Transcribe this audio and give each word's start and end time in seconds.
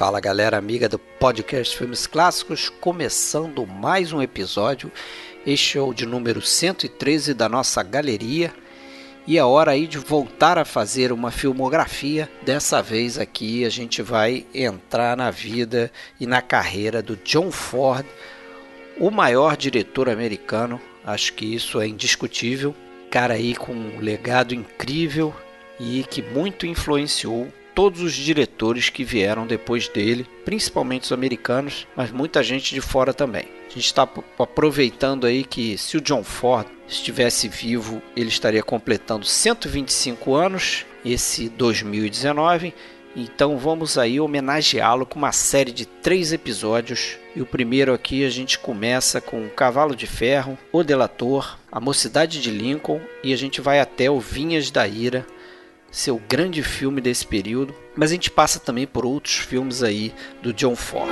Fala 0.00 0.18
galera 0.18 0.56
amiga 0.56 0.88
do 0.88 0.98
podcast 0.98 1.76
Filmes 1.76 2.06
Clássicos, 2.06 2.70
começando 2.70 3.66
mais 3.66 4.14
um 4.14 4.22
episódio. 4.22 4.90
Este 5.44 5.76
é 5.76 5.82
o 5.82 5.92
de 5.92 6.06
número 6.06 6.40
113 6.40 7.34
da 7.34 7.50
nossa 7.50 7.82
galeria. 7.82 8.50
E 9.26 9.36
é 9.36 9.44
hora 9.44 9.72
aí 9.72 9.86
de 9.86 9.98
voltar 9.98 10.56
a 10.56 10.64
fazer 10.64 11.12
uma 11.12 11.30
filmografia. 11.30 12.30
Dessa 12.40 12.80
vez 12.80 13.18
aqui 13.18 13.62
a 13.62 13.68
gente 13.68 14.00
vai 14.00 14.46
entrar 14.54 15.18
na 15.18 15.30
vida 15.30 15.92
e 16.18 16.26
na 16.26 16.40
carreira 16.40 17.02
do 17.02 17.16
John 17.16 17.50
Ford, 17.50 18.06
o 18.98 19.10
maior 19.10 19.54
diretor 19.54 20.08
americano. 20.08 20.80
Acho 21.04 21.34
que 21.34 21.44
isso 21.44 21.78
é 21.78 21.86
indiscutível. 21.86 22.74
Cara 23.10 23.34
aí 23.34 23.54
com 23.54 23.74
um 23.74 24.00
legado 24.00 24.54
incrível 24.54 25.34
e 25.78 26.02
que 26.04 26.22
muito 26.22 26.64
influenciou 26.64 27.52
todos 27.74 28.00
os 28.00 28.12
diretores 28.12 28.88
que 28.88 29.04
vieram 29.04 29.46
depois 29.46 29.88
dele, 29.88 30.26
principalmente 30.44 31.04
os 31.04 31.12
americanos, 31.12 31.86
mas 31.96 32.10
muita 32.10 32.42
gente 32.42 32.74
de 32.74 32.80
fora 32.80 33.12
também. 33.12 33.44
A 33.70 33.72
gente 33.72 33.86
está 33.86 34.08
aproveitando 34.38 35.26
aí 35.26 35.44
que 35.44 35.78
se 35.78 35.96
o 35.96 36.00
John 36.00 36.24
Ford 36.24 36.66
estivesse 36.88 37.48
vivo, 37.48 38.02
ele 38.16 38.28
estaria 38.28 38.62
completando 38.62 39.24
125 39.24 40.34
anos 40.34 40.84
esse 41.04 41.48
2019. 41.48 42.74
Então 43.14 43.58
vamos 43.58 43.98
aí 43.98 44.20
homenageá-lo 44.20 45.06
com 45.06 45.18
uma 45.18 45.32
série 45.32 45.72
de 45.72 45.86
três 45.86 46.32
episódios. 46.32 47.16
E 47.34 47.40
o 47.40 47.46
primeiro 47.46 47.92
aqui 47.92 48.24
a 48.24 48.30
gente 48.30 48.58
começa 48.58 49.20
com 49.20 49.48
Cavalo 49.50 49.94
de 49.94 50.06
Ferro, 50.06 50.58
O 50.72 50.82
Delator, 50.82 51.58
A 51.70 51.80
Mocidade 51.80 52.40
de 52.40 52.50
Lincoln 52.50 53.00
e 53.22 53.32
a 53.32 53.36
gente 53.36 53.60
vai 53.60 53.80
até 53.80 54.10
o 54.10 54.18
Vinhas 54.20 54.70
da 54.70 54.86
Ira, 54.86 55.24
seu 55.90 56.20
grande 56.28 56.62
filme 56.62 57.00
desse 57.00 57.26
período, 57.26 57.74
mas 57.96 58.10
a 58.10 58.14
gente 58.14 58.30
passa 58.30 58.60
também 58.60 58.86
por 58.86 59.04
outros 59.04 59.36
filmes 59.36 59.82
aí 59.82 60.14
do 60.42 60.52
John 60.52 60.76
Ford. 60.76 61.10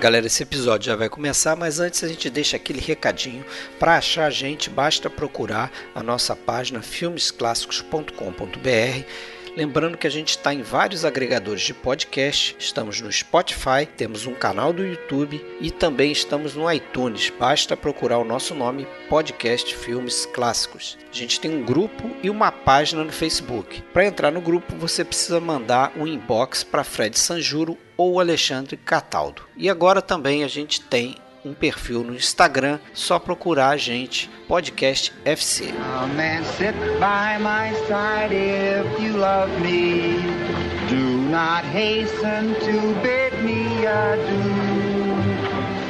Galera, 0.00 0.26
esse 0.26 0.42
episódio 0.42 0.86
já 0.86 0.96
vai 0.96 1.10
começar, 1.10 1.54
mas 1.54 1.78
antes 1.78 2.02
a 2.02 2.08
gente 2.08 2.30
deixa 2.30 2.56
aquele 2.56 2.80
recadinho. 2.80 3.44
Para 3.78 3.98
achar 3.98 4.24
a 4.24 4.30
gente, 4.30 4.70
basta 4.70 5.10
procurar 5.10 5.70
a 5.94 6.02
nossa 6.02 6.34
página 6.34 6.80
filmesclássicos.com.br 6.80 9.04
Lembrando 9.56 9.98
que 9.98 10.06
a 10.06 10.10
gente 10.10 10.30
está 10.30 10.54
em 10.54 10.62
vários 10.62 11.04
agregadores 11.04 11.62
de 11.62 11.74
podcast, 11.74 12.54
estamos 12.58 13.00
no 13.00 13.10
Spotify, 13.10 13.84
temos 13.96 14.24
um 14.24 14.32
canal 14.32 14.72
do 14.72 14.86
YouTube 14.86 15.44
e 15.60 15.70
também 15.70 16.12
estamos 16.12 16.54
no 16.54 16.70
iTunes. 16.70 17.32
Basta 17.36 17.76
procurar 17.76 18.18
o 18.18 18.24
nosso 18.24 18.54
nome, 18.54 18.86
Podcast 19.08 19.74
Filmes 19.74 20.24
Clássicos. 20.26 20.96
A 21.12 21.16
gente 21.16 21.40
tem 21.40 21.50
um 21.50 21.64
grupo 21.64 22.10
e 22.22 22.30
uma 22.30 22.52
página 22.52 23.02
no 23.02 23.12
Facebook. 23.12 23.82
Para 23.92 24.06
entrar 24.06 24.30
no 24.30 24.40
grupo, 24.40 24.76
você 24.76 25.04
precisa 25.04 25.40
mandar 25.40 25.92
um 25.96 26.06
inbox 26.06 26.62
para 26.62 26.84
Fred 26.84 27.18
Sanjuro 27.18 27.76
ou 27.96 28.20
Alexandre 28.20 28.76
Cataldo. 28.76 29.42
E 29.56 29.68
agora 29.68 30.00
também 30.00 30.44
a 30.44 30.48
gente 30.48 30.80
tem 30.80 31.16
um 31.44 31.54
perfil 31.54 32.04
no 32.04 32.14
Instagram, 32.14 32.80
só 32.92 33.18
procurar 33.18 33.72
a 33.72 33.76
gente, 33.76 34.30
Podcast 34.48 35.12
FC. 35.24 35.72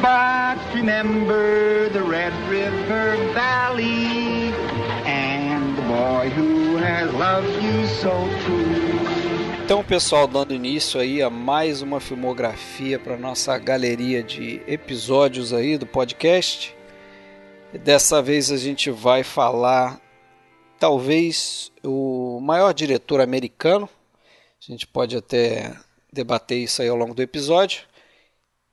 But 0.01 0.59
remember 0.75 1.91
the 1.91 2.03
Red 2.03 2.33
River 2.49 3.17
Valley 3.35 4.55
and 5.05 5.77
the 5.77 5.83
boy 5.83 6.31
who 6.31 6.77
has 6.77 7.13
loved 7.13 7.63
you 7.63 7.87
so 7.87 8.27
true. 8.45 9.20
Então, 9.71 9.85
pessoal, 9.85 10.27
dando 10.27 10.53
início 10.53 10.99
aí 11.01 11.23
a 11.23 11.31
mais 11.31 11.81
uma 11.81 12.01
filmografia 12.01 12.99
para 12.99 13.17
nossa 13.17 13.57
galeria 13.57 14.21
de 14.21 14.61
episódios 14.67 15.53
aí 15.53 15.79
do 15.79 15.87
podcast. 15.87 16.77
Dessa 17.85 18.21
vez 18.21 18.51
a 18.51 18.57
gente 18.57 18.91
vai 18.91 19.23
falar 19.23 20.01
talvez 20.77 21.71
o 21.85 22.41
maior 22.43 22.75
diretor 22.75 23.21
americano. 23.21 23.89
A 24.61 24.73
gente 24.73 24.89
pode 24.89 25.17
até 25.17 25.73
debater 26.13 26.59
isso 26.59 26.83
aí 26.83 26.89
ao 26.89 26.97
longo 26.97 27.15
do 27.15 27.23
episódio. 27.23 27.83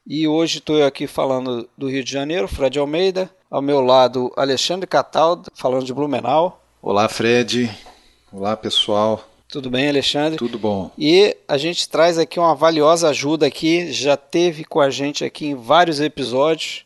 E 0.03 0.27
hoje 0.27 0.57
estou 0.57 0.83
aqui 0.83 1.05
falando 1.05 1.69
do 1.77 1.87
Rio 1.87 2.03
de 2.03 2.11
Janeiro, 2.11 2.47
Fred 2.47 2.79
Almeida. 2.79 3.29
Ao 3.51 3.61
meu 3.61 3.81
lado, 3.81 4.33
Alexandre 4.35 4.87
Cataldo, 4.87 5.51
falando 5.53 5.85
de 5.85 5.93
Blumenau. 5.93 6.59
Olá, 6.81 7.07
Fred. 7.07 7.69
Olá, 8.31 8.57
pessoal. 8.57 9.36
Tudo 9.49 9.69
bem, 9.69 9.87
Alexandre? 9.87 10.37
Tudo 10.37 10.59
bom. 10.59 10.91
E 10.97 11.35
a 11.47 11.57
gente 11.57 11.87
traz 11.87 12.17
aqui 12.17 12.37
uma 12.37 12.53
valiosa 12.53 13.09
ajuda 13.09 13.45
aqui, 13.45 13.91
já 13.93 14.17
teve 14.17 14.65
com 14.65 14.81
a 14.81 14.89
gente 14.89 15.23
aqui 15.23 15.47
em 15.47 15.55
vários 15.55 16.01
episódios. 16.01 16.85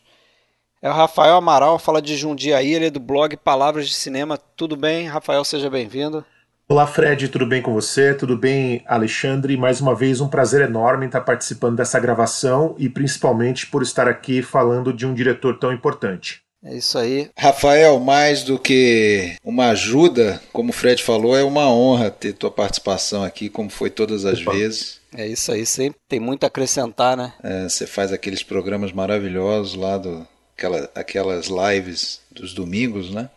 É 0.79 0.89
o 0.89 0.93
Rafael 0.93 1.35
Amaral, 1.35 1.79
fala 1.79 2.01
de 2.01 2.15
Jundiaí, 2.15 2.73
ele 2.73 2.85
é 2.85 2.91
do 2.91 2.99
blog 2.99 3.35
Palavras 3.37 3.87
de 3.87 3.95
Cinema. 3.95 4.37
Tudo 4.55 4.75
bem, 4.75 5.07
Rafael? 5.07 5.43
Seja 5.43 5.69
bem-vindo. 5.69 6.23
Olá, 6.69 6.87
Fred, 6.87 7.27
tudo 7.29 7.45
bem 7.45 7.61
com 7.61 7.73
você? 7.73 8.13
Tudo 8.13 8.37
bem, 8.37 8.83
Alexandre? 8.87 9.57
Mais 9.57 9.81
uma 9.81 9.93
vez, 9.93 10.21
um 10.21 10.29
prazer 10.29 10.61
enorme 10.61 11.07
estar 11.07 11.21
participando 11.21 11.77
dessa 11.77 11.99
gravação 11.99 12.75
e 12.77 12.87
principalmente 12.87 13.67
por 13.67 13.81
estar 13.81 14.07
aqui 14.07 14.41
falando 14.41 14.93
de 14.93 15.05
um 15.05 15.13
diretor 15.13 15.57
tão 15.57 15.73
importante. 15.73 16.41
É 16.63 16.75
isso 16.75 16.97
aí. 16.97 17.29
Rafael, 17.37 17.99
mais 17.99 18.43
do 18.43 18.59
que 18.59 19.35
uma 19.43 19.69
ajuda, 19.69 20.41
como 20.53 20.69
o 20.69 20.73
Fred 20.73 21.01
falou, 21.01 21.35
é 21.35 21.43
uma 21.43 21.67
honra 21.71 22.11
ter 22.11 22.33
tua 22.33 22.51
participação 22.51 23.23
aqui, 23.23 23.49
como 23.49 23.69
foi 23.69 23.89
todas 23.89 24.25
as 24.25 24.39
Opa. 24.41 24.51
vezes. 24.51 25.01
É 25.15 25.27
isso 25.27 25.51
aí, 25.51 25.65
sempre 25.65 25.99
tem 26.07 26.19
muito 26.19 26.43
a 26.43 26.47
acrescentar, 26.47 27.17
né? 27.17 27.33
É, 27.43 27.63
você 27.67 27.87
faz 27.87 28.13
aqueles 28.13 28.43
programas 28.43 28.91
maravilhosos 28.91 29.75
lá 29.75 29.97
do 29.97 30.25
aquela, 30.55 30.89
aquelas 30.93 31.47
lives 31.47 32.21
dos 32.31 32.53
domingos, 32.53 33.09
né? 33.11 33.29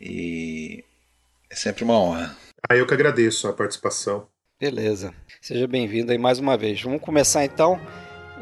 E 0.00 0.82
é 1.50 1.54
sempre 1.54 1.84
uma 1.84 1.98
honra. 2.00 2.36
Ah, 2.68 2.74
eu 2.74 2.86
que 2.86 2.94
agradeço 2.94 3.46
a 3.46 3.52
participação. 3.52 4.26
Beleza. 4.58 5.12
Seja 5.42 5.66
bem-vindo 5.68 6.10
aí 6.10 6.18
mais 6.18 6.38
uma 6.38 6.56
vez. 6.56 6.80
Vamos 6.80 7.02
começar 7.02 7.44
então. 7.44 7.78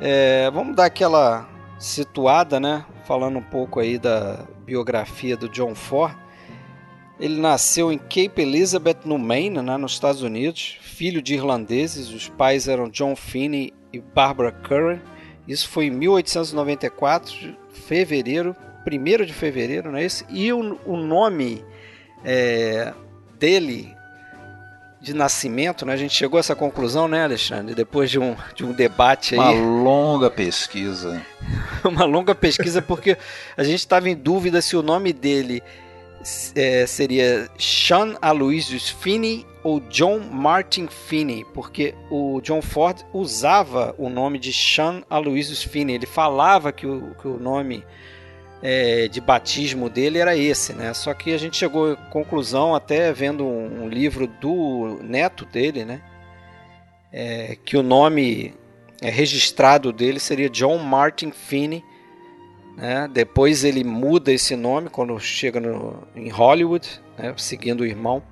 É, 0.00 0.48
vamos 0.52 0.76
dar 0.76 0.84
aquela 0.84 1.48
situada, 1.78 2.60
né? 2.60 2.86
Falando 3.04 3.38
um 3.38 3.42
pouco 3.42 3.80
aí 3.80 3.98
da 3.98 4.46
biografia 4.64 5.36
do 5.36 5.48
John 5.48 5.74
Ford. 5.74 6.16
Ele 7.18 7.40
nasceu 7.40 7.92
em 7.92 7.98
Cape 7.98 8.42
Elizabeth, 8.42 8.98
no 9.04 9.18
Maine, 9.18 9.62
né, 9.62 9.76
nos 9.76 9.92
Estados 9.92 10.22
Unidos, 10.22 10.78
filho 10.80 11.22
de 11.22 11.34
irlandeses. 11.34 12.10
Os 12.10 12.28
pais 12.28 12.68
eram 12.68 12.88
John 12.88 13.14
Finney 13.14 13.72
e 13.92 14.00
Barbara 14.00 14.50
Curran. 14.50 14.98
Isso 15.46 15.68
foi 15.68 15.86
em 15.86 15.90
1894, 15.90 17.56
fevereiro, 17.70 18.56
1 18.86 19.24
de 19.24 19.32
fevereiro, 19.32 19.90
não 19.90 19.98
é 19.98 20.04
isso? 20.04 20.24
E 20.30 20.52
o, 20.52 20.78
o 20.84 20.96
nome 20.96 21.64
é, 22.24 22.92
dele 23.38 23.94
de 25.02 25.12
nascimento, 25.12 25.84
né? 25.84 25.92
A 25.92 25.96
gente 25.96 26.14
chegou 26.14 26.36
a 26.36 26.40
essa 26.40 26.54
conclusão, 26.54 27.08
né, 27.08 27.24
Alexandre? 27.24 27.74
Depois 27.74 28.08
de 28.08 28.20
um, 28.20 28.36
de 28.54 28.64
um 28.64 28.72
debate 28.72 29.34
aí. 29.34 29.40
Uma 29.40 29.50
longa 29.50 30.30
pesquisa. 30.30 31.20
Uma 31.82 32.04
longa 32.04 32.36
pesquisa, 32.36 32.80
porque 32.80 33.18
a 33.56 33.64
gente 33.64 33.80
estava 33.80 34.08
em 34.08 34.14
dúvida 34.14 34.62
se 34.62 34.76
o 34.76 34.82
nome 34.82 35.12
dele 35.12 35.60
é, 36.54 36.86
seria 36.86 37.50
Sean 37.58 38.14
Aloysius 38.22 38.90
Finney 38.90 39.44
ou 39.64 39.80
John 39.80 40.20
Martin 40.20 40.86
Finney, 40.86 41.44
porque 41.52 41.96
o 42.08 42.40
John 42.40 42.62
Ford 42.62 43.04
usava 43.12 43.96
o 43.98 44.08
nome 44.08 44.38
de 44.38 44.52
Sean 44.52 45.02
Aloysius 45.10 45.64
Finney. 45.64 45.96
Ele 45.96 46.06
falava 46.06 46.70
que 46.70 46.86
o, 46.86 47.12
que 47.20 47.26
o 47.26 47.40
nome 47.40 47.84
é, 48.62 49.08
de 49.08 49.20
batismo 49.20 49.90
dele 49.90 50.18
era 50.18 50.36
esse, 50.36 50.72
né? 50.72 50.94
Só 50.94 51.12
que 51.12 51.32
a 51.32 51.38
gente 51.38 51.56
chegou 51.56 51.92
à 51.92 51.96
conclusão, 51.96 52.74
até 52.74 53.12
vendo 53.12 53.44
um, 53.44 53.88
livro 53.88 54.26
do 54.26 55.00
neto 55.02 55.44
dele, 55.44 55.84
né? 55.84 56.00
É, 57.12 57.58
que 57.64 57.76
o 57.76 57.82
nome 57.82 58.54
é, 59.02 59.10
registrado 59.10 59.92
dele 59.92 60.20
seria 60.20 60.48
John 60.48 60.78
Martin 60.78 61.32
Finney. 61.32 61.84
Né? 62.76 63.10
Depois 63.12 63.64
ele 63.64 63.84
muda 63.84 64.32
esse 64.32 64.56
nome 64.56 64.88
quando 64.88 65.18
chega 65.18 65.60
no, 65.60 66.06
em 66.16 66.30
Hollywood, 66.30 66.88
né? 67.18 67.34
seguindo 67.36 67.80
o 67.80 67.86
irmão. 67.86 68.22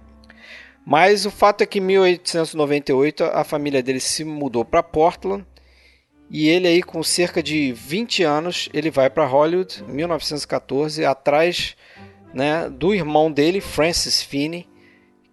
Mas 0.86 1.26
o 1.26 1.30
fato 1.30 1.60
é 1.60 1.66
que 1.66 1.78
em 1.78 1.82
1898 1.82 3.24
a 3.24 3.44
família 3.44 3.82
dele 3.82 4.00
se 4.00 4.24
mudou 4.24 4.64
para 4.64 4.82
Portland 4.82 5.44
e 6.30 6.48
ele 6.48 6.68
aí 6.68 6.82
com 6.82 7.02
cerca 7.02 7.42
de 7.42 7.72
20 7.72 8.22
anos, 8.22 8.68
ele 8.72 8.90
vai 8.90 9.10
para 9.10 9.26
Hollywood, 9.26 9.82
1914, 9.88 11.04
atrás 11.04 11.76
né, 12.32 12.70
do 12.70 12.94
irmão 12.94 13.30
dele, 13.32 13.60
Francis 13.60 14.22
Finney, 14.22 14.68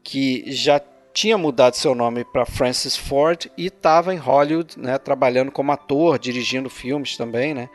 que 0.03 0.51
já 0.51 0.81
tinha 1.13 1.37
mudado 1.37 1.75
seu 1.75 1.93
nome 1.93 2.25
para 2.25 2.45
Francis 2.45 2.97
Ford 2.97 3.47
e 3.55 3.67
estava 3.67 4.13
em 4.13 4.17
Hollywood, 4.17 4.79
né, 4.79 4.97
trabalhando 4.97 5.51
como 5.51 5.71
ator, 5.71 6.17
dirigindo 6.17 6.69
filmes 6.69 7.15
também, 7.15 7.53
né? 7.53 7.69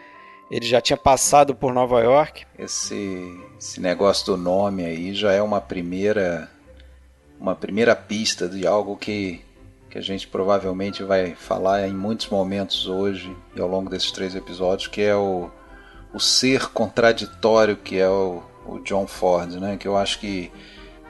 Ele 0.51 0.67
já 0.67 0.81
tinha 0.81 0.97
passado 0.97 1.55
por 1.55 1.73
Nova 1.73 2.01
York. 2.03 2.45
Esse, 2.59 3.41
esse 3.59 3.81
negócio 3.81 4.27
do 4.27 4.37
nome 4.37 4.85
aí 4.85 5.15
já 5.15 5.33
é 5.33 5.41
uma 5.41 5.61
primeira 5.61 6.51
uma 7.41 7.57
primeira 7.57 7.97
pista 7.97 8.49
de 8.49 8.65
algo 8.65 8.97
que, 8.97 9.41
que 9.93 9.99
a 9.99 10.03
gente 10.03 10.27
provavelmente 10.27 11.03
vai 11.03 11.35
falar 11.35 11.87
em 11.87 11.93
muitos 11.93 12.27
momentos 12.31 12.89
hoje 12.89 13.37
e 13.55 13.61
ao 13.61 13.69
longo 13.69 13.91
desses 13.91 14.11
três 14.11 14.35
episódios, 14.35 14.89
que 14.89 15.03
é 15.03 15.15
o, 15.15 15.50
o 16.15 16.19
ser 16.19 16.71
contraditório 16.71 17.77
que 17.77 17.99
é 17.99 18.09
o, 18.09 18.43
o 18.67 18.79
John 18.79 19.06
Ford, 19.06 19.53
né? 19.56 19.77
Que 19.77 19.87
eu 19.87 19.94
acho 19.94 20.19
que 20.19 20.50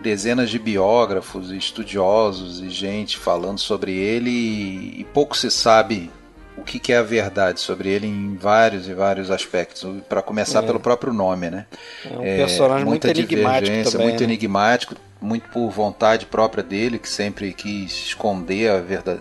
dezenas 0.00 0.50
de 0.50 0.58
biógrafos, 0.58 1.52
estudiosos 1.52 2.60
e 2.60 2.68
gente 2.70 3.18
falando 3.18 3.60
sobre 3.60 3.92
ele 3.92 4.30
e, 4.30 5.00
e 5.02 5.04
pouco 5.14 5.36
se 5.36 5.48
sabe 5.48 6.10
o 6.56 6.62
que, 6.62 6.80
que, 6.80 6.92
é 6.92 6.96
a 6.96 7.04
verdade 7.04 7.60
sobre 7.60 7.88
ele 7.88 8.08
em 8.08 8.34
vários 8.34 8.88
e 8.88 8.94
vários 8.94 9.30
aspectos. 9.30 9.88
Para 10.08 10.22
começar 10.22 10.64
é. 10.64 10.66
pelo 10.66 10.80
próprio 10.80 11.12
nome, 11.12 11.48
né? 11.50 11.66
É 12.04 12.18
um 12.18 12.36
personagem 12.36 12.84
muito 12.84 13.06
enigmático 13.06 13.90
também, 13.92 14.08
muito 14.08 14.20
né? 14.20 14.24
enigmático, 14.24 14.96
muito 15.22 15.48
por 15.48 15.70
vontade 15.70 16.26
própria 16.26 16.62
dele, 16.62 16.98
que 16.98 17.08
sempre 17.08 17.52
quis 17.52 17.92
esconder 17.92 18.70
a 18.70 18.80
verdade, 18.80 19.20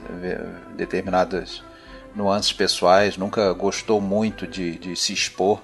determinadas 0.76 1.64
nuances 2.16 2.52
pessoais, 2.52 3.16
nunca 3.16 3.54
gostou 3.54 4.02
muito 4.02 4.46
de, 4.46 4.78
de 4.78 4.96
se 4.96 5.14
expor 5.14 5.62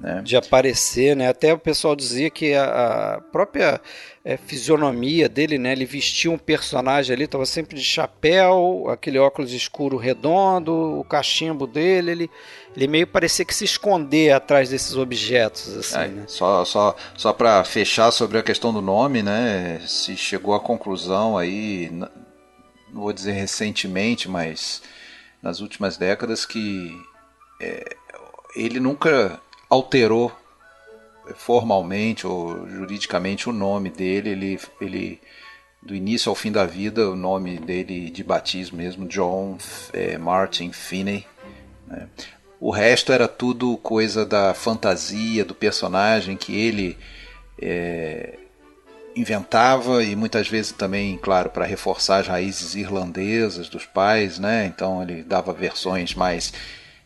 né? 0.00 0.20
de 0.22 0.36
aparecer, 0.36 1.16
né? 1.16 1.28
Até 1.28 1.52
o 1.52 1.58
pessoal 1.58 1.96
dizia 1.96 2.30
que 2.30 2.54
a, 2.54 3.14
a 3.14 3.20
própria 3.20 3.80
é, 4.26 4.36
fisionomia 4.36 5.28
dele, 5.28 5.56
né? 5.56 5.70
Ele 5.70 5.86
vestia 5.86 6.28
um 6.32 6.36
personagem 6.36 7.14
ali, 7.14 7.26
estava 7.26 7.46
sempre 7.46 7.76
de 7.76 7.84
chapéu, 7.84 8.86
aquele 8.90 9.20
óculos 9.20 9.52
escuro 9.52 9.96
redondo, 9.96 10.98
o 10.98 11.04
cachimbo 11.04 11.64
dele, 11.64 12.10
ele, 12.10 12.30
ele 12.76 12.88
meio 12.88 13.06
parecia 13.06 13.44
que 13.44 13.54
se 13.54 13.64
esconder 13.64 14.32
atrás 14.32 14.68
desses 14.68 14.96
objetos, 14.96 15.76
assim, 15.76 15.96
é, 15.96 16.08
né? 16.08 16.24
Só, 16.26 16.64
só, 16.64 16.96
só 17.16 17.32
para 17.32 17.62
fechar 17.62 18.10
sobre 18.10 18.36
a 18.36 18.42
questão 18.42 18.72
do 18.72 18.82
nome, 18.82 19.22
né? 19.22 19.80
Se 19.86 20.16
chegou 20.16 20.54
à 20.54 20.60
conclusão 20.60 21.38
aí, 21.38 21.88
não 21.92 22.10
vou 23.02 23.12
dizer 23.12 23.30
recentemente, 23.30 24.28
mas 24.28 24.82
nas 25.40 25.60
últimas 25.60 25.96
décadas 25.96 26.44
que 26.44 26.90
é, 27.60 27.94
ele 28.56 28.80
nunca 28.80 29.40
alterou 29.70 30.32
formalmente 31.34 32.26
ou 32.26 32.68
juridicamente 32.68 33.48
o 33.48 33.52
nome 33.52 33.90
dele, 33.90 34.30
ele, 34.30 34.60
ele 34.80 35.20
do 35.82 35.94
início 35.94 36.30
ao 36.30 36.34
fim 36.34 36.50
da 36.50 36.66
vida, 36.66 37.10
o 37.10 37.16
nome 37.16 37.58
dele 37.58 38.10
de 38.10 38.24
batismo 38.24 38.78
mesmo, 38.78 39.06
John 39.06 39.58
é, 39.92 40.18
Martin 40.18 40.72
Finney. 40.72 41.26
Né? 41.86 42.08
O 42.60 42.70
resto 42.70 43.12
era 43.12 43.28
tudo 43.28 43.76
coisa 43.78 44.24
da 44.24 44.54
fantasia, 44.54 45.44
do 45.44 45.54
personagem 45.54 46.36
que 46.36 46.56
ele 46.56 46.98
é, 47.60 48.38
inventava 49.14 50.02
e 50.02 50.16
muitas 50.16 50.48
vezes 50.48 50.72
também, 50.72 51.16
claro, 51.16 51.50
para 51.50 51.64
reforçar 51.64 52.18
as 52.18 52.28
raízes 52.28 52.74
irlandesas 52.74 53.68
dos 53.68 53.86
pais, 53.86 54.38
né? 54.38 54.66
Então 54.66 55.02
ele 55.02 55.22
dava 55.22 55.52
versões 55.52 56.14
mais 56.14 56.52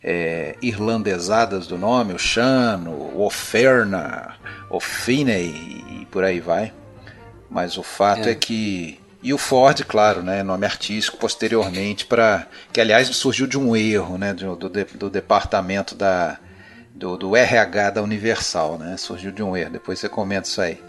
é, 0.03 0.55
irlandesadas 0.61 1.67
do 1.67 1.77
nome, 1.77 2.13
o 2.13 2.19
Sean, 2.19 2.83
o 2.87 3.23
Oferna, 3.23 4.35
o 4.69 4.79
Finney 4.79 5.83
e 6.01 6.07
por 6.09 6.23
aí 6.23 6.39
vai. 6.39 6.73
Mas 7.49 7.77
o 7.77 7.83
fato 7.83 8.27
é, 8.27 8.31
é 8.31 8.35
que 8.35 8.99
e 9.23 9.33
o 9.33 9.37
Ford, 9.37 9.83
claro, 9.83 10.23
né, 10.23 10.41
nome 10.41 10.65
artístico 10.65 11.17
posteriormente 11.17 12.07
para 12.07 12.47
que 12.73 12.81
aliás 12.81 13.07
surgiu 13.09 13.45
de 13.45 13.57
um 13.57 13.75
erro, 13.75 14.17
né, 14.17 14.33
do, 14.33 14.55
do, 14.55 14.69
do 14.69 15.09
departamento 15.09 15.93
da 15.93 16.39
do, 16.93 17.17
do, 17.17 17.35
RH 17.35 17.91
da 17.91 18.03
Universal, 18.03 18.77
né, 18.77 18.97
surgiu 18.97 19.31
de 19.31 19.41
um 19.41 19.55
erro. 19.55 19.71
Depois 19.71 19.99
você 19.99 20.09
comenta 20.09 20.47
isso 20.47 20.61
aí. 20.61 20.79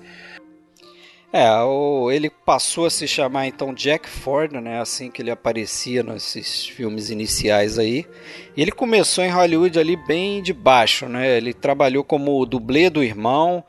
É, 1.32 1.50
o, 1.62 2.10
ele 2.10 2.28
passou 2.28 2.84
a 2.84 2.90
se 2.90 3.08
chamar 3.08 3.46
então 3.46 3.72
Jack 3.72 4.06
Ford, 4.06 4.52
né? 4.52 4.80
Assim 4.80 5.10
que 5.10 5.22
ele 5.22 5.30
aparecia 5.30 6.02
nesses 6.02 6.66
filmes 6.66 7.08
iniciais 7.08 7.78
aí. 7.78 8.06
E 8.54 8.60
ele 8.60 8.70
começou 8.70 9.24
em 9.24 9.30
Hollywood 9.30 9.78
ali 9.78 9.96
bem 9.96 10.42
de 10.42 10.52
baixo, 10.52 11.06
né? 11.06 11.38
Ele 11.38 11.54
trabalhou 11.54 12.04
como 12.04 12.44
dublê 12.44 12.90
do 12.90 13.02
irmão. 13.02 13.64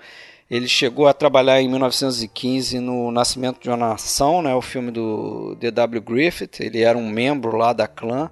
Ele 0.51 0.67
chegou 0.67 1.07
a 1.07 1.13
trabalhar 1.13 1.61
em 1.61 1.69
1915 1.69 2.79
no 2.79 3.09
Nascimento 3.11 3.61
de 3.61 3.69
uma 3.69 3.77
Nação, 3.77 4.41
né? 4.41 4.53
O 4.53 4.61
filme 4.61 4.91
do 4.91 5.55
D.W. 5.55 6.01
Griffith. 6.01 6.59
Ele 6.59 6.81
era 6.81 6.97
um 6.97 7.07
membro 7.07 7.55
lá 7.55 7.71
da 7.71 7.87
clã. 7.87 8.29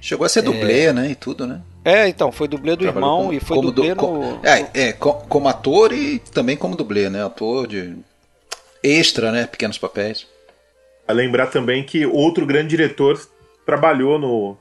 Chegou 0.00 0.24
a 0.24 0.30
ser 0.30 0.40
dublê, 0.40 0.86
é... 0.86 0.92
né? 0.94 1.10
E 1.10 1.14
tudo, 1.14 1.46
né? 1.46 1.60
É, 1.84 2.08
então, 2.08 2.32
foi 2.32 2.48
dublê 2.48 2.74
do 2.74 2.84
Trabalhou 2.84 3.08
irmão 3.08 3.22
como, 3.26 3.32
e 3.34 3.40
foi 3.40 3.60
dublê 3.60 3.94
du, 3.94 4.02
no... 4.02 4.40
É, 4.42 4.88
é, 4.88 4.92
como 4.92 5.48
ator 5.48 5.92
e 5.92 6.20
também 6.20 6.56
como 6.56 6.74
dublê, 6.74 7.10
né? 7.10 7.22
Ator 7.22 7.66
de 7.66 7.96
extra, 8.82 9.30
né? 9.30 9.46
Pequenos 9.46 9.78
papéis. 9.78 10.26
A 11.06 11.12
lembrar 11.12 11.48
também 11.48 11.84
que 11.84 12.06
outro 12.06 12.46
grande 12.46 12.68
diretor 12.68 13.20
trabalhou 13.66 14.18
no, 14.18 14.56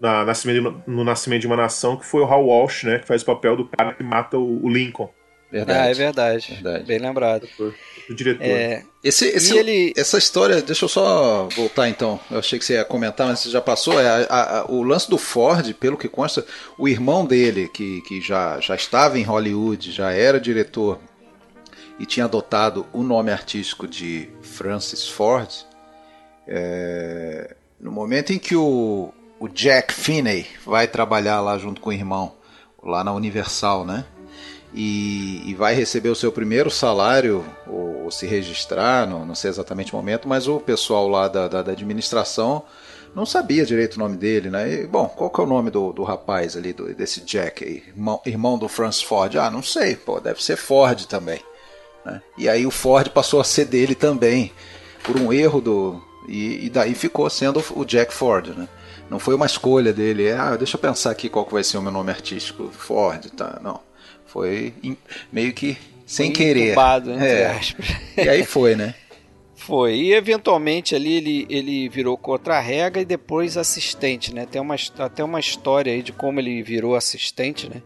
na, 0.00 0.24
nascimento, 0.24 0.82
no 0.86 1.04
Nascimento 1.04 1.40
de 1.42 1.46
uma 1.46 1.56
Nação, 1.56 1.96
que 1.96 2.04
foi 2.04 2.22
o 2.22 2.24
Hal 2.24 2.44
Walsh, 2.46 2.84
né? 2.84 2.98
Que 2.98 3.06
faz 3.06 3.22
o 3.22 3.26
papel 3.26 3.56
do 3.56 3.66
cara 3.66 3.94
que 3.94 4.02
mata 4.02 4.36
o, 4.36 4.64
o 4.64 4.68
Lincoln. 4.68 5.10
Verdade. 5.50 5.78
Ah, 5.78 5.90
é 5.90 5.94
verdade. 5.94 6.48
verdade. 6.50 6.84
Bem 6.84 6.98
lembrado. 6.98 7.48
O 8.10 8.14
diretor. 8.14 8.44
É... 8.44 8.82
Esse, 9.02 9.28
esse, 9.28 9.56
ele... 9.56 9.92
Essa 9.96 10.18
história, 10.18 10.60
deixa 10.60 10.84
eu 10.84 10.88
só 10.88 11.48
voltar 11.54 11.88
então. 11.88 12.18
Eu 12.28 12.40
achei 12.40 12.58
que 12.58 12.64
você 12.64 12.74
ia 12.74 12.84
comentar, 12.84 13.28
mas 13.28 13.40
você 13.40 13.50
já 13.50 13.60
passou. 13.60 14.00
É, 14.00 14.26
a, 14.28 14.60
a, 14.60 14.64
o 14.70 14.82
lance 14.82 15.08
do 15.08 15.16
Ford, 15.16 15.72
pelo 15.74 15.96
que 15.96 16.08
consta, 16.08 16.44
o 16.76 16.88
irmão 16.88 17.24
dele, 17.24 17.68
que, 17.68 18.02
que 18.02 18.20
já, 18.20 18.58
já 18.60 18.74
estava 18.74 19.18
em 19.18 19.22
Hollywood, 19.22 19.92
já 19.92 20.10
era 20.10 20.40
diretor 20.40 20.98
e 21.98 22.06
tinha 22.06 22.26
adotado 22.26 22.86
o 22.92 23.02
nome 23.02 23.30
artístico 23.32 23.86
de 23.86 24.28
Francis 24.42 25.08
Ford, 25.08 25.50
é, 26.46 27.56
no 27.80 27.90
momento 27.90 28.32
em 28.32 28.38
que 28.38 28.54
o, 28.54 29.12
o 29.40 29.48
Jack 29.48 29.92
Finney 29.92 30.46
vai 30.64 30.86
trabalhar 30.86 31.40
lá 31.40 31.58
junto 31.58 31.80
com 31.80 31.90
o 31.90 31.92
irmão, 31.92 32.34
lá 32.82 33.02
na 33.02 33.12
Universal, 33.12 33.84
né? 33.84 34.04
E, 34.74 35.42
e, 35.46 35.54
vai 35.54 35.74
receber 35.74 36.10
o 36.10 36.14
seu 36.14 36.30
primeiro 36.30 36.70
salário, 36.70 37.44
ou, 37.66 38.04
ou 38.04 38.10
se 38.10 38.26
registrar, 38.26 39.06
não, 39.08 39.24
não, 39.24 39.34
sei 39.34 39.48
exatamente 39.48 39.94
o 39.94 39.96
momento, 39.96 40.28
mas 40.28 40.48
o 40.48 40.60
pessoal 40.60 41.08
lá 41.08 41.28
da, 41.28 41.48
da, 41.48 41.62
da, 41.62 41.72
administração 41.72 42.62
não 43.14 43.24
sabia 43.24 43.64
direito 43.64 43.94
o 43.94 43.98
nome 43.98 44.18
dele, 44.18 44.50
né? 44.50 44.70
E, 44.70 44.86
bom, 44.86 45.08
qual 45.08 45.30
que 45.30 45.40
é 45.40 45.44
o 45.44 45.46
nome 45.46 45.70
do, 45.70 45.92
do 45.92 46.02
rapaz 46.02 46.56
ali, 46.56 46.74
do, 46.74 46.92
desse 46.94 47.22
Jack 47.22 47.64
aí, 47.64 47.84
irmão, 47.86 48.20
irmão 48.26 48.58
do 48.58 48.68
Francis 48.68 49.02
Ford? 49.02 49.36
Ah, 49.36 49.50
não 49.50 49.62
sei, 49.62 49.96
pô, 49.96 50.20
deve 50.20 50.42
ser 50.42 50.56
Ford 50.56 51.06
também. 51.06 51.40
Né? 52.06 52.22
E 52.38 52.48
aí 52.48 52.64
o 52.64 52.70
Ford 52.70 53.08
passou 53.10 53.40
a 53.40 53.44
ser 53.44 53.64
dele 53.64 53.96
também, 53.96 54.52
por 55.02 55.16
um 55.16 55.32
erro 55.32 55.60
do. 55.60 56.02
E, 56.28 56.66
e 56.66 56.70
daí 56.70 56.94
ficou 56.94 57.28
sendo 57.28 57.62
o 57.74 57.84
Jack 57.84 58.14
Ford. 58.14 58.48
Né? 58.56 58.68
Não 59.10 59.18
foi 59.18 59.34
uma 59.34 59.46
escolha 59.46 59.92
dele, 59.92 60.26
é, 60.26 60.36
ah, 60.36 60.56
deixa 60.56 60.76
eu 60.76 60.80
pensar 60.80 61.10
aqui 61.10 61.28
qual 61.28 61.44
que 61.44 61.52
vai 61.52 61.64
ser 61.64 61.78
o 61.78 61.82
meu 61.82 61.92
nome 61.92 62.10
artístico, 62.10 62.70
Ford, 62.72 63.26
tá? 63.30 63.60
Não. 63.62 63.80
Foi 64.24 64.74
meio 65.32 65.52
que 65.52 65.76
sem 66.04 66.26
foi 66.26 66.36
querer. 66.36 66.66
Entubado, 66.68 67.12
entre 67.12 67.26
é. 67.26 67.46
aspas. 67.50 67.86
E 68.16 68.28
aí 68.28 68.44
foi, 68.44 68.76
né? 68.76 68.94
Foi. 69.58 69.96
E 69.96 70.12
eventualmente 70.12 70.94
ali 70.94 71.14
ele, 71.14 71.46
ele 71.50 71.88
virou 71.88 72.16
contra-rega 72.16 73.00
e 73.00 73.04
depois 73.04 73.56
assistente, 73.56 74.32
né? 74.32 74.46
Tem 74.46 74.60
uma, 74.60 74.76
até 74.98 75.24
uma 75.24 75.40
história 75.40 75.92
aí 75.92 76.02
de 76.02 76.12
como 76.12 76.38
ele 76.38 76.62
virou 76.62 76.94
assistente, 76.94 77.68
né? 77.68 77.82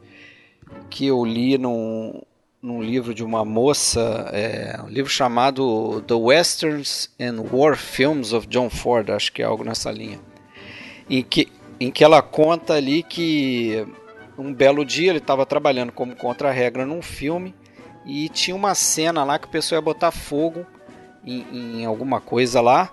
Que 0.91 1.07
eu 1.07 1.25
li 1.25 1.57
num, 1.57 2.21
num 2.63 2.83
livro 2.83 3.15
de 3.15 3.25
uma 3.25 3.45
moça, 3.45 4.29
é, 4.33 4.79
um 4.85 4.89
livro 4.89 5.11
chamado 5.11 6.03
The 6.03 6.15
Westerns 6.15 7.11
and 7.19 7.43
War 7.51 7.77
Films 7.77 8.33
of 8.33 8.47
John 8.47 8.69
Ford, 8.69 9.11
acho 9.11 9.33
que 9.33 9.43
é 9.43 9.45
algo 9.45 9.65
nessa 9.65 9.91
linha, 9.91 10.21
em 11.09 11.23
que, 11.23 11.49
em 11.79 11.91
que 11.91 12.05
ela 12.05 12.21
conta 12.21 12.75
ali 12.75 13.03
que 13.03 13.87
um 14.37 14.53
belo 14.53 14.85
dia 14.85 15.11
ele 15.11 15.19
estava 15.19 15.47
trabalhando 15.47 15.93
como 15.93 16.15
contra-regra 16.15 16.85
num 16.85 17.01
filme 17.01 17.55
e 18.05 18.29
tinha 18.29 18.55
uma 18.55 18.75
cena 18.75 19.25
lá 19.25 19.39
que 19.39 19.47
o 19.47 19.51
pessoal 19.51 19.79
ia 19.79 19.85
botar 19.85 20.11
fogo 20.11 20.67
em, 21.25 21.81
em 21.81 21.85
alguma 21.85 22.21
coisa 22.21 22.61
lá 22.61 22.91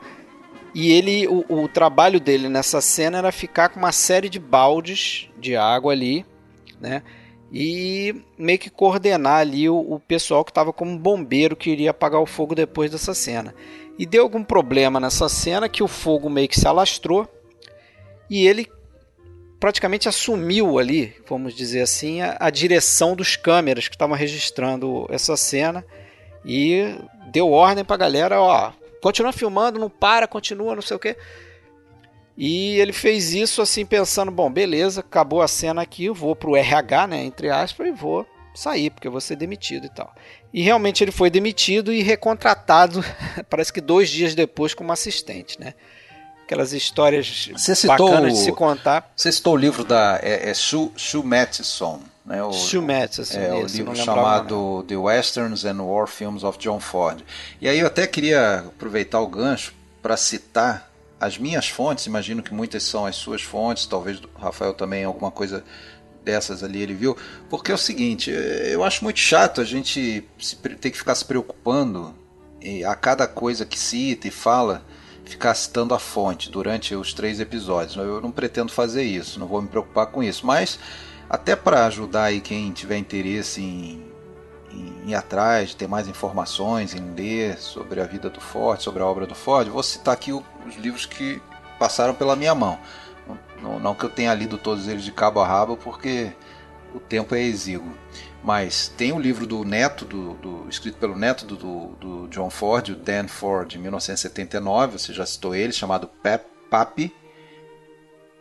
e 0.73 0.91
ele, 0.91 1.27
o, 1.27 1.43
o 1.49 1.67
trabalho 1.67 2.19
dele 2.19 2.47
nessa 2.47 2.79
cena 2.81 3.17
era 3.17 3.31
ficar 3.31 3.69
com 3.69 3.79
uma 3.79 3.91
série 3.91 4.29
de 4.29 4.39
baldes 4.39 5.27
de 5.37 5.55
água 5.55 5.91
ali, 5.91 6.25
né? 6.79 7.01
E 7.51 8.15
meio 8.37 8.59
que 8.59 8.69
coordenar 8.69 9.39
ali 9.39 9.69
o, 9.69 9.77
o 9.77 9.99
pessoal 9.99 10.43
que 10.43 10.51
estava 10.51 10.73
como 10.73 10.97
bombeiro 10.97 11.55
que 11.55 11.69
iria 11.69 11.91
apagar 11.91 12.21
o 12.21 12.25
fogo 12.25 12.53
depois 12.53 12.91
dessa 12.91 13.13
cena. 13.13 13.53
E 13.97 14.05
deu 14.05 14.23
algum 14.23 14.43
problema 14.43 14.99
nessa 14.99 15.27
cena 15.29 15.69
que 15.69 15.81
o 15.81 15.87
fogo 15.87 16.29
meio 16.29 16.47
que 16.47 16.59
se 16.59 16.67
alastrou 16.67 17.27
e 18.29 18.45
ele 18.45 18.69
praticamente 19.59 20.07
assumiu 20.07 20.77
ali, 20.77 21.15
vamos 21.27 21.55
dizer 21.55 21.81
assim, 21.81 22.21
a, 22.21 22.37
a 22.39 22.49
direção 22.49 23.15
dos 23.15 23.35
câmeras 23.35 23.87
que 23.87 23.95
estavam 23.95 24.15
registrando 24.15 25.07
essa 25.09 25.35
cena 25.35 25.83
e 26.45 26.95
deu 27.31 27.51
ordem 27.51 27.83
para 27.83 27.95
a 27.95 27.99
galera, 27.99 28.41
ó, 28.41 28.71
continua 29.01 29.31
filmando, 29.33 29.79
não 29.79 29.89
para, 29.89 30.27
continua, 30.27 30.75
não 30.75 30.81
sei 30.81 30.97
o 30.97 30.99
que. 30.99 31.15
E 32.37 32.79
ele 32.79 32.93
fez 32.93 33.33
isso 33.33 33.61
assim 33.63 33.83
pensando, 33.83 34.31
bom, 34.31 34.51
beleza, 34.51 34.99
acabou 34.99 35.41
a 35.41 35.47
cena 35.47 35.81
aqui, 35.81 36.05
eu 36.05 36.13
vou 36.13 36.35
pro 36.35 36.55
RH, 36.55 37.07
né, 37.07 37.23
entre 37.23 37.49
aspas, 37.49 37.87
e 37.87 37.91
vou 37.91 38.27
sair, 38.53 38.91
porque 38.91 39.07
eu 39.07 39.11
vou 39.11 39.21
ser 39.21 39.35
demitido 39.35 39.85
e 39.87 39.89
tal. 39.89 40.13
E 40.53 40.61
realmente 40.61 41.03
ele 41.03 41.11
foi 41.11 41.31
demitido 41.31 41.91
e 41.91 42.03
recontratado, 42.03 43.03
parece 43.49 43.73
que 43.73 43.81
dois 43.81 44.09
dias 44.09 44.35
depois, 44.35 44.73
como 44.73 44.91
assistente, 44.91 45.59
né? 45.59 45.73
Aquelas 46.43 46.71
histórias 46.71 47.49
você 47.57 47.75
citou, 47.75 48.09
bacanas 48.09 48.33
de 48.33 48.39
se 48.39 48.51
contar. 48.53 49.11
Você 49.15 49.31
citou 49.33 49.53
o 49.53 49.57
livro 49.57 49.83
da 49.83 50.17
é, 50.23 50.49
é 50.49 50.53
Sue, 50.53 50.91
né? 52.25 52.41
O, 52.41 52.53
Sue 52.53 52.79
Mattison, 52.79 53.37
é, 53.37 53.53
o 53.53 53.65
livro 53.65 53.95
chamado 53.95 54.85
The 54.87 54.95
Westerns 54.95 55.65
and 55.65 55.83
War 55.83 56.07
Films 56.07 56.43
of 56.43 56.57
John 56.57 56.79
Ford. 56.79 57.21
E 57.59 57.67
aí 57.67 57.79
eu 57.79 57.87
até 57.87 58.07
queria 58.07 58.59
aproveitar 58.59 59.19
o 59.19 59.27
gancho 59.27 59.73
para 60.01 60.15
citar 60.15 60.89
as 61.19 61.37
minhas 61.37 61.67
fontes, 61.67 62.05
imagino 62.05 62.43
que 62.43 62.53
muitas 62.53 62.83
são 62.83 63.05
as 63.05 63.15
suas 63.15 63.41
fontes, 63.41 63.85
talvez 63.85 64.19
o 64.19 64.29
Rafael 64.37 64.73
também 64.73 65.03
alguma 65.03 65.31
coisa 65.31 65.63
dessas 66.23 66.63
ali 66.63 66.81
ele 66.81 66.93
viu, 66.93 67.15
porque 67.49 67.71
é 67.71 67.75
o 67.75 67.77
seguinte, 67.77 68.29
eu 68.29 68.83
acho 68.83 69.03
muito 69.03 69.19
chato 69.19 69.61
a 69.61 69.63
gente 69.63 70.23
ter 70.81 70.91
que 70.91 70.97
ficar 70.97 71.15
se 71.15 71.23
preocupando 71.23 72.13
a 72.85 72.95
cada 72.95 73.25
coisa 73.27 73.65
que 73.65 73.79
cita 73.79 74.27
e 74.27 74.31
fala, 74.31 74.85
ficar 75.23 75.55
citando 75.55 75.93
a 75.93 75.99
fonte 75.99 76.51
durante 76.51 76.93
os 76.95 77.13
três 77.13 77.39
episódios. 77.39 77.95
Eu 77.95 78.21
não 78.21 78.31
pretendo 78.31 78.71
fazer 78.71 79.03
isso, 79.03 79.39
não 79.39 79.47
vou 79.47 79.61
me 79.61 79.67
preocupar 79.67 80.07
com 80.07 80.21
isso, 80.21 80.45
mas 80.45 80.77
até 81.29 81.55
para 81.55 81.85
ajudar 81.85 82.25
aí 82.25 82.41
quem 82.41 82.71
tiver 82.71 82.97
interesse 82.97 83.61
em, 83.61 84.03
em 84.77 85.09
ir 85.09 85.15
atrás, 85.15 85.73
ter 85.73 85.87
mais 85.87 86.07
informações, 86.07 86.93
em 86.93 87.13
ler 87.13 87.57
sobre 87.57 87.99
a 87.99 88.05
vida 88.05 88.29
do 88.29 88.39
Ford, 88.39 88.81
sobre 88.81 89.01
a 89.01 89.05
obra 89.05 89.25
do 89.25 89.35
Ford, 89.35 89.67
vou 89.69 89.83
citar 89.83 90.13
aqui 90.13 90.31
os 90.31 90.75
livros 90.77 91.05
que 91.05 91.41
passaram 91.79 92.13
pela 92.13 92.35
minha 92.35 92.53
mão. 92.53 92.77
Não, 93.61 93.79
não 93.79 93.95
que 93.95 94.03
eu 94.03 94.09
tenha 94.09 94.33
lido 94.33 94.57
todos 94.57 94.87
eles 94.87 95.03
de 95.03 95.11
cabo 95.11 95.39
a 95.39 95.47
rabo, 95.47 95.77
porque 95.77 96.31
o 96.93 96.99
tempo 96.99 97.35
é 97.35 97.41
exíguo. 97.41 97.91
Mas 98.43 98.87
tem 98.87 99.11
o 99.11 99.19
livro 99.19 99.45
do 99.45 99.65
neto, 99.65 100.05
do, 100.05 100.33
do 100.35 100.69
escrito 100.69 100.97
pelo 100.97 101.17
neto 101.17 101.45
do, 101.45 101.55
do, 101.55 101.87
do, 101.99 102.27
John 102.29 102.49
Ford, 102.49 102.89
o 102.89 102.95
Dan 102.95 103.27
Ford, 103.27 103.67
de 103.67 103.79
1979, 103.79 104.99
você 104.99 105.11
já 105.11 105.25
citou 105.25 105.55
ele, 105.55 105.73
chamado 105.73 106.07
Pep, 106.07 106.45
Papi, 106.69 107.13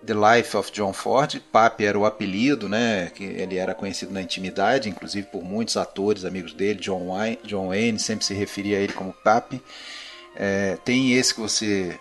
The 0.05 0.15
Life 0.15 0.57
of 0.57 0.73
John 0.73 0.93
Ford. 0.93 1.41
Papi 1.53 1.85
era 1.85 1.99
o 1.99 2.05
apelido, 2.05 2.69
né, 2.69 3.11
que 3.15 3.25
ele 3.25 3.57
era 3.57 3.75
conhecido 3.75 4.13
na 4.13 4.23
intimidade, 4.23 4.89
inclusive 4.89 5.27
por 5.29 5.43
muitos 5.43 5.77
atores, 5.77 6.25
amigos 6.25 6.53
dele, 6.53 6.81
John 6.81 7.09
Wayne, 7.09 7.39
John 7.45 7.69
Wayne 7.69 7.99
sempre 7.99 8.25
se 8.25 8.35
referia 8.35 8.79
a 8.79 8.81
ele 8.81 8.93
como 8.93 9.13
Papi. 9.13 9.63
É, 10.35 10.77
tem 10.85 11.15
esse 11.15 11.35
que 11.35 11.41
você 11.41 11.99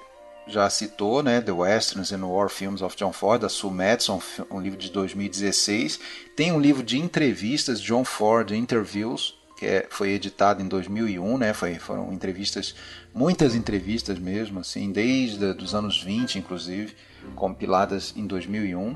já 0.47 0.69
citou, 0.69 1.23
né, 1.23 1.41
The 1.41 1.51
Westerns 1.51 2.11
and 2.11 2.25
War 2.25 2.49
Films 2.49 2.81
of 2.81 2.95
John 2.95 3.11
Ford, 3.11 3.41
da 3.41 3.49
Sue 3.49 3.71
Madison, 3.71 4.21
um 4.51 4.59
livro 4.59 4.77
de 4.77 4.91
2016. 4.91 5.99
Tem 6.35 6.51
um 6.51 6.59
livro 6.59 6.83
de 6.83 6.99
entrevistas, 6.99 7.81
John 7.81 8.03
Ford 8.03 8.51
Interviews, 8.51 9.37
que 9.57 9.65
é, 9.65 9.87
foi 9.89 10.11
editado 10.11 10.61
em 10.61 10.67
2001, 10.67 11.37
né, 11.37 11.53
foi, 11.53 11.75
foram 11.75 12.13
entrevistas, 12.13 12.75
muitas 13.13 13.55
entrevistas 13.55 14.19
mesmo, 14.19 14.59
assim, 14.59 14.91
desde 14.91 15.45
os 15.45 15.73
anos 15.73 16.03
20, 16.03 16.37
inclusive, 16.37 16.93
compiladas 17.35 18.13
em 18.15 18.25
2001. 18.25 18.95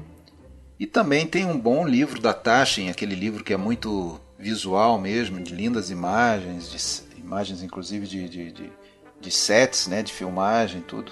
E 0.80 0.86
também 0.86 1.28
tem 1.28 1.46
um 1.46 1.58
bom 1.58 1.86
livro 1.86 2.22
da 2.22 2.34
Taschen, 2.34 2.90
aquele 2.90 3.16
livro 3.16 3.44
que 3.44 3.54
é 3.54 3.58
muito 3.58 4.20
visual 4.38 4.98
mesmo, 4.98 5.42
de 5.42 5.54
lindas 5.54 5.90
imagens, 5.90 6.72
de, 6.72 7.20
imagens 7.20 7.62
inclusive 7.62 8.08
de, 8.08 8.30
de, 8.30 8.52
de, 8.52 8.72
de 9.20 9.32
sets, 9.32 9.88
né, 9.88 10.02
de 10.02 10.14
filmagem, 10.14 10.82
tudo 10.82 11.12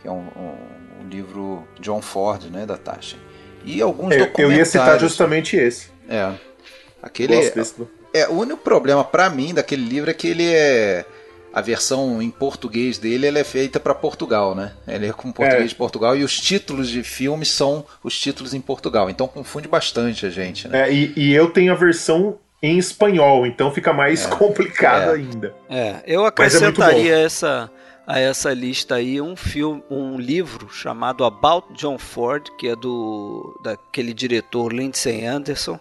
que 0.00 0.06
é 0.06 0.10
um, 0.10 0.28
um, 0.36 1.02
um 1.04 1.08
livro 1.08 1.66
John 1.80 2.00
Ford, 2.00 2.44
né, 2.44 2.64
da 2.64 2.76
Tasha. 2.76 3.16
E 3.64 3.82
alguns 3.82 4.10
documentários. 4.16 4.38
Eu 4.38 4.52
ia 4.52 4.64
citar 4.64 5.00
justamente 5.00 5.56
esse. 5.56 5.90
É. 6.08 6.32
Aquele 7.02 7.34
é, 7.34 7.52
é, 8.12 8.28
o 8.28 8.32
único 8.32 8.58
problema 8.58 9.04
para 9.04 9.28
mim 9.28 9.52
daquele 9.52 9.84
livro 9.84 10.10
é 10.10 10.14
que 10.14 10.26
ele 10.26 10.48
é 10.52 11.04
a 11.58 11.60
versão 11.60 12.22
em 12.22 12.30
português 12.30 12.98
dele 12.98 13.26
ela 13.26 13.38
é 13.38 13.44
feita 13.44 13.80
para 13.80 13.94
Portugal, 13.94 14.54
né? 14.54 14.72
Ele 14.86 15.08
é 15.08 15.12
com 15.12 15.32
português 15.32 15.64
é. 15.64 15.68
de 15.68 15.74
Portugal 15.74 16.16
e 16.16 16.22
os 16.22 16.40
títulos 16.40 16.88
de 16.88 17.02
filmes 17.02 17.50
são 17.50 17.84
os 18.02 18.18
títulos 18.18 18.54
em 18.54 18.60
Portugal. 18.60 19.10
Então 19.10 19.26
confunde 19.26 19.66
bastante 19.66 20.24
a 20.24 20.30
gente, 20.30 20.68
né? 20.68 20.88
É, 20.88 20.92
e, 20.92 21.12
e 21.16 21.34
eu 21.34 21.50
tenho 21.50 21.72
a 21.72 21.76
versão 21.76 22.38
em 22.62 22.78
espanhol, 22.78 23.46
então 23.46 23.72
fica 23.72 23.92
mais 23.92 24.24
é. 24.24 24.28
complicado 24.28 25.10
é. 25.10 25.14
ainda. 25.14 25.54
É, 25.68 25.96
eu 26.06 26.24
acrescentaria 26.24 27.18
essa 27.18 27.70
a 28.06 28.18
essa 28.18 28.54
lista 28.54 28.94
aí 28.94 29.20
um 29.20 29.36
filme, 29.36 29.82
um 29.90 30.18
livro 30.18 30.70
chamado 30.70 31.24
About 31.24 31.74
John 31.74 31.98
Ford, 31.98 32.48
que 32.56 32.68
é 32.68 32.74
do 32.74 33.60
daquele 33.62 34.14
diretor 34.14 34.72
Lindsay 34.72 35.26
Anderson, 35.26 35.78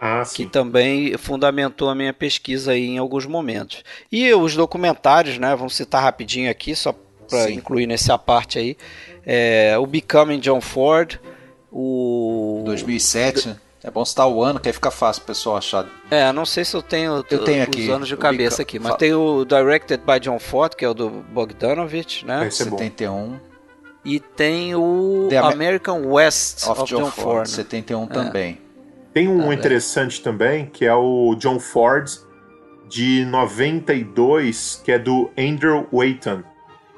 ah, 0.00 0.22
que 0.32 0.46
também 0.46 1.16
fundamentou 1.16 1.88
a 1.88 1.94
minha 1.94 2.12
pesquisa 2.12 2.72
aí 2.72 2.86
em 2.86 2.98
alguns 2.98 3.26
momentos. 3.26 3.82
E 4.10 4.32
os 4.34 4.54
documentários, 4.54 5.38
né? 5.38 5.54
Vamos 5.56 5.74
citar 5.74 6.02
rapidinho 6.02 6.50
aqui, 6.50 6.74
só 6.74 6.94
para 7.28 7.50
incluir 7.50 7.86
nessa 7.86 8.16
parte 8.16 8.58
aí, 8.58 8.76
é, 9.24 9.76
o 9.78 9.86
Becoming 9.86 10.38
John 10.38 10.60
Ford, 10.60 11.18
o 11.72 12.62
2007. 12.64 13.56
É 13.82 13.90
bom 13.90 14.04
citar 14.04 14.28
o 14.28 14.42
ano, 14.42 14.58
que 14.58 14.68
aí 14.68 14.72
fica 14.72 14.90
fácil 14.90 15.22
o 15.22 15.26
pessoal 15.26 15.56
achar. 15.58 15.86
É, 16.10 16.32
não 16.32 16.44
sei 16.44 16.64
se 16.64 16.74
eu 16.74 16.82
tenho, 16.82 17.24
eu 17.30 17.44
tenho 17.44 17.62
aqui, 17.62 17.82
os 17.82 17.88
anos 17.88 18.08
de 18.08 18.16
cabeça 18.16 18.62
aqui, 18.62 18.80
mas 18.80 18.96
tem 18.96 19.14
o 19.14 19.44
Directed 19.44 20.02
by 20.04 20.18
John 20.18 20.40
Ford, 20.40 20.74
que 20.74 20.84
é 20.84 20.88
o 20.88 20.94
do 20.94 21.08
Bogdanovich, 21.08 22.26
né? 22.26 22.48
Esse 22.48 22.62
é 22.62 22.64
71. 22.64 23.38
E 24.04 24.18
tem 24.18 24.74
o 24.74 25.26
The 25.30 25.38
American 25.38 26.04
West 26.06 26.66
of, 26.68 26.82
of 26.82 26.90
John, 26.90 27.04
John, 27.04 27.10
Ford, 27.10 27.46
Ford 27.46 27.48
71 27.48 28.04
é. 28.04 28.06
também. 28.06 28.65
Tem 29.16 29.28
um 29.28 29.48
ah, 29.48 29.54
interessante 29.54 30.20
é. 30.20 30.22
também, 30.22 30.66
que 30.66 30.84
é 30.84 30.94
o 30.94 31.34
John 31.36 31.58
Ford 31.58 32.06
de 32.86 33.24
92, 33.24 34.82
que 34.84 34.92
é 34.92 34.98
do 34.98 35.30
Andrew 35.38 35.88
Wayton. 35.90 36.42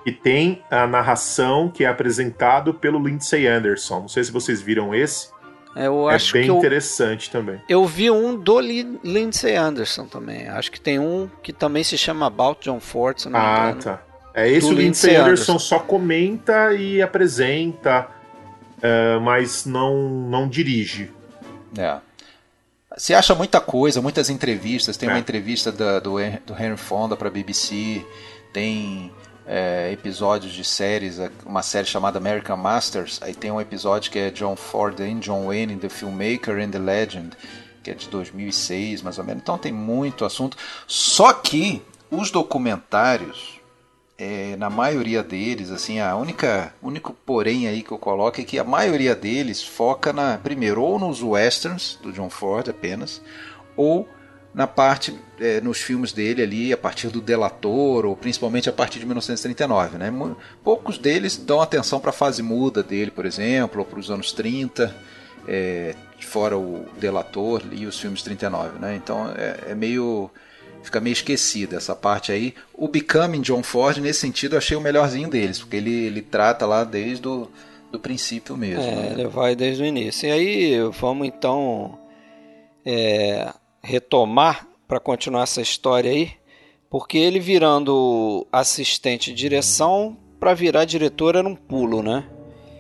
E 0.05 0.11
tem 0.11 0.61
a 0.69 0.85
narração 0.85 1.69
que 1.69 1.85
é 1.85 1.87
apresentado 1.87 2.75
pelo 2.75 2.99
Lindsay 2.99 3.47
Anderson. 3.47 4.01
Não 4.01 4.09
sei 4.09 4.25
se 4.25 4.33
vocês 4.33 4.61
viram 4.61 4.93
esse. 4.93 5.29
É, 5.77 5.87
eu 5.87 6.11
é 6.11 6.19
bem 6.33 6.43
que 6.43 6.51
eu, 6.51 6.57
interessante 6.57 7.31
também. 7.31 7.61
Eu 7.69 7.87
vi 7.87 8.11
um 8.11 8.35
do 8.35 8.59
Lindsay 8.59 9.55
Anderson 9.55 10.07
também. 10.07 10.49
Acho 10.49 10.73
que 10.73 10.81
tem 10.81 10.99
um 10.99 11.31
que 11.41 11.53
também 11.53 11.85
se 11.85 11.97
chama 11.97 12.27
About 12.27 12.63
John 12.63 12.81
Ford. 12.81 13.17
Se 13.17 13.29
não 13.29 13.39
ah, 13.39 13.77
tá. 13.81 14.03
É 14.35 14.51
esse 14.51 14.67
o 14.67 14.73
Lindsay 14.73 15.15
Anderson, 15.15 15.53
Anderson, 15.53 15.59
só 15.61 15.79
comenta 15.79 16.75
e 16.75 17.01
apresenta, 17.01 18.09
uh, 18.79 19.21
mas 19.21 19.65
não, 19.65 20.09
não 20.09 20.49
dirige. 20.49 21.13
É. 21.79 22.08
Você 22.99 23.15
acha 23.15 23.33
muita 23.33 23.61
coisa, 23.61 24.03
muitas 24.03 24.29
entrevistas. 24.29 24.97
Tem 24.97 25.09
é. 25.09 25.13
uma 25.13 25.21
entrevista 25.21 25.71
da, 25.71 26.01
do, 26.01 26.17
do 26.45 26.53
Henry 26.53 26.77
Fonda 26.77 27.17
para 27.17 27.29
a 27.29 27.31
BBC, 27.31 28.05
tem 28.53 29.13
é, 29.47 29.91
episódios 29.93 30.53
de 30.53 30.65
séries, 30.65 31.21
é, 31.21 31.31
uma 31.47 31.63
série 31.63 31.87
chamada 31.87 32.19
American 32.19 32.57
Masters. 32.57 33.21
Aí 33.23 33.35
tem 33.35 33.53
um 33.53 33.61
episódio 33.61 34.11
que 34.11 34.19
é 34.19 34.31
John 34.31 34.57
Ford 34.57 35.01
and 35.01 35.21
John 35.21 35.47
Wayne, 35.47 35.77
The 35.77 35.89
Filmmaker 35.89 36.59
and 36.59 36.71
the 36.71 36.79
Legend, 36.79 37.37
que 37.85 37.91
é 37.93 37.95
de 37.95 38.09
2006 38.09 39.03
mais 39.03 39.17
ou 39.17 39.25
menos. 39.25 39.43
Então 39.43 39.57
tem 39.57 39.73
muito 39.73 40.25
assunto. 40.25 40.57
Só 40.85 41.33
que 41.33 41.81
os 42.11 42.33
documentários, 42.33 43.58
é, 44.19 44.57
na 44.57 44.69
maioria 44.69 45.23
deles, 45.23 45.71
assim, 45.71 46.01
a 46.01 46.17
única 46.17 46.75
único 46.83 47.13
porém 47.25 47.69
aí 47.69 47.83
que 47.83 47.93
eu 47.93 47.99
coloco 47.99 48.41
é 48.41 48.45
que 48.45 48.59
a 48.59 48.65
maioria 48.65 49.15
deles 49.15 49.63
foca 49.63 50.13
na 50.13 50.37
primeiro 50.37 50.83
ou 50.83 50.99
nos 50.99 51.23
westerns 51.23 51.97
do 52.03 52.13
John 52.13 52.29
Ford 52.29 52.69
apenas, 52.69 53.23
ou 53.77 54.09
na 54.53 54.67
parte 54.67 55.17
é, 55.39 55.61
nos 55.61 55.81
filmes 55.81 56.13
dele 56.13 56.43
ali 56.43 56.73
a 56.73 56.77
partir 56.77 57.09
do 57.09 57.21
Delator 57.21 58.05
ou 58.05 58.17
principalmente 58.17 58.69
a 58.69 58.73
partir 58.73 58.99
de 58.99 59.07
1939, 59.07 59.99
né? 59.99 60.13
Poucos 60.65 60.99
deles 60.99 61.37
dão 61.37 61.61
atenção 61.61 62.01
para 62.01 62.11
a 62.11 62.13
fase 62.13 62.43
muda 62.43 62.83
dele, 62.83 63.13
por 63.13 63.25
exemplo, 63.25 63.79
ou 63.79 63.87
para 63.87 64.01
os 64.01 64.11
anos 64.11 64.33
30, 64.33 64.93
é, 65.47 65.95
fora 66.19 66.59
o 66.59 66.87
Delator 66.99 67.63
e 67.71 67.87
os 67.87 68.01
filmes 68.01 68.21
39, 68.23 68.81
né? 68.81 68.97
Então 68.97 69.31
é, 69.37 69.71
é 69.71 69.75
meio 69.77 70.29
fica 70.89 71.01
meio 71.01 71.13
esquecida 71.13 71.77
essa 71.77 71.95
parte 71.95 72.33
aí. 72.33 72.55
O 72.75 72.89
Becoming 72.89 73.41
John 73.41 73.63
Ford 73.63 73.99
nesse 73.99 74.21
sentido 74.21 74.55
eu 74.55 74.59
achei 74.59 74.77
o 74.77 74.81
melhorzinho 74.81 75.29
deles, 75.29 75.59
porque 75.61 75.77
ele, 75.77 76.07
ele 76.07 76.23
trata 76.23 76.67
lá 76.67 76.85
desde 76.85 77.27
o 77.29 77.49
do 77.91 77.99
princípio 77.99 78.57
mesmo. 78.57 78.83
É, 78.83 78.95
né? 78.95 79.13
ele 79.13 79.27
vai 79.29 79.57
desde 79.57 79.83
o 79.83 79.87
início. 79.87 80.29
E 80.29 80.33
aí 80.33 80.79
vamos 80.93 81.27
então 81.27 81.99
é, 82.85 83.53
retomar 83.83 84.67
para 84.87 85.01
continuar 85.01 85.43
essa 85.43 85.61
história 85.61 86.11
aí, 86.11 86.33
porque 86.91 87.19
ele 87.19 87.41
virando 87.41 88.47
assistente 88.53 89.33
de 89.33 89.37
direção 89.37 90.17
para 90.41 90.55
virar 90.55 90.85
diretor 90.85 91.37
era 91.37 91.47
um 91.47 91.55
pulo, 91.57 92.03
né? 92.03 92.25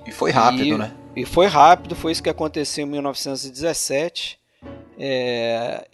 E 0.06 0.10
foi 0.10 0.30
rápido, 0.30 0.64
e, 0.64 0.78
né? 0.78 0.94
E 1.14 1.24
foi 1.26 1.46
rápido, 1.46 1.94
foi 1.94 2.12
isso 2.12 2.22
que 2.22 2.30
aconteceu 2.30 2.86
em 2.86 2.90
1917. 2.90 4.38
É, 4.98 5.86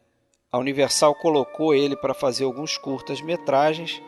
a 0.54 0.58
Universal 0.58 1.16
colocou 1.16 1.74
ele 1.74 1.96
para 1.96 2.14
fazer 2.14 2.44
alguns 2.44 2.78
curtas 2.78 3.20
metragens 3.20 4.00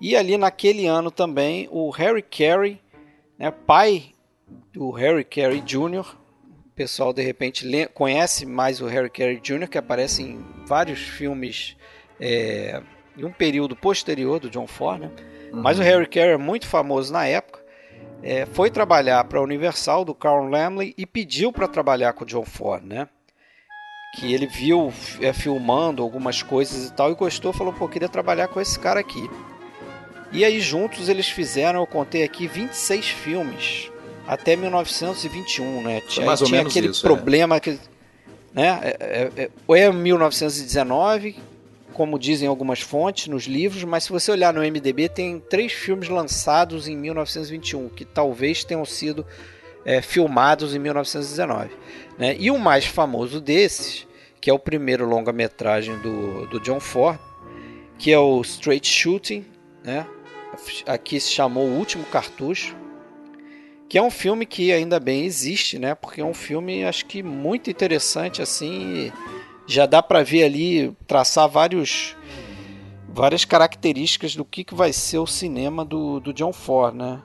e 0.00 0.16
ali 0.16 0.38
naquele 0.38 0.86
ano 0.86 1.10
também 1.10 1.68
o 1.72 1.90
Harry 1.90 2.22
Carey, 2.22 2.80
né, 3.36 3.50
pai 3.50 4.14
do 4.72 4.92
Harry 4.92 5.24
Carey 5.24 5.60
Jr., 5.60 6.06
pessoal 6.72 7.12
de 7.12 7.20
repente 7.20 7.66
conhece 7.92 8.46
mais 8.46 8.80
o 8.80 8.86
Harry 8.86 9.10
Carey 9.10 9.40
Jr., 9.40 9.66
que 9.68 9.76
aparece 9.76 10.22
em 10.22 10.38
vários 10.68 11.00
filmes 11.00 11.76
é, 12.20 12.80
em 13.16 13.24
um 13.24 13.32
período 13.32 13.74
posterior 13.74 14.38
do 14.38 14.48
John 14.48 14.68
Ford, 14.68 15.00
né? 15.00 15.10
Uhum. 15.52 15.62
Mas 15.62 15.80
o 15.80 15.82
Harry 15.82 16.06
Carey 16.06 16.34
é 16.34 16.36
muito 16.36 16.68
famoso 16.68 17.12
na 17.12 17.26
época. 17.26 17.58
É, 18.22 18.46
foi 18.46 18.70
trabalhar 18.70 19.24
para 19.24 19.40
a 19.40 19.42
Universal 19.42 20.04
do 20.04 20.14
Carl 20.14 20.48
Laemmle 20.48 20.94
e 20.96 21.04
pediu 21.04 21.52
para 21.52 21.66
trabalhar 21.66 22.12
com 22.12 22.22
o 22.22 22.26
John 22.26 22.44
Ford, 22.44 22.84
né? 22.84 23.08
Que 24.12 24.32
ele 24.32 24.46
viu 24.46 24.92
é, 25.20 25.32
filmando 25.32 26.02
algumas 26.02 26.42
coisas 26.42 26.88
e 26.88 26.92
tal 26.92 27.10
e 27.12 27.14
gostou, 27.14 27.52
falou, 27.52 27.72
pô, 27.72 27.88
queria 27.88 28.08
trabalhar 28.08 28.48
com 28.48 28.60
esse 28.60 28.78
cara 28.78 29.00
aqui. 29.00 29.28
E 30.32 30.44
aí 30.44 30.60
juntos 30.60 31.08
eles 31.08 31.28
fizeram, 31.28 31.80
eu 31.80 31.86
contei 31.86 32.22
aqui, 32.22 32.46
26 32.46 33.06
filmes 33.06 33.90
até 34.26 34.54
1921, 34.54 35.82
né? 35.82 36.02
Tinha, 36.02 36.26
mais 36.26 36.42
ou 36.42 36.46
tinha 36.46 36.58
menos 36.58 36.72
aquele 36.72 36.88
isso, 36.88 37.06
é. 37.06 37.08
problema 37.08 37.56
é. 37.56 37.60
que, 37.60 37.78
né? 38.52 38.80
É, 38.82 38.96
é, 39.00 39.42
é, 39.44 39.50
ou 39.66 39.74
é 39.74 39.90
1919, 39.90 41.36
como 41.94 42.18
dizem 42.18 42.46
algumas 42.46 42.80
fontes 42.80 43.28
nos 43.28 43.44
livros, 43.44 43.84
mas 43.84 44.04
se 44.04 44.10
você 44.10 44.30
olhar 44.30 44.52
no 44.52 44.60
MDB 44.60 45.08
tem 45.08 45.40
três 45.40 45.72
filmes 45.72 46.10
lançados 46.10 46.86
em 46.86 46.96
1921 46.96 47.88
que 47.88 48.04
talvez 48.04 48.62
tenham 48.62 48.84
sido 48.84 49.26
é, 49.88 50.02
filmados 50.02 50.74
em 50.74 50.78
1919, 50.78 51.70
né? 52.18 52.36
E 52.38 52.50
o 52.50 52.58
mais 52.58 52.84
famoso 52.84 53.40
desses, 53.40 54.06
que 54.38 54.50
é 54.50 54.52
o 54.52 54.58
primeiro 54.58 55.08
longa-metragem 55.08 55.96
do, 56.00 56.46
do 56.48 56.60
John 56.60 56.78
Ford, 56.78 57.18
que 57.96 58.12
é 58.12 58.18
o 58.18 58.38
Straight 58.42 58.86
Shooting, 58.86 59.46
né? 59.82 60.06
Aqui 60.86 61.18
se 61.18 61.30
chamou 61.30 61.64
O 61.64 61.78
Último 61.78 62.04
Cartucho, 62.04 62.76
que 63.88 63.96
é 63.96 64.02
um 64.02 64.10
filme 64.10 64.44
que 64.44 64.70
ainda 64.74 65.00
bem 65.00 65.24
existe, 65.24 65.78
né? 65.78 65.94
Porque 65.94 66.20
é 66.20 66.24
um 66.24 66.34
filme 66.34 66.84
acho 66.84 67.06
que 67.06 67.22
muito 67.22 67.70
interessante 67.70 68.42
assim, 68.42 69.10
já 69.66 69.86
dá 69.86 70.02
para 70.02 70.22
ver 70.22 70.44
ali 70.44 70.94
traçar 71.06 71.48
vários 71.48 72.14
várias 73.08 73.46
características 73.46 74.36
do 74.36 74.44
que, 74.44 74.64
que 74.64 74.74
vai 74.74 74.92
ser 74.92 75.16
o 75.16 75.26
cinema 75.26 75.82
do, 75.82 76.20
do 76.20 76.34
John 76.34 76.52
Ford, 76.52 76.94
né? 76.94 77.22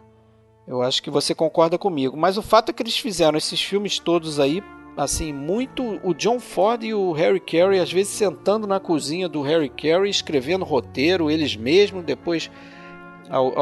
Eu 0.67 0.82
acho 0.82 1.03
que 1.03 1.10
você 1.10 1.36
concorda 1.36 1.77
comigo, 1.77 2.15
mas 2.15 2.38
o 2.38 2.41
fato 2.41 2.70
é 2.70 2.74
que 2.74 2.82
eles 2.82 2.98
fizeram 2.98 3.38
esses 3.38 3.62
filmes 3.62 4.00
todos 4.00 4.39
aí 4.39 4.63
assim, 4.96 5.34
muito 5.34 6.00
o 6.03 6.13
John 6.13 6.39
Ford 6.39 6.84
e 6.84 6.93
o 6.93 7.12
Harry 7.13 7.39
Carey 7.39 7.79
às 7.79 7.91
vezes 7.91 8.13
sentando 8.13 8.67
na 8.67 8.79
cozinha 8.79 9.27
do 9.27 9.41
Harry 9.41 9.70
Carey 9.70 10.10
escrevendo 10.10 10.63
roteiro 10.63 11.32
eles 11.32 11.55
mesmos, 11.55 12.03
depois 12.03 12.50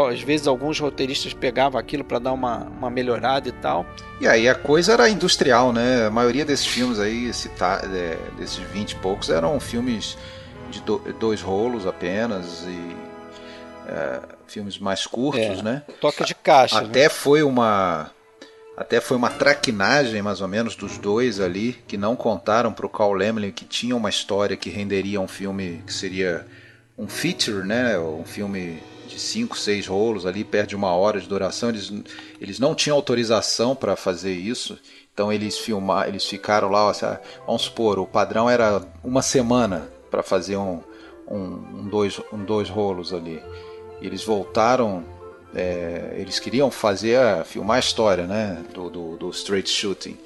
às 0.10 0.22
vezes 0.22 0.48
alguns 0.48 0.80
roteiristas 0.80 1.34
pegavam 1.34 1.80
aquilo 1.80 2.04
para 2.04 2.20
dar 2.20 2.34
uma, 2.34 2.66
uma 2.66 2.90
melhorada 2.90 3.48
e 3.48 3.52
tal. 3.54 3.86
E 4.20 4.28
aí 4.28 4.50
a 4.50 4.56
coisa 4.56 4.94
era 4.94 5.08
industrial, 5.10 5.72
né? 5.72 6.08
A 6.08 6.10
maioria 6.10 6.44
desses 6.44 6.66
filmes 6.66 7.00
aí, 7.00 7.30
é, 7.30 8.18
desses 8.38 8.58
20 8.58 8.92
e 8.92 8.96
poucos, 8.96 9.30
eram 9.30 9.58
filmes 9.60 10.18
de 10.70 10.82
do, 10.82 11.00
dois 11.20 11.42
rolos 11.42 11.88
apenas 11.88 12.66
e 12.68 13.11
é, 13.92 14.22
filmes 14.48 14.80
mais 14.80 15.06
curtos, 15.06 15.60
é, 15.60 15.62
né? 15.62 15.84
Toca 16.00 16.24
de 16.24 16.34
caixa. 16.34 16.80
Né? 16.82 16.88
Até 16.88 17.04
né? 17.04 17.10
foi 17.10 17.44
uma 17.44 18.10
até 18.78 19.02
foi 19.02 19.18
uma 19.18 19.30
traquinagem 19.30 20.22
mais 20.22 20.42
ou 20.42 20.48
menos 20.48 20.76
dos 20.76 20.98
dois 20.98 21.40
ali 21.40 21.74
que 21.86 21.98
não 21.98 22.16
contaram 22.16 22.72
para 22.72 22.86
o 22.86 22.90
Carl 22.90 23.12
Lemley 23.12 23.52
que 23.52 23.66
tinha 23.66 23.96
uma 23.96 24.10
história 24.10 24.56
que 24.56 24.70
renderia 24.70 25.20
um 25.20 25.28
filme 25.28 25.84
que 25.86 25.94
seria 25.94 26.48
um 26.98 27.08
feature, 27.08 27.66
né? 27.66 28.00
Um 28.00 28.24
filme 28.24 28.82
de 29.08 29.20
5, 29.20 29.58
6 29.58 29.88
rolos 29.88 30.26
ali, 30.26 30.44
perto 30.44 30.70
de 30.70 30.76
uma 30.76 30.94
hora 30.94 31.20
de 31.20 31.28
duração. 31.28 31.70
Eles, 31.70 31.92
eles 32.40 32.60
não 32.60 32.74
tinham 32.74 32.96
autorização 32.96 33.76
para 33.76 33.96
fazer 33.96 34.34
isso. 34.34 34.80
Então 35.14 35.32
eles 35.34 35.58
filmar, 35.58 36.08
eles 36.08 36.26
ficaram 36.26 36.70
lá, 36.70 36.88
ó, 36.88 36.94
vamos 37.46 37.64
supor, 37.64 38.00
o 38.00 38.08
padrão 38.08 38.50
era 38.50 38.82
uma 39.04 39.22
semana 39.22 39.90
para 40.10 40.24
fazer 40.24 40.56
um, 40.56 40.82
um, 41.28 41.38
um, 41.38 41.88
dois, 41.90 42.22
um 42.32 42.44
dois 42.44 42.70
rolos 42.70 43.14
ali. 43.14 43.42
Eles 44.02 44.24
voltaram, 44.24 45.04
é, 45.54 46.16
eles 46.18 46.40
queriam 46.40 46.72
fazer, 46.72 47.20
filmar 47.46 47.78
a 47.78 47.80
história 47.80 48.26
né, 48.26 48.64
do, 48.74 48.90
do, 48.90 49.18
do 49.18 49.30
straight 49.30 49.70
shooting. 49.70 50.18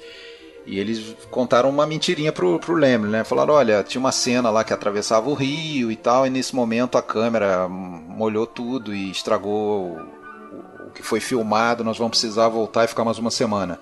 E 0.66 0.80
eles 0.80 1.14
contaram 1.30 1.70
uma 1.70 1.86
mentirinha 1.86 2.32
pro, 2.32 2.58
pro 2.58 2.74
Lemley, 2.74 3.10
né? 3.10 3.22
Falaram, 3.22 3.54
olha, 3.54 3.84
tinha 3.84 4.00
uma 4.00 4.10
cena 4.10 4.50
lá 4.50 4.64
que 4.64 4.72
atravessava 4.72 5.30
o 5.30 5.34
rio 5.34 5.92
e 5.92 5.96
tal, 5.96 6.26
e 6.26 6.30
nesse 6.30 6.56
momento 6.56 6.98
a 6.98 7.02
câmera 7.02 7.68
molhou 7.68 8.46
tudo 8.48 8.92
e 8.92 9.08
estragou 9.08 9.92
o, 9.92 10.88
o 10.88 10.90
que 10.90 11.04
foi 11.04 11.20
filmado, 11.20 11.84
nós 11.84 11.98
vamos 11.98 12.18
precisar 12.18 12.48
voltar 12.48 12.84
e 12.84 12.88
ficar 12.88 13.04
mais 13.04 13.16
uma 13.16 13.30
semana. 13.30 13.78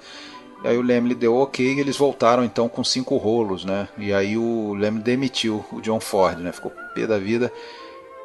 E 0.63 0.69
aí 0.69 0.77
o 0.77 0.83
Lemley 0.83 1.15
deu 1.15 1.37
ok 1.37 1.75
e 1.75 1.81
eles 1.81 1.97
voltaram 1.97 2.45
então 2.45 2.69
com 2.69 2.85
cinco 2.85 3.17
rolos, 3.17 3.65
né? 3.65 3.89
E 3.97 4.13
aí 4.13 4.37
o 4.37 4.75
Lemley 4.75 5.03
demitiu 5.03 5.65
o 5.73 5.81
John 5.81 6.01
Ford, 6.01 6.39
né? 6.39 6.53
Ficou 6.53 6.71
pé 6.95 7.07
da 7.07 7.19
vida, 7.19 7.51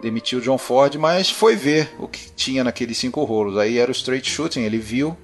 demitiu 0.01 0.39
o 0.39 0.41
John 0.41 0.57
Ford, 0.57 0.95
mas 0.95 1.29
foi 1.29 1.55
ver 1.55 1.89
o 1.99 2.07
que 2.07 2.31
tinha 2.31 2.63
naqueles 2.63 2.97
cinco 2.97 3.23
rolos. 3.23 3.57
Aí 3.57 3.77
era 3.77 3.89
o 3.89 3.93
straight 3.93 4.29
shooting, 4.29 4.61
ele 4.61 4.77
viu, 4.77 5.17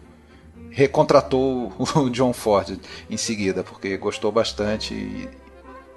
recontratou 0.69 1.73
o 1.77 2.09
John 2.11 2.33
Ford 2.33 2.77
em 3.09 3.17
seguida, 3.17 3.63
porque 3.63 3.97
gostou 3.97 4.31
bastante 4.31 4.93
e 4.93 5.29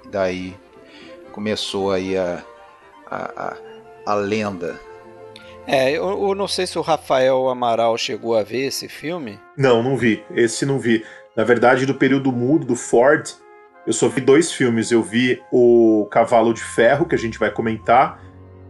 daí 0.09 0.55
começou 1.31 1.91
aí 1.91 2.17
a, 2.17 2.43
a, 3.09 3.17
a, 3.47 3.57
a 4.05 4.13
lenda. 4.15 4.79
É, 5.67 5.91
eu, 5.91 6.09
eu, 6.09 6.33
não 6.33 6.47
sei 6.47 6.65
se 6.65 6.79
o 6.79 6.81
Rafael 6.81 7.47
Amaral 7.47 7.95
chegou 7.97 8.35
a 8.35 8.41
ver 8.41 8.65
esse 8.65 8.87
filme. 8.87 9.39
Não, 9.55 9.83
não 9.83 9.95
vi. 9.95 10.23
Esse 10.31 10.65
não 10.65 10.79
vi. 10.79 11.05
Na 11.35 11.43
verdade, 11.43 11.85
do 11.85 11.93
período 11.93 12.31
mudo 12.31 12.65
do 12.65 12.75
Ford, 12.75 13.29
eu 13.85 13.93
só 13.93 14.07
vi 14.07 14.19
dois 14.19 14.51
filmes. 14.51 14.91
Eu 14.91 15.03
vi 15.03 15.39
o 15.51 16.07
Cavalo 16.09 16.55
de 16.55 16.63
Ferro, 16.63 17.05
que 17.05 17.13
a 17.13 17.17
gente 17.19 17.37
vai 17.37 17.51
comentar, 17.51 18.19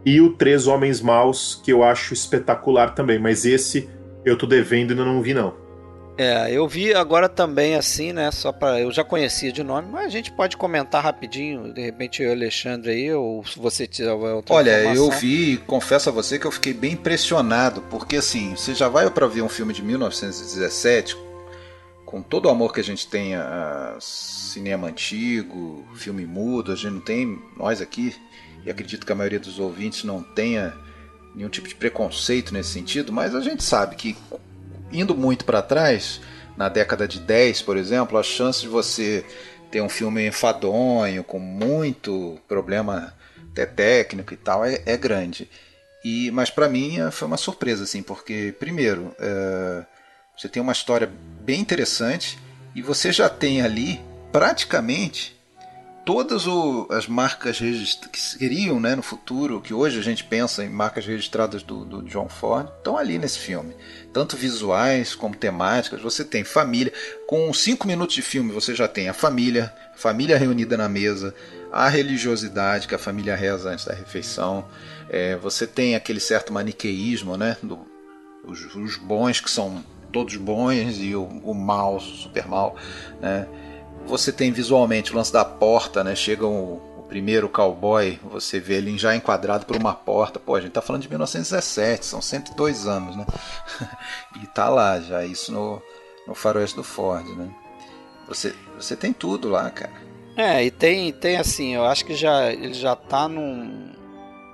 e 0.04 0.20
o 0.20 0.34
Três 0.34 0.66
Homens 0.66 1.00
Maus, 1.00 1.60
que 1.62 1.72
eu 1.72 1.82
acho 1.82 2.14
espetacular 2.14 2.94
também. 2.94 3.18
Mas 3.18 3.44
esse 3.44 3.88
eu 4.24 4.36
tô 4.36 4.46
devendo 4.46 4.90
e 4.90 4.92
ainda 4.92 5.04
não 5.04 5.22
vi, 5.22 5.34
não. 5.34 5.54
É, 6.18 6.52
eu 6.52 6.68
vi 6.68 6.92
agora 6.92 7.30
também 7.30 7.76
assim, 7.76 8.12
né? 8.12 8.30
Só 8.30 8.52
para 8.52 8.78
eu 8.78 8.92
já 8.92 9.02
conhecia 9.02 9.50
de 9.50 9.62
nome, 9.62 9.88
mas 9.90 10.04
a 10.04 10.08
gente 10.10 10.30
pode 10.30 10.54
comentar 10.54 11.02
rapidinho, 11.02 11.72
de 11.72 11.80
repente 11.80 12.22
eu, 12.22 12.30
Alexandre 12.30 12.90
aí, 12.90 13.10
ou 13.10 13.42
se 13.46 13.58
você 13.58 13.86
tiver 13.86 14.12
outra 14.12 14.54
Olha, 14.54 14.80
informação. 14.80 15.06
eu 15.06 15.10
vi, 15.12 15.56
confesso 15.66 16.10
a 16.10 16.12
você 16.12 16.38
que 16.38 16.46
eu 16.46 16.50
fiquei 16.50 16.74
bem 16.74 16.92
impressionado, 16.92 17.80
porque 17.88 18.16
assim, 18.16 18.54
você 18.54 18.74
já 18.74 18.86
vai 18.86 19.08
para 19.08 19.26
ver 19.26 19.40
um 19.40 19.48
filme 19.48 19.72
de 19.72 19.82
1917 19.82 21.16
com 22.04 22.20
todo 22.20 22.46
o 22.46 22.48
amor 22.50 22.74
que 22.74 22.80
a 22.80 22.84
gente 22.84 23.06
tem 23.06 23.36
a 23.36 23.96
cinema 23.98 24.88
antigo, 24.88 25.86
filme 25.94 26.26
mudo, 26.26 26.72
a 26.72 26.74
gente 26.74 26.90
não 26.90 27.00
tem, 27.00 27.40
nós 27.56 27.80
aqui, 27.80 28.14
e 28.64 28.70
acredito 28.70 29.06
que 29.06 29.12
a 29.12 29.14
maioria 29.14 29.40
dos 29.40 29.58
ouvintes 29.58 30.04
não 30.04 30.22
tenha 30.22 30.74
nenhum 31.34 31.48
tipo 31.48 31.68
de 31.68 31.74
preconceito 31.74 32.52
nesse 32.52 32.70
sentido, 32.70 33.12
mas 33.12 33.34
a 33.34 33.40
gente 33.40 33.62
sabe 33.62 33.96
que 33.96 34.16
indo 34.92 35.14
muito 35.14 35.44
para 35.44 35.62
trás, 35.62 36.20
na 36.56 36.68
década 36.68 37.06
de 37.06 37.20
10, 37.20 37.62
por 37.62 37.76
exemplo, 37.76 38.18
a 38.18 38.22
chance 38.22 38.60
de 38.60 38.68
você 38.68 39.24
ter 39.70 39.80
um 39.80 39.88
filme 39.88 40.26
enfadonho, 40.26 41.22
com 41.22 41.38
muito 41.38 42.38
problema 42.48 43.14
até 43.52 43.64
técnico 43.64 44.34
e 44.34 44.36
tal, 44.36 44.64
é, 44.64 44.82
é 44.84 44.96
grande. 44.96 45.48
E, 46.04 46.30
mas 46.32 46.50
para 46.50 46.68
mim 46.68 47.00
é, 47.00 47.10
foi 47.10 47.28
uma 47.28 47.36
surpresa, 47.36 47.84
assim, 47.84 48.02
porque, 48.02 48.54
primeiro, 48.58 49.14
é, 49.18 49.84
você 50.36 50.48
tem 50.48 50.62
uma 50.62 50.72
história 50.72 51.10
bem 51.40 51.60
interessante 51.60 52.38
e 52.74 52.82
você 52.82 53.12
já 53.12 53.28
tem 53.28 53.62
ali 53.62 54.00
praticamente 54.32 55.39
todas 56.12 56.44
o, 56.44 56.88
as 56.90 57.06
marcas 57.06 57.60
que 58.10 58.20
seriam 58.20 58.80
né, 58.80 58.96
no 58.96 59.02
futuro, 59.02 59.60
que 59.60 59.72
hoje 59.72 59.96
a 59.96 60.02
gente 60.02 60.24
pensa 60.24 60.64
em 60.64 60.68
marcas 60.68 61.06
registradas 61.06 61.62
do, 61.62 61.84
do 61.84 62.02
John 62.02 62.28
Ford, 62.28 62.66
estão 62.66 62.98
ali 62.98 63.16
nesse 63.16 63.38
filme. 63.38 63.76
Tanto 64.12 64.36
visuais 64.36 65.14
como 65.14 65.36
temáticas. 65.36 66.02
Você 66.02 66.24
tem 66.24 66.42
família. 66.42 66.92
Com 67.28 67.54
cinco 67.54 67.86
minutos 67.86 68.16
de 68.16 68.22
filme 68.22 68.50
você 68.50 68.74
já 68.74 68.88
tem 68.88 69.08
a 69.08 69.14
família, 69.14 69.72
família 69.94 70.36
reunida 70.36 70.76
na 70.76 70.88
mesa, 70.88 71.32
a 71.70 71.88
religiosidade 71.88 72.88
que 72.88 72.94
a 72.96 72.98
família 72.98 73.36
reza 73.36 73.70
antes 73.70 73.84
da 73.84 73.94
refeição. 73.94 74.64
É, 75.08 75.36
você 75.36 75.64
tem 75.64 75.94
aquele 75.94 76.18
certo 76.18 76.52
maniqueísmo, 76.52 77.36
né? 77.36 77.56
Do, 77.62 77.86
os, 78.44 78.74
os 78.74 78.96
bons 78.96 79.38
que 79.38 79.48
são 79.48 79.84
todos 80.10 80.34
bons 80.34 80.98
e 80.98 81.14
o, 81.14 81.22
o 81.22 81.54
mal, 81.54 82.00
super 82.00 82.48
mal, 82.48 82.74
né? 83.20 83.46
Você 84.06 84.32
tem 84.32 84.50
visualmente 84.50 85.12
o 85.12 85.16
lance 85.16 85.32
da 85.32 85.44
porta, 85.44 86.02
né? 86.02 86.14
Chega 86.14 86.46
o, 86.46 86.90
primeiro 87.10 87.48
cowboy, 87.48 88.20
você 88.22 88.60
vê 88.60 88.74
ele 88.74 88.96
já 88.96 89.16
enquadrado 89.16 89.66
por 89.66 89.76
uma 89.76 89.92
porta. 89.92 90.38
Pô, 90.38 90.54
a 90.54 90.60
gente 90.60 90.70
tá 90.70 90.80
falando 90.80 91.02
de 91.02 91.08
1917, 91.08 92.06
são 92.06 92.22
102 92.22 92.86
anos, 92.86 93.16
né? 93.16 93.26
e 94.40 94.46
tá 94.46 94.68
lá 94.68 95.00
já, 95.00 95.24
isso 95.24 95.50
no, 95.50 95.82
no 96.24 96.36
faroeste 96.36 96.76
do 96.76 96.84
Ford, 96.84 97.26
né? 97.36 97.50
Você, 98.28 98.54
você 98.76 98.94
tem 98.94 99.12
tudo 99.12 99.48
lá, 99.48 99.68
cara. 99.70 99.92
É, 100.36 100.64
e 100.64 100.70
tem, 100.70 101.12
tem 101.12 101.36
assim, 101.36 101.74
eu 101.74 101.84
acho 101.84 102.04
que 102.04 102.14
já, 102.14 102.52
ele 102.52 102.74
já 102.74 102.94
tá 102.94 103.28
num, 103.28 103.90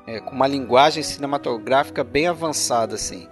é, 0.07 0.19
com 0.21 0.35
uma 0.35 0.47
linguagem 0.47 1.03
cinematográfica 1.03 2.03
bem 2.03 2.27
avançada, 2.27 2.95
assim. 2.95 3.29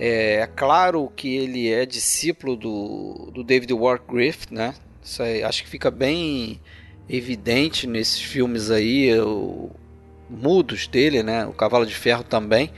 É, 0.00 0.40
é, 0.40 0.46
claro 0.48 1.12
que 1.14 1.36
ele 1.36 1.72
é 1.72 1.86
discípulo 1.86 2.56
do, 2.56 3.30
do 3.32 3.44
David 3.44 3.72
Wark 3.72 4.04
Griffith, 4.12 4.50
né? 4.50 4.74
Isso 5.04 5.22
aí, 5.22 5.44
acho 5.44 5.62
que 5.62 5.68
fica 5.68 5.90
bem 5.90 6.58
evidente 7.08 7.86
nesses 7.86 8.20
filmes 8.20 8.70
aí, 8.70 9.16
o, 9.20 9.70
mudos 10.30 10.86
dele, 10.86 11.22
né? 11.22 11.44
O 11.44 11.52
Cavalo 11.52 11.84
de 11.84 11.94
Ferro 11.94 12.24
também. 12.24 12.70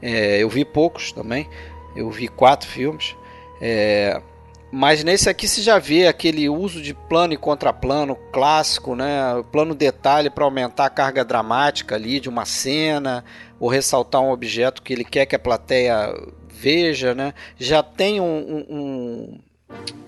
É, 0.00 0.40
eu 0.42 0.48
vi 0.48 0.64
poucos 0.64 1.10
também. 1.10 1.48
Eu 1.96 2.08
vi 2.08 2.28
quatro 2.28 2.68
filmes. 2.68 3.16
É, 3.60 4.22
mas 4.70 5.02
nesse 5.02 5.28
aqui 5.28 5.46
se 5.48 5.60
já 5.60 5.78
vê 5.78 6.06
aquele 6.06 6.48
uso 6.48 6.80
de 6.80 6.94
plano 6.94 7.34
e 7.34 7.36
contraplano 7.36 8.16
clássico, 8.32 8.94
né? 8.94 9.42
Plano 9.50 9.74
detalhe 9.74 10.30
para 10.30 10.44
aumentar 10.44 10.86
a 10.86 10.90
carga 10.90 11.24
dramática 11.24 11.96
ali 11.96 12.20
de 12.20 12.28
uma 12.28 12.44
cena 12.44 13.24
ou 13.58 13.68
ressaltar 13.68 14.22
um 14.22 14.30
objeto 14.30 14.82
que 14.82 14.92
ele 14.92 15.04
quer 15.04 15.26
que 15.26 15.34
a 15.34 15.38
plateia 15.38 16.14
veja, 16.48 17.12
né? 17.12 17.34
Já 17.58 17.82
tem 17.82 18.20
um, 18.20 18.24
um, 18.24 18.66
um 18.70 19.40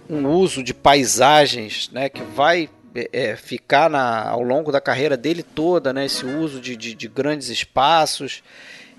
uso 0.08 0.62
de 0.62 0.74
paisagens, 0.74 1.90
né? 1.92 2.08
Que 2.08 2.22
vai 2.22 2.68
é, 2.94 3.08
é, 3.12 3.36
ficar 3.36 3.90
na, 3.90 4.28
ao 4.28 4.42
longo 4.42 4.70
da 4.70 4.80
carreira 4.80 5.16
dele 5.16 5.42
toda, 5.42 5.92
né? 5.92 6.06
Esse 6.06 6.24
uso 6.24 6.60
de, 6.60 6.76
de, 6.76 6.94
de 6.94 7.08
grandes 7.08 7.48
espaços 7.48 8.42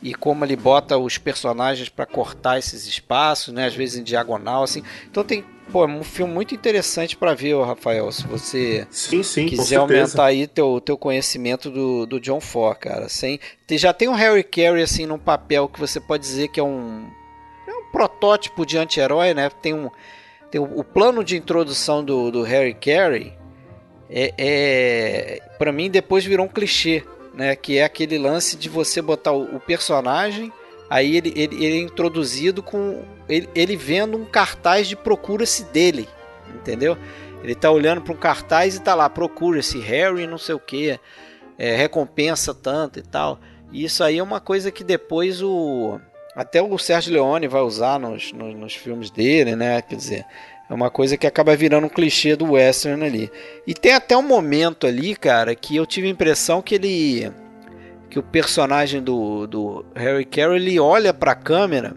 e 0.04 0.14
como 0.14 0.44
ele 0.44 0.56
bota 0.56 0.98
os 0.98 1.18
personagens 1.18 1.90
para 1.90 2.06
cortar 2.06 2.60
esses 2.60 2.86
espaços, 2.86 3.54
né? 3.54 3.66
Às 3.66 3.76
vezes 3.76 3.98
em 3.98 4.04
diagonal, 4.04 4.64
assim. 4.64 4.84
Então 5.10 5.24
tem 5.24 5.44
Pô, 5.72 5.84
é 5.84 5.88
um 5.88 6.04
filme 6.04 6.32
muito 6.32 6.54
interessante 6.54 7.18
para 7.18 7.34
ver, 7.34 7.60
Rafael, 7.60 8.12
se 8.12 8.26
você 8.28 8.88
sim, 8.92 9.24
sim, 9.24 9.48
quiser 9.48 9.78
aumentar 9.78 10.26
aí 10.26 10.46
teu, 10.46 10.80
teu 10.80 10.96
conhecimento 10.96 11.72
do, 11.72 12.06
do 12.06 12.20
John 12.20 12.40
Ford, 12.40 12.78
cara. 12.78 13.10
Sem, 13.10 13.40
já 13.72 13.92
tem 13.92 14.08
um 14.08 14.14
Harry 14.14 14.44
Carey 14.44 14.84
assim 14.84 15.08
num 15.08 15.18
papel 15.18 15.68
que 15.68 15.80
você 15.80 16.00
pode 16.00 16.22
dizer 16.22 16.50
que 16.50 16.60
é 16.60 16.64
um 16.64 17.10
é 17.68 17.72
um 17.72 17.92
protótipo 17.92 18.64
de 18.64 18.78
anti-herói, 18.78 19.34
né? 19.34 19.50
Tem 19.50 19.74
um 19.74 19.90
tem 20.56 20.62
o, 20.62 20.80
o, 20.80 20.84
plano 20.86 21.22
de 21.22 21.36
introdução 21.36 22.02
do, 22.02 22.32
do 22.32 22.42
Harry 22.42 22.74
Carey 22.74 23.34
é, 24.10 24.34
é 24.38 25.42
para 25.58 25.74
mim 25.74 25.92
depois 25.92 26.24
virou 26.24 26.46
um 26.46 26.50
clichê, 26.50 27.04
né? 27.34 27.56
Que 27.56 27.80
é 27.80 27.84
aquele 27.84 28.18
lance 28.18 28.56
de 28.56 28.70
você 28.70 29.02
botar 29.02 29.34
o, 29.34 29.58
o 29.58 29.60
personagem 29.60 30.52
Aí 30.90 31.18
ele, 31.18 31.34
ele, 31.36 31.56
ele 31.56 31.78
é 31.78 31.82
introduzido 31.82 32.62
com 32.62 33.04
ele, 33.28 33.50
ele 33.56 33.76
vendo 33.76 34.18
um 34.18 34.26
cartaz 34.26 34.88
de 34.88 34.96
procura-se 34.96 35.64
dele, 35.66 36.08
entendeu? 36.54 36.98
Ele 37.44 37.56
tá 37.56 37.72
olhando 37.72 38.02
para 38.02 38.14
um 38.14 38.18
cartaz 38.18 38.76
e 38.76 38.82
tá 38.82 38.94
lá, 38.94 39.10
procura-se 39.10 39.80
Harry, 39.80 40.28
não 40.28 40.38
sei 40.38 40.56
o 40.56 40.60
que, 40.60 41.00
é, 41.58 41.76
recompensa 41.76 42.54
tanto 42.54 43.00
e 43.00 43.02
tal. 43.02 43.40
E 43.72 43.84
isso 43.84 44.04
aí 44.04 44.20
é 44.20 44.24
uma 44.24 44.40
coisa 44.40 44.72
que 44.72 44.84
depois 44.84 45.42
o 45.42 46.00
até 46.36 46.62
o 46.62 46.78
Sérgio 46.78 47.14
Leone 47.14 47.48
vai 47.48 47.62
usar 47.62 47.98
nos, 47.98 48.34
nos, 48.34 48.54
nos 48.54 48.76
filmes 48.76 49.10
dele, 49.10 49.56
né? 49.56 49.82
Quer 49.82 49.96
dizer, 49.96 50.26
é 50.70 50.74
uma 50.74 50.90
coisa 50.90 51.16
que 51.16 51.26
acaba 51.26 51.56
virando 51.56 51.86
um 51.86 51.90
clichê 51.90 52.36
do 52.36 52.52
western 52.52 53.06
ali. 53.06 53.32
E 53.66 53.74
tem 53.74 53.94
até 53.94 54.18
um 54.18 54.22
momento 54.22 54.86
ali, 54.86 55.16
cara, 55.16 55.56
que 55.56 55.76
eu 55.76 55.86
tive 55.86 56.08
a 56.08 56.12
impressão 56.12 56.62
que 56.62 56.76
ele 56.76 57.32
que 58.10 58.20
o 58.20 58.24
personagem 58.24 59.02
do, 59.02 59.48
do 59.48 59.86
Harry 59.96 60.26
Carey 60.26 60.56
ele 60.56 60.80
olha 60.80 61.14
para 61.14 61.32
a 61.32 61.36
câmera 61.36 61.96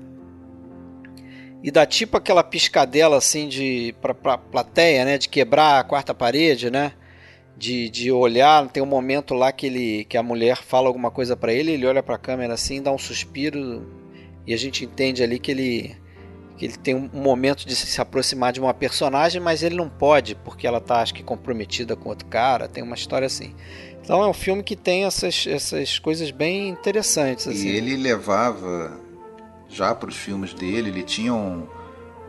e 1.63 1.71
dá 1.71 1.87
tipo 1.87 2.17
aquela 2.17 2.43
piscadela 2.43 3.17
assim 3.17 3.49
de 3.49 3.95
para 4.01 4.15
pra 4.15 4.39
plateia, 4.39 5.05
né, 5.05 5.19
de 5.19 5.29
quebrar 5.29 5.79
a 5.79 5.85
quarta 5.85 6.15
parede, 6.15 6.71
né? 6.71 6.93
De, 7.57 7.89
de 7.91 8.13
olhar, 8.13 8.69
tem 8.69 8.81
um 8.81 8.87
momento 8.87 9.35
lá 9.35 9.51
que 9.51 9.67
ele 9.67 10.05
que 10.05 10.17
a 10.17 10.23
mulher 10.23 10.59
fala 10.59 10.87
alguma 10.87 11.11
coisa 11.11 11.37
para 11.37 11.53
ele, 11.53 11.73
ele 11.73 11.87
olha 11.87 12.03
para 12.03 12.15
a 12.15 12.19
câmera 12.19 12.55
assim, 12.55 12.81
dá 12.81 12.93
um 12.93 12.99
suspiro 12.99 13.85
e 14.49 14.55
a 14.55 14.57
gente 14.57 14.83
entende 14.83 15.23
ali 15.23 15.39
que 15.39 15.51
ele 15.51 15.97
que 16.57 16.65
ele 16.65 16.77
tem 16.77 16.93
um 16.93 17.09
momento 17.13 17.65
de 17.65 17.77
se 17.77 18.01
aproximar 18.01 18.53
de 18.53 18.59
uma 18.59 18.75
personagem, 18.75 19.41
mas 19.41 19.63
ele 19.63 19.77
não 19.77 19.89
pode 19.89 20.35
porque 20.35 20.67
ela 20.67 20.81
tá 20.81 21.03
acho 21.03 21.15
que 21.15 21.23
comprometida 21.23 21.95
com 21.95 22.09
outro 22.09 22.27
cara, 22.27 22.67
tem 22.67 22.83
uma 22.83 22.97
história 22.97 23.27
assim. 23.27 23.55
Então 24.03 24.23
é 24.23 24.27
um 24.27 24.33
filme 24.33 24.63
que 24.65 24.75
tem 24.75 25.05
essas, 25.05 25.47
essas 25.47 26.01
coisas 26.01 26.33
bem 26.33 26.69
interessantes. 26.69 27.47
Assim. 27.47 27.69
E 27.69 27.77
ele 27.77 27.97
levava 27.97 28.99
já 29.69 29.95
para 29.95 30.09
os 30.09 30.17
filmes 30.17 30.53
dele, 30.55 30.89
ele 30.89 31.03
tinha 31.05 31.33
um, 31.33 31.69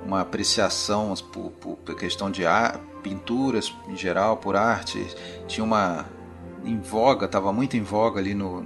uma 0.06 0.22
apreciação 0.22 1.14
por, 1.32 1.50
por 1.52 1.96
questão 1.96 2.30
de 2.30 2.46
ar, 2.46 2.80
pinturas 3.02 3.74
em 3.88 3.96
geral, 3.96 4.38
por 4.38 4.56
arte. 4.58 5.08
Tinha 5.48 5.64
uma 5.64 6.06
em 6.66 6.80
voga, 6.80 7.26
estava 7.26 7.52
muito 7.54 7.78
em 7.78 7.82
voga 7.82 8.20
ali 8.20 8.34
no 8.36 8.64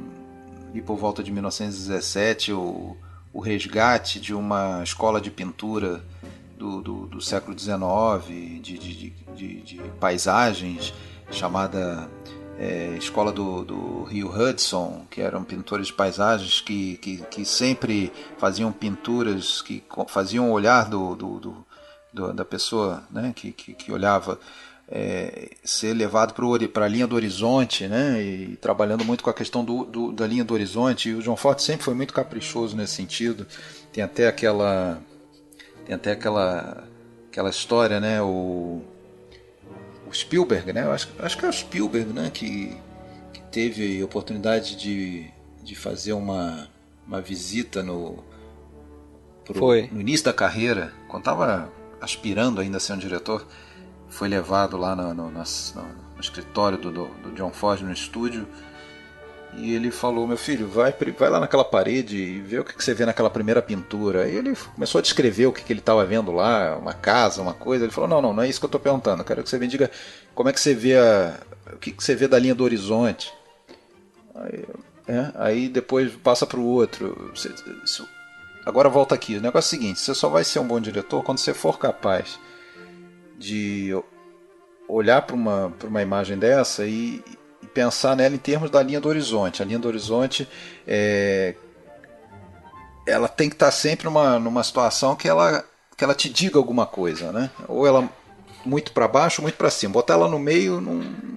ali 0.71 0.81
por 0.81 0.97
volta 0.97 1.23
de 1.23 1.31
1917 1.31 2.51
o, 2.51 2.97
o 3.33 3.39
resgate 3.39 4.19
de 4.19 4.33
uma 4.33 4.83
escola 4.83 5.19
de 5.19 5.31
pintura 5.31 6.03
do, 6.57 6.81
do, 6.81 7.07
do 7.07 7.21
século 7.21 7.57
XIX, 7.57 7.81
de, 8.61 8.77
de, 8.77 9.09
de, 9.35 9.61
de 9.61 9.77
paisagens 9.99 10.93
chamada 11.31 12.07
é, 12.59 12.95
escola 12.97 13.31
do, 13.31 13.63
do, 13.63 14.03
Rio 14.03 14.29
Hudson, 14.29 15.05
que 15.09 15.19
eram 15.19 15.43
pintores 15.43 15.87
de 15.87 15.93
paisagens 15.93 16.61
que, 16.61 16.97
que, 16.97 17.17
que 17.25 17.43
sempre 17.43 18.13
faziam 18.37 18.71
pinturas 18.71 19.61
que 19.61 19.83
faziam 20.07 20.49
o 20.49 20.53
olhar 20.53 20.87
do, 20.87 21.15
do, 21.15 21.65
do, 22.13 22.33
da 22.33 22.45
pessoa 22.45 23.03
né, 23.09 23.33
que, 23.35 23.51
que, 23.51 23.73
que 23.73 23.91
olhava 23.91 24.39
é, 24.95 25.49
ser 25.63 25.93
levado 25.93 26.33
para 26.71 26.85
a 26.85 26.87
linha 26.87 27.07
do 27.07 27.15
horizonte, 27.15 27.87
né, 27.87 28.21
e 28.21 28.57
trabalhando 28.57 29.03
muito 29.03 29.23
com 29.23 29.29
a 29.29 29.33
questão 29.33 29.65
do, 29.65 29.83
do, 29.83 30.11
da 30.11 30.27
linha 30.27 30.43
do 30.43 30.53
horizonte. 30.53 31.09
E 31.09 31.15
o 31.15 31.21
John 31.21 31.35
Ford 31.35 31.59
sempre 31.59 31.83
foi 31.83 31.95
muito 31.95 32.13
caprichoso 32.13 32.77
nesse 32.77 32.93
sentido. 32.93 33.47
Tem 33.91 34.03
até 34.03 34.27
aquela 34.27 35.01
tem 35.85 35.95
até 35.95 36.11
aquela 36.11 36.87
aquela 37.29 37.49
história, 37.49 37.99
né, 37.99 38.21
o 38.21 38.83
Spielberg, 40.13 40.71
né? 40.71 40.83
Eu 40.83 40.91
acho, 40.91 41.09
acho 41.19 41.37
que 41.37 41.45
é 41.45 41.49
o 41.49 41.53
Spielberg, 41.53 42.13
né? 42.13 42.29
Que, 42.33 42.77
que 43.33 43.41
teve 43.51 44.01
a 44.01 44.05
oportunidade 44.05 44.75
de, 44.75 45.25
de 45.63 45.75
fazer 45.75 46.13
uma, 46.13 46.69
uma 47.07 47.19
visita 47.19 47.81
no, 47.81 48.23
pro, 49.43 49.59
foi. 49.59 49.89
no 49.91 49.99
início 49.99 50.25
da 50.25 50.33
carreira, 50.33 50.93
quando 51.07 51.21
estava 51.21 51.71
aspirando 51.99 52.61
ainda 52.61 52.77
a 52.77 52.79
ser 52.79 52.93
um 52.93 52.97
diretor, 52.97 53.47
foi 54.13 54.27
levado 54.27 54.77
lá 54.77 54.95
no, 54.95 55.13
no, 55.13 55.31
no, 55.31 55.41
no 55.41 56.21
escritório 56.21 56.77
do, 56.77 56.91
do, 56.91 57.05
do 57.05 57.31
John 57.31 57.51
Ford, 57.51 57.81
no 57.81 57.91
estúdio, 57.91 58.47
e 59.55 59.73
ele 59.73 59.91
falou: 59.91 60.27
Meu 60.27 60.37
filho, 60.37 60.67
vai, 60.67 60.93
vai 61.17 61.29
lá 61.29 61.39
naquela 61.39 61.65
parede 61.65 62.17
e 62.17 62.39
vê 62.39 62.59
o 62.59 62.63
que, 62.63 62.75
que 62.75 62.83
você 62.83 62.93
vê 62.93 63.05
naquela 63.05 63.29
primeira 63.29 63.61
pintura. 63.61 64.27
E 64.27 64.35
ele 64.35 64.55
começou 64.73 64.99
a 64.99 65.01
descrever 65.01 65.47
o 65.47 65.51
que, 65.51 65.63
que 65.63 65.73
ele 65.73 65.79
estava 65.79 66.05
vendo 66.05 66.31
lá, 66.31 66.77
uma 66.77 66.93
casa, 66.93 67.41
uma 67.41 67.53
coisa. 67.53 67.85
Ele 67.85 67.91
falou: 67.91 68.09
Não, 68.09 68.21
não, 68.21 68.33
não 68.33 68.43
é 68.43 68.47
isso 68.47 68.59
que 68.59 68.65
eu 68.65 68.67
estou 68.67 68.81
perguntando. 68.81 69.21
Eu 69.21 69.25
quero 69.25 69.43
que 69.43 69.49
você 69.49 69.57
me 69.57 69.67
diga 69.67 69.89
como 70.35 70.49
é 70.49 70.53
que 70.53 70.59
você 70.59 70.73
vê 70.75 70.95
a, 70.95 71.39
o 71.73 71.77
que, 71.77 71.91
que 71.91 72.03
você 72.03 72.15
vê 72.15 72.27
da 72.27 72.37
linha 72.37 72.55
do 72.55 72.63
horizonte. 72.63 73.33
Aí, 74.35 74.65
é, 75.07 75.31
aí 75.35 75.69
depois 75.69 76.11
passa 76.15 76.45
para 76.45 76.59
o 76.59 76.65
outro. 76.65 77.31
Você, 77.35 77.51
agora 78.65 78.89
volta 78.89 79.15
aqui. 79.15 79.37
O 79.37 79.41
negócio 79.41 79.75
é 79.75 79.77
o 79.77 79.81
seguinte: 79.81 79.99
você 79.99 80.13
só 80.13 80.29
vai 80.29 80.43
ser 80.43 80.59
um 80.59 80.67
bom 80.67 80.79
diretor 80.79 81.23
quando 81.23 81.39
você 81.39 81.53
for 81.53 81.79
capaz 81.79 82.39
de 83.43 83.91
olhar 84.87 85.21
para 85.21 85.35
uma, 85.35 85.73
uma 85.83 86.01
imagem 86.01 86.37
dessa 86.37 86.85
e, 86.85 87.21
pensar 87.73 88.15
nela 88.15 88.35
em 88.35 88.37
termos 88.37 88.69
da 88.69 88.83
linha 88.83 89.01
do 89.01 89.09
horizonte. 89.09 89.61
A 89.61 89.65
linha 89.65 89.79
do 89.79 89.87
horizonte 89.87 90.47
é, 90.87 91.55
ela 93.07 93.27
tem 93.27 93.49
que 93.49 93.55
estar 93.55 93.71
sempre 93.71 94.05
numa, 94.05 94.37
numa 94.37 94.63
situação 94.63 95.15
que 95.15 95.27
ela, 95.27 95.65
que 95.97 96.03
ela 96.03 96.13
te 96.13 96.29
diga 96.29 96.59
alguma 96.59 96.85
coisa, 96.85 97.31
né? 97.31 97.49
Ou 97.67 97.87
ela 97.87 98.07
muito 98.63 98.91
para 98.91 99.07
baixo, 99.07 99.41
muito 99.41 99.55
para 99.55 99.71
cima. 99.71 99.93
Botar 99.93 100.13
ela 100.13 100.27
no 100.27 100.37
meio 100.37 100.79
não, 100.79 100.95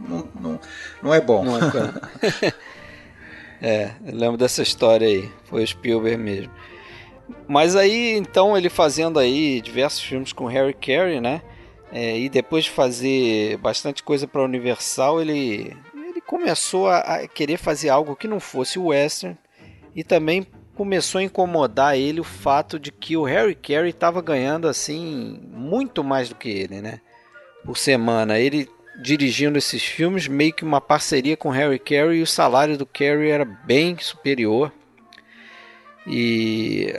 não, 0.08 0.28
não, 0.38 0.60
não 1.02 1.14
é 1.14 1.20
bom. 1.20 1.42
Não 1.42 1.56
é, 1.56 1.60
é, 3.62 3.90
eu 4.04 4.14
lembro 4.14 4.36
dessa 4.36 4.62
história 4.62 5.08
aí. 5.08 5.30
Foi 5.44 5.62
o 5.62 5.66
Spielberg 5.66 6.22
mesmo. 6.22 6.52
Mas 7.48 7.74
aí, 7.74 8.14
então, 8.16 8.56
ele 8.58 8.68
fazendo 8.68 9.18
aí 9.18 9.60
diversos 9.62 10.00
filmes 10.00 10.32
com 10.32 10.44
Harry 10.46 10.74
Carey, 10.74 11.20
né? 11.20 11.40
É, 11.92 12.18
e 12.18 12.29
depois 12.29 12.64
de 12.64 12.70
fazer 12.70 13.57
bastante 13.59 14.03
coisa 14.03 14.27
para 14.27 14.42
Universal, 14.42 15.20
ele 15.20 15.77
começou 16.27 16.88
a, 16.88 16.99
a 16.99 17.29
querer 17.29 17.57
fazer 17.57 17.88
algo 17.88 18.16
que 18.16 18.27
não 18.27 18.40
fosse 18.40 18.79
western 18.79 19.38
e 19.94 20.03
também 20.03 20.46
começou 20.75 21.20
a 21.20 21.25
incomodar 21.25 21.96
ele 21.96 22.20
o 22.20 22.25
fato 22.25 22.79
de 22.79 22.92
que 22.92 23.16
o 23.16 23.22
Harry 23.22 23.55
Carey 23.55 23.90
estava 23.90 24.20
ganhando 24.20 24.68
assim 24.68 25.40
muito 25.51 26.05
mais 26.05 26.29
do 26.29 26.35
que 26.35 26.49
ele, 26.49 26.83
né? 26.83 27.01
Por 27.64 27.79
semana, 27.79 28.38
ele 28.38 28.68
dirigindo 29.01 29.59
esses 29.59 29.83
filmes, 29.83 30.29
meio 30.29 30.53
que 30.53 30.64
uma 30.64 30.81
parceria 30.81 31.37
com 31.37 31.51
Harry 31.51 31.79
Carey 31.79 32.18
e 32.18 32.22
o 32.22 32.27
salário 32.27 32.77
do 32.77 32.87
Carey 32.87 33.31
era 33.31 33.44
bem 33.44 33.96
superior. 33.99 34.72
E, 36.07 36.94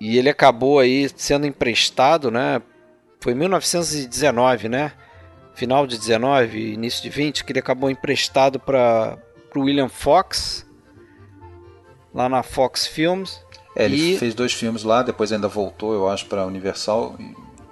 e 0.00 0.18
ele 0.18 0.28
acabou 0.28 0.78
aí 0.78 1.08
sendo 1.16 1.46
emprestado, 1.46 2.30
né? 2.30 2.62
Foi 3.20 3.32
em 3.32 3.36
1919, 3.36 4.68
né? 4.68 4.92
final 5.58 5.88
de 5.88 5.98
19, 5.98 6.74
início 6.74 7.02
de 7.02 7.10
20, 7.10 7.44
que 7.44 7.50
ele 7.50 7.58
acabou 7.58 7.90
emprestado 7.90 8.60
para 8.60 9.18
o 9.56 9.62
William 9.62 9.88
Fox, 9.88 10.64
lá 12.14 12.28
na 12.28 12.44
Fox 12.44 12.86
Films. 12.86 13.40
É, 13.74 13.86
ele 13.86 14.16
fez 14.16 14.34
dois 14.34 14.52
filmes 14.52 14.84
lá, 14.84 15.02
depois 15.02 15.32
ainda 15.32 15.48
voltou, 15.48 15.92
eu 15.92 16.08
acho, 16.08 16.26
para 16.26 16.46
Universal, 16.46 17.16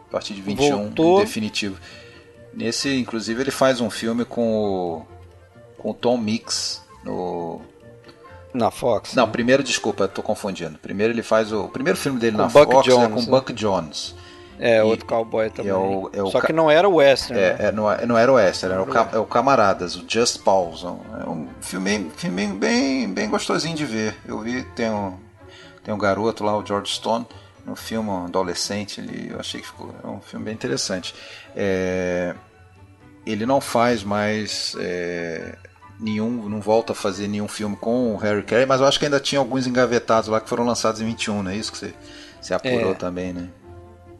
a 0.08 0.10
partir 0.10 0.34
de 0.34 0.42
21, 0.42 0.76
voltou, 0.76 1.20
definitivo. 1.20 1.78
Nesse, 2.52 2.92
inclusive, 2.98 3.40
ele 3.40 3.52
faz 3.52 3.80
um 3.80 3.88
filme 3.88 4.24
com 4.24 4.52
o, 4.52 5.06
com 5.78 5.90
o 5.90 5.94
Tom 5.94 6.16
Mix 6.16 6.84
no 7.04 7.60
na 8.52 8.70
Fox? 8.72 9.14
Não, 9.14 9.26
né? 9.26 9.32
primeiro, 9.32 9.62
desculpa, 9.62 10.06
estou 10.06 10.24
confundindo. 10.24 10.76
Primeiro 10.78 11.12
ele 11.12 11.22
faz 11.22 11.52
o, 11.52 11.66
o 11.66 11.68
primeiro 11.68 11.96
filme 11.96 12.18
dele 12.18 12.36
com 12.36 12.42
na 12.42 12.48
Buck 12.48 12.72
Fox 12.72 12.86
Jones, 12.86 13.04
é 13.04 13.08
com 13.08 13.20
né? 13.20 13.26
Buck 13.26 13.52
Jones. 13.52 14.14
É, 14.58 14.78
e, 14.78 14.82
outro 14.82 15.06
cowboy 15.06 15.50
também. 15.50 15.70
É 15.70 15.74
o, 15.74 16.10
é 16.12 16.22
o 16.22 16.30
Só 16.30 16.40
que 16.40 16.52
não 16.52 16.70
era 16.70 16.88
o 16.88 16.96
western. 16.96 17.40
É, 17.40 17.52
né? 17.52 17.68
é 17.68 17.72
não, 17.72 17.84
não, 18.06 18.18
era 18.18 18.30
o 18.30 18.36
western, 18.36 18.74
era 18.74 18.82
o, 18.82 18.86
ca, 18.86 19.08
é 19.12 19.18
o 19.18 19.26
Camaradas, 19.26 19.96
o 19.96 20.04
Just 20.06 20.42
Pause. 20.42 20.86
É 20.86 21.28
um 21.28 21.48
filme, 21.60 22.10
filme 22.16 22.46
bem, 22.48 23.12
bem 23.12 23.28
gostosinho 23.28 23.76
de 23.76 23.84
ver. 23.84 24.16
Eu 24.26 24.40
vi, 24.40 24.62
tem 24.74 24.90
um, 24.90 25.14
tem 25.84 25.94
um 25.94 25.98
garoto 25.98 26.44
lá, 26.44 26.56
o 26.56 26.64
George 26.64 26.92
Stone, 26.92 27.26
no 27.64 27.76
filme 27.76 28.08
um 28.08 28.24
adolescente, 28.24 29.00
ele, 29.00 29.32
eu 29.32 29.40
achei 29.40 29.60
que 29.60 29.66
ficou 29.66 29.94
é 30.02 30.06
um 30.06 30.20
filme 30.20 30.44
bem 30.44 30.54
interessante. 30.54 31.14
É, 31.54 32.34
ele 33.26 33.44
não 33.44 33.60
faz 33.60 34.04
mais 34.04 34.76
é, 34.78 35.56
nenhum, 35.98 36.48
não 36.48 36.60
volta 36.60 36.92
a 36.92 36.94
fazer 36.94 37.26
nenhum 37.26 37.48
filme 37.48 37.76
com 37.76 38.14
o 38.14 38.16
Harry 38.16 38.42
Carey, 38.42 38.66
mas 38.66 38.80
eu 38.80 38.86
acho 38.86 38.98
que 38.98 39.04
ainda 39.04 39.18
tinha 39.18 39.38
alguns 39.38 39.66
engavetados 39.66 40.28
lá 40.28 40.40
que 40.40 40.48
foram 40.48 40.64
lançados 40.64 41.00
em 41.00 41.06
21, 41.06 41.42
não 41.42 41.50
é 41.50 41.56
isso 41.56 41.72
que 41.72 41.78
você, 41.78 41.94
você 42.40 42.54
apurou 42.54 42.92
É. 42.92 42.94
também, 42.94 43.32
né? 43.32 43.48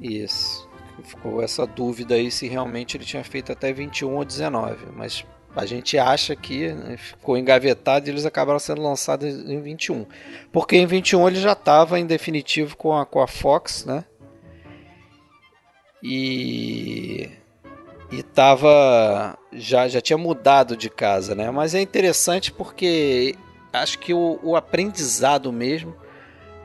Isso. 0.00 0.68
Ficou 1.04 1.42
essa 1.42 1.66
dúvida 1.66 2.14
aí 2.14 2.30
se 2.30 2.48
realmente 2.48 2.96
ele 2.96 3.04
tinha 3.04 3.22
feito 3.22 3.52
até 3.52 3.72
21 3.72 4.14
ou 4.14 4.24
19. 4.24 4.87
Mas 4.94 5.24
a 5.54 5.64
gente 5.64 5.98
acha 5.98 6.35
que 6.37 6.72
né, 6.72 6.96
ficou 6.96 7.37
engavetado 7.37 8.06
e 8.06 8.11
eles 8.11 8.26
acabaram 8.26 8.59
sendo 8.59 8.82
lançados 8.82 9.26
em 9.26 9.61
21. 9.61 10.06
Porque 10.52 10.76
em 10.76 10.87
21 10.87 11.28
ele 11.28 11.40
já 11.40 11.52
estava 11.52 11.98
em 11.98 12.06
definitivo 12.06 12.76
com 12.76 12.96
a, 12.96 13.06
com 13.06 13.20
a 13.20 13.26
Fox, 13.26 13.85
né? 13.85 14.04
E. 16.02 17.30
E 18.12 18.22
tava. 18.22 19.37
Já, 19.52 19.88
já 19.88 20.00
tinha 20.00 20.18
mudado 20.18 20.76
de 20.76 20.88
casa, 20.88 21.35
né? 21.35 21.50
Mas 21.50 21.74
é 21.74 21.80
interessante 21.80 22.52
porque 22.52 23.35
acho 23.72 23.98
que 23.98 24.14
o, 24.14 24.38
o 24.42 24.56
aprendizado 24.56 25.52
mesmo 25.52 25.96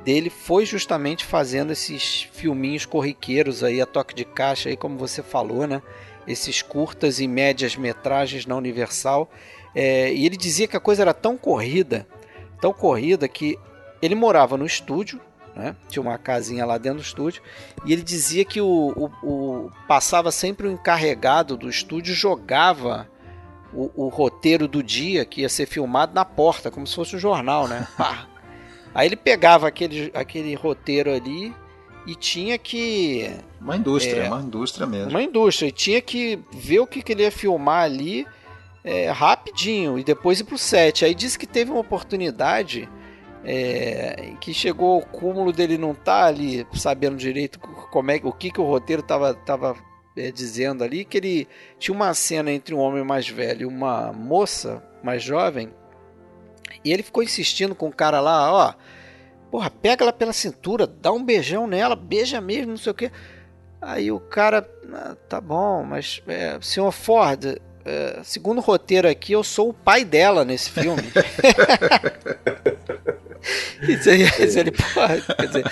dele 0.03 0.29
foi 0.29 0.65
justamente 0.65 1.25
fazendo 1.25 1.71
esses 1.71 2.27
filminhos 2.33 2.85
corriqueiros 2.85 3.63
aí, 3.63 3.79
a 3.81 3.85
toque 3.85 4.13
de 4.15 4.25
caixa 4.25 4.69
aí, 4.69 4.75
como 4.77 4.97
você 4.97 5.21
falou, 5.23 5.67
né? 5.67 5.81
Esses 6.27 6.61
curtas 6.61 7.19
e 7.19 7.27
médias 7.27 7.75
metragens 7.75 8.45
na 8.45 8.55
Universal. 8.55 9.29
É, 9.73 10.13
e 10.13 10.25
ele 10.25 10.37
dizia 10.37 10.67
que 10.67 10.77
a 10.77 10.79
coisa 10.79 11.01
era 11.01 11.13
tão 11.13 11.37
corrida, 11.37 12.07
tão 12.59 12.73
corrida, 12.73 13.27
que 13.27 13.57
ele 14.01 14.15
morava 14.15 14.57
no 14.57 14.65
estúdio, 14.65 15.19
né? 15.55 15.75
Tinha 15.89 16.01
uma 16.01 16.17
casinha 16.17 16.65
lá 16.65 16.77
dentro 16.77 16.99
do 16.99 17.03
estúdio. 17.05 17.41
E 17.85 17.91
ele 17.93 18.01
dizia 18.03 18.43
que 18.45 18.61
o, 18.61 18.67
o- 18.95 19.27
o- 19.27 19.71
passava 19.87 20.31
sempre 20.31 20.67
o 20.67 20.71
encarregado 20.71 21.57
do 21.57 21.69
estúdio 21.69 22.13
jogava 22.15 23.07
o, 23.73 24.05
o 24.05 24.07
roteiro 24.09 24.67
do 24.67 24.81
dia 24.83 25.25
que 25.25 25.41
ia 25.41 25.49
ser 25.49 25.65
filmado 25.65 26.13
na 26.13 26.25
porta, 26.25 26.69
como 26.71 26.85
se 26.87 26.95
fosse 26.95 27.15
um 27.15 27.19
jornal, 27.19 27.67
né? 27.67 27.87
Pá. 27.97 28.27
Aí 28.93 29.07
ele 29.07 29.15
pegava 29.15 29.67
aquele, 29.67 30.11
aquele 30.13 30.53
roteiro 30.53 31.11
ali 31.11 31.53
e 32.05 32.15
tinha 32.15 32.57
que. 32.57 33.31
Uma 33.59 33.77
indústria, 33.77 34.23
É. 34.23 34.27
uma 34.27 34.41
indústria 34.41 34.87
mesmo. 34.87 35.09
Uma 35.11 35.21
indústria, 35.21 35.67
e 35.67 35.71
tinha 35.71 36.01
que 36.01 36.39
ver 36.51 36.79
o 36.79 36.87
que, 36.87 37.01
que 37.01 37.11
ele 37.11 37.23
ia 37.23 37.31
filmar 37.31 37.83
ali 37.83 38.25
é, 38.83 39.09
rapidinho 39.11 39.99
e 39.99 40.03
depois 40.03 40.39
ir 40.39 40.43
pro 40.43 40.57
set. 40.57 41.05
Aí 41.05 41.13
disse 41.13 41.37
que 41.37 41.45
teve 41.47 41.71
uma 41.71 41.79
oportunidade 41.79 42.89
é, 43.43 44.33
que 44.39 44.53
chegou 44.53 44.99
o 44.99 45.05
cúmulo 45.05 45.51
dele 45.51 45.77
não 45.77 45.91
estar 45.91 46.25
ali 46.25 46.65
sabendo 46.73 47.17
direito 47.17 47.59
como 47.59 48.11
é, 48.11 48.19
o 48.23 48.31
que, 48.31 48.51
que 48.51 48.61
o 48.61 48.65
roteiro 48.65 49.01
estava 49.01 49.33
tava, 49.33 49.75
é, 50.15 50.31
dizendo 50.31 50.83
ali, 50.83 51.05
que 51.05 51.17
ele 51.17 51.47
tinha 51.79 51.95
uma 51.95 52.13
cena 52.13 52.51
entre 52.51 52.73
um 52.75 52.79
homem 52.79 53.03
mais 53.03 53.27
velho 53.27 53.63
e 53.63 53.65
uma 53.65 54.11
moça 54.11 54.83
mais 55.03 55.23
jovem, 55.23 55.69
e 56.83 56.91
ele 56.91 57.03
ficou 57.03 57.21
insistindo 57.23 57.73
com 57.75 57.87
o 57.87 57.93
cara 57.93 58.19
lá, 58.19 58.51
ó, 58.53 58.73
porra, 59.49 59.69
pega 59.69 60.03
ela 60.03 60.13
pela 60.13 60.33
cintura, 60.33 60.85
dá 60.87 61.11
um 61.11 61.23
beijão 61.23 61.67
nela, 61.67 61.95
beija 61.95 62.39
mesmo, 62.41 62.71
não 62.71 62.77
sei 62.77 62.91
o 62.91 62.95
que. 62.95 63.11
Aí 63.81 64.11
o 64.11 64.19
cara, 64.19 64.67
"Ah, 64.93 65.15
tá 65.27 65.41
bom, 65.41 65.83
mas 65.83 66.21
é, 66.27 66.57
senhor 66.61 66.91
Ford, 66.91 67.57
é, 67.83 68.19
segundo 68.23 68.59
o 68.59 68.61
roteiro 68.61 69.07
aqui, 69.09 69.33
eu 69.33 69.43
sou 69.43 69.69
o 69.69 69.73
pai 69.73 70.05
dela 70.05 70.45
nesse 70.45 70.69
filme. 70.69 71.01
Isso 73.87 74.07
aí, 74.09 74.21
isso 74.45 74.59
ele, 74.59 74.71
porra, 74.71 75.19
quer 75.19 75.47
dizer, 75.47 75.65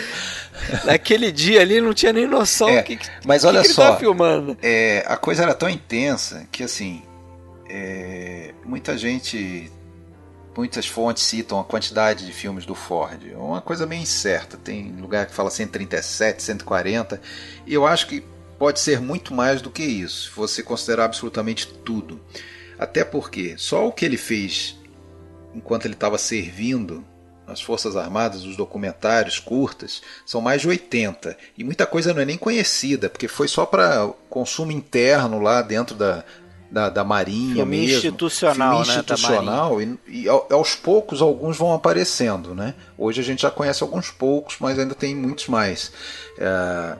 naquele 0.85 1.31
dia 1.31 1.62
ali 1.62 1.79
não 1.79 1.93
tinha 1.93 2.12
nem 2.12 2.25
noção 2.25 2.67
É, 2.67 2.81
do 2.81 2.83
que, 2.83 2.97
que, 2.97 3.07
Mas 3.23 3.43
olha 3.45 3.62
que 3.62 3.67
ele 3.67 3.73
só, 3.75 3.95
filmando. 3.97 4.57
é, 4.62 5.03
a 5.07 5.15
coisa 5.15 5.43
era 5.43 5.53
tão 5.53 5.69
intensa 5.69 6.47
que 6.51 6.63
assim, 6.63 7.03
é, 7.69 8.55
muita 8.65 8.97
gente, 8.97 9.71
muitas 10.59 10.85
fontes 10.85 11.23
citam 11.23 11.57
a 11.57 11.63
quantidade 11.63 12.25
de 12.25 12.33
filmes 12.33 12.65
do 12.65 12.75
Ford. 12.75 13.25
É 13.31 13.37
uma 13.37 13.61
coisa 13.61 13.85
meio 13.85 14.01
incerta. 14.01 14.57
Tem 14.57 14.91
lugar 14.91 15.25
que 15.25 15.33
fala 15.33 15.49
137, 15.49 16.43
140. 16.43 17.21
E 17.65 17.73
eu 17.73 17.87
acho 17.87 18.07
que 18.07 18.21
pode 18.57 18.81
ser 18.81 18.99
muito 18.99 19.33
mais 19.33 19.61
do 19.61 19.71
que 19.71 19.83
isso, 19.83 20.29
se 20.29 20.35
você 20.35 20.61
considerar 20.61 21.05
absolutamente 21.05 21.65
tudo. 21.65 22.19
Até 22.77 23.05
porque 23.05 23.55
só 23.57 23.87
o 23.87 23.91
que 23.93 24.03
ele 24.03 24.17
fez 24.17 24.77
enquanto 25.55 25.85
ele 25.85 25.93
estava 25.93 26.17
servindo 26.17 27.05
as 27.47 27.61
Forças 27.61 27.95
Armadas, 27.95 28.43
os 28.43 28.57
documentários 28.57 29.39
curtas, 29.39 30.01
são 30.25 30.41
mais 30.41 30.61
de 30.61 30.67
80. 30.67 31.37
E 31.57 31.63
muita 31.63 31.85
coisa 31.85 32.13
não 32.13 32.21
é 32.21 32.25
nem 32.25 32.37
conhecida, 32.37 33.09
porque 33.09 33.27
foi 33.29 33.47
só 33.47 33.65
para 33.65 34.07
consumo 34.29 34.71
interno 34.71 35.39
lá 35.39 35.61
dentro 35.61 35.95
da, 35.95 36.23
da, 36.71 36.89
da 36.89 37.03
Marinha 37.03 37.55
Filme 37.55 37.77
mesmo. 37.79 37.95
institucional, 37.97 38.69
Filme 38.84 38.88
né, 38.88 38.93
institucional, 38.99 39.82
e, 39.82 39.99
e 40.08 40.29
ao- 40.29 40.47
aos 40.51 40.75
poucos 40.75 41.21
alguns 41.21 41.58
vão 41.58 41.73
aparecendo. 41.73 42.53
Né? 42.53 42.73
Hoje 42.97 43.21
a 43.21 43.23
gente 43.23 43.41
já 43.41 43.49
conhece 43.51 43.82
alguns 43.84 44.12
poucos, 44.12 44.55
mas 44.60 44.77
ainda 44.77 44.93
tem 44.95 45.15
muitos 45.15 45.47
mais. 45.47 45.91
É, 46.38 46.97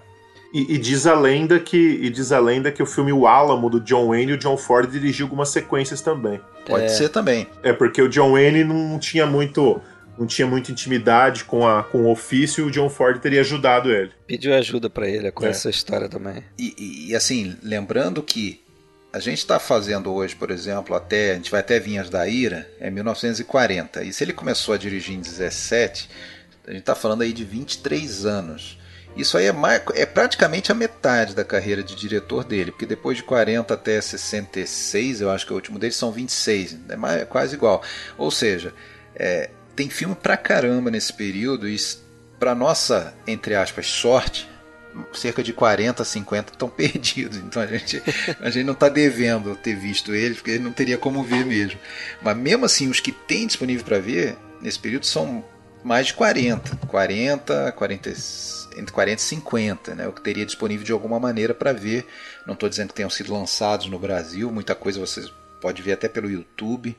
E, 0.52 0.74
e 0.74 0.78
diz 0.80 1.06
a 1.06 1.14
lenda 1.14 1.60
que 1.60 1.78
e 1.78 2.10
diz 2.10 2.32
a 2.32 2.40
lenda 2.40 2.72
que 2.72 2.82
o 2.82 2.86
filme 2.88 3.14
O 3.14 3.28
Álamo 3.28 3.70
do 3.70 3.80
John 3.80 4.08
Wayne, 4.08 4.34
o 4.34 4.38
John 4.38 4.58
Ford 4.58 4.90
dirigiu 4.90 5.28
algumas 5.28 5.50
sequências 5.50 6.02
também. 6.02 6.40
pode 6.66 6.86
É. 6.86 6.88
ser 6.90 7.10
também. 7.10 7.46
É 7.62 7.72
porque 7.72 8.02
o 8.02 8.10
John 8.10 8.32
Wayne 8.32 8.64
não 8.64 8.98
tinha 8.98 9.26
muito 9.28 9.80
não 10.18 10.26
tinha 10.28 10.46
muita 10.48 10.70
intimidade 10.72 11.46
com, 11.46 11.66
a, 11.66 11.82
com 11.84 12.00
o 12.06 12.12
ofício 12.12 12.66
e 12.66 12.68
o 12.68 12.72
John 12.72 12.90
Ford 12.90 13.20
teria 13.22 13.40
ajudado 13.42 13.90
ele. 13.92 14.12
Pediu 14.28 14.54
ajuda 14.54 14.90
pra 14.90 15.08
ele 15.08 15.32
com 15.32 15.46
É. 15.46 15.50
essa 15.50 15.70
história 15.70 16.10
também. 16.10 16.44
E, 16.58 16.74
e- 16.78 17.12
e, 17.12 17.16
assim, 17.16 17.56
lembrando 17.64 18.22
que 18.22 18.60
a 19.12 19.20
gente 19.20 19.40
está 19.40 19.58
fazendo 19.60 20.14
hoje, 20.14 20.36
por 20.36 20.52
exemplo, 20.52 20.96
até 20.96 21.32
a 21.32 21.36
gente 21.36 21.50
vai 21.52 21.62
até 21.62 21.80
Vinhas 21.80 22.10
da 22.10 22.28
Ira, 22.28 22.70
é 22.80 22.90
1940. 22.90 24.04
E 24.04 24.14
se 24.14 24.24
ele 24.24 24.34
começou 24.34 24.74
a 24.74 24.78
dirigir 24.78 25.16
em 25.16 25.22
17, 25.22 26.10
a 26.68 26.72
gente 26.72 26.82
está 26.82 26.94
falando 26.96 27.22
aí 27.24 27.34
de 27.34 27.44
23 27.44 28.26
anos. 28.26 28.78
Isso 29.18 29.38
aí 29.38 29.46
é, 29.48 29.52
mais, 29.52 29.82
é 29.96 30.06
praticamente 30.06 30.72
a 30.72 30.76
metade 30.76 31.34
da 31.34 31.44
carreira 31.44 31.82
de 31.82 31.96
diretor 31.96 32.44
dele, 32.44 32.72
porque 32.72 32.86
depois 32.86 33.18
de 33.18 33.24
40 33.24 33.74
até 33.74 34.00
66, 34.00 35.22
eu 35.22 35.32
acho 35.32 35.46
que 35.46 35.52
é 35.52 35.54
o 35.54 35.56
último 35.56 35.80
dele, 35.80 35.92
são 35.94 36.12
26, 36.12 36.78
é 36.90 36.96
mais- 36.96 37.22
é 37.22 37.26
quase 37.26 37.56
igual. 37.56 37.82
Ou 38.18 38.30
seja, 38.30 38.72
é, 39.16 39.50
tem 39.76 39.90
filme 39.90 40.14
pra 40.16 40.38
caramba 40.38 40.92
nesse 40.92 41.12
período 41.12 41.68
e 41.68 41.76
para 42.40 42.54
nossa, 42.54 43.14
entre 43.26 43.56
aspas, 43.56 43.88
sorte, 43.88 44.48
cerca 45.14 45.44
de 45.44 45.54
40, 45.54 46.04
50 46.04 46.54
estão 46.54 46.70
perdidos. 46.70 47.38
Então 47.38 47.62
a 47.62 47.68
gente, 47.68 48.02
a 48.40 48.50
gente 48.50 48.66
não 48.66 48.74
está 48.74 48.90
devendo 48.90 49.56
ter 49.56 49.76
visto 49.76 50.14
eles, 50.14 50.38
porque 50.38 50.60
não 50.60 50.72
teria 50.72 50.98
como 50.98 51.24
ver 51.24 51.46
mesmo. 51.46 51.80
Mas 52.22 52.38
mesmo 52.38 52.66
assim, 52.66 52.90
os 52.90 53.00
que 53.00 53.12
tem 53.12 53.48
disponível 53.48 53.86
para 53.86 54.00
ver 54.00 54.38
nesse 54.62 54.80
período 54.80 55.06
são 55.06 55.44
mais 55.84 56.08
de 56.08 56.14
40. 56.14 56.78
40, 56.88 57.72
40 57.74 58.10
entre 58.78 58.94
40 58.94 59.22
e 59.22 59.26
50, 59.26 59.96
né? 59.96 60.08
O 60.08 60.14
que 60.14 60.22
teria 60.22 60.46
disponível 60.46 60.86
de 60.86 60.92
alguma 60.92 61.20
maneira 61.20 61.54
para 61.54 61.74
ver. 61.74 62.06
Não 62.46 62.54
estou 62.54 62.70
dizendo 62.70 62.90
que 62.90 62.96
tenham 62.96 63.10
sido 63.10 63.34
lançados 63.34 63.88
no 63.88 64.00
Brasil, 64.00 64.52
muita 64.52 64.76
coisa 64.76 65.00
você 65.00 65.26
pode 65.62 65.82
ver 65.82 65.94
até 65.94 66.08
pelo 66.08 66.30
YouTube. 66.30 66.96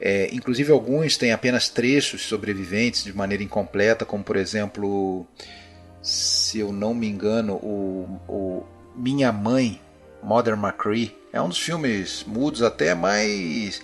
É, 0.00 0.28
inclusive 0.32 0.72
alguns 0.72 1.16
têm 1.16 1.32
apenas 1.32 1.68
trechos 1.68 2.22
sobreviventes 2.22 3.04
de 3.04 3.16
maneira 3.16 3.42
incompleta, 3.42 4.04
como 4.04 4.24
por 4.24 4.36
exemplo, 4.36 5.26
se 6.04 6.58
eu 6.58 6.70
não 6.70 6.92
me 6.92 7.08
engano, 7.08 7.54
o, 7.54 8.20
o 8.28 8.62
Minha 8.94 9.32
Mãe, 9.32 9.80
Mother 10.22 10.52
McCree, 10.52 11.16
é 11.32 11.40
um 11.40 11.48
dos 11.48 11.58
filmes 11.58 12.22
mudos 12.26 12.62
até 12.62 12.94
mais 12.94 13.82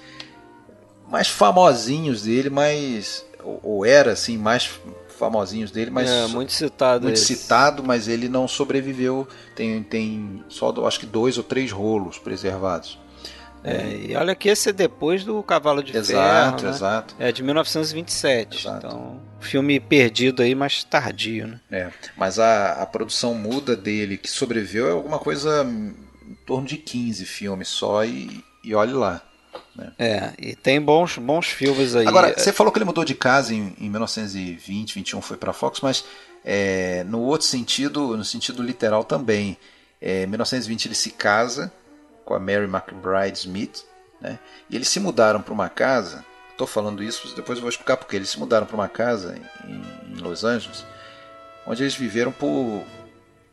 mais 1.09 1.29
famosinhos 1.29 2.23
dele, 2.23 2.51
mais 2.51 3.25
ou, 3.43 3.61
ou 3.63 3.87
era 3.87 4.13
assim 4.13 4.37
mais 4.37 4.71
famosinhos 5.09 5.71
dele, 5.71 5.91
mas 5.91 6.09
é, 6.09 6.27
muito 6.29 6.53
citado 6.53 7.05
muito 7.05 7.17
esse. 7.17 7.37
citado, 7.37 7.83
mas 7.83 8.07
ele 8.07 8.29
não 8.29 8.47
sobreviveu. 8.47 9.27
Tem, 9.57 9.83
tem 9.83 10.45
só 10.49 10.73
acho 10.87 11.01
que 11.01 11.07
dois 11.07 11.39
ou 11.39 11.45
três 11.45 11.73
rolos 11.73 12.19
preservados. 12.19 12.99
É, 13.63 14.11
e 14.11 14.17
olha 14.17 14.35
que 14.35 14.49
esse 14.49 14.71
é 14.71 14.73
depois 14.73 15.25
do 15.25 15.43
Cavalo 15.43 15.83
de 15.83 15.97
Exato, 15.97 16.59
Ferro, 16.59 16.63
né? 16.63 16.77
exato. 16.77 17.15
É 17.19 17.33
de 17.33 17.43
1927. 17.43 18.59
Exato. 18.59 18.87
Então, 18.87 19.21
filme 19.39 19.79
perdido 19.79 20.43
aí, 20.43 20.55
mas 20.55 20.83
tardio, 20.83 21.47
né? 21.47 21.61
É, 21.71 21.91
mas 22.17 22.39
a, 22.39 22.83
a 22.83 22.87
produção 22.87 23.35
muda 23.35 23.77
dele 23.77 24.17
que 24.17 24.31
sobreviveu 24.31 24.89
é 24.89 24.93
alguma 24.93 25.19
coisa 25.19 25.63
em 25.65 26.35
torno 26.47 26.67
de 26.67 26.79
15 26.79 27.25
filmes 27.27 27.69
só 27.69 28.05
e, 28.05 28.43
e 28.65 28.75
olhe 28.75 28.93
lá. 28.93 29.21
Né? 29.77 29.93
É, 29.99 30.33
e 30.39 30.57
tem 30.57 30.81
bons, 30.81 31.19
bons 31.19 31.47
filmes 31.47 31.95
aí. 31.95 32.07
Agora, 32.07 32.35
você 32.37 32.53
falou 32.53 32.73
que 32.73 32.79
ele 32.79 32.87
mudou 32.87 33.05
de 33.05 33.15
casa 33.15 33.55
em, 33.55 33.75
em 33.79 33.91
1920, 33.91 34.95
21 34.95 35.21
foi 35.21 35.37
para 35.37 35.53
Fox, 35.53 35.81
mas 35.83 36.05
é, 36.45 37.05
no 37.05 37.21
outro 37.21 37.47
sentido, 37.47 38.17
no 38.17 38.25
sentido 38.25 38.63
literal 38.63 39.05
também. 39.05 39.57
É, 40.01 40.23
em 40.23 40.27
1920 40.29 40.87
ele 40.87 40.95
se 40.95 41.11
casa 41.11 41.71
com 42.31 42.35
a 42.37 42.39
Mary 42.39 42.67
McBride 42.67 43.37
Smith, 43.37 43.85
né? 44.21 44.39
E 44.71 44.77
eles 44.77 44.87
se 44.89 45.01
mudaram 45.01 45.43
para 45.43 45.53
uma 45.53 45.69
casa. 45.69 46.25
Estou 46.53 46.65
falando 46.65 47.03
isso, 47.03 47.35
depois 47.35 47.59
eu 47.59 47.63
vou 47.63 47.69
explicar 47.69 47.97
porque 47.97 48.15
eles 48.15 48.29
se 48.29 48.39
mudaram 48.39 48.67
para 48.67 48.77
uma 48.77 48.89
casa 48.89 49.37
em, 49.67 50.13
em 50.13 50.21
Los 50.21 50.45
Angeles, 50.45 50.85
onde 51.67 51.83
eles 51.83 51.97
viveram 51.97 52.31
por, 52.31 52.85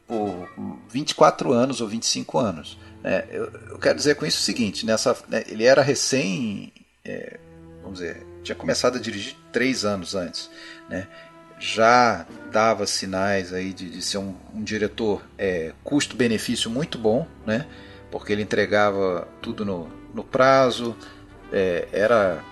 por 0.06 0.48
24 0.90 1.52
anos 1.52 1.82
ou 1.82 1.88
25 1.88 2.38
anos. 2.38 2.78
Né? 3.02 3.26
Eu, 3.32 3.52
eu, 3.68 3.80
quero 3.80 3.98
dizer 3.98 4.14
com 4.14 4.28
isso 4.28 4.42
o 4.42 4.44
seguinte: 4.44 4.86
nessa, 4.86 5.18
né, 5.28 5.44
ele 5.48 5.64
era 5.64 5.82
recém, 5.82 6.72
é, 7.04 7.40
vamos 7.82 7.98
dizer, 7.98 8.24
tinha 8.44 8.56
começado 8.56 8.98
a 8.98 9.02
dirigir 9.02 9.36
três 9.52 9.86
anos 9.86 10.14
antes, 10.14 10.52
né? 10.88 11.08
já 11.60 12.28
dava 12.52 12.86
sinais 12.86 13.52
aí 13.52 13.74
de, 13.74 13.90
de 13.90 14.04
ser 14.04 14.20
um, 14.20 14.36
um 14.54 14.64
diretor 14.64 15.24
é, 15.36 15.74
custo-benefício 15.84 16.70
muito 16.70 17.00
bom, 17.00 17.26
né? 17.44 17.66
Porque 18.18 18.34
ele 18.34 18.42
entregava 18.42 19.28
tudo 19.42 19.64
no, 19.64 19.88
no 20.14 20.24
prazo, 20.24 20.96
é, 21.52 21.88
era 21.92 22.44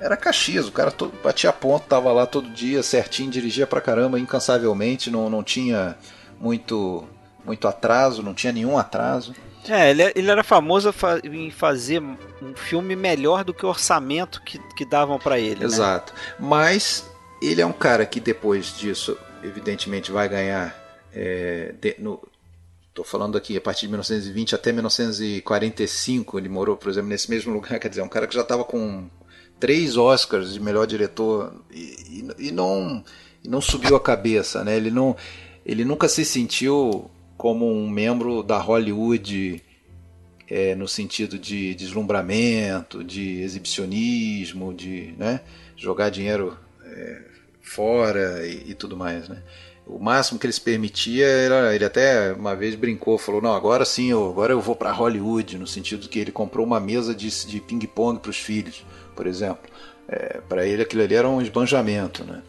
era 0.00 0.16
Caxias, 0.16 0.66
o 0.66 0.72
cara 0.72 0.90
todo, 0.90 1.14
batia 1.22 1.52
ponto, 1.52 1.86
tava 1.86 2.12
lá 2.12 2.26
todo 2.26 2.50
dia 2.50 2.82
certinho, 2.82 3.30
dirigia 3.30 3.66
pra 3.66 3.80
caramba 3.80 4.18
incansavelmente, 4.18 5.10
não, 5.10 5.30
não 5.30 5.42
tinha 5.42 5.96
muito 6.40 7.04
muito 7.44 7.68
atraso, 7.68 8.22
não 8.22 8.34
tinha 8.34 8.52
nenhum 8.52 8.76
atraso. 8.76 9.34
É, 9.68 9.90
ele, 9.90 10.12
ele 10.14 10.30
era 10.30 10.42
famoso 10.42 10.92
em 11.22 11.50
fazer 11.50 12.02
um 12.02 12.54
filme 12.54 12.96
melhor 12.96 13.44
do 13.44 13.54
que 13.54 13.64
o 13.64 13.68
orçamento 13.68 14.42
que, 14.42 14.58
que 14.74 14.84
davam 14.84 15.18
para 15.18 15.38
ele. 15.38 15.60
Né? 15.60 15.66
Exato. 15.66 16.12
Né? 16.12 16.20
Mas 16.38 17.08
ele 17.40 17.60
é 17.60 17.66
um 17.66 17.72
cara 17.72 18.04
que 18.04 18.18
depois 18.18 18.76
disso, 18.76 19.16
evidentemente, 19.42 20.10
vai 20.10 20.28
ganhar. 20.28 20.74
É, 21.14 21.74
de, 21.80 21.96
no, 21.98 22.20
Tô 22.94 23.02
falando 23.02 23.36
aqui 23.36 23.56
a 23.56 23.60
partir 23.60 23.82
de 23.82 23.88
1920 23.88 24.54
até 24.54 24.70
1945, 24.70 26.38
ele 26.38 26.48
morou, 26.48 26.76
por 26.76 26.88
exemplo, 26.88 27.08
nesse 27.08 27.28
mesmo 27.28 27.52
lugar. 27.52 27.78
Quer 27.80 27.88
dizer, 27.88 28.02
um 28.02 28.08
cara 28.08 28.28
que 28.28 28.34
já 28.34 28.42
estava 28.42 28.64
com 28.64 29.10
três 29.58 29.96
Oscars 29.96 30.52
de 30.52 30.60
melhor 30.60 30.86
diretor 30.86 31.60
e, 31.72 32.24
e, 32.38 32.48
e, 32.48 32.50
não, 32.52 33.04
e 33.42 33.48
não 33.48 33.60
subiu 33.60 33.96
a 33.96 34.00
cabeça, 34.00 34.62
né? 34.62 34.76
Ele 34.76 34.92
não, 34.92 35.16
ele 35.66 35.84
nunca 35.84 36.08
se 36.08 36.24
sentiu 36.24 37.10
como 37.36 37.68
um 37.68 37.90
membro 37.90 38.44
da 38.44 38.58
Hollywood 38.58 39.60
é, 40.48 40.76
no 40.76 40.86
sentido 40.86 41.36
de 41.36 41.74
deslumbramento, 41.74 43.02
de 43.02 43.40
exibicionismo, 43.42 44.72
de 44.72 45.14
né, 45.18 45.40
jogar 45.76 46.10
dinheiro 46.10 46.56
é, 46.84 47.22
fora 47.60 48.46
e, 48.46 48.70
e, 48.70 48.74
tudo 48.74 48.96
mais. 48.96 49.28
Né? 49.28 49.42
O 49.86 49.98
máximo 49.98 50.38
que 50.38 50.46
ele 50.46 50.52
se 50.52 50.60
permitia 50.60 51.26
era. 51.26 51.74
Ele 51.74 51.84
até 51.84 52.32
uma 52.32 52.56
vez 52.56 52.74
brincou, 52.74 53.18
falou: 53.18 53.42
Não, 53.42 53.54
agora 53.54 53.84
sim, 53.84 54.10
eu, 54.10 54.30
agora 54.30 54.52
eu 54.52 54.60
vou 54.60 54.74
para 54.74 54.90
Hollywood, 54.90 55.58
no 55.58 55.66
sentido 55.66 56.08
que 56.08 56.18
ele 56.18 56.32
comprou 56.32 56.64
uma 56.64 56.80
mesa 56.80 57.14
de, 57.14 57.28
de 57.46 57.60
ping-pong 57.60 58.18
para 58.18 58.30
os 58.30 58.38
filhos, 58.38 58.84
por 59.14 59.26
exemplo. 59.26 59.70
É, 60.08 60.40
para 60.48 60.66
ele 60.66 60.82
aquilo 60.82 61.02
ali 61.02 61.14
era 61.14 61.28
um 61.28 61.40
esbanjamento. 61.40 62.24
Né? 62.24 62.42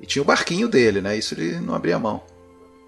E 0.00 0.06
tinha 0.06 0.22
o 0.22 0.26
barquinho 0.26 0.68
dele, 0.68 1.00
né? 1.00 1.16
isso 1.16 1.34
ele 1.34 1.58
não 1.60 1.74
abria 1.74 1.98
mão. 1.98 2.22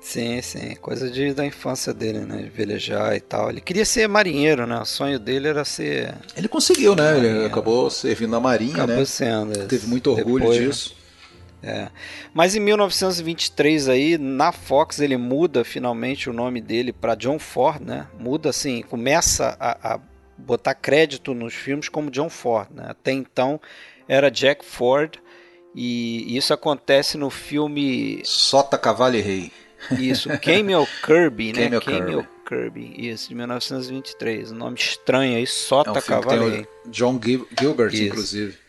Sim, 0.01 0.41
sim, 0.41 0.77
coisa 0.81 1.11
de, 1.11 1.35
da 1.35 1.45
infância 1.45 1.93
dele, 1.93 2.21
né? 2.21 2.43
De 2.43 2.49
velejar 2.49 3.17
e 3.17 3.21
tal. 3.21 3.51
Ele 3.51 3.61
queria 3.61 3.85
ser 3.85 4.09
marinheiro, 4.09 4.67
né? 4.67 4.79
O 4.81 4.85
sonho 4.85 5.19
dele 5.19 5.49
era 5.49 5.65
ser. 5.65 6.15
Ele 6.37 6.47
conseguiu, 6.47 6.95
né? 6.95 7.15
Marinheiro. 7.15 7.39
Ele 7.39 7.47
acabou 7.47 7.91
servindo 7.91 8.31
na 8.31 8.41
Marinha, 8.41 8.75
acabou 8.75 8.97
né? 8.97 9.05
sendo. 9.05 9.67
Teve 9.67 9.89
muito 9.89 10.11
orgulho 10.13 10.45
Depois, 10.45 10.59
disso. 10.59 10.97
É. 11.63 11.89
Mas 12.33 12.55
em 12.55 12.61
1923 12.61 13.89
aí, 13.89 14.19
na 14.19 14.53
Fox, 14.53 15.01
ele 15.01 15.17
muda 15.17 15.65
finalmente 15.65 16.31
o 16.31 16.33
nome 16.33 16.61
dele 16.61 16.93
para 16.93 17.15
John 17.15 17.39
Ford, 17.39 17.81
né? 17.81 18.07
Muda 18.19 18.51
assim, 18.51 18.83
começa 18.83 19.57
a, 19.59 19.95
a, 19.95 20.01
botar 20.37 20.75
crédito 20.75 21.35
nos 21.35 21.55
filmes 21.55 21.89
como 21.89 22.11
John 22.11 22.31
Ford, 22.31 22.69
né? 22.71 22.87
Até 22.89 23.13
então 23.13 23.61
era 24.07 24.31
Jack 24.31 24.65
Ford 24.65 25.19
e 25.75 26.37
isso 26.37 26.55
acontece 26.55 27.19
no 27.19 27.29
filme 27.29 28.21
Sota 28.25 28.79
Cavalo 28.79 29.17
e 29.17 29.21
Rei. 29.21 29.53
Isso, 29.99 30.29
Camel 30.41 30.87
Kirby, 31.05 31.53
né? 31.53 31.65
Camel, 31.65 31.81
Camel 31.81 32.25
Kirby. 32.25 32.39
Kirby. 32.49 33.09
isso, 33.09 33.29
de 33.29 33.35
1923. 33.35 34.53
Um 34.53 34.57
nome 34.57 34.79
estranho 34.79 35.37
aí, 35.37 35.47
Sota 35.47 35.91
é 35.91 35.93
um 35.93 36.03
Cavaleiro. 36.03 36.69
John 36.87 37.21
Gilbert, 37.23 37.93
isso. 37.93 38.05
inclusive. 38.05 38.68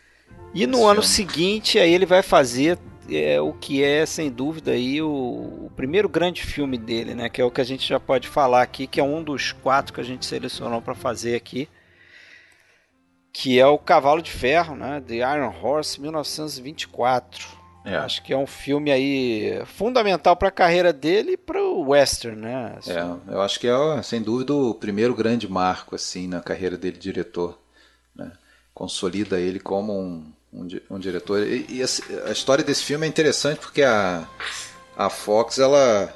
E 0.52 0.66
no 0.66 0.86
ano 0.86 1.02
seguinte, 1.02 1.78
aí 1.78 1.92
ele 1.92 2.06
vai 2.06 2.22
fazer 2.22 2.78
é, 3.08 3.40
o 3.40 3.52
que 3.52 3.82
é, 3.82 4.04
sem 4.06 4.30
dúvida, 4.30 4.72
aí, 4.72 5.02
o, 5.02 5.08
o, 5.08 5.72
primeiro 5.76 6.08
grande 6.08 6.42
filme 6.42 6.78
dele, 6.78 7.14
né? 7.14 7.28
Que 7.28 7.40
é 7.40 7.44
o 7.44 7.50
que 7.50 7.60
a 7.60 7.64
gente 7.64 7.86
já 7.86 7.98
pode 7.98 8.28
falar 8.28 8.62
aqui, 8.62 8.86
que 8.86 9.00
é 9.00 9.04
um 9.04 9.22
dos 9.22 9.52
quatro 9.52 9.92
que 9.92 10.00
a 10.00 10.04
gente 10.04 10.26
selecionou 10.26 10.80
para 10.80 10.94
fazer 10.94 11.34
aqui. 11.34 11.68
Que 13.32 13.60
é 13.60 13.66
o 13.66 13.78
Cavalo 13.78 14.22
de 14.22 14.30
Ferro, 14.30 14.74
né? 14.74 15.00
The 15.06 15.16
Iron 15.16 15.54
Horse, 15.62 16.00
1924. 16.00 17.60
É. 17.84 17.96
Acho 17.96 18.22
que 18.22 18.32
é 18.32 18.36
um 18.36 18.46
filme 18.46 18.90
aí 18.90 19.62
fundamental 19.64 20.36
para 20.36 20.48
a 20.48 20.52
carreira 20.52 20.92
dele 20.92 21.32
e 21.32 21.36
para 21.36 21.62
o 21.62 21.88
western, 21.88 22.40
né? 22.40 22.74
Assim. 22.76 22.92
É, 22.92 23.34
eu 23.34 23.40
acho 23.40 23.58
que 23.58 23.66
é 23.66 24.02
sem 24.02 24.20
dúvida 24.20 24.52
o 24.52 24.74
primeiro 24.74 25.14
grande 25.14 25.48
marco 25.48 25.94
assim 25.94 26.28
na 26.28 26.40
carreira 26.40 26.76
dele 26.76 26.98
diretor, 26.98 27.58
né? 28.14 28.32
Consolida 28.74 29.40
ele 29.40 29.58
como 29.58 29.98
um, 29.98 30.30
um, 30.52 30.66
um 30.90 30.98
diretor. 30.98 31.46
E, 31.46 31.66
e 31.68 31.82
a, 31.82 32.28
a, 32.28 32.32
história 32.32 32.64
desse 32.64 32.84
filme 32.84 33.06
é 33.06 33.08
interessante 33.08 33.60
porque 33.60 33.82
a 33.82 34.26
a 35.00 35.08
Fox 35.08 35.58
ela 35.58 36.14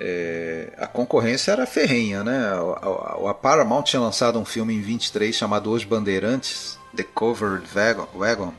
é, 0.00 0.72
a 0.76 0.86
concorrência 0.88 1.52
era 1.52 1.64
ferrenha, 1.64 2.24
né? 2.24 2.48
A, 2.48 3.26
a, 3.26 3.30
a, 3.30 3.34
Paramount 3.34 3.84
tinha 3.84 4.00
lançado 4.00 4.36
um 4.36 4.44
filme 4.44 4.74
em 4.74 4.80
23 4.80 5.32
chamado 5.32 5.70
Os 5.70 5.84
Bandeirantes, 5.84 6.76
The 6.96 7.04
Covered 7.04 7.66
Wagon, 7.72 8.52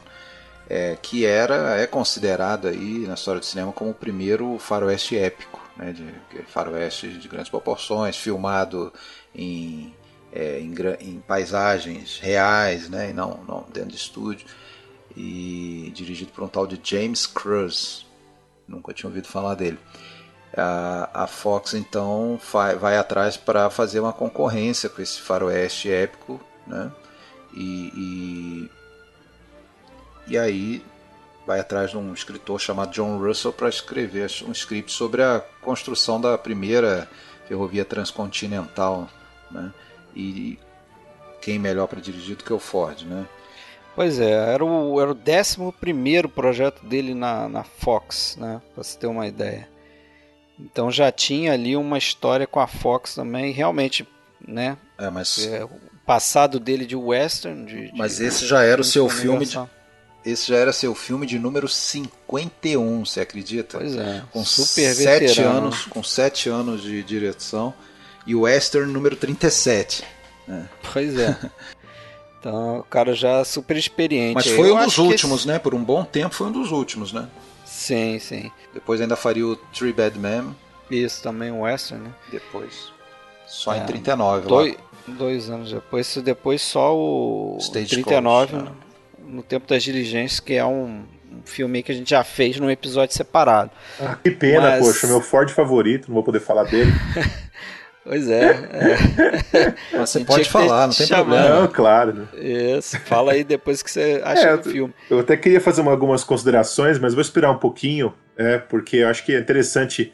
é, 0.70 0.98
que 1.02 1.26
era 1.26 1.78
é 1.78 1.86
considerado 1.86 2.70
aí 2.70 3.06
na 3.06 3.16
história 3.16 3.42
do 3.42 3.46
cinema 3.46 3.74
como 3.74 3.92
o 3.92 3.94
primeiro 3.96 4.58
faroeste 4.58 5.18
épico, 5.18 5.60
né, 5.76 5.92
de, 5.92 6.06
faroeste 6.44 7.10
de 7.10 7.28
grandes 7.28 7.50
proporções, 7.50 8.16
filmado 8.16 8.94
em, 9.36 9.94
é, 10.32 10.62
em, 10.62 10.74
em, 11.02 11.20
paisagens 11.20 12.20
reais, 12.20 12.88
né, 12.88 13.10
e 13.10 13.14
não, 13.14 13.44
não 13.46 13.66
dentro 13.74 13.90
de 13.90 13.98
estúdio, 13.98 14.48
e 15.15 15.91
dirigido 15.93 16.32
por 16.32 16.43
um 16.43 16.47
tal 16.47 16.65
de 16.65 16.80
James 16.84 17.26
Cruz, 17.26 18.06
nunca 18.67 18.93
tinha 18.93 19.10
ouvido 19.10 19.28
falar 19.28 19.56
dele. 19.56 19.80
A, 20.56 21.24
a 21.24 21.28
Fox 21.28 21.74
então 21.74 22.39
vai, 22.80 22.97
atrás 22.97 23.38
para 23.38 23.69
fazer 23.69 24.00
uma 24.00 24.12
concorrência 24.12 24.89
com 24.89 25.02
esse 25.02 25.21
faroeste 25.21 25.89
épico, 25.89 26.41
né, 26.67 26.91
e, 27.54 27.91
e 27.95 28.71
e 30.28 30.38
aí 30.38 30.84
vai 31.45 31.60
atrás 31.60 31.91
de 31.91 31.97
um 31.97 32.13
escritor 32.13 32.60
chamado 32.60 32.91
John 32.91 33.17
Russell 33.17 33.52
para 33.52 33.67
escrever 33.67 34.30
um 34.47 34.52
script 34.52 34.91
sobre 34.91 35.24
a 35.24 35.43
construção 35.62 36.21
da 36.21 36.38
primeira 36.38 37.10
ferrovia 37.47 37.84
transcontinental, 37.84 39.10
né? 39.50 39.74
E 40.15 40.58
quem 41.41 41.58
melhor 41.58 41.88
para 41.88 42.00
dirigir 42.00 42.36
do 42.36 42.43
que 42.43 42.54
o 42.54 42.60
Ford, 42.60 43.02
né? 43.02 43.28
Pois 43.95 44.19
é, 44.19 44.32
era 44.32 44.63
o, 44.63 45.01
era 45.01 45.12
o 45.12 45.17
11 45.17 45.73
primeiro 45.80 46.30
projeto 46.30 46.86
dele 46.86 47.13
na, 47.13 47.49
na 47.49 47.63
Fox, 47.63 48.38
né? 48.39 48.61
Para 48.74 48.84
você 48.84 48.97
ter 48.97 49.07
uma 49.07 49.28
ideia. 49.28 49.68
Então 50.59 50.91
já 50.91 51.11
tinha 51.11 51.53
ali 51.53 51.76
uma 51.76 51.97
história 51.97 52.47
com 52.47 52.59
a 52.59 52.68
Fox 52.68 53.16
também, 53.16 53.51
realmente, 53.51 54.07
né? 54.45 54.78
É, 54.97 55.09
mas... 55.09 55.45
É, 55.45 55.63
o 55.63 55.70
passado 56.05 56.59
dele 56.59 56.86
de 56.86 56.95
western. 56.95 57.66
De, 57.66 57.91
mas 57.95 58.18
de, 58.18 58.26
esse 58.26 58.45
já 58.45 58.63
era 58.63 58.82
o 58.82 58.84
seu 58.84 59.07
filme 59.09 59.45
de 59.45 59.57
esse 60.24 60.49
já 60.49 60.57
era 60.57 60.72
seu 60.72 60.93
filme 60.93 61.26
de 61.26 61.39
número 61.39 61.68
51, 61.68 63.05
você 63.05 63.22
acredita? 63.22 63.80
Pois 63.80 63.95
é. 63.95 64.22
Com 64.32 64.45
super 64.45 64.93
sete 64.93 65.26
veterano. 65.26 65.57
anos, 65.57 65.86
com 65.86 66.03
sete 66.03 66.47
anos 66.47 66.84
de 66.84 67.01
direção 67.01 67.74
e 68.26 68.36
o 68.36 68.41
Western 68.41 68.91
número 68.91 69.16
37. 69.16 70.03
Né? 70.47 70.70
Pois 70.93 71.18
é. 71.18 71.36
Então, 72.42 72.80
o 72.80 72.84
cara 72.84 73.14
já 73.14 73.46
super 73.46 73.78
experiente. 73.78 74.34
Mas 74.34 74.48
foi 74.48 74.72
Eu 74.72 74.76
um 74.76 74.84
dos 74.84 74.98
últimos, 74.98 75.42
esse... 75.42 75.48
né? 75.48 75.60
Por 75.60 75.76
um 75.76 75.84
bom 75.84 76.04
tempo 76.04 76.34
foi 76.34 76.48
um 76.48 76.52
dos 76.52 76.72
últimos, 76.72 77.14
né? 77.14 77.30
Sim, 77.64 78.18
sim. 78.18 78.52
Depois 78.74 79.00
ainda 79.00 79.16
faria 79.16 79.46
o 79.46 79.56
Three 79.56 79.94
Bad 79.94 80.18
Men. 80.18 80.56
Isso, 80.89 81.22
também 81.22 81.52
o 81.52 81.60
Western, 81.62 82.04
né? 82.04 82.12
Depois. 82.32 82.92
Só 83.46 83.74
é, 83.74 83.78
em 83.78 83.86
39 83.86 84.48
dois, 84.48 84.74
lá. 84.74 84.80
Dois 85.08 85.50
anos 85.52 85.72
depois, 85.72 86.18
depois 86.18 86.62
só 86.64 86.96
o 86.96 87.58
Stage 87.60 87.89
39. 87.89 88.52
Coach, 88.54 88.66
né? 88.66 88.72
no 89.24 89.44
Tempo 89.44 89.68
das 89.68 89.84
Diligências, 89.84 90.39
que 90.39 90.54
é 90.54 90.66
um, 90.66 91.04
um 91.32 91.42
filme 91.46 91.84
que 91.84 91.92
a 91.92 91.96
gente 91.96 92.10
já 92.10 92.24
fez 92.24 92.60
num 92.60 92.72
episódio 92.72 93.16
separado. 93.16 93.70
Ah, 94.00 94.16
que 94.16 94.32
pena, 94.32 94.72
Mas... 94.72 94.86
poxa, 94.86 95.06
meu 95.06 95.22
Ford 95.22 95.50
favorito, 95.50 96.08
não 96.08 96.16
vou 96.16 96.24
poder 96.24 96.39
falar 96.39 96.64
dele. 96.64 96.92
Pois 98.04 98.28
é. 98.28 98.68
é. 99.93 99.97
Você 99.97 100.22
pode 100.26 100.49
falar, 100.49 100.88
não 100.88 100.93
tem 100.93 101.06
chamado. 101.06 101.28
problema. 101.28 101.62
Não, 101.62 101.68
claro. 101.68 102.14
Né? 102.14 102.28
Isso, 102.78 102.99
fala 103.02 103.34
aí 103.34 103.43
depois 103.43 103.84
que 103.84 103.91
você 103.91 104.22
acha 104.26 104.49
é, 104.49 104.58
do 104.58 104.70
filme. 104.70 104.93
Eu 105.10 105.20
até 105.20 105.38
queria 105.38 105.62
fazer 105.62 105.82
uma, 105.82 105.91
algumas 105.91 106.24
considerações, 106.24 106.97
mas 106.97 107.14
vou 107.14 107.22
esperar 107.22 107.52
um 107.52 107.58
pouquinho, 107.58 108.14
é, 108.36 108.58
porque 108.58 108.97
eu 108.97 109.08
acho 109.08 109.24
que 109.24 109.36
é 109.36 109.39
interessante 109.39 110.12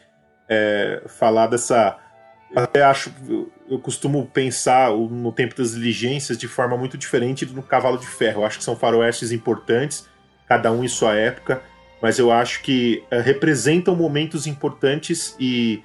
é, 0.49 1.01
falar 1.07 1.47
dessa. 1.47 1.97
Até 2.55 2.83
acho. 2.83 3.11
Eu 3.69 3.79
costumo 3.79 4.25
pensar 4.25 4.91
no 4.91 5.31
tempo 5.31 5.55
das 5.55 5.71
diligências 5.71 6.37
de 6.37 6.47
forma 6.47 6.77
muito 6.77 6.97
diferente 6.97 7.45
do 7.45 7.61
Cavalo 7.61 7.97
de 7.97 8.07
Ferro. 8.07 8.41
Eu 8.41 8.45
acho 8.45 8.57
que 8.57 8.63
são 8.63 8.75
faroestes 8.75 9.31
importantes, 9.31 10.07
cada 10.47 10.71
um 10.71 10.83
em 10.83 10.87
sua 10.87 11.15
época, 11.15 11.61
mas 12.01 12.19
eu 12.19 12.31
acho 12.31 12.61
que 12.61 13.03
é, 13.11 13.19
representam 13.19 13.95
momentos 13.95 14.47
importantes 14.47 15.35
e 15.37 15.83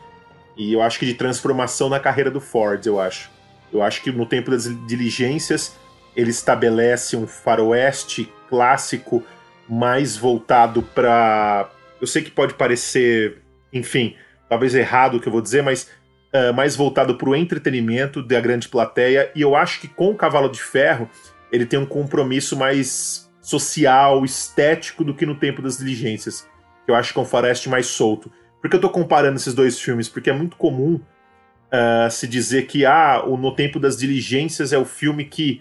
e 0.56 0.72
eu 0.72 0.82
acho 0.82 0.98
que 0.98 1.06
de 1.06 1.14
transformação 1.14 1.88
na 1.88 1.98
carreira 1.98 2.30
do 2.30 2.40
Ford, 2.40 2.84
eu 2.86 3.00
acho. 3.00 3.30
Eu 3.72 3.82
acho 3.82 4.02
que 4.02 4.12
no 4.12 4.26
tempo 4.26 4.50
das 4.50 4.64
diligências 4.86 5.76
ele 6.14 6.30
estabelece 6.30 7.16
um 7.16 7.26
faroeste 7.26 8.30
clássico 8.48 9.22
mais 9.68 10.16
voltado 10.16 10.82
para. 10.82 11.70
Eu 12.00 12.06
sei 12.06 12.22
que 12.22 12.30
pode 12.30 12.54
parecer, 12.54 13.38
enfim, 13.72 14.14
talvez 14.48 14.74
errado 14.74 15.16
o 15.16 15.20
que 15.20 15.28
eu 15.28 15.32
vou 15.32 15.40
dizer, 15.40 15.62
mas 15.62 15.88
uh, 16.34 16.52
mais 16.52 16.76
voltado 16.76 17.14
para 17.16 17.30
o 17.30 17.34
entretenimento 17.34 18.22
da 18.22 18.40
grande 18.40 18.68
plateia. 18.68 19.30
E 19.34 19.40
eu 19.40 19.56
acho 19.56 19.80
que 19.80 19.88
com 19.88 20.10
o 20.10 20.14
Cavalo 20.14 20.50
de 20.50 20.62
Ferro 20.62 21.08
ele 21.50 21.64
tem 21.64 21.78
um 21.78 21.86
compromisso 21.86 22.56
mais 22.56 23.30
social, 23.40 24.24
estético 24.24 25.04
do 25.04 25.14
que 25.14 25.26
no 25.26 25.34
tempo 25.34 25.62
das 25.62 25.78
diligências. 25.78 26.46
Eu 26.86 26.94
acho 26.94 27.12
que 27.12 27.18
é 27.18 27.22
um 27.22 27.26
faroeste 27.26 27.68
mais 27.68 27.86
solto. 27.86 28.30
Por 28.62 28.70
que 28.70 28.76
eu 28.76 28.80
tô 28.80 28.88
comparando 28.88 29.36
esses 29.36 29.52
dois 29.52 29.80
filmes? 29.80 30.08
Porque 30.08 30.30
é 30.30 30.32
muito 30.32 30.56
comum 30.56 30.94
uh, 30.94 32.08
se 32.08 32.28
dizer 32.28 32.68
que 32.68 32.86
ah, 32.86 33.24
o 33.26 33.36
No 33.36 33.56
Tempo 33.56 33.80
das 33.80 33.96
Diligências 33.96 34.72
é 34.72 34.78
o 34.78 34.84
filme 34.84 35.24
que 35.24 35.60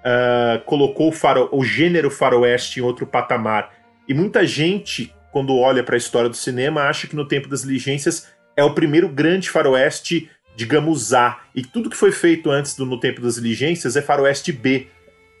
uh, 0.00 0.62
colocou 0.64 1.10
o, 1.10 1.12
faro, 1.12 1.48
o 1.52 1.64
gênero 1.64 2.10
faroeste 2.10 2.80
em 2.80 2.82
outro 2.82 3.06
patamar. 3.06 3.72
E 4.08 4.12
muita 4.12 4.44
gente, 4.44 5.14
quando 5.30 5.56
olha 5.56 5.84
para 5.84 5.94
a 5.94 5.98
história 5.98 6.28
do 6.28 6.36
cinema, 6.36 6.82
acha 6.82 7.06
que 7.06 7.14
No 7.14 7.24
Tempo 7.24 7.48
das 7.48 7.62
Diligências 7.62 8.28
é 8.56 8.64
o 8.64 8.74
primeiro 8.74 9.08
grande 9.08 9.48
faroeste, 9.48 10.28
digamos 10.56 11.14
A. 11.14 11.38
E 11.54 11.62
tudo 11.62 11.88
que 11.88 11.96
foi 11.96 12.10
feito 12.10 12.50
antes 12.50 12.74
do 12.74 12.84
No 12.84 12.98
Tempo 12.98 13.20
das 13.20 13.36
Diligências 13.36 13.96
é 13.96 14.02
faroeste 14.02 14.50
B. 14.50 14.88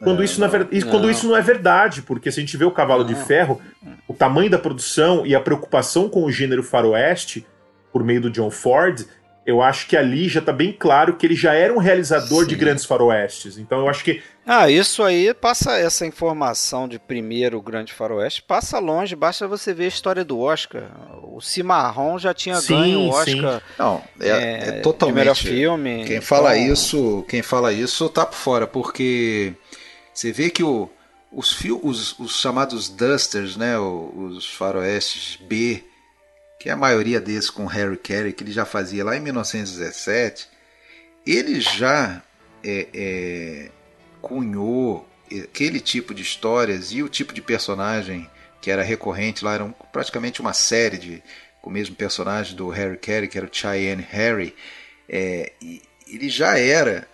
Quando, 0.02 0.22
é, 0.22 0.24
isso, 0.24 0.40
não, 0.40 0.48
não, 0.48 0.56
é, 0.56 0.80
quando 0.90 1.10
isso 1.10 1.28
não 1.28 1.36
é 1.36 1.42
verdade, 1.42 2.00
porque 2.00 2.32
se 2.32 2.40
a 2.40 2.42
gente 2.42 2.56
vê 2.56 2.64
o 2.64 2.70
Cavalo 2.70 3.04
não. 3.04 3.08
de 3.08 3.14
Ferro, 3.26 3.60
o 4.08 4.14
tamanho 4.14 4.50
da 4.50 4.58
produção 4.58 5.26
e 5.26 5.34
a 5.34 5.40
preocupação 5.40 6.08
com 6.08 6.24
o 6.24 6.32
gênero 6.32 6.62
faroeste, 6.62 7.46
por 7.92 8.02
meio 8.02 8.22
do 8.22 8.30
John 8.30 8.50
Ford, 8.50 9.04
eu 9.44 9.60
acho 9.60 9.86
que 9.86 9.96
ali 9.96 10.28
já 10.28 10.40
está 10.40 10.52
bem 10.52 10.72
claro 10.72 11.16
que 11.16 11.26
ele 11.26 11.34
já 11.34 11.54
era 11.54 11.72
um 11.72 11.78
realizador 11.78 12.42
Sim. 12.42 12.48
de 12.48 12.56
grandes 12.56 12.84
faroestes. 12.84 13.58
Então 13.58 13.80
eu 13.80 13.88
acho 13.88 14.04
que. 14.04 14.22
Ah, 14.46 14.70
isso 14.70 15.02
aí 15.02 15.32
passa 15.34 15.78
essa 15.78 16.06
informação 16.06 16.88
de 16.88 16.98
primeiro 16.98 17.60
grande 17.60 17.92
faroeste, 17.92 18.42
passa 18.42 18.78
longe, 18.78 19.14
basta 19.16 19.46
você 19.46 19.72
ver 19.72 19.84
a 19.84 19.88
história 19.88 20.24
do 20.24 20.40
Oscar. 20.40 20.90
O 21.22 21.40
Cimarron 21.40 22.18
já 22.18 22.34
tinha 22.34 22.56
sim, 22.56 22.74
ganho 22.74 23.00
o 23.00 23.08
Oscar. 23.10 23.60
Sim. 23.60 23.62
Não, 23.78 24.02
é, 24.20 24.28
é, 24.28 24.68
é 24.68 24.72
totalmente. 24.80 25.46
filme. 25.46 26.04
Quem 26.04 26.20
fala 26.20 26.56
então... 26.56 26.72
isso, 26.72 27.24
quem 27.28 27.42
fala 27.42 27.72
isso 27.72 28.08
tá 28.08 28.26
por 28.26 28.36
fora, 28.36 28.66
porque 28.66 29.54
você 30.12 30.32
vê 30.32 30.50
que 30.50 30.62
o, 30.62 30.90
os, 31.32 31.58
os, 31.82 32.18
os 32.18 32.40
chamados 32.40 32.88
dusters, 32.88 33.56
né, 33.56 33.78
os 33.78 34.48
faroestes 34.48 35.36
B, 35.36 35.84
que 36.58 36.68
é 36.68 36.72
a 36.72 36.76
maioria 36.76 37.20
desses 37.20 37.50
com 37.50 37.66
Harry 37.66 37.96
Carey, 37.96 38.32
que 38.32 38.44
ele 38.44 38.52
já 38.52 38.64
fazia 38.64 39.04
lá 39.04 39.16
em 39.16 39.20
1917, 39.20 40.48
ele 41.26 41.60
já 41.60 42.22
é, 42.62 42.88
é, 42.92 43.70
cunhou 44.20 45.08
aquele 45.44 45.80
tipo 45.80 46.12
de 46.12 46.22
histórias 46.22 46.92
e 46.92 47.02
o 47.02 47.08
tipo 47.08 47.32
de 47.32 47.40
personagem 47.40 48.28
que 48.60 48.70
era 48.70 48.82
recorrente 48.82 49.44
lá, 49.44 49.54
era 49.54 49.64
praticamente 49.90 50.40
uma 50.40 50.52
série 50.52 50.98
de, 50.98 51.22
com 51.62 51.70
o 51.70 51.72
mesmo 51.72 51.96
personagem 51.96 52.54
do 52.54 52.68
Harry 52.68 52.98
Carey, 52.98 53.28
que 53.28 53.38
era 53.38 53.46
o 53.46 53.50
Cheyenne 53.50 54.06
Harry, 54.10 54.54
é, 55.08 55.52
ele 56.06 56.28
já 56.28 56.58
era 56.58 57.08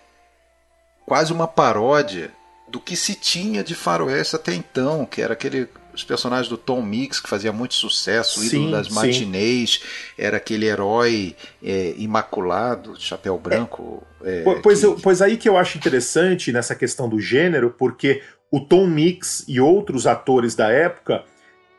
quase 1.04 1.32
uma 1.32 1.46
paródia 1.46 2.32
do 2.68 2.80
que 2.80 2.96
se 2.96 3.14
tinha 3.14 3.62
de 3.62 3.74
faroeste 3.74 4.36
até 4.36 4.54
então, 4.54 5.06
que 5.06 5.22
era 5.22 5.32
aquele 5.32 5.68
os 5.96 6.04
personagens 6.04 6.46
do 6.46 6.58
Tom 6.58 6.82
Mix, 6.82 7.18
que 7.18 7.28
fazia 7.28 7.50
muito 7.52 7.74
sucesso, 7.74 8.40
o 8.40 8.44
ídolo 8.44 8.70
das 8.70 8.90
matinês, 8.90 9.82
era 10.18 10.36
aquele 10.36 10.66
herói 10.66 11.34
é, 11.62 11.94
imaculado, 11.96 12.94
chapéu 13.00 13.38
branco. 13.38 14.06
É, 14.22 14.44
pois, 14.62 14.80
que... 14.80 14.86
eu, 14.86 14.96
pois 15.02 15.22
aí 15.22 15.38
que 15.38 15.48
eu 15.48 15.56
acho 15.56 15.78
interessante 15.78 16.52
nessa 16.52 16.74
questão 16.74 17.08
do 17.08 17.18
gênero, 17.18 17.74
porque 17.78 18.22
o 18.50 18.60
Tom 18.60 18.86
Mix 18.86 19.44
e 19.48 19.58
outros 19.58 20.06
atores 20.06 20.54
da 20.54 20.70
época, 20.70 21.24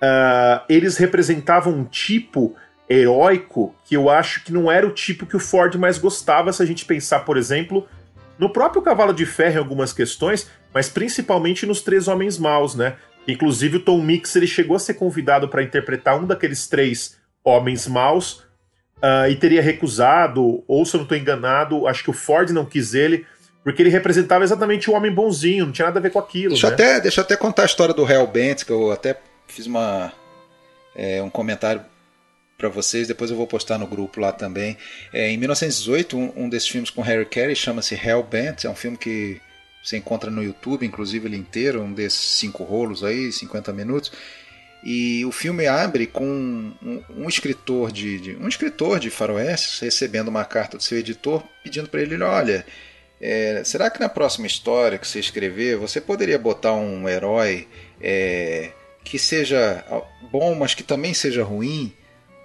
uh, 0.02 0.66
eles 0.68 0.98
representavam 0.98 1.74
um 1.74 1.84
tipo 1.84 2.56
heróico 2.90 3.76
que 3.86 3.96
eu 3.96 4.10
acho 4.10 4.44
que 4.44 4.52
não 4.52 4.72
era 4.72 4.88
o 4.88 4.92
tipo 4.92 5.26
que 5.26 5.36
o 5.36 5.40
Ford 5.40 5.76
mais 5.76 5.98
gostava, 5.98 6.52
se 6.52 6.64
a 6.64 6.66
gente 6.66 6.86
pensar, 6.86 7.20
por 7.20 7.38
exemplo, 7.38 7.88
no 8.40 8.50
próprio 8.50 8.82
Cavalo 8.82 9.14
de 9.14 9.26
Ferro 9.26 9.56
em 9.56 9.60
algumas 9.60 9.94
questões, 9.94 10.50
mas 10.74 10.90
principalmente 10.90 11.66
nos 11.66 11.82
Três 11.82 12.08
Homens 12.08 12.38
Maus, 12.38 12.76
né? 12.76 12.96
Inclusive 13.28 13.78
o 13.78 13.80
Tom 13.82 14.02
Mix 14.02 14.36
ele 14.36 14.48
chegou 14.48 14.76
a 14.76 14.80
ser 14.80 14.94
convidado 14.94 15.50
para 15.50 15.62
interpretar 15.62 16.18
um 16.18 16.26
daqueles 16.26 16.68
três 16.68 17.18
homens 17.44 17.88
maus 17.88 18.44
uh, 18.98 19.30
e 19.30 19.36
teria 19.36 19.62
recusado, 19.62 20.64
ou 20.68 20.86
se 20.86 20.96
eu 20.96 21.00
não 21.00 21.04
estou 21.04 21.18
enganado, 21.18 21.88
acho 21.88 22.04
que 22.04 22.10
o 22.10 22.14
Ford 22.14 22.50
não 22.52 22.66
quis 22.66 22.94
ele, 22.94 23.26
porque 23.64 23.82
ele 23.82 23.90
representava 23.90 24.46
exatamente 24.46 24.90
o 24.90 24.94
homem 24.94 25.12
bonzinho, 25.12 25.66
não 25.66 25.74
tinha 25.74 25.88
nada 25.88 26.00
a 26.00 26.02
ver 26.02 26.12
com 26.12 26.20
aquilo. 26.20 26.52
Deixa, 26.52 26.68
né? 26.68 26.74
até, 26.74 27.02
deixa 27.02 27.20
eu 27.20 27.26
até 27.26 27.36
contar 27.36 27.64
a 27.64 27.66
história 27.66 27.94
do 27.94 28.10
Hellbent, 28.10 28.64
que 28.64 28.72
eu 28.72 28.92
até 28.92 29.20
fiz 29.46 29.66
uma, 29.66 30.12
é, 30.96 31.22
um 31.22 31.30
comentário 31.30 31.82
para 32.58 32.70
vocês, 32.70 33.08
depois 33.08 33.30
eu 33.30 33.38
vou 33.38 33.46
postar 33.46 33.78
no 33.78 33.86
grupo 33.86 34.20
lá 34.20 34.32
também. 34.32 34.76
É, 35.14 35.30
em 35.30 35.38
1918, 35.38 36.18
um, 36.18 36.34
um, 36.36 36.50
desses 36.50 36.68
filmes 36.68 36.90
com 36.90 37.02
Harry 37.02 37.26
Carey 37.26 37.56
chama-se 37.56 37.94
Hellbent, 37.94 38.66
é 38.66 38.70
um 38.70 38.76
filme 38.76 38.98
que 38.98 39.40
você 39.84 39.98
encontra 39.98 40.32
no 40.32 40.44
YouTube, 40.44 40.86
inclusive 40.86 41.28
ele 41.28 41.38
inteiro, 41.38 41.82
um 41.82 41.94
desses 41.94 42.20
cinco 42.20 42.64
rolos 42.64 43.04
aí, 43.04 43.32
50 43.32 43.72
minutos. 43.72 44.12
E 44.84 45.24
o 45.26 45.32
filme 45.32 45.68
abre 45.68 46.08
com 46.08 46.26
um, 46.26 47.04
um 47.16 47.30
escritor 47.30 47.92
de, 47.92 48.20
de, 48.20 48.36
um 48.36 48.48
escritor 48.48 49.00
de 49.00 49.10
faroeste 49.10 49.84
recebendo 49.84 50.30
uma 50.30 50.46
carta 50.46 50.78
do 50.78 50.84
seu 50.84 50.98
editor 50.98 51.44
pedindo 51.64 51.90
para 51.90 52.02
ele, 52.02 52.22
olha, 52.24 52.66
é, 53.22 53.64
será 53.64 53.90
que 53.90 54.00
na 54.00 54.10
próxima 54.10 54.48
história 54.48 54.98
que 54.98 55.08
você 55.08 55.20
escrever 55.20 55.78
você 55.78 56.00
poderia 56.00 56.38
botar 56.38 56.74
um 56.74 57.08
herói 57.08 57.68
é, 58.02 58.72
que 59.04 59.18
seja 59.18 59.84
bom, 60.32 60.56
mas 60.56 60.74
que 60.74 60.84
também 60.84 61.14
seja 61.14 61.44
ruim? 61.44 61.94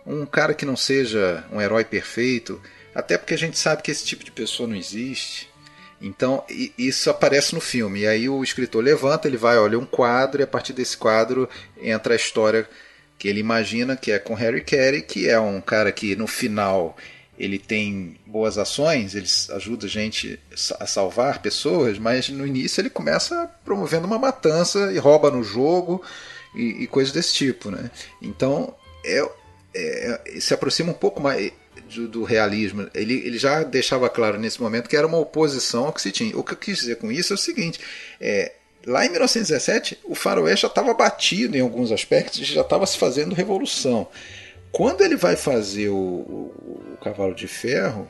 Um 0.07 0.27
cara 0.27 0.55
que 0.55 0.67
não 0.67 0.77
seja 0.77 1.45
um 1.51 1.61
herói 1.61 1.85
perfeito, 1.85 2.61
até 2.95 3.17
porque 3.17 3.35
a 3.35 3.39
gente 3.39 3.59
sabe 3.59 3.83
que 3.83 3.91
esse 3.91 4.05
tipo 4.05 4.25
de 4.25 4.31
pessoa 4.31 4.69
não 4.69 4.77
existe. 4.77 5.51
Então, 6.01 6.45
isso 6.77 7.09
aparece 7.09 7.55
no 7.55 7.61
filme. 7.61 8.01
E 8.01 8.07
aí 8.07 8.29
o 8.29 8.43
escritor 8.43 8.83
levanta, 8.83 9.29
ele 9.29 9.37
vai, 9.37 9.57
olha 9.57 9.79
um 9.79 9.87
quadro, 9.87 10.43
e 10.43 10.45
a 10.45 10.47
partir 10.47 10.73
desse 10.73 10.97
quadro 10.97 11.49
entra 11.81 12.15
a 12.15 12.17
história 12.17 12.69
que 13.19 13.29
ele 13.29 13.39
imagina 13.39 13.97
que 13.97 14.11
é 14.11 14.19
com 14.19 14.35
Harry 14.35 14.63
Carey, 14.63 15.01
que 15.01 15.29
é 15.29 15.39
um 15.39 15.61
cara 15.61 15.93
que 15.93 16.17
no 16.17 16.27
final 16.27 16.97
ele 17.39 17.59
tem 17.59 18.17
boas 18.27 18.59
ações, 18.59 19.15
ele 19.15 19.27
ajuda 19.57 19.87
a 19.87 19.89
gente 19.89 20.39
a 20.79 20.87
salvar 20.87 21.41
pessoas, 21.41 21.99
mas 21.99 22.29
no 22.29 22.47
início 22.47 22.81
ele 22.81 22.91
começa 22.91 23.49
promovendo 23.65 24.07
uma 24.07 24.19
matança 24.19 24.93
e 24.93 24.99
rouba 24.99 25.31
no 25.31 25.43
jogo 25.43 26.03
e, 26.55 26.83
e 26.83 26.87
coisas 26.87 27.13
desse 27.13 27.35
tipo, 27.35 27.71
né? 27.71 27.91
Então 28.21 28.75
é, 29.05 29.29
é, 29.75 30.21
se 30.41 30.53
aproxima 30.53 30.91
um 30.91 30.95
pouco 30.95 31.21
mais 31.21 31.53
do, 31.95 32.09
do, 32.09 32.25
realismo. 32.25 32.89
Ele, 32.95 33.15
ele 33.27 33.39
já 33.39 33.63
deixava 33.63 34.09
claro 34.09 34.39
nesse 34.39 34.61
momento 34.61 34.89
que 34.89 34.97
era 34.97 35.07
uma 35.07 35.19
oposição 35.19 35.87
ao 35.87 35.93
que 35.93 36.03
se 36.03 36.13
tinha. 36.13 36.37
O 36.37 36.43
que 36.43 36.53
eu 36.53 36.59
quis 36.59 36.79
dizer 36.79 36.97
com 36.97 37.11
isso 37.11 37.33
é 37.33 37.37
o 37.37 37.39
seguinte: 37.39 37.81
é, 38.21 38.53
lá 38.87 39.05
em 39.05 39.11
1917, 39.11 39.99
o 40.05 40.15
faroeste 40.15 40.63
já 40.63 40.69
estava 40.69 40.95
batido 40.95 41.57
em 41.57 41.61
alguns 41.61 41.93
aspectos, 41.93 42.47
já 42.47 42.63
estava 42.63 42.87
se 42.87 42.99
fazendo 42.99 43.35
revolução. 43.35 44.07
Quando 44.71 45.03
ele 45.03 45.17
vai 45.17 45.37
fazer 45.37 45.89
o, 45.89 45.95
o, 45.95 46.95
o 46.95 46.99
Cavalo 47.03 47.35
de 47.35 47.47
Ferro, 47.47 48.09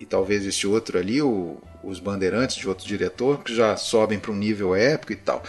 e 0.00 0.06
talvez 0.06 0.46
esse 0.46 0.66
outro 0.66 0.98
ali, 0.98 1.20
o, 1.20 1.56
os 1.82 1.98
Bandeirantes 1.98 2.56
de 2.56 2.68
outro 2.68 2.86
diretor, 2.86 3.42
que 3.42 3.54
já 3.54 3.76
sobem 3.76 4.18
para 4.18 4.30
um 4.30 4.36
nível 4.36 4.74
épico 4.74 5.12
e 5.12 5.16
tal. 5.16 5.42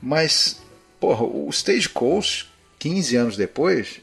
Mas, 0.00 0.60
porra, 1.00 1.24
o 1.24 1.48
Stagecoach, 1.50 2.48
15 2.78 3.16
anos 3.16 3.36
depois, 3.36 4.00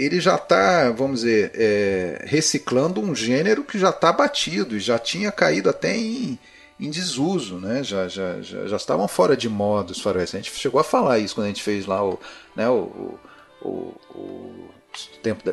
ele 0.00 0.18
já 0.18 0.36
está, 0.36 0.90
vamos 0.90 1.20
dizer, 1.20 1.52
é, 1.54 2.24
reciclando 2.24 3.02
um 3.02 3.14
gênero 3.14 3.62
que 3.62 3.78
já 3.78 3.90
está 3.90 4.10
batido 4.10 4.74
e 4.74 4.80
já 4.80 4.98
tinha 4.98 5.30
caído 5.30 5.68
até 5.68 5.94
em, 5.94 6.38
em 6.80 6.88
desuso, 6.88 7.58
né? 7.58 7.84
Já, 7.84 8.08
já, 8.08 8.40
já, 8.40 8.66
já, 8.66 8.76
estavam 8.76 9.06
fora 9.06 9.36
de 9.36 9.46
moda 9.46 9.92
os 9.92 10.00
faroestes. 10.00 10.34
A 10.34 10.38
gente 10.42 10.58
chegou 10.58 10.80
a 10.80 10.84
falar 10.84 11.18
isso 11.18 11.34
quando 11.34 11.44
a 11.44 11.48
gente 11.48 11.62
fez 11.62 11.84
lá 11.84 12.02
o, 12.02 12.18
né, 12.56 12.66
o, 12.70 13.18
o, 13.60 13.94
o 14.14 14.70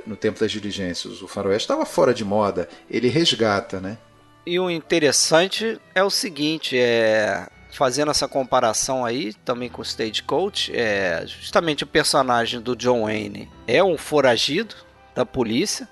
no 0.05 0.15
tempo 0.15 0.39
das 0.39 0.51
diligências. 0.51 1.21
O 1.21 1.27
faroeste 1.27 1.65
estava 1.65 1.85
fora 1.85 2.13
de 2.13 2.23
moda. 2.23 2.69
Ele 2.89 3.09
resgata, 3.09 3.81
né? 3.81 3.97
E 4.45 4.57
o 4.57 4.69
interessante 4.69 5.77
é 5.93 6.01
o 6.01 6.09
seguinte, 6.09 6.77
é 6.77 7.49
fazendo 7.77 8.09
essa 8.09 8.27
comparação 8.27 9.05
aí 9.05 9.33
também 9.45 9.69
com 9.69 9.81
o 9.81 9.85
Stagecoach, 9.85 10.75
é 10.75 11.23
justamente 11.25 11.83
o 11.83 11.87
personagem 11.87 12.59
do 12.59 12.75
John 12.75 13.03
Wayne 13.03 13.49
é 13.67 13.83
um 13.83 13.97
foragido 13.97 14.75
da 15.13 15.25
polícia, 15.25 15.87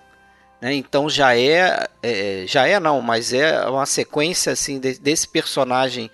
né? 0.59 0.73
Então 0.73 1.07
já 1.07 1.37
é, 1.37 1.87
é, 2.01 2.45
já 2.47 2.67
é 2.67 2.79
não, 2.79 3.01
mas 3.01 3.33
é 3.33 3.67
uma 3.69 3.85
sequência 3.85 4.51
assim 4.51 4.79
de, 4.79 4.97
desse 4.99 5.27
personagem 5.27 6.09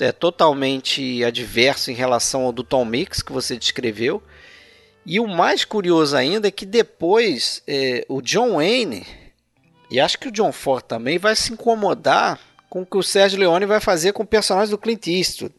é 0.00 0.10
totalmente 0.10 1.22
adverso 1.22 1.90
em 1.90 1.94
relação 1.94 2.42
ao 2.42 2.52
do 2.52 2.64
Tom 2.64 2.84
Mix 2.84 3.22
que 3.22 3.30
você 3.30 3.56
descreveu. 3.56 4.20
E 5.06 5.20
o 5.20 5.28
mais 5.28 5.64
curioso 5.64 6.16
ainda 6.16 6.48
é 6.48 6.50
que 6.50 6.66
depois 6.66 7.62
é, 7.68 8.04
o 8.08 8.20
John 8.20 8.54
Wayne 8.54 9.06
e 9.90 10.00
acho 10.00 10.18
que 10.18 10.28
o 10.28 10.32
John 10.32 10.52
Ford 10.52 10.82
também 10.82 11.18
vai 11.18 11.36
se 11.36 11.52
incomodar 11.52 12.40
com 12.72 12.80
o 12.80 12.86
que 12.86 12.96
o 12.96 13.02
Sérgio 13.02 13.38
Leone 13.38 13.66
vai 13.66 13.80
fazer 13.80 14.14
com 14.14 14.22
o 14.22 14.26
personagem 14.26 14.70
do 14.70 14.78
Clint 14.78 15.06
Eastwood 15.06 15.54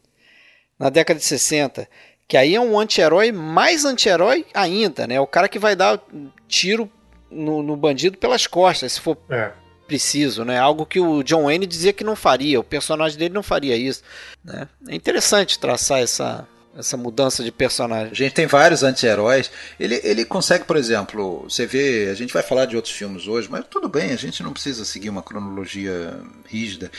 na 0.76 0.90
década 0.90 1.20
de 1.20 1.24
60. 1.24 1.88
Que 2.26 2.36
aí 2.36 2.56
é 2.56 2.60
um 2.60 2.76
anti-herói 2.76 3.30
mais 3.30 3.84
anti-herói 3.84 4.44
ainda, 4.52 5.06
né? 5.06 5.20
O 5.20 5.26
cara 5.26 5.48
que 5.48 5.60
vai 5.60 5.76
dar 5.76 6.02
tiro 6.48 6.90
no, 7.30 7.62
no 7.62 7.76
bandido 7.76 8.18
pelas 8.18 8.48
costas, 8.48 8.94
se 8.94 9.00
for 9.00 9.16
é. 9.30 9.52
preciso, 9.86 10.44
né? 10.44 10.58
Algo 10.58 10.84
que 10.84 10.98
o 10.98 11.22
John 11.22 11.44
Wayne 11.44 11.66
dizia 11.66 11.92
que 11.92 12.02
não 12.02 12.16
faria, 12.16 12.58
o 12.58 12.64
personagem 12.64 13.16
dele 13.16 13.32
não 13.32 13.44
faria 13.44 13.76
isso. 13.76 14.02
Né? 14.42 14.66
É 14.88 14.96
interessante 14.96 15.56
traçar 15.56 16.00
essa, 16.00 16.48
essa 16.76 16.96
mudança 16.96 17.42
de 17.44 17.52
personagem. 17.52 18.10
A 18.10 18.14
gente 18.14 18.32
tem 18.32 18.46
vários 18.46 18.82
anti-heróis. 18.82 19.50
Ele, 19.78 20.00
ele 20.02 20.24
consegue, 20.24 20.64
por 20.64 20.76
exemplo, 20.76 21.44
você 21.48 21.66
vê, 21.66 22.08
a 22.10 22.14
gente 22.14 22.32
vai 22.32 22.42
falar 22.42 22.66
de 22.66 22.76
outros 22.76 22.94
filmes 22.94 23.26
hoje, 23.26 23.48
mas 23.50 23.64
tudo 23.70 23.88
bem, 23.88 24.12
a 24.12 24.16
gente 24.16 24.42
não 24.42 24.52
precisa 24.52 24.84
seguir 24.84 25.08
uma 25.08 25.22
cronologia 25.22 26.18
rígida. 26.46 26.90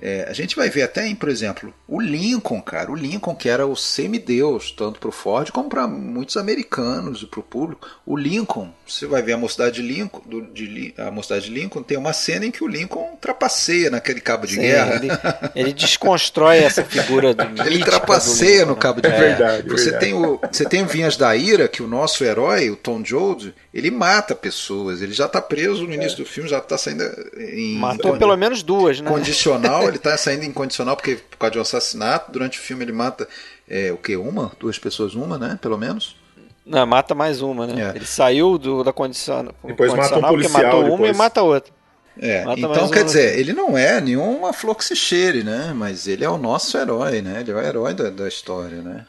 É, 0.00 0.26
a 0.28 0.32
gente 0.32 0.54
vai 0.54 0.70
ver 0.70 0.82
até 0.82 1.06
em, 1.06 1.14
por 1.14 1.28
exemplo, 1.28 1.74
o 1.86 2.00
Lincoln, 2.00 2.60
cara. 2.60 2.90
O 2.90 2.94
Lincoln, 2.94 3.34
que 3.34 3.48
era 3.48 3.66
o 3.66 3.74
semideus, 3.74 4.70
tanto 4.70 5.00
para 5.00 5.08
o 5.08 5.12
Ford 5.12 5.50
como 5.50 5.68
para 5.68 5.88
muitos 5.88 6.36
americanos 6.36 7.22
e 7.22 7.26
para 7.26 7.40
o 7.40 7.42
público. 7.42 7.88
O 8.06 8.16
Lincoln, 8.16 8.72
você 8.86 9.06
vai 9.06 9.22
ver 9.22 9.32
a 9.32 9.36
mocidade 9.36 9.76
de 9.76 9.82
Lincoln, 9.82 10.22
do, 10.24 10.42
de, 10.42 10.94
a 10.96 11.10
mocidade 11.10 11.46
de 11.46 11.50
Lincoln, 11.50 11.82
tem 11.82 11.98
uma 11.98 12.12
cena 12.12 12.46
em 12.46 12.50
que 12.50 12.62
o 12.62 12.68
Lincoln 12.68 13.16
trapaceia 13.20 13.90
naquele 13.90 14.20
cabo 14.20 14.46
de 14.46 14.54
Sim, 14.54 14.60
guerra. 14.60 14.94
Ele, 14.96 15.08
ele, 15.54 15.72
desconstrói 15.72 16.58
essa 16.58 16.84
figura 16.84 17.34
do 17.34 17.62
Ele 17.62 17.84
trapaceia 17.84 18.64
no 18.64 18.76
cabo 18.76 19.00
de 19.00 19.08
é, 19.08 19.10
guerra. 19.10 19.26
Verdade, 19.26 19.68
você, 19.68 19.90
verdade. 19.90 20.04
Tem 20.04 20.14
o, 20.14 20.40
você 20.50 20.64
tem 20.64 20.82
o 20.82 20.86
Vinhas 20.86 21.16
da 21.16 21.34
Ira, 21.34 21.66
que 21.66 21.82
o 21.82 21.88
nosso 21.88 22.22
herói, 22.24 22.70
o 22.70 22.76
Tom 22.76 23.02
Jones, 23.02 23.52
ele 23.74 23.90
mata 23.90 24.34
pessoas. 24.34 25.02
Ele 25.02 25.12
já 25.12 25.26
está 25.26 25.42
preso 25.42 25.86
no 25.86 25.92
início 25.92 26.14
é. 26.14 26.16
do 26.18 26.24
filme, 26.24 26.48
já 26.48 26.58
está 26.58 26.78
saindo 26.78 27.02
em. 27.36 27.76
Matou 27.76 28.16
pelo 28.16 28.36
menos 28.36 28.62
duas, 28.62 29.00
né? 29.00 29.10
Condicional 29.10 29.87
ele 29.88 29.98
está 29.98 30.16
saindo 30.16 30.44
incondicional 30.44 30.96
porque 30.96 31.16
por 31.16 31.38
causa 31.38 31.52
de 31.52 31.58
um 31.58 31.62
assassinato. 31.62 32.32
Durante 32.32 32.58
o 32.58 32.62
filme 32.62 32.84
ele 32.84 32.92
mata 32.92 33.28
é, 33.68 33.92
o 33.92 33.96
que? 33.96 34.16
Uma? 34.16 34.52
Duas 34.58 34.78
pessoas, 34.78 35.14
uma, 35.14 35.38
né? 35.38 35.58
Pelo 35.60 35.78
menos. 35.78 36.16
Não, 36.64 36.86
mata 36.86 37.14
mais 37.14 37.40
uma, 37.40 37.66
né? 37.66 37.92
É. 37.92 37.96
Ele 37.96 38.04
saiu 38.04 38.58
do, 38.58 38.84
da 38.84 38.92
condição, 38.92 39.48
depois 39.64 39.92
mata 39.92 40.18
um 40.18 40.22
policial, 40.22 40.62
matou 40.62 40.82
depois. 40.82 41.00
uma 41.00 41.08
e 41.08 41.14
mata 41.14 41.42
outra. 41.42 41.72
É, 42.20 42.44
mata 42.44 42.60
então 42.60 42.90
quer 42.90 43.04
dizer, 43.04 43.38
ele 43.38 43.52
não 43.52 43.78
é 43.78 44.00
nenhuma 44.00 44.52
fluxicheire, 44.52 45.42
né? 45.42 45.72
Mas 45.74 46.06
ele 46.06 46.24
é 46.24 46.28
o 46.28 46.36
nosso 46.36 46.76
herói, 46.76 47.22
né? 47.22 47.40
Ele 47.40 47.52
é 47.52 47.54
o 47.54 47.60
herói 47.60 47.94
da, 47.94 48.10
da 48.10 48.28
história, 48.28 48.82
né? 48.82 49.06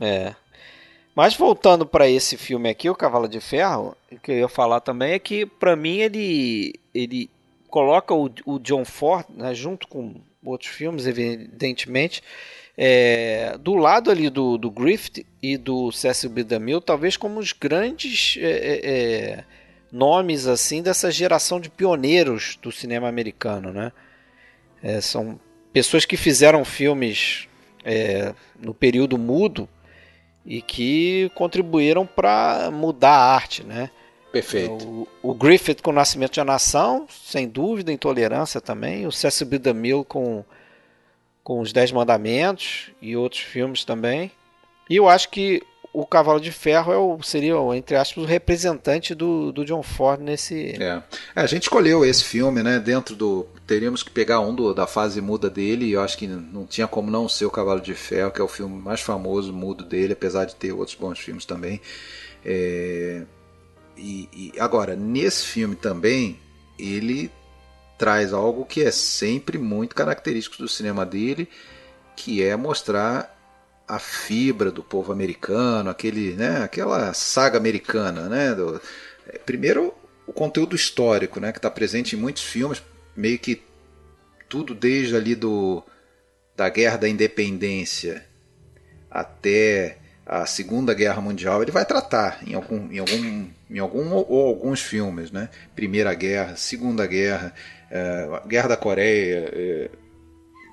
É. 0.00 0.34
Mas 1.14 1.34
voltando 1.36 1.86
para 1.86 2.08
esse 2.08 2.36
filme 2.36 2.68
aqui, 2.68 2.90
o 2.90 2.94
Cavalo 2.94 3.28
de 3.28 3.40
Ferro, 3.40 3.96
o 4.10 4.18
que 4.18 4.32
eu 4.32 4.36
ia 4.36 4.48
falar 4.48 4.80
também 4.80 5.12
é 5.12 5.18
que 5.18 5.46
para 5.46 5.76
mim 5.76 5.98
ele 5.98 6.74
ele 6.92 7.30
coloca 7.74 8.14
o, 8.14 8.30
o 8.46 8.60
John 8.60 8.84
Ford, 8.84 9.26
né, 9.36 9.52
junto 9.52 9.88
com 9.88 10.14
outros 10.44 10.70
filmes, 10.70 11.08
evidentemente, 11.08 12.22
é, 12.78 13.58
do 13.58 13.74
lado 13.74 14.12
ali 14.12 14.30
do, 14.30 14.56
do 14.56 14.70
Griffith 14.70 15.26
e 15.42 15.56
do 15.56 15.90
Cecil 15.90 16.30
B. 16.30 16.44
DeMille, 16.44 16.80
talvez 16.80 17.16
como 17.16 17.40
os 17.40 17.52
grandes 17.52 18.36
é, 18.38 18.46
é, 18.46 18.80
é, 18.84 19.44
nomes 19.90 20.46
assim 20.46 20.82
dessa 20.82 21.10
geração 21.10 21.58
de 21.58 21.68
pioneiros 21.68 22.56
do 22.62 22.70
cinema 22.70 23.08
americano, 23.08 23.72
né? 23.72 23.90
É, 24.80 25.00
são 25.00 25.40
pessoas 25.72 26.04
que 26.04 26.16
fizeram 26.16 26.64
filmes 26.64 27.48
é, 27.84 28.32
no 28.56 28.72
período 28.72 29.18
mudo 29.18 29.68
e 30.46 30.62
que 30.62 31.28
contribuíram 31.34 32.06
para 32.06 32.70
mudar 32.70 33.16
a 33.16 33.34
arte, 33.34 33.64
né? 33.64 33.90
Perfeito. 34.34 34.84
O, 34.84 35.08
o, 35.22 35.34
Griffith 35.34 35.80
com 35.80 35.90
o 35.90 35.94
Nascimento 35.94 36.32
de 36.32 36.40
a 36.40 36.44
Nação, 36.44 37.06
sem 37.08 37.48
dúvida, 37.48 37.92
Intolerância 37.92 38.60
também. 38.60 39.06
O 39.06 39.12
Cecil 39.12 39.46
B. 39.46 39.58
DeMille 39.60 40.04
com, 40.04 40.44
com 41.42 41.60
Os 41.60 41.72
Dez 41.72 41.92
Mandamentos 41.92 42.90
e 43.00 43.16
outros 43.16 43.42
filmes 43.42 43.84
também. 43.84 44.32
E 44.90 44.96
eu 44.96 45.08
acho 45.08 45.28
que 45.30 45.62
o 45.92 46.04
Cavalo 46.04 46.40
de 46.40 46.50
Ferro 46.50 46.92
é 46.92 46.98
o, 46.98 47.22
seria, 47.22 47.54
entre 47.76 47.94
aspas, 47.94 48.24
o 48.24 48.26
representante 48.26 49.14
do, 49.14 49.52
do 49.52 49.64
John 49.64 49.84
Ford 49.84 50.20
nesse. 50.20 50.74
É. 50.82 50.84
é. 50.84 51.02
A 51.36 51.46
gente 51.46 51.62
escolheu 51.62 52.04
esse 52.04 52.24
filme, 52.24 52.60
né? 52.64 52.80
Dentro 52.80 53.14
do. 53.14 53.46
Teríamos 53.64 54.02
que 54.02 54.10
pegar 54.10 54.40
um 54.40 54.52
do, 54.52 54.74
da 54.74 54.88
fase 54.88 55.20
muda 55.20 55.48
dele, 55.48 55.86
e 55.86 55.92
eu 55.92 56.02
acho 56.02 56.18
que 56.18 56.26
não 56.26 56.66
tinha 56.66 56.88
como 56.88 57.08
não 57.08 57.28
ser 57.28 57.46
o 57.46 57.50
Cavalo 57.50 57.80
de 57.80 57.94
Ferro, 57.94 58.32
que 58.32 58.40
é 58.40 58.44
o 58.44 58.48
filme 58.48 58.76
mais 58.76 59.00
famoso 59.00 59.52
mudo 59.52 59.84
dele, 59.84 60.14
apesar 60.14 60.44
de 60.44 60.56
ter 60.56 60.72
outros 60.72 60.96
bons 60.96 61.20
filmes 61.20 61.44
também. 61.44 61.80
É, 62.44 63.22
e, 63.96 64.28
e, 64.32 64.60
agora, 64.60 64.96
nesse 64.96 65.46
filme 65.46 65.76
também, 65.76 66.38
ele 66.78 67.30
traz 67.98 68.32
algo 68.32 68.64
que 68.64 68.82
é 68.82 68.90
sempre 68.90 69.58
muito 69.58 69.94
característico 69.94 70.58
do 70.58 70.68
cinema 70.68 71.06
dele, 71.06 71.48
que 72.16 72.42
é 72.42 72.56
mostrar 72.56 73.34
a 73.86 73.98
fibra 73.98 74.70
do 74.70 74.82
povo 74.82 75.12
americano, 75.12 75.90
aquele, 75.90 76.32
né, 76.34 76.62
aquela 76.62 77.12
saga 77.12 77.58
americana, 77.58 78.28
né? 78.28 78.54
Do, 78.54 78.80
é, 79.26 79.38
primeiro, 79.38 79.94
o 80.26 80.32
conteúdo 80.32 80.74
histórico, 80.74 81.38
né, 81.38 81.52
que 81.52 81.58
está 81.58 81.70
presente 81.70 82.16
em 82.16 82.18
muitos 82.18 82.42
filmes, 82.42 82.82
meio 83.16 83.38
que 83.38 83.62
tudo 84.48 84.74
desde 84.74 85.16
ali 85.16 85.34
do 85.34 85.82
da 86.56 86.68
Guerra 86.68 86.96
da 86.98 87.08
Independência 87.08 88.24
até 89.10 89.98
a 90.24 90.46
Segunda 90.46 90.94
Guerra 90.94 91.20
Mundial, 91.20 91.62
ele 91.62 91.70
vai 91.70 91.84
tratar 91.84 92.40
em 92.46 92.54
algum, 92.54 92.90
em 92.90 92.98
algum, 92.98 93.48
em 93.74 93.80
algum 93.80 94.12
ou 94.12 94.46
alguns 94.46 94.80
filmes, 94.80 95.32
né? 95.32 95.48
Primeira 95.74 96.14
Guerra, 96.14 96.54
Segunda 96.54 97.04
Guerra, 97.08 97.52
é, 97.90 98.42
Guerra 98.46 98.68
da 98.68 98.76
Coreia, 98.76 99.50
é, 99.52 99.90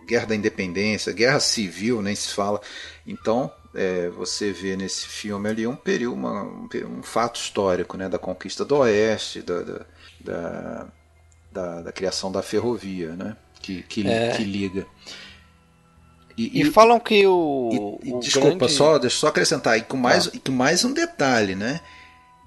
Guerra 0.07 0.27
da 0.27 0.35
Independência, 0.35 1.11
Guerra 1.11 1.39
Civil, 1.39 1.99
nem 2.03 2.13
se 2.13 2.29
fala. 2.29 2.61
Então, 3.07 3.51
é, 3.73 4.07
você 4.09 4.51
vê 4.51 4.77
nesse 4.77 5.07
filme 5.07 5.49
ali 5.49 5.65
um 5.65 5.75
período, 5.75 6.13
uma, 6.13 6.43
um, 6.43 6.69
um, 6.99 7.01
fato 7.01 7.39
histórico, 7.39 7.97
né? 7.97 8.07
Da 8.07 8.19
conquista 8.19 8.63
do 8.63 8.77
Oeste, 8.77 9.41
da, 9.41 9.61
da, 9.63 9.85
da, 10.19 10.87
da, 11.51 11.81
da 11.81 11.91
criação 11.91 12.31
da 12.31 12.43
ferrovia, 12.43 13.15
né? 13.15 13.35
Que, 13.63 13.81
que, 13.81 14.07
é. 14.07 14.29
que 14.29 14.43
liga. 14.43 14.85
E, 16.37 16.59
e, 16.59 16.61
e 16.61 16.71
falam 16.71 16.99
que 16.99 17.25
o. 17.25 17.99
E, 18.03 18.13
o 18.13 18.19
desculpa, 18.19 18.57
grande... 18.57 18.73
só, 18.73 18.99
deixa 18.99 19.15
eu 19.15 19.19
só 19.19 19.27
acrescentar, 19.27 19.79
e 19.79 19.81
com 19.81 19.97
mais, 19.97 20.27
ah. 20.27 20.31
com 20.45 20.51
mais 20.51 20.85
um 20.85 20.93
detalhe, 20.93 21.55
né? 21.55 21.81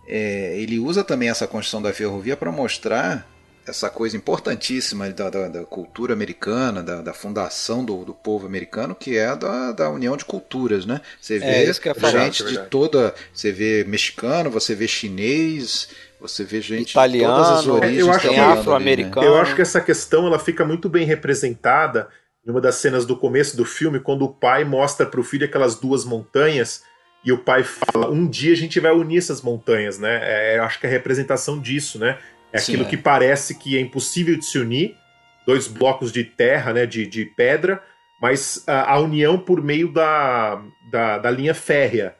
É, 0.07 0.59
ele 0.59 0.79
usa 0.79 1.03
também 1.03 1.29
essa 1.29 1.47
construção 1.47 1.81
da 1.81 1.93
ferrovia 1.93 2.37
para 2.37 2.53
mostrar 2.53 3.27
essa 3.67 3.89
coisa 3.89 4.17
importantíssima 4.17 5.09
da, 5.11 5.31
da, 5.31 5.49
da 5.49 5.65
cultura 5.65 6.13
americana, 6.13 6.83
da, 6.83 7.01
da 7.01 7.15
fundação 7.15 7.85
do, 7.85 8.05
do, 8.05 8.13
povo 8.13 8.47
americano, 8.47 8.95
que 8.95 9.17
é 9.17 9.35
da, 9.35 9.73
da 9.73 9.91
união 9.91 10.17
de 10.17 10.25
culturas, 10.25 10.85
né? 10.85 11.01
Você 11.21 11.37
é, 11.37 11.39
vê 11.39 11.71
é 11.71 12.11
gente 12.11 12.45
de 12.45 12.59
toda, 12.67 13.15
você 13.33 13.51
vê 13.51 13.85
mexicano, 13.85 14.51
você 14.51 14.75
vê 14.75 14.87
chinês, 14.87 15.89
você 16.21 16.45
vê 16.45 16.61
gente 16.61 16.91
italiano, 16.91 17.35
de 17.35 17.43
todas 17.43 17.59
as 17.59 17.67
origens, 17.67 17.99
eu 18.01 18.11
acho 18.11 18.29
que 18.29 18.37
afro-americano. 18.37 19.27
Né? 19.27 19.33
Eu 19.33 19.41
acho 19.41 19.55
que 19.55 19.63
essa 19.63 19.81
questão 19.81 20.27
ela 20.27 20.39
fica 20.39 20.65
muito 20.65 20.89
bem 20.89 21.07
representada 21.07 22.09
em 22.47 22.51
uma 22.51 22.61
das 22.61 22.77
cenas 22.77 23.07
do 23.07 23.17
começo 23.17 23.57
do 23.57 23.65
filme, 23.65 23.99
quando 23.99 24.27
o 24.27 24.33
pai 24.33 24.65
mostra 24.65 25.07
para 25.07 25.21
o 25.21 25.25
filho 25.25 25.47
aquelas 25.47 25.77
duas 25.77 26.05
montanhas 26.05 26.83
e 27.25 27.33
o 27.33 27.39
pai 27.39 27.65
fala: 27.65 28.11
um 28.11 28.27
dia 28.27 28.53
a 28.53 28.57
gente 28.57 28.79
vai 28.79 28.93
unir 28.93 29.19
essas 29.19 29.41
montanhas, 29.41 29.99
né? 29.99 30.21
É, 30.55 30.59
acho 30.59 30.79
que 30.79 30.87
é 30.87 30.89
a 30.89 30.93
representação 30.93 31.59
disso, 31.59 31.99
né? 31.99 32.19
É 32.53 32.59
Sim, 32.59 32.73
aquilo 32.73 32.87
é. 32.87 32.91
que 32.91 32.97
parece 32.97 33.59
que 33.59 33.77
é 33.77 33.81
impossível 33.81 34.37
de 34.37 34.45
se 34.45 34.59
unir, 34.59 34.95
dois 35.47 35.67
blocos 35.67 36.13
de 36.13 36.25
terra, 36.25 36.73
né? 36.73 36.87
De, 36.87 37.07
de 37.07 37.25
pedra, 37.25 37.83
mas 38.21 38.63
a, 38.67 38.93
a 38.93 38.99
união 39.01 39.39
por 39.39 39.63
meio 39.63 39.93
da, 39.93 40.63
da, 40.91 41.19
da 41.19 41.31
linha 41.31 41.55
férrea. 41.55 42.15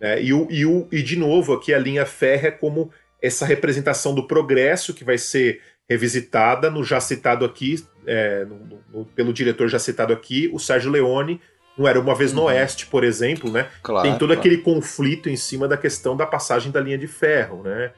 Né? 0.00 0.22
E, 0.22 0.32
o, 0.32 0.46
e, 0.50 0.64
o, 0.64 0.86
e 0.92 1.02
de 1.02 1.16
novo 1.16 1.52
aqui 1.52 1.74
a 1.74 1.78
linha 1.78 2.06
férrea 2.06 2.52
como 2.52 2.90
essa 3.20 3.44
representação 3.44 4.14
do 4.14 4.26
progresso 4.26 4.94
que 4.94 5.04
vai 5.04 5.18
ser 5.18 5.60
revisitada 5.88 6.70
no 6.70 6.82
já 6.84 7.00
citado 7.00 7.44
aqui, 7.44 7.76
é, 8.06 8.44
no, 8.44 8.82
no, 8.92 9.04
pelo 9.06 9.32
diretor 9.32 9.68
já 9.68 9.78
citado 9.78 10.12
aqui, 10.12 10.50
o 10.52 10.58
Sérgio 10.58 10.90
Leone, 10.90 11.40
não 11.76 11.86
era 11.86 12.00
uma 12.00 12.14
vez 12.14 12.32
no 12.32 12.42
uhum. 12.42 12.46
Oeste, 12.46 12.86
por 12.86 13.04
exemplo, 13.04 13.50
né? 13.50 13.68
Claro, 13.82 14.08
Tem 14.08 14.18
todo 14.18 14.28
claro. 14.28 14.40
aquele 14.40 14.58
conflito 14.58 15.28
em 15.28 15.36
cima 15.36 15.68
da 15.68 15.76
questão 15.76 16.16
da 16.16 16.26
passagem 16.26 16.72
da 16.72 16.80
linha 16.80 16.96
de 16.96 17.06
ferro, 17.06 17.62
né? 17.62 17.92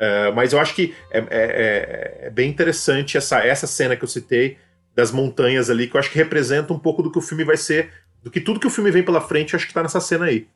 Uh, 0.00 0.34
mas 0.34 0.52
eu 0.52 0.58
acho 0.58 0.74
que 0.74 0.94
é, 1.10 1.18
é, 1.18 1.24
é, 1.30 2.20
é, 2.26 2.30
bem 2.30 2.48
interessante 2.48 3.18
essa, 3.18 3.40
essa 3.40 3.66
cena 3.66 3.94
que 3.94 4.02
eu 4.02 4.08
citei 4.08 4.56
das 4.94 5.12
montanhas 5.12 5.68
ali, 5.68 5.86
que 5.86 5.94
eu 5.94 6.00
acho 6.00 6.10
que 6.10 6.16
representa 6.16 6.72
um 6.72 6.78
pouco 6.78 7.02
do 7.02 7.12
que 7.12 7.18
o 7.18 7.22
filme 7.22 7.44
vai 7.44 7.56
ser, 7.56 7.92
do 8.22 8.30
que 8.30 8.40
tudo 8.40 8.58
que 8.58 8.66
o 8.66 8.70
filme 8.70 8.90
vem 8.90 9.02
pela 9.02 9.20
frente, 9.20 9.54
acho 9.54 9.66
que 9.66 9.74
tá 9.74 9.82
nessa 9.82 10.00
cena 10.00 10.24
aí. 10.24 10.48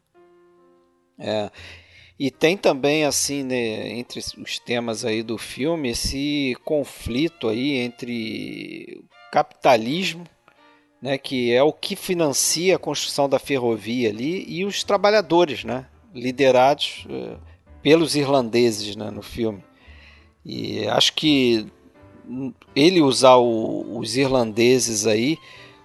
É. 1.19 1.51
E 2.19 2.31
tem 2.31 2.57
também, 2.57 3.05
assim, 3.05 3.43
né, 3.43 3.91
entre 3.91 4.19
os 4.19 4.59
temas 4.59 5.05
aí 5.05 5.23
do 5.23 5.37
filme, 5.37 5.91
esse 5.91 6.57
conflito 6.65 7.49
aí 7.49 7.79
entre 7.79 9.05
capitalismo, 9.31 10.25
né, 11.05 11.19
que 11.19 11.53
é 11.53 11.63
o 11.63 11.71
que 11.71 11.95
financia 11.95 12.77
a 12.77 12.79
construção 12.79 13.29
da 13.29 13.39
ferrovia 13.39 14.09
ali, 14.09 14.43
e 14.49 14.65
os 14.65 14.83
trabalhadores, 14.83 15.63
né, 15.63 15.85
liderados 16.15 17.05
uh, 17.11 17.37
pelos 17.83 18.17
irlandeses 18.17 18.97
né, 18.97 19.11
no 19.11 19.21
filme. 19.21 19.63
E 20.43 20.87
acho 20.87 21.13
que 21.13 21.67
ele 22.75 23.03
usar 23.03 23.37
o, 23.37 23.99
os 23.99 24.17
irlandeses 24.17 25.07
aí 25.07 25.37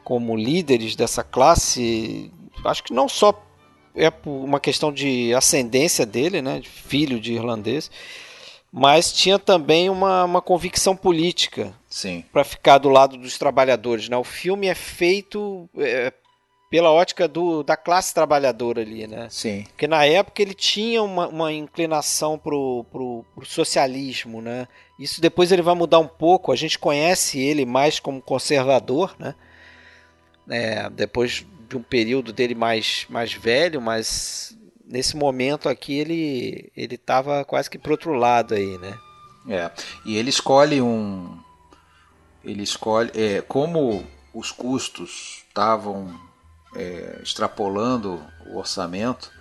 como 0.05 0.37
líderes 0.37 0.95
dessa 0.95 1.21
classe, 1.21 2.31
acho 2.63 2.81
que 2.85 2.93
não 2.93 3.09
só 3.09 3.45
é 3.93 4.13
uma 4.25 4.57
questão 4.57 4.89
de 4.89 5.33
ascendência 5.33 6.05
dele, 6.05 6.41
né, 6.41 6.61
de 6.61 6.69
filho 6.69 7.19
de 7.19 7.33
irlandês, 7.33 7.91
mas 8.71 9.11
tinha 9.11 9.39
também 9.39 9.89
uma, 9.89 10.23
uma 10.23 10.41
convicção 10.41 10.95
política 10.95 11.73
para 12.31 12.43
ficar 12.43 12.77
do 12.77 12.89
lado 12.89 13.17
dos 13.17 13.37
trabalhadores. 13.37 14.07
Né? 14.07 14.15
O 14.15 14.23
filme 14.23 14.67
é 14.67 14.75
feito 14.75 15.67
é, 15.77 16.13
pela 16.69 16.91
ótica 16.91 17.27
do, 17.27 17.63
da 17.63 17.75
classe 17.75 18.13
trabalhadora 18.13 18.81
ali, 18.81 19.07
né? 19.07 19.27
Sim. 19.31 19.63
Porque 19.69 19.87
na 19.87 20.05
época 20.05 20.41
ele 20.41 20.53
tinha 20.53 21.01
uma, 21.01 21.27
uma 21.27 21.51
inclinação 21.51 22.37
pro, 22.37 22.85
pro, 22.91 23.25
pro, 23.33 23.45
socialismo, 23.45 24.39
né? 24.39 24.67
Isso 24.99 25.19
depois 25.19 25.51
ele 25.51 25.63
vai 25.63 25.73
mudar 25.73 25.97
um 25.97 26.07
pouco. 26.07 26.51
A 26.51 26.55
gente 26.55 26.77
conhece 26.77 27.39
ele 27.39 27.65
mais 27.65 27.99
como 27.99 28.21
conservador, 28.21 29.15
né? 29.17 29.33
É, 30.47 30.89
depois 30.91 31.45
de 31.67 31.75
um 31.75 31.81
período 31.81 32.31
dele 32.31 32.53
mais, 32.53 33.05
mais 33.09 33.33
velho, 33.33 33.81
mas 33.81 34.55
nesse 34.89 35.15
momento 35.15 35.69
aqui 35.69 35.97
ele 35.97 36.71
ele 36.75 36.95
estava 36.95 37.45
quase 37.45 37.69
que 37.69 37.77
pro 37.77 37.91
outro 37.91 38.13
lado 38.13 38.55
aí, 38.55 38.77
né? 38.79 38.97
É. 39.47 39.71
E 40.03 40.17
ele 40.17 40.29
escolhe 40.29 40.81
um 40.81 41.37
ele 42.43 42.63
escolhe 42.63 43.11
é, 43.13 43.41
como 43.41 44.03
os 44.33 44.51
custos 44.51 45.43
estavam 45.47 46.19
é, 46.75 47.19
extrapolando 47.21 48.21
o 48.47 48.57
orçamento. 48.57 49.31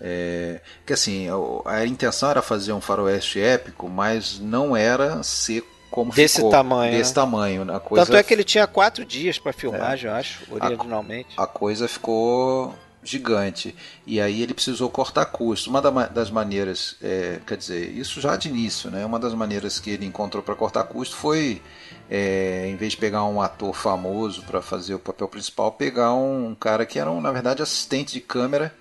É, 0.00 0.60
que 0.86 0.92
assim, 0.92 1.26
a, 1.28 1.70
a, 1.72 1.86
intenção 1.86 2.30
era 2.30 2.40
fazer 2.40 2.72
um 2.72 2.80
faroeste 2.80 3.40
épico, 3.40 3.88
mas 3.88 4.38
não 4.38 4.76
era 4.76 5.24
ser 5.24 5.64
como 5.90 6.12
desse 6.12 6.36
ficou, 6.36 6.50
tamanho. 6.50 6.92
Desse 6.92 7.10
né? 7.10 7.14
tamanho. 7.14 7.74
A 7.74 7.80
coisa, 7.80 8.06
Tanto 8.06 8.16
é 8.16 8.22
que 8.22 8.32
ele 8.32 8.44
tinha 8.44 8.66
quatro 8.66 9.04
dias 9.04 9.38
para 9.38 9.52
filmagem, 9.52 10.08
é, 10.08 10.12
eu 10.12 10.16
acho, 10.16 10.42
originalmente. 10.48 11.30
A, 11.36 11.42
a, 11.42 11.46
coisa 11.48 11.88
ficou 11.88 12.72
gigante. 13.10 13.74
E 14.06 14.20
aí 14.20 14.42
ele 14.42 14.54
precisou 14.54 14.88
cortar 14.90 15.26
custo. 15.26 15.70
Uma 15.70 15.80
das 15.80 16.30
maneiras, 16.30 16.96
é, 17.02 17.40
quer 17.46 17.56
dizer, 17.56 17.90
isso 17.90 18.20
já 18.20 18.36
de 18.36 18.48
início, 18.48 18.90
né? 18.90 19.04
Uma 19.04 19.18
das 19.18 19.34
maneiras 19.34 19.80
que 19.80 19.90
ele 19.90 20.06
encontrou 20.06 20.42
para 20.42 20.54
cortar 20.54 20.84
custo 20.84 21.16
foi 21.16 21.62
é, 22.10 22.66
em 22.68 22.76
vez 22.76 22.92
de 22.92 22.98
pegar 22.98 23.24
um 23.24 23.40
ator 23.40 23.74
famoso 23.74 24.42
para 24.42 24.62
fazer 24.62 24.94
o 24.94 24.98
papel 24.98 25.28
principal, 25.28 25.72
pegar 25.72 26.14
um, 26.14 26.54
cara 26.54 26.86
que 26.86 26.98
era, 26.98 27.10
um, 27.10 27.20
na 27.20 27.32
verdade, 27.32 27.62
assistente 27.62 28.14
de 28.14 28.20
câmera, 28.20 28.74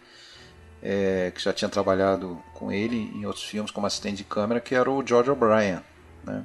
é, 0.81 1.31
que 1.33 1.41
já 1.41 1.51
tinha 1.51 1.69
trabalhado 1.69 2.41
com 2.53 2.71
ele 2.71 3.11
em 3.15 3.25
outros 3.25 3.45
filmes 3.45 3.71
como 3.71 3.87
assistente 3.87 4.17
de 4.17 4.23
câmera, 4.23 4.59
que 4.59 4.75
era 4.75 4.89
o 4.89 5.05
George 5.05 5.29
O'Brien, 5.29 5.81
né? 6.23 6.43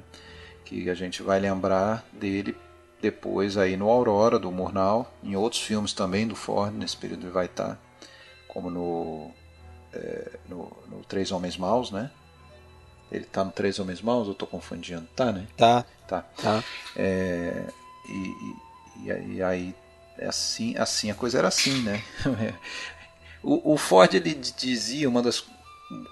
que 0.65 0.89
a 0.89 0.95
gente 0.95 1.21
vai 1.21 1.39
lembrar 1.39 2.05
dele 2.11 2.55
depois 3.03 3.57
aí 3.57 3.75
no 3.75 3.89
Aurora, 3.89 4.39
do 4.39 4.49
Murnau, 4.49 5.13
em 5.21 5.35
outros 5.35 5.61
filmes 5.61 5.91
também 5.91 6.25
do 6.25 6.37
Ford, 6.37 6.73
nesse 6.73 6.95
período 6.95 7.25
ele 7.25 7.33
vai 7.33 7.47
estar, 7.47 7.77
como 8.47 8.69
no, 8.69 9.29
é, 9.91 10.39
no, 10.47 10.71
no 10.89 11.03
Três 11.03 11.29
Homens 11.29 11.57
Maus, 11.57 11.91
né? 11.91 12.09
Ele 13.11 13.25
tá 13.25 13.43
no 13.43 13.51
Três 13.51 13.77
Homens 13.77 14.01
Maus, 14.01 14.29
eu 14.29 14.33
tô 14.33 14.47
confundindo? 14.47 15.05
Tá, 15.13 15.33
né? 15.33 15.45
Tá. 15.57 15.85
Tá. 16.07 16.21
tá. 16.41 16.63
É, 16.95 17.65
e, 18.07 19.09
e, 19.09 19.33
e, 19.33 19.43
aí, 19.43 19.75
assim, 20.21 20.77
assim, 20.77 21.11
a 21.11 21.15
coisa 21.15 21.39
era 21.39 21.49
assim, 21.49 21.81
né? 21.81 22.01
o, 23.43 23.73
o 23.73 23.77
Ford, 23.77 24.13
ele 24.13 24.33
dizia, 24.33 25.09
uma 25.09 25.21
das 25.21 25.43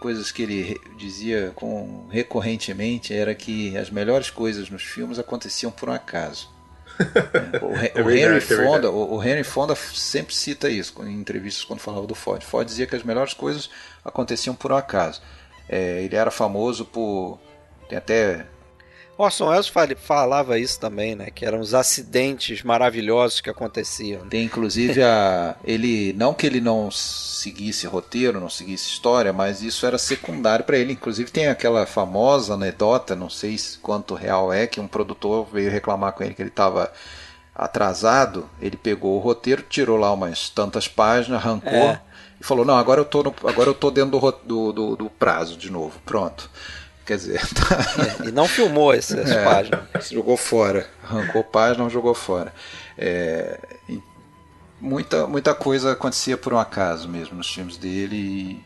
coisas 0.01 0.29
que 0.29 0.41
ele 0.41 0.77
dizia 0.97 1.53
com, 1.55 2.05
recorrentemente 2.09 3.13
era 3.13 3.33
que 3.33 3.77
as 3.77 3.89
melhores 3.89 4.29
coisas 4.29 4.69
nos 4.69 4.83
filmes 4.83 5.17
aconteciam 5.17 5.71
por 5.71 5.87
um 5.87 5.93
acaso. 5.93 6.50
O, 7.61 7.75
é 7.75 8.01
o, 8.01 8.09
Henry 8.09 8.37
é 8.37 8.41
Fonda, 8.41 8.89
o, 8.89 9.15
o, 9.15 9.23
Henry 9.23 9.43
Fonda 9.43 9.75
sempre 9.75 10.33
cita 10.33 10.69
isso 10.69 10.93
em 11.03 11.19
entrevistas 11.19 11.63
quando 11.63 11.79
falava 11.79 12.05
do 12.05 12.15
Ford. 12.15 12.43
Ford 12.43 12.67
dizia 12.67 12.85
que 12.85 12.95
as 12.95 13.03
melhores 13.03 13.33
coisas 13.33 13.69
aconteciam 14.03 14.55
por 14.55 14.71
um 14.71 14.75
acaso. 14.75 15.21
É, 15.67 16.01
ele 16.03 16.15
era 16.15 16.31
famoso 16.31 16.85
por. 16.85 17.39
Tem 17.87 17.97
até. 17.97 18.45
Orson 19.21 19.47
Welles 19.49 19.71
falava 19.97 20.57
isso 20.57 20.79
também, 20.79 21.15
né? 21.15 21.29
Que 21.29 21.45
eram 21.45 21.59
os 21.59 21.73
acidentes 21.73 22.63
maravilhosos 22.63 23.41
que 23.41 23.49
aconteciam. 23.49 24.23
Né? 24.23 24.27
Tem 24.29 24.43
inclusive 24.43 25.01
a. 25.03 25.55
ele. 25.63 26.13
Não 26.13 26.33
que 26.33 26.45
ele 26.45 26.61
não 26.61 26.89
seguisse 26.91 27.87
roteiro, 27.87 28.39
não 28.39 28.49
seguisse 28.49 28.89
história, 28.89 29.31
mas 29.31 29.61
isso 29.61 29.85
era 29.85 29.97
secundário 29.97 30.65
para 30.65 30.77
ele. 30.77 30.93
Inclusive 30.93 31.31
tem 31.31 31.47
aquela 31.47 31.85
famosa 31.85 32.53
anedota, 32.53 33.15
não 33.15 33.29
sei 33.29 33.57
quanto 33.81 34.15
real 34.15 34.51
é, 34.51 34.67
que 34.67 34.79
um 34.79 34.87
produtor 34.87 35.47
veio 35.51 35.71
reclamar 35.71 36.13
com 36.13 36.23
ele 36.23 36.33
que 36.33 36.41
ele 36.41 36.49
estava 36.49 36.91
atrasado. 37.55 38.49
Ele 38.61 38.77
pegou 38.77 39.15
o 39.15 39.19
roteiro, 39.19 39.63
tirou 39.69 39.97
lá 39.97 40.11
umas 40.11 40.49
tantas 40.49 40.87
páginas, 40.87 41.41
arrancou. 41.41 41.71
É 41.71 42.01
e 42.41 42.43
falou: 42.43 42.65
Não, 42.65 42.75
agora 42.75 42.99
eu 42.99 43.05
tô, 43.05 43.21
no, 43.21 43.33
agora 43.45 43.69
eu 43.69 43.73
tô 43.73 43.91
dentro 43.91 44.19
do, 44.43 44.73
do, 44.73 44.95
do 44.95 45.09
prazo 45.11 45.55
de 45.55 45.71
novo. 45.71 46.01
Pronto. 46.03 46.49
Quer 47.11 47.17
dizer. 47.17 47.41
Tá... 47.53 48.23
É, 48.23 48.29
e 48.29 48.31
não 48.31 48.47
filmou 48.47 48.93
essas 48.93 49.29
é, 49.29 49.43
páginas. 49.43 49.81
Jogou 50.09 50.37
fora. 50.37 50.87
Arrancou 51.03 51.43
página, 51.43 51.83
não 51.83 51.89
jogou 51.89 52.13
fora. 52.13 52.53
É, 52.97 53.59
muita, 54.79 55.27
muita 55.27 55.53
coisa 55.53 55.91
acontecia 55.91 56.37
por 56.37 56.53
um 56.53 56.57
acaso 56.57 57.09
mesmo 57.09 57.35
nos 57.35 57.53
filmes 57.53 57.75
dele. 57.75 58.63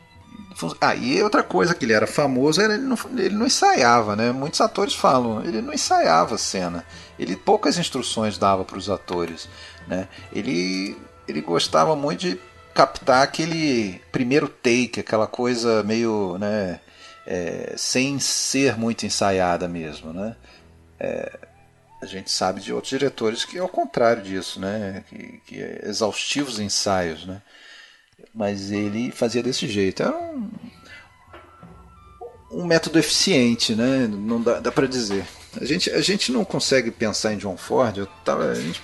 Ah, 0.80 0.94
e 0.94 1.20
outra 1.22 1.42
coisa 1.42 1.74
que 1.74 1.84
ele 1.84 1.92
era 1.92 2.06
famoso 2.06 2.60
era 2.62 2.74
ele 2.74 2.84
não, 2.84 2.96
ele 3.16 3.34
não 3.34 3.46
ensaiava, 3.46 4.14
né? 4.14 4.30
Muitos 4.30 4.60
atores 4.60 4.94
falam, 4.94 5.42
ele 5.44 5.60
não 5.60 5.72
ensaiava 5.72 6.36
a 6.36 6.38
cena. 6.38 6.84
Ele 7.18 7.34
poucas 7.34 7.78
instruções 7.78 8.38
dava 8.38 8.64
para 8.64 8.78
os 8.78 8.88
atores, 8.88 9.48
né? 9.88 10.06
Ele 10.32 10.96
ele 11.26 11.40
gostava 11.40 11.96
muito 11.96 12.20
de 12.20 12.40
captar 12.72 13.22
aquele 13.24 14.00
primeiro 14.12 14.48
take, 14.48 15.00
aquela 15.00 15.26
coisa 15.26 15.82
meio, 15.82 16.36
né, 16.38 16.78
é, 17.26 17.74
sem 17.76 18.18
ser 18.20 18.76
muito 18.76 19.04
ensaiada 19.04 19.66
mesmo, 19.66 20.12
né? 20.12 20.36
É, 20.98 21.38
a 22.00 22.06
gente 22.06 22.30
sabe 22.30 22.60
de 22.60 22.72
outros 22.72 22.90
diretores 22.90 23.44
que 23.44 23.58
é 23.58 23.62
o 23.62 23.68
contrário 23.68 24.22
disso, 24.22 24.60
né? 24.60 25.04
Que, 25.08 25.40
que 25.46 25.60
é 25.60 25.82
exaustivos 25.84 26.60
ensaios, 26.60 27.26
né? 27.26 27.42
Mas 28.34 28.70
ele 28.70 29.10
fazia 29.10 29.42
desse 29.42 29.66
jeito. 29.66 30.02
Era 30.02 30.16
um, 30.16 30.50
um 32.52 32.64
método 32.64 32.98
eficiente, 32.98 33.74
né? 33.74 34.06
Não 34.06 34.40
dá, 34.40 34.60
dá 34.60 34.70
para 34.70 34.86
dizer. 34.86 35.26
A 35.60 35.64
gente, 35.64 35.90
a 35.90 36.00
gente 36.00 36.30
não 36.30 36.44
consegue 36.44 36.90
pensar 36.90 37.32
em 37.32 37.38
John 37.38 37.56
Ford. 37.56 37.96
Eu 37.96 38.06
tava, 38.24 38.50
a 38.50 38.54
gente 38.54 38.80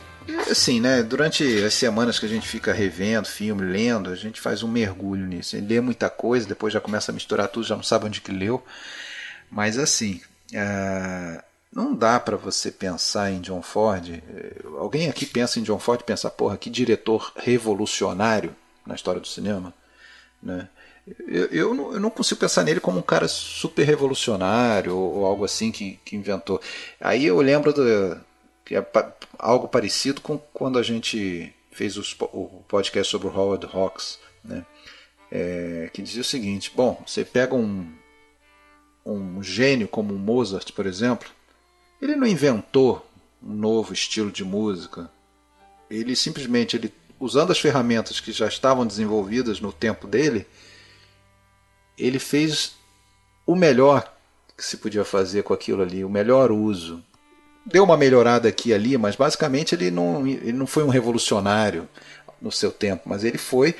assim, 0.50 0.80
né? 0.80 1.02
Durante 1.02 1.44
as 1.64 1.74
semanas 1.74 2.18
que 2.18 2.26
a 2.26 2.28
gente 2.28 2.46
fica 2.46 2.72
revendo 2.72 3.28
filme, 3.28 3.62
lendo, 3.62 4.10
a 4.10 4.14
gente 4.14 4.40
faz 4.40 4.62
um 4.62 4.68
mergulho 4.68 5.26
nisso. 5.26 5.56
Ele 5.56 5.66
lê 5.66 5.80
muita 5.80 6.08
coisa, 6.10 6.46
depois 6.46 6.72
já 6.72 6.80
começa 6.80 7.12
a 7.12 7.14
misturar 7.14 7.48
tudo, 7.48 7.66
já 7.66 7.76
não 7.76 7.82
sabe 7.82 8.06
onde 8.06 8.20
que 8.20 8.32
leu. 8.32 8.62
Mas 9.50 9.78
assim, 9.78 10.20
uh, 10.52 11.42
não 11.72 11.94
dá 11.94 12.20
para 12.20 12.36
você 12.36 12.70
pensar 12.70 13.30
em 13.30 13.40
John 13.40 13.62
Ford. 13.62 14.22
Alguém 14.78 15.08
aqui 15.08 15.24
pensa 15.26 15.58
em 15.58 15.62
John 15.62 15.78
Ford 15.78 16.00
e 16.00 16.04
pensa, 16.04 16.30
porra, 16.30 16.56
que 16.56 16.68
diretor 16.70 17.32
revolucionário 17.36 18.54
na 18.86 18.94
história 18.94 19.20
do 19.20 19.28
cinema, 19.28 19.72
né? 20.42 20.68
Eu, 21.26 21.46
eu, 21.46 21.74
não, 21.74 21.94
eu 21.94 22.00
não 22.00 22.10
consigo 22.10 22.38
pensar 22.38 22.62
nele 22.62 22.78
como 22.78 22.98
um 22.98 23.02
cara 23.02 23.26
super 23.26 23.84
revolucionário 23.84 24.96
ou, 24.96 25.16
ou 25.16 25.26
algo 25.26 25.44
assim 25.44 25.72
que, 25.72 25.98
que 26.04 26.14
inventou. 26.14 26.60
Aí 27.00 27.24
eu 27.24 27.40
lembro 27.40 27.72
do, 27.72 28.20
que 28.72 28.76
é 28.76 29.12
algo 29.38 29.68
parecido 29.68 30.22
com 30.22 30.38
quando 30.38 30.78
a 30.78 30.82
gente 30.82 31.54
fez 31.70 31.98
os, 31.98 32.16
o 32.18 32.64
podcast 32.66 33.10
sobre 33.10 33.28
o 33.28 33.30
Howard 33.30 33.66
Hawks, 33.70 34.18
né? 34.42 34.64
É, 35.30 35.90
que 35.92 36.00
dizia 36.00 36.22
o 36.22 36.24
seguinte: 36.24 36.72
bom, 36.74 37.02
você 37.06 37.22
pega 37.22 37.54
um, 37.54 37.92
um 39.04 39.42
gênio 39.42 39.86
como 39.86 40.14
Mozart, 40.14 40.72
por 40.72 40.86
exemplo, 40.86 41.28
ele 42.00 42.16
não 42.16 42.26
inventou 42.26 43.06
um 43.42 43.52
novo 43.52 43.92
estilo 43.92 44.30
de 44.30 44.42
música, 44.42 45.10
ele 45.90 46.16
simplesmente 46.16 46.76
ele 46.76 46.94
usando 47.20 47.50
as 47.50 47.58
ferramentas 47.58 48.20
que 48.20 48.32
já 48.32 48.48
estavam 48.48 48.86
desenvolvidas 48.86 49.60
no 49.60 49.70
tempo 49.70 50.06
dele, 50.06 50.46
ele 51.98 52.18
fez 52.18 52.74
o 53.46 53.54
melhor 53.54 54.10
que 54.56 54.64
se 54.64 54.78
podia 54.78 55.04
fazer 55.04 55.42
com 55.42 55.52
aquilo 55.52 55.82
ali, 55.82 56.02
o 56.02 56.08
melhor 56.08 56.50
uso. 56.50 57.04
Deu 57.64 57.84
uma 57.84 57.96
melhorada 57.96 58.48
aqui 58.48 58.70
e 58.70 58.74
ali, 58.74 58.98
mas 58.98 59.14
basicamente 59.14 59.74
ele 59.74 59.90
não, 59.90 60.26
ele 60.26 60.52
não 60.52 60.66
foi 60.66 60.82
um 60.82 60.88
revolucionário 60.88 61.88
no 62.40 62.50
seu 62.50 62.72
tempo, 62.72 63.02
mas 63.06 63.22
ele 63.22 63.38
foi 63.38 63.74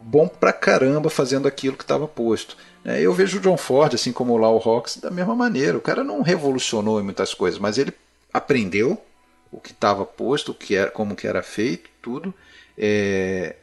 bom 0.00 0.26
pra 0.26 0.52
caramba 0.52 1.08
fazendo 1.08 1.46
aquilo 1.46 1.76
que 1.76 1.84
estava 1.84 2.08
posto. 2.08 2.56
É, 2.84 3.00
eu 3.00 3.12
vejo 3.12 3.38
o 3.38 3.40
John 3.40 3.56
Ford, 3.56 3.94
assim 3.94 4.12
como 4.12 4.32
o 4.32 4.36
Lau 4.36 4.60
Hawks, 4.64 4.96
da 4.96 5.10
mesma 5.10 5.34
maneira. 5.34 5.76
O 5.76 5.80
cara 5.80 6.02
não 6.02 6.22
revolucionou 6.22 7.00
em 7.00 7.04
muitas 7.04 7.34
coisas, 7.34 7.58
mas 7.58 7.78
ele 7.78 7.92
aprendeu 8.32 9.00
o 9.50 9.60
que 9.60 9.72
estava 9.72 10.04
posto, 10.04 10.52
o 10.52 10.54
que 10.54 10.74
era, 10.74 10.90
como 10.90 11.16
que 11.16 11.26
era 11.26 11.42
feito, 11.42 11.90
tudo. 12.02 12.32
É, 12.76 13.56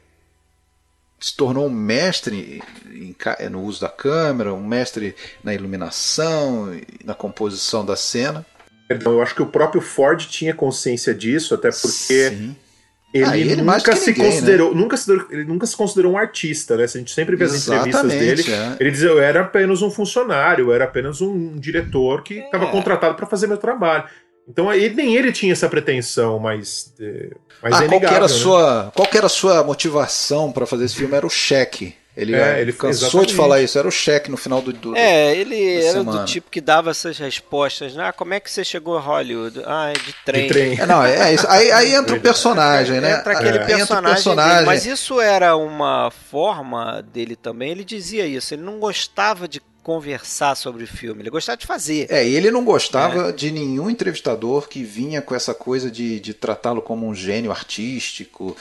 se 1.18 1.34
tornou 1.34 1.66
um 1.66 1.70
mestre 1.70 2.62
em, 2.86 3.14
no 3.48 3.62
uso 3.62 3.80
da 3.80 3.88
câmera, 3.88 4.52
um 4.52 4.64
mestre 4.64 5.14
na 5.42 5.54
iluminação, 5.54 6.68
na 7.04 7.14
composição 7.14 7.84
da 7.84 7.96
cena. 7.96 8.44
Eu 8.88 9.22
acho 9.22 9.34
que 9.34 9.42
o 9.42 9.46
próprio 9.46 9.80
Ford 9.80 10.26
tinha 10.26 10.54
consciência 10.54 11.14
disso, 11.14 11.54
até 11.54 11.70
porque 11.70 12.30
Sim. 12.30 12.56
Ele, 13.14 13.24
ah, 13.24 13.38
ele 13.38 13.56
nunca 13.56 13.96
se 13.96 14.10
ninguém, 14.10 14.30
considerou, 14.30 14.74
né? 14.74 14.80
nunca 14.80 14.96
se, 14.96 15.12
ele 15.30 15.44
nunca 15.44 15.66
se 15.66 15.76
considerou 15.76 16.12
um 16.12 16.18
artista, 16.18 16.76
né? 16.76 16.84
A 16.84 16.86
gente 16.86 17.12
sempre 17.12 17.34
vê 17.34 17.44
as 17.44 17.66
entrevistas 17.66 18.12
dele. 18.12 18.44
É. 18.52 18.76
Ele 18.78 18.90
dizia, 18.90 19.08
eu 19.08 19.20
era 19.20 19.40
apenas 19.40 19.80
um 19.80 19.90
funcionário, 19.90 20.66
eu 20.66 20.72
era 20.72 20.84
apenas 20.84 21.20
um 21.20 21.56
diretor 21.56 22.22
que 22.22 22.40
estava 22.40 22.66
é. 22.66 22.70
contratado 22.70 23.14
para 23.14 23.26
fazer 23.26 23.46
meu 23.46 23.56
trabalho. 23.56 24.04
Então 24.48 24.72
ele, 24.72 24.94
nem 24.94 25.16
ele 25.16 25.32
tinha 25.32 25.52
essa 25.52 25.68
pretensão, 25.68 26.38
mas, 26.38 26.94
mas 27.62 27.74
ah, 27.74 27.84
é 27.84 27.88
qual, 27.88 28.02
era 28.02 28.20
né? 28.20 28.28
sua, 28.28 28.92
qual 28.94 29.08
era 29.12 29.26
a 29.26 29.30
sua 29.30 29.64
motivação 29.64 30.52
para 30.52 30.66
fazer 30.66 30.84
esse 30.84 30.96
filme? 30.96 31.14
Era 31.14 31.26
o 31.26 31.30
cheque. 31.30 31.94
Ele, 32.16 32.34
é, 32.34 32.62
ele 32.62 32.72
cansou 32.72 33.08
exatamente. 33.08 33.28
de 33.28 33.34
falar 33.34 33.60
isso, 33.60 33.78
era 33.78 33.86
o 33.86 33.90
cheque 33.90 34.30
no 34.30 34.38
final 34.38 34.62
do, 34.62 34.72
do 34.72 34.96
É, 34.96 35.36
ele 35.36 35.82
era 35.82 35.98
semana. 35.98 36.20
do 36.20 36.24
tipo 36.24 36.50
que 36.50 36.62
dava 36.62 36.90
essas 36.90 37.18
respostas, 37.18 37.94
né? 37.94 38.08
Ah, 38.08 38.12
como 38.12 38.32
é 38.32 38.40
que 38.40 38.50
você 38.50 38.64
chegou 38.64 38.96
a 38.96 39.00
Hollywood? 39.00 39.62
Ah, 39.66 39.90
é 39.90 39.92
de 39.92 40.14
trem. 40.24 40.42
De 40.44 40.48
trem. 40.48 40.80
É, 40.80 40.86
não, 40.86 41.04
é 41.04 41.34
isso. 41.34 41.46
Aí, 41.46 41.70
aí 41.70 41.94
entra 41.94 42.16
o 42.16 42.20
personagem, 42.20 43.02
né? 43.02 43.18
Entra 43.18 43.34
aquele 43.34 43.58
é. 43.58 43.66
personagem, 43.66 44.14
personagem. 44.14 44.54
Dele, 44.54 44.66
mas 44.66 44.86
isso 44.86 45.20
era 45.20 45.56
uma 45.56 46.10
forma 46.10 47.02
dele 47.02 47.36
também, 47.36 47.70
ele 47.70 47.84
dizia 47.84 48.24
isso, 48.24 48.54
ele 48.54 48.62
não 48.62 48.78
gostava 48.78 49.46
de 49.46 49.60
conversar 49.86 50.56
sobre 50.56 50.82
o 50.82 50.86
filme, 50.88 51.22
ele 51.22 51.30
gostava 51.30 51.56
de 51.56 51.64
fazer. 51.64 52.08
É, 52.10 52.28
ele 52.28 52.50
não 52.50 52.64
gostava 52.64 53.28
é. 53.28 53.32
de 53.32 53.52
nenhum 53.52 53.88
entrevistador 53.88 54.68
que 54.68 54.82
vinha 54.82 55.22
com 55.22 55.32
essa 55.32 55.54
coisa 55.54 55.88
de, 55.88 56.18
de 56.18 56.34
tratá-lo 56.34 56.82
como 56.82 57.06
um 57.06 57.14
gênio 57.14 57.52
artístico, 57.52 58.56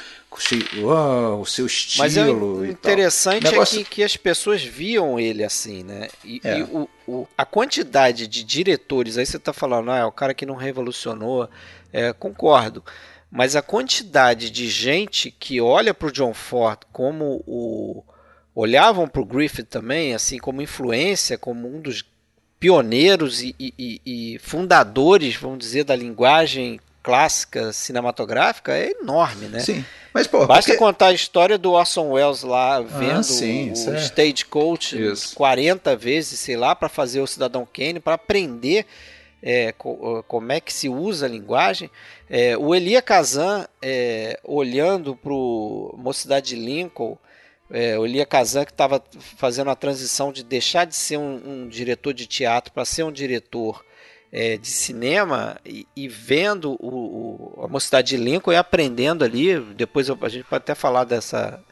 oh, 0.83 1.41
o 1.41 1.45
seu 1.47 1.65
estilo. 1.65 2.03
Mas 2.03 2.15
é 2.15 2.71
interessante 2.71 3.45
Negócio... 3.45 3.79
é 3.79 3.83
que, 3.83 3.89
que 3.89 4.03
as 4.03 4.15
pessoas 4.15 4.63
viam 4.63 5.19
ele 5.19 5.43
assim, 5.43 5.81
né? 5.81 6.09
E, 6.23 6.39
é. 6.43 6.59
e 6.59 6.61
o, 6.61 6.87
o, 7.07 7.27
a 7.35 7.43
quantidade 7.43 8.27
de 8.27 8.43
diretores, 8.43 9.17
aí 9.17 9.25
você 9.25 9.37
está 9.37 9.51
falando, 9.51 9.89
ah, 9.89 9.97
é 9.97 10.05
o 10.05 10.11
cara 10.11 10.31
que 10.31 10.45
não 10.45 10.53
revolucionou, 10.53 11.49
é, 11.91 12.13
concordo. 12.13 12.83
Mas 13.31 13.55
a 13.55 13.63
quantidade 13.63 14.51
de 14.51 14.69
gente 14.69 15.31
que 15.31 15.59
olha 15.59 15.91
para 15.91 16.07
o 16.07 16.11
John 16.11 16.35
Ford 16.35 16.81
como 16.93 17.43
o 17.47 18.03
olhavam 18.55 19.07
para 19.07 19.21
o 19.21 19.25
Griffith 19.25 19.65
também, 19.65 20.15
assim, 20.15 20.39
como 20.39 20.61
influência, 20.61 21.37
como 21.37 21.67
um 21.67 21.81
dos 21.81 22.05
pioneiros 22.57 23.43
e, 23.43 23.53
e, 23.59 24.01
e, 24.05 24.39
fundadores, 24.39 25.35
vamos 25.35 25.59
dizer, 25.59 25.83
da 25.83 25.95
linguagem 25.95 26.79
clássica 27.03 27.71
cinematográfica, 27.71 28.75
é 28.75 28.91
enorme, 28.99 29.47
né? 29.47 29.59
Sim. 29.59 29.85
Mas, 30.11 30.25
pô, 30.25 30.47
Basta 30.47 30.71
porque... 30.71 30.79
contar 30.79 31.07
a 31.07 31.13
história 31.13 31.57
do 31.57 31.73
Orson 31.73 32.13
Welles 32.13 32.41
lá, 32.41 32.79
vendo 32.81 33.19
ah, 33.19 33.23
sim, 33.23 33.71
o, 33.71 33.93
é. 33.93 33.99
Stagecoach 33.99 34.97
40 35.35 35.95
vezes, 35.97 36.39
sei 36.39 36.55
lá, 36.55 36.73
para 36.73 36.87
fazer 36.89 37.19
o 37.19 37.27
Cidadão 37.27 37.67
Kane, 37.71 37.99
para 37.99 38.13
aprender 38.13 38.87
é, 39.43 39.71
co 39.73 40.23
como 40.27 40.51
é 40.51 40.59
que 40.59 40.73
se 40.73 40.89
usa 40.89 41.27
a 41.27 41.29
linguagem. 41.29 41.91
É, 42.27 42.57
o 42.57 42.73
Elia 42.73 43.01
Kazan, 43.01 43.67
é, 43.79 44.39
olhando 44.43 45.15
para 45.15 45.33
o 45.33 45.93
Mocidade 45.97 46.55
de 46.55 46.55
Lincoln, 46.55 47.15
é, 47.71 47.97
o 47.97 48.05
Elia 48.05 48.25
Kazan 48.25 48.65
que 48.65 48.71
estava 48.71 49.03
fazendo 49.37 49.69
a 49.69 49.75
transição 49.75 50.31
de 50.31 50.43
deixar 50.43 50.85
de 50.85 50.95
ser 50.95 51.17
um, 51.17 51.63
um 51.63 51.67
diretor 51.67 52.13
de 52.13 52.27
teatro 52.27 52.71
para 52.71 52.85
ser 52.85 53.03
um 53.03 53.11
diretor 53.11 53.83
é, 54.31 54.57
de 54.57 54.67
cinema 54.67 55.59
e, 55.65 55.87
e 55.95 56.07
vendo 56.07 56.73
o, 56.79 57.55
o, 57.57 57.63
a 57.63 57.67
mocidade 57.67 58.09
de 58.09 58.17
Lincoln 58.17 58.51
e 58.51 58.57
aprendendo 58.57 59.23
ali. 59.23 59.59
Depois 59.59 60.09
a 60.09 60.29
gente 60.29 60.43
pode 60.45 60.63
até 60.63 60.75
falar 60.75 61.05
dessa 61.05 61.63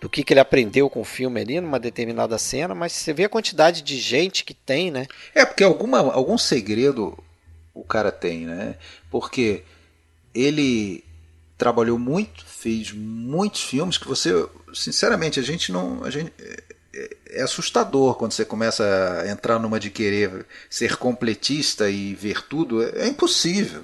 do 0.00 0.10
que, 0.10 0.24
que 0.24 0.32
ele 0.32 0.40
aprendeu 0.40 0.90
com 0.90 1.00
o 1.00 1.04
filme 1.04 1.40
ali 1.40 1.60
numa 1.60 1.78
determinada 1.78 2.36
cena, 2.36 2.74
mas 2.74 2.90
você 2.90 3.12
vê 3.12 3.24
a 3.24 3.28
quantidade 3.28 3.82
de 3.82 3.96
gente 3.98 4.44
que 4.44 4.52
tem, 4.52 4.90
né? 4.90 5.06
É 5.32 5.44
porque 5.46 5.62
alguma, 5.62 6.00
algum 6.12 6.36
segredo 6.36 7.16
o 7.72 7.84
cara 7.84 8.10
tem, 8.10 8.40
né? 8.40 8.74
Porque 9.08 9.62
ele 10.34 11.04
trabalhou 11.62 11.96
muito, 11.96 12.44
fez 12.44 12.90
muitos 12.90 13.62
filmes 13.62 13.96
que 13.96 14.08
você 14.08 14.48
sinceramente, 14.74 15.38
a 15.38 15.42
gente 15.44 15.70
não. 15.70 16.02
A 16.02 16.10
gente, 16.10 16.32
é, 16.92 17.16
é 17.30 17.42
assustador 17.42 18.16
quando 18.16 18.32
você 18.32 18.44
começa 18.44 18.84
a 19.22 19.30
entrar 19.30 19.60
numa 19.60 19.78
de 19.78 19.88
querer 19.88 20.44
ser 20.68 20.96
completista 20.96 21.88
e 21.88 22.14
ver 22.16 22.42
tudo. 22.48 22.82
É, 22.82 23.02
é 23.02 23.06
impossível. 23.06 23.82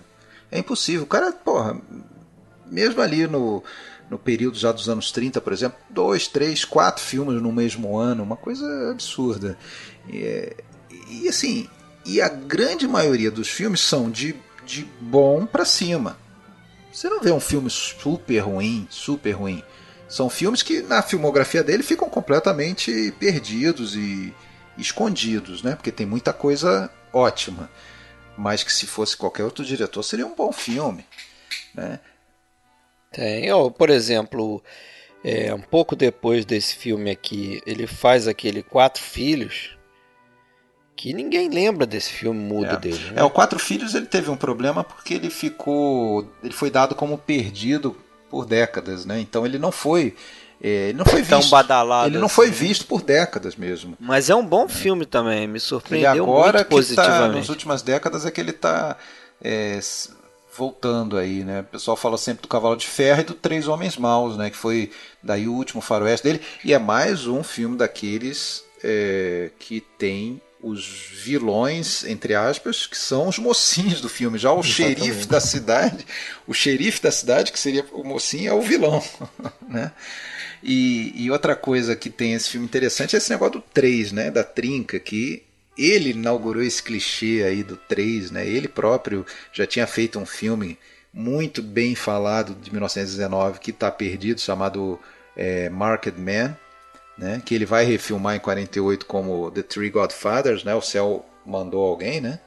É 0.51 0.59
impossível. 0.59 1.05
O 1.05 1.07
cara, 1.07 1.31
porra, 1.31 1.81
mesmo 2.67 3.01
ali 3.01 3.29
no, 3.29 3.63
no 4.11 4.19
período 4.19 4.59
já 4.59 4.73
dos 4.73 4.89
anos 4.89 5.13
30, 5.13 5.41
por 5.41 5.53
exemplo, 5.53 5.79
dois, 5.89 6.27
três, 6.27 6.65
quatro 6.65 7.01
filmes 7.03 7.41
no 7.41 7.53
mesmo 7.53 7.97
ano, 7.97 8.25
uma 8.25 8.37
coisa 8.37 8.91
absurda. 8.91 9.57
E, 10.09 10.19
é, 10.19 10.57
e 11.09 11.29
assim, 11.29 11.69
e 12.05 12.21
a 12.21 12.29
grande 12.29 12.89
maioria 12.89 13.31
dos 13.31 13.49
filmes 13.49 13.81
são 13.81 14.11
de, 14.11 14.35
de 14.67 14.85
bom 15.01 15.47
para 15.47 15.65
cima. 15.65 16.19
Você 16.99 17.09
não 17.09 17.21
vê 17.21 17.31
um 17.31 17.39
filme 17.39 17.71
super 17.71 18.41
ruim, 18.41 18.85
super 18.91 19.31
ruim. 19.31 19.63
São 20.09 20.29
filmes 20.29 20.65
que 20.65 20.83
na 20.83 21.01
filmografia 21.01 21.63
dele 21.63 21.85
ficam 21.85 22.11
completamente 22.11 23.15
perdidos 23.21 23.95
e 23.95 24.35
escondidos, 24.77 25.63
né? 25.63 25.77
Porque 25.77 25.93
tem 25.93 26.05
muita 26.05 26.33
coisa 26.33 26.91
ótima, 27.13 27.71
mas 28.37 28.65
que 28.65 28.73
se 28.73 28.85
fosse 28.85 29.17
qualquer 29.17 29.45
outro 29.45 29.65
diretor 29.65 30.03
seria 30.03 30.27
um 30.27 30.35
bom 30.35 30.51
filme, 30.51 31.07
né? 31.73 32.01
Tem, 33.13 33.53
oh, 33.53 33.71
por 33.71 33.91
exemplo, 33.91 34.61
é, 35.23 35.55
um 35.55 35.63
pouco 35.63 35.95
depois 35.95 36.45
desse 36.45 36.75
filme 36.75 37.13
aqui, 37.13 37.63
ele 37.65 37.87
faz 37.87 38.27
aquele 38.27 38.61
Quatro 38.61 39.05
Filhos, 39.05 39.78
que 40.99 41.13
ninguém 41.15 41.49
lembra 41.49 41.87
desse 41.87 42.13
filme 42.13 42.41
mudo 42.41 42.73
é. 42.73 42.77
dele. 42.77 42.99
Né? 43.13 43.21
É, 43.21 43.23
o 43.23 43.31
Quatro 43.31 43.57
Filhos 43.57 43.95
ele 43.95 44.07
teve 44.07 44.29
um 44.31 44.37
problema 44.37 44.83
porque 44.83 45.15
ele 45.15 45.31
ficou, 45.31 46.29
ele 46.43 46.53
foi 46.53 46.73
dado 46.73 46.97
como 46.97 47.17
perdido 47.17 47.97
por 48.29 48.45
décadas, 48.45 49.07
né? 49.07 49.21
Então 49.21 49.47
ele 49.47 49.61
não 49.61 49.71
foi 49.71 50.17
é, 50.61 50.89
ele 50.89 50.99
não 50.99 51.05
foi 51.05 51.23
tão 51.23 51.39
visto, 51.39 51.53
badalado. 51.53 52.09
Ele 52.09 52.19
não 52.19 52.29
foi 52.29 52.49
assim. 52.49 52.67
visto 52.67 52.87
por 52.87 53.01
décadas 53.01 53.55
mesmo. 53.55 53.97
Mas 54.01 54.29
é 54.29 54.35
um 54.35 54.45
bom 54.45 54.69
filme 54.69 55.07
também, 55.07 55.47
me 55.47 55.61
surpreendeu 55.61 56.17
e 56.17 56.19
agora 56.19 56.59
muito 56.59 56.65
tá, 56.65 56.65
positivamente. 56.65 57.33
Tá, 57.33 57.39
nas 57.39 57.49
últimas 57.49 57.81
décadas 57.81 58.27
é 58.27 58.31
que 58.33 58.41
ele 58.41 58.51
está 58.51 58.97
é, 59.41 59.79
voltando 60.57 61.17
aí, 61.17 61.45
né? 61.45 61.61
O 61.61 61.65
pessoal 61.65 61.97
fala 61.97 62.19
sempre 62.19 62.43
do 62.43 62.49
Cavalo 62.49 62.75
de 62.75 62.89
Ferro 62.89 63.21
e 63.21 63.25
do 63.25 63.35
Três 63.35 63.69
Homens 63.69 63.97
Maus, 63.97 64.37
né? 64.37 64.51
Que 64.51 64.57
foi 64.57 64.91
daí 65.23 65.47
o 65.47 65.55
último 65.55 65.81
faroeste 65.81 66.27
dele. 66.27 66.41
E 66.65 66.75
é 66.75 66.79
mais 66.79 67.29
um 67.29 67.45
filme 67.45 67.77
daqueles 67.77 68.65
é, 68.83 69.53
que 69.61 69.81
tem 69.97 70.43
os 70.61 70.85
vilões, 71.23 72.05
entre 72.05 72.35
aspas, 72.35 72.87
que 72.87 72.97
são 72.97 73.29
os 73.29 73.39
mocinhos 73.39 74.01
do 74.01 74.09
filme. 74.09 74.39
Já 74.39 74.53
o 74.53 74.61
Exatamente. 74.61 75.01
xerife 75.01 75.27
da 75.27 75.41
cidade, 75.41 76.07
o 76.47 76.55
xerife 76.55 77.01
da 77.01 77.11
cidade, 77.11 77.53
que 77.53 77.59
seria 77.59 77.85
o 77.93 78.03
mocinho, 78.03 78.51
é 78.51 78.55
o 78.55 78.61
vilão. 78.61 79.03
né? 79.69 79.93
E, 80.63 81.13
e, 81.15 81.31
outra 81.31 81.55
coisa 81.55 81.95
que 81.95 82.11
tem 82.11 82.35
esse 82.35 82.51
filme 82.51 82.67
interessante 82.67 83.15
é 83.15 83.19
esse 83.19 83.31
negócio 83.31 83.55
do 83.55 83.61
3, 83.73 84.13
né? 84.13 84.31
Da 84.31 84.43
trinca, 84.43 84.99
que 84.99 85.45
ele 85.77 86.11
inaugurou 86.11 86.63
esse 86.63 86.83
clichê 86.83 87.45
aí 87.47 87.63
do 87.63 87.77
3, 87.77 88.33
né? 88.33 88.47
Ele 88.47 88.67
próprio 88.67 89.25
já 89.53 89.67
tinha 89.67 89.87
feito 89.87 90.19
um 90.19 90.27
filme 90.27 90.77
muito 91.13 91.63
bem 91.63 91.95
falado 91.95 92.55
de 92.55 92.71
1919 92.73 93.61
que 93.61 93.71
está 93.71 93.91
perdido, 93.91 94.41
chamado 94.41 94.99
é, 95.37 95.71
Market 95.71 96.17
Man 96.17 96.57
né? 97.19 97.43
Que 97.45 97.55
ele 97.55 97.67
vai 97.67 97.85
refilmar 97.85 98.37
em 98.37 98.41
48 98.41 99.05
como 99.05 99.51
The 99.51 99.63
Three 99.63 99.91
Godfathers, 99.91 100.65
né? 100.65 100.75
O 100.75 100.81
céu 100.81 101.27
mandou 101.45 101.85
alguém, 101.85 102.21
né? 102.21 102.39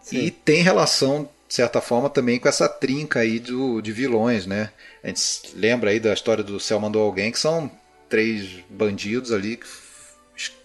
Sim. 0.00 0.18
E 0.18 0.30
tem 0.30 0.62
relação 0.62 1.28
de 1.48 1.54
certa 1.54 1.80
forma 1.80 2.08
também 2.08 2.38
com 2.38 2.48
essa 2.48 2.68
trinca 2.68 3.20
aí 3.20 3.38
do, 3.38 3.80
de 3.80 3.92
vilões, 3.92 4.46
né? 4.46 4.70
A 5.02 5.08
gente 5.08 5.50
lembra 5.54 5.90
aí 5.90 6.00
da 6.00 6.12
história 6.12 6.44
do 6.44 6.60
céu 6.60 6.78
mandou 6.80 7.02
alguém 7.02 7.30
que 7.32 7.38
são 7.38 7.70
três 8.08 8.48
bandidos 8.70 9.32
ali 9.32 9.58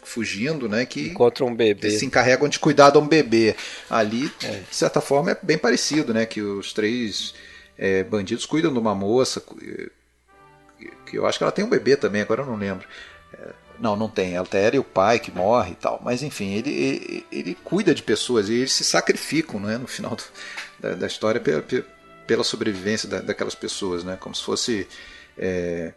fugindo, 0.03 0.67
né? 0.67 0.85
Que 0.85 1.09
encontram 1.09 1.47
um 1.47 1.55
bebê, 1.55 1.91
se 1.91 2.05
encarregam 2.05 2.49
de 2.49 2.59
cuidar 2.59 2.89
de 2.89 2.97
um 2.97 3.07
bebê. 3.07 3.55
Ali, 3.89 4.31
é. 4.43 4.61
de 4.69 4.75
certa 4.75 4.99
forma, 4.99 5.31
é 5.31 5.37
bem 5.41 5.57
parecido, 5.57 6.13
né? 6.13 6.25
Que 6.25 6.41
os 6.41 6.73
três 6.73 7.33
é, 7.77 8.03
bandidos 8.03 8.45
cuidam 8.45 8.73
de 8.73 8.79
uma 8.79 8.95
moça 8.95 9.43
que 11.05 11.17
eu 11.17 11.25
acho 11.25 11.37
que 11.37 11.43
ela 11.43 11.51
tem 11.51 11.65
um 11.65 11.69
bebê 11.69 11.95
também, 11.95 12.21
agora 12.21 12.41
eu 12.41 12.45
não 12.45 12.55
lembro. 12.55 12.87
É, 13.33 13.53
não, 13.79 13.95
não 13.95 14.09
tem. 14.09 14.35
Ela 14.35 14.47
e 14.73 14.79
o 14.79 14.83
pai 14.83 15.19
que 15.19 15.31
morre 15.31 15.71
e 15.71 15.75
tal. 15.75 16.01
Mas 16.03 16.21
enfim, 16.21 16.53
ele, 16.53 16.69
ele, 16.69 17.25
ele 17.31 17.55
cuida 17.55 17.95
de 17.95 18.03
pessoas 18.03 18.49
e 18.49 18.53
eles 18.53 18.73
se 18.73 18.83
sacrificam 18.83 19.59
né, 19.59 19.77
no 19.77 19.87
final 19.87 20.15
do, 20.15 20.23
da, 20.79 20.95
da, 20.95 21.07
história 21.07 21.39
pela, 21.39 21.63
pela 22.27 22.43
sobrevivência 22.43 23.07
da, 23.07 23.19
daquelas 23.19 23.55
pessoas, 23.55 24.03
né? 24.03 24.17
Como 24.19 24.35
se 24.35 24.43
fosse. 24.43 24.87
É, 25.37 25.93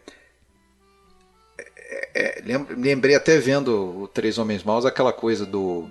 é, 2.15 2.39
é 2.39 2.65
lembrei 2.75 3.15
até 3.15 3.37
vendo 3.37 4.03
o 4.03 4.07
Três 4.07 4.37
Homens 4.37 4.63
Maus 4.63 4.85
aquela 4.85 5.11
coisa 5.11 5.45
do. 5.45 5.89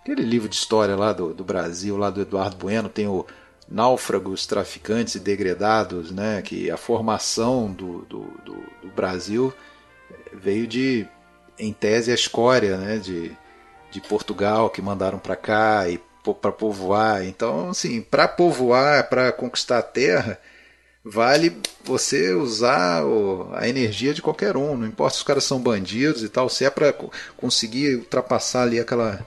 Aquele 0.00 0.22
livro 0.22 0.48
de 0.48 0.54
história 0.54 0.96
lá 0.96 1.12
do, 1.12 1.34
do 1.34 1.44
Brasil, 1.44 1.96
lá 1.96 2.08
do 2.08 2.22
Eduardo 2.22 2.56
Bueno, 2.56 2.88
tem 2.88 3.06
o 3.06 3.26
náufragos, 3.70 4.46
traficantes 4.46 5.14
e 5.14 5.20
degredados, 5.20 6.10
né? 6.10 6.42
Que 6.42 6.70
a 6.70 6.76
formação 6.76 7.70
do, 7.70 8.00
do, 8.02 8.22
do, 8.44 8.56
do 8.82 8.88
Brasil 8.94 9.54
veio 10.32 10.66
de, 10.66 11.06
em 11.58 11.72
tese, 11.72 12.10
a 12.10 12.14
escória, 12.14 12.76
né? 12.76 12.98
De, 12.98 13.36
de 13.90 14.00
Portugal 14.00 14.68
que 14.70 14.82
mandaram 14.82 15.18
para 15.18 15.36
cá 15.36 15.88
e 15.88 16.00
para 16.40 16.52
povoar. 16.52 17.24
Então, 17.24 17.70
assim, 17.70 18.00
para 18.00 18.26
povoar, 18.26 19.08
para 19.08 19.32
conquistar 19.32 19.78
a 19.78 19.82
terra, 19.82 20.38
vale 21.04 21.56
você 21.84 22.34
usar 22.34 23.02
a 23.54 23.68
energia 23.68 24.12
de 24.12 24.20
qualquer 24.20 24.56
um. 24.56 24.76
Não 24.76 24.86
importa 24.86 25.14
se 25.14 25.20
os 25.20 25.26
caras 25.26 25.44
são 25.44 25.60
bandidos 25.60 26.22
e 26.22 26.28
tal. 26.28 26.48
Se 26.48 26.64
é 26.64 26.70
para 26.70 26.92
conseguir 27.36 27.96
ultrapassar 27.96 28.62
ali 28.62 28.80
aquela, 28.80 29.24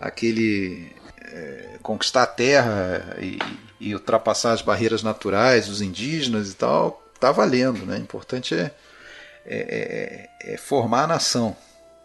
aquele 0.00 0.92
é, 1.22 1.78
conquistar 1.82 2.22
a 2.22 2.26
terra 2.26 3.16
e, 3.20 3.38
e 3.80 3.94
ultrapassar 3.94 4.52
as 4.52 4.62
barreiras 4.62 5.02
naturais, 5.02 5.68
os 5.68 5.80
indígenas 5.80 6.52
e 6.52 6.54
tal, 6.54 7.02
tá 7.18 7.32
valendo, 7.32 7.86
né? 7.86 7.96
O 7.96 8.00
importante 8.00 8.54
é, 8.54 8.70
é, 9.46 10.28
é, 10.44 10.52
é 10.54 10.56
formar 10.56 11.04
a 11.04 11.06
nação. 11.08 11.56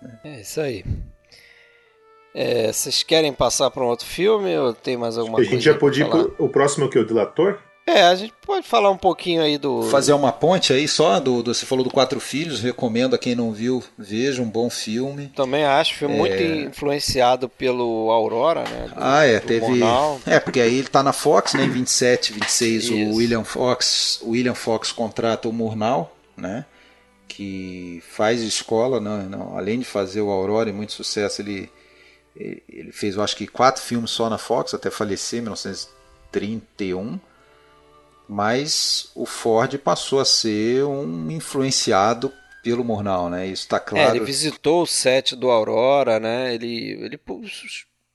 Né? 0.01 0.19
É 0.23 0.41
isso 0.41 0.61
aí. 0.61 0.85
É, 2.33 2.71
vocês 2.71 3.03
querem 3.03 3.31
passar 3.31 3.69
para 3.71 3.83
um 3.83 3.87
outro 3.87 4.05
filme 4.05 4.57
ou 4.57 4.73
tem 4.73 4.97
mais 4.97 5.17
alguma 5.17 5.37
coisa? 5.37 5.49
A 5.49 5.53
gente 5.53 5.63
já 5.63 5.73
pode 5.73 6.01
ir 6.01 6.09
pro, 6.09 6.35
o 6.37 6.49
próximo 6.49 6.89
que 6.89 6.97
é 6.97 7.01
o 7.01 7.05
Delator? 7.05 7.59
É, 7.87 8.01
a 8.01 8.15
gente 8.15 8.33
pode 8.41 8.67
falar 8.67 8.89
um 8.89 8.97
pouquinho 8.97 9.43
aí 9.43 9.59
do. 9.59 9.83
Fazer 9.83 10.11
uma 10.13 10.31
ponte 10.31 10.73
aí 10.73 10.87
só 10.87 11.19
do, 11.19 11.43
do 11.43 11.53
você 11.53 11.67
falou 11.67 11.83
do 11.83 11.91
Quatro 11.91 12.19
Filhos, 12.19 12.59
recomendo 12.59 13.13
a 13.13 13.17
quem 13.17 13.35
não 13.35 13.51
viu, 13.51 13.83
veja 13.95 14.41
um 14.41 14.49
bom 14.49 14.71
filme. 14.71 15.31
Também 15.35 15.63
acho, 15.63 15.93
filme 15.93 16.15
é... 16.15 16.17
muito 16.17 16.43
influenciado 16.69 17.47
pelo 17.47 18.09
Aurora, 18.09 18.63
né? 18.63 18.87
Do, 18.87 18.95
ah, 18.97 19.23
é, 19.23 19.39
teve. 19.39 19.81
É, 20.25 20.39
porque 20.39 20.59
aí 20.59 20.79
ele 20.79 20.87
tá 20.87 21.03
na 21.03 21.13
Fox, 21.13 21.53
né? 21.53 21.63
Em 21.63 21.69
27, 21.69 22.33
26, 22.33 22.83
Isso. 22.85 22.93
o 22.95 23.15
William 23.17 23.43
Fox, 23.43 24.19
o 24.23 24.31
William 24.31 24.55
Fox 24.55 24.91
contrata 24.91 25.47
o 25.47 25.53
Murnau, 25.53 26.15
né? 26.35 26.65
Que 27.27 28.01
faz 28.09 28.41
escola, 28.41 28.99
não, 28.99 29.21
não, 29.23 29.57
além 29.57 29.77
de 29.77 29.85
fazer 29.85 30.21
o 30.21 30.31
Aurora 30.31 30.71
e 30.71 30.73
muito 30.73 30.93
sucesso, 30.93 31.39
ele, 31.43 31.69
ele 32.35 32.91
fez, 32.91 33.15
eu 33.15 33.21
acho 33.21 33.35
que 33.35 33.45
quatro 33.45 33.83
filmes 33.83 34.09
só 34.09 34.27
na 34.27 34.39
Fox, 34.39 34.73
até 34.73 34.89
falecer 34.89 35.37
em 35.37 35.43
1931 35.43 37.19
mas 38.27 39.11
o 39.15 39.25
Ford 39.25 39.77
passou 39.77 40.19
a 40.19 40.25
ser 40.25 40.83
um 40.83 41.29
influenciado 41.29 42.31
pelo 42.63 42.83
Murnau, 42.83 43.29
né? 43.29 43.45
Isso 43.45 43.63
está 43.63 43.79
claro. 43.79 44.13
É, 44.13 44.15
ele 44.15 44.25
visitou 44.25 44.81
o 44.81 44.87
set 44.87 45.35
do 45.35 45.51
Aurora, 45.51 46.19
né? 46.19 46.53
Ele, 46.53 46.97
ele 47.01 47.19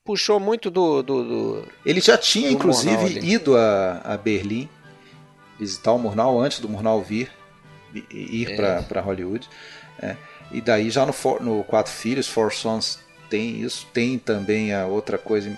puxou 0.03 0.39
muito 0.39 0.69
do, 0.69 1.01
do, 1.01 1.23
do 1.23 1.67
Ele 1.85 2.01
já 2.01 2.17
tinha, 2.17 2.51
inclusive, 2.51 3.19
ido 3.19 3.55
a, 3.55 4.01
a 4.03 4.17
Berlim 4.17 4.67
visitar 5.57 5.93
o 5.93 5.99
Murnau 5.99 6.39
antes 6.39 6.59
do 6.59 6.67
Murnau 6.67 7.01
vir 7.01 7.31
ir 8.09 8.51
é. 8.51 8.81
para 8.81 9.01
Hollywood. 9.01 9.47
É. 10.01 10.17
E 10.51 10.59
daí 10.59 10.89
já 10.89 11.05
no, 11.05 11.13
no 11.39 11.63
Quatro 11.63 11.93
Filhos, 11.93 12.27
Four 12.27 12.51
Sons 12.51 12.99
tem 13.29 13.61
isso. 13.61 13.87
Tem 13.93 14.17
também 14.17 14.73
a 14.73 14.85
outra 14.85 15.17
coisa 15.17 15.57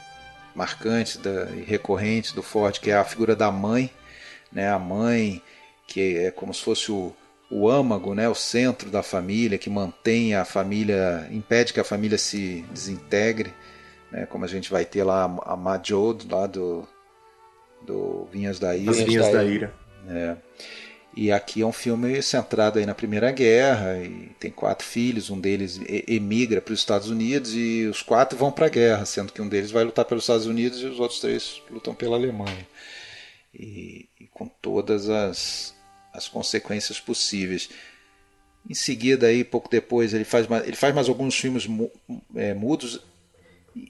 marcante 0.54 1.18
da, 1.18 1.50
e 1.52 1.64
recorrente 1.64 2.36
do 2.36 2.44
Ford, 2.44 2.80
que 2.80 2.92
é 2.92 2.96
a 2.96 3.04
figura 3.04 3.36
da 3.36 3.52
mãe 3.52 3.90
né? 4.54 4.70
A 4.70 4.80
mãe, 4.80 5.42
que 5.88 6.18
é 6.18 6.32
como 6.32 6.54
se 6.54 6.62
fosse 6.62 6.92
o, 6.92 7.14
o 7.50 7.70
âmago, 7.70 8.14
né? 8.14 8.30
O 8.30 8.36
centro 8.36 8.90
da 8.90 9.04
família, 9.04 9.58
que 9.58 9.70
mantém 9.70 10.36
a 10.36 10.46
família, 10.46 11.28
impede 11.32 11.74
que 11.74 11.80
a 11.80 11.84
família 11.84 12.18
se 12.18 12.64
desintegre, 12.72 13.54
né? 14.12 14.26
Como 14.26 14.46
a 14.46 14.48
gente 14.48 14.70
vai 14.70 14.86
ter 14.86 15.04
lá 15.04 15.24
a 15.24 15.56
Majod, 15.58 16.28
lá 16.30 16.48
do, 16.48 16.88
do 17.82 18.28
Vinhas 18.32 18.60
da 18.60 18.76
Ira. 18.76 18.94
Vinhas 18.94 19.32
da 19.32 19.44
Ira. 19.44 19.74
É. 20.08 20.36
E 21.16 21.32
aqui 21.32 21.62
é 21.62 21.66
um 21.66 21.72
filme 21.72 22.22
centrado 22.24 22.80
aí 22.80 22.88
na 22.88 22.96
Primeira 22.96 23.32
Guerra, 23.32 24.00
e 24.00 24.32
tem 24.40 24.50
quatro 24.50 24.86
filhos, 24.86 25.30
um 25.30 25.40
deles 25.40 25.80
emigra 26.08 26.60
para 26.60 26.74
os 26.74 26.80
Estados 26.80 27.08
Unidos 27.08 27.54
e 27.54 27.86
os 27.86 28.02
quatro 28.02 28.36
vão 28.36 28.52
para 28.52 28.66
a 28.66 28.70
guerra, 28.70 29.06
sendo 29.06 29.32
que 29.32 29.42
um 29.42 29.48
deles 29.48 29.70
vai 29.70 29.84
lutar 29.84 30.06
pelos 30.06 30.24
Estados 30.24 30.48
Unidos 30.48 30.82
e 30.82 30.86
os 30.86 31.00
outros 31.00 31.20
três 31.20 31.62
lutam 31.70 31.94
pela 31.94 32.16
Alemanha. 32.16 32.68
E, 33.54 34.10
com 34.44 34.48
todas 34.62 35.10
as, 35.10 35.74
as 36.12 36.28
consequências 36.28 37.00
possíveis. 37.00 37.70
Em 38.70 38.74
seguida, 38.74 39.28
aí, 39.28 39.44
pouco 39.44 39.70
depois, 39.70 40.14
ele 40.14 40.26
faz 40.26 40.48
mais, 40.48 40.68
ele 40.68 40.76
faz 40.76 40.94
mais 40.94 41.08
alguns 41.08 41.36
filmes 41.36 41.68
é, 42.36 42.54
mudos. 42.54 43.02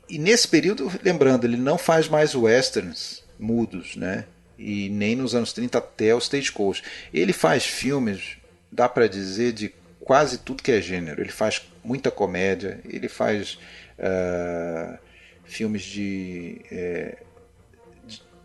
E, 0.08 0.20
nesse 0.20 0.48
período, 0.48 0.92
lembrando, 1.04 1.46
ele 1.46 1.58
não 1.58 1.78
faz 1.78 2.08
mais 2.08 2.36
westerns 2.36 3.24
mudos, 3.40 3.96
né? 3.96 4.26
E 4.58 4.90
nem 4.90 5.16
nos 5.16 5.34
anos 5.34 5.54
30 5.54 5.80
até 5.80 6.14
o 6.14 6.20
Stagecoach. 6.20 6.84
Ele 7.12 7.34
faz 7.34 7.66
filmes, 7.66 8.38
dá 8.72 8.88
para 8.88 9.08
dizer, 9.08 9.54
de 9.54 9.74
quase 10.00 10.38
tudo 10.38 10.62
que 10.62 10.72
é 10.72 10.82
gênero. 10.82 11.22
Ele 11.22 11.32
faz 11.32 11.64
muita 11.84 12.12
comédia, 12.12 12.80
ele 12.86 13.10
faz 13.10 13.58
uh, 13.98 14.98
filmes 15.46 15.82
de. 15.82 16.62
Uh, 16.72 17.33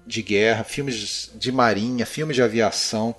de 0.09 0.23
guerra, 0.23 0.65
filmes 0.65 1.31
de 1.35 1.53
marinha, 1.53 2.07
filmes 2.07 2.35
de 2.35 2.43
aviação. 2.43 3.15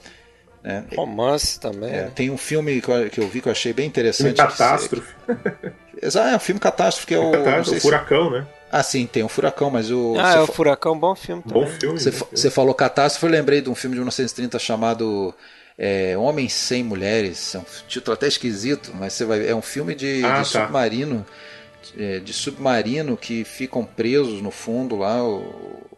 Né? 0.63 0.83
Romance 0.95 1.59
também. 1.59 1.91
É, 1.91 2.03
tem 2.13 2.29
um 2.29 2.37
filme 2.37 2.81
que 2.81 3.19
eu, 3.19 3.29
vi 3.29 3.41
que 3.41 3.47
eu 3.47 3.51
achei 3.51 3.71
bem 3.71 3.87
interessante. 3.87 4.35
Filme 4.35 4.49
catástrofe. 4.49 5.15
Exato, 6.01 6.29
é 6.29 6.35
um 6.35 6.39
filme 6.39 6.59
catástrofe 6.59 7.07
que 7.07 7.13
é 7.13 7.19
o. 7.19 7.31
Catástrofe, 7.31 7.77
o 7.77 7.81
Furacão, 7.81 8.25
se... 8.25 8.33
né? 8.33 8.47
Ah, 8.71 8.83
sim, 8.83 9.05
tem 9.05 9.23
o 9.23 9.27
um 9.27 9.29
Furacão, 9.29 9.69
mas 9.69 9.91
o. 9.91 10.15
Ah, 10.17 10.35
é 10.35 10.39
o 10.39 10.47
Furacão, 10.47 10.97
bom 10.97 11.15
filme 11.15 11.43
também. 11.43 11.63
Bom 11.63 11.69
filme. 11.69 11.99
Você, 11.99 12.11
você 12.11 12.49
falou 12.49 12.73
catástrofe, 12.73 13.25
eu 13.25 13.31
lembrei 13.31 13.61
de 13.61 13.69
um 13.69 13.75
filme 13.75 13.93
de 13.93 13.99
1930 13.99 14.57
chamado 14.59 15.33
é, 15.77 16.17
Homens 16.17 16.53
Sem 16.53 16.83
Mulheres. 16.83 17.55
É 17.55 17.59
um 17.59 17.65
título 17.87 18.13
até 18.13 18.27
esquisito, 18.27 18.91
mas 18.95 19.13
você 19.13 19.25
vai. 19.25 19.47
É 19.47 19.55
um 19.55 19.61
filme 19.61 19.93
de, 19.93 20.23
ah, 20.25 20.41
de 20.41 20.51
tá. 20.51 20.65
submarino. 20.65 21.25
De, 21.95 22.19
de 22.19 22.33
submarino 22.33 23.15
que 23.15 23.43
ficam 23.43 23.85
presos 23.85 24.41
no 24.41 24.51
fundo 24.51 24.97
lá. 24.97 25.23
O, 25.23 25.88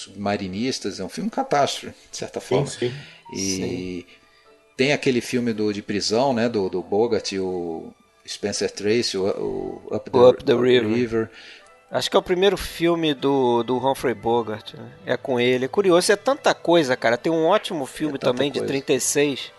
submarinistas, 0.00 1.00
é 1.00 1.04
um 1.04 1.08
filme 1.08 1.30
catástrofe, 1.30 1.94
de 2.10 2.16
certa 2.16 2.40
forma. 2.40 2.66
Sim, 2.66 2.90
sim. 2.90 2.94
E 3.34 3.38
sim. 3.38 4.04
tem 4.76 4.92
aquele 4.92 5.20
filme 5.20 5.52
do, 5.52 5.72
de 5.72 5.82
prisão, 5.82 6.32
né, 6.32 6.48
do, 6.48 6.68
do 6.68 6.82
Bogart, 6.82 7.32
o 7.32 7.92
Spencer 8.26 8.70
Tracy, 8.70 9.16
o, 9.16 9.24
o 9.24 9.96
Up 9.96 10.10
the, 10.10 10.18
o 10.18 10.28
Up 10.28 10.44
the 10.44 10.54
River. 10.54 10.88
River. 10.88 11.30
Acho 11.90 12.08
que 12.08 12.16
é 12.16 12.20
o 12.20 12.22
primeiro 12.22 12.56
filme 12.56 13.12
do, 13.12 13.64
do 13.64 13.76
Humphrey 13.76 14.14
Bogart. 14.14 14.74
Né? 14.74 14.92
É 15.04 15.16
com 15.16 15.40
ele. 15.40 15.64
É 15.64 15.68
curioso, 15.68 16.12
é 16.12 16.16
tanta 16.16 16.54
coisa, 16.54 16.96
cara. 16.96 17.18
Tem 17.18 17.32
um 17.32 17.46
ótimo 17.46 17.84
filme 17.84 18.14
é 18.14 18.18
também 18.18 18.50
coisa. 18.50 18.64
de 18.64 18.72
36 18.72 19.52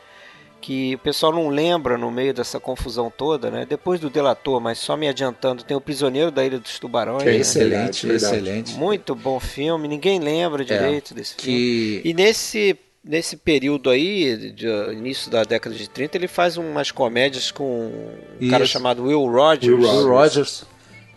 que 0.61 0.95
o 0.95 0.99
pessoal 0.99 1.33
não 1.33 1.49
lembra 1.49 1.97
no 1.97 2.11
meio 2.11 2.33
dessa 2.33 2.59
confusão 2.59 3.11
toda, 3.15 3.49
né? 3.49 3.65
Depois 3.67 3.99
do 3.99 4.09
Delator, 4.09 4.61
mas 4.61 4.77
só 4.77 4.95
me 4.95 5.07
adiantando, 5.07 5.63
tem 5.63 5.75
o 5.75 5.81
Prisioneiro 5.81 6.29
da 6.29 6.45
Ilha 6.45 6.59
dos 6.59 6.77
Tubarões. 6.77 7.23
é 7.23 7.25
né? 7.25 7.35
excelente, 7.37 8.07
verdade, 8.07 8.35
excelente. 8.35 8.73
Muito 8.75 9.15
bom 9.15 9.39
filme, 9.39 9.87
ninguém 9.87 10.19
lembra 10.19 10.63
direito 10.63 11.13
é, 11.13 11.15
desse 11.15 11.35
filme. 11.35 11.57
Que... 11.57 12.01
E 12.05 12.13
nesse 12.13 12.77
nesse 13.03 13.35
período 13.35 13.89
aí, 13.89 14.51
de, 14.51 14.67
início 14.93 15.31
da 15.31 15.43
década 15.43 15.75
de 15.75 15.89
30, 15.89 16.17
ele 16.17 16.27
faz 16.27 16.55
umas 16.55 16.91
comédias 16.91 17.49
com 17.49 17.87
um 17.87 18.13
Isso. 18.39 18.51
cara 18.51 18.63
chamado 18.63 19.03
Will 19.05 19.25
Rogers. 19.25 19.73
Will 19.73 19.77
Rogers, 19.81 20.03
Will 20.03 20.07
Rogers 20.07 20.65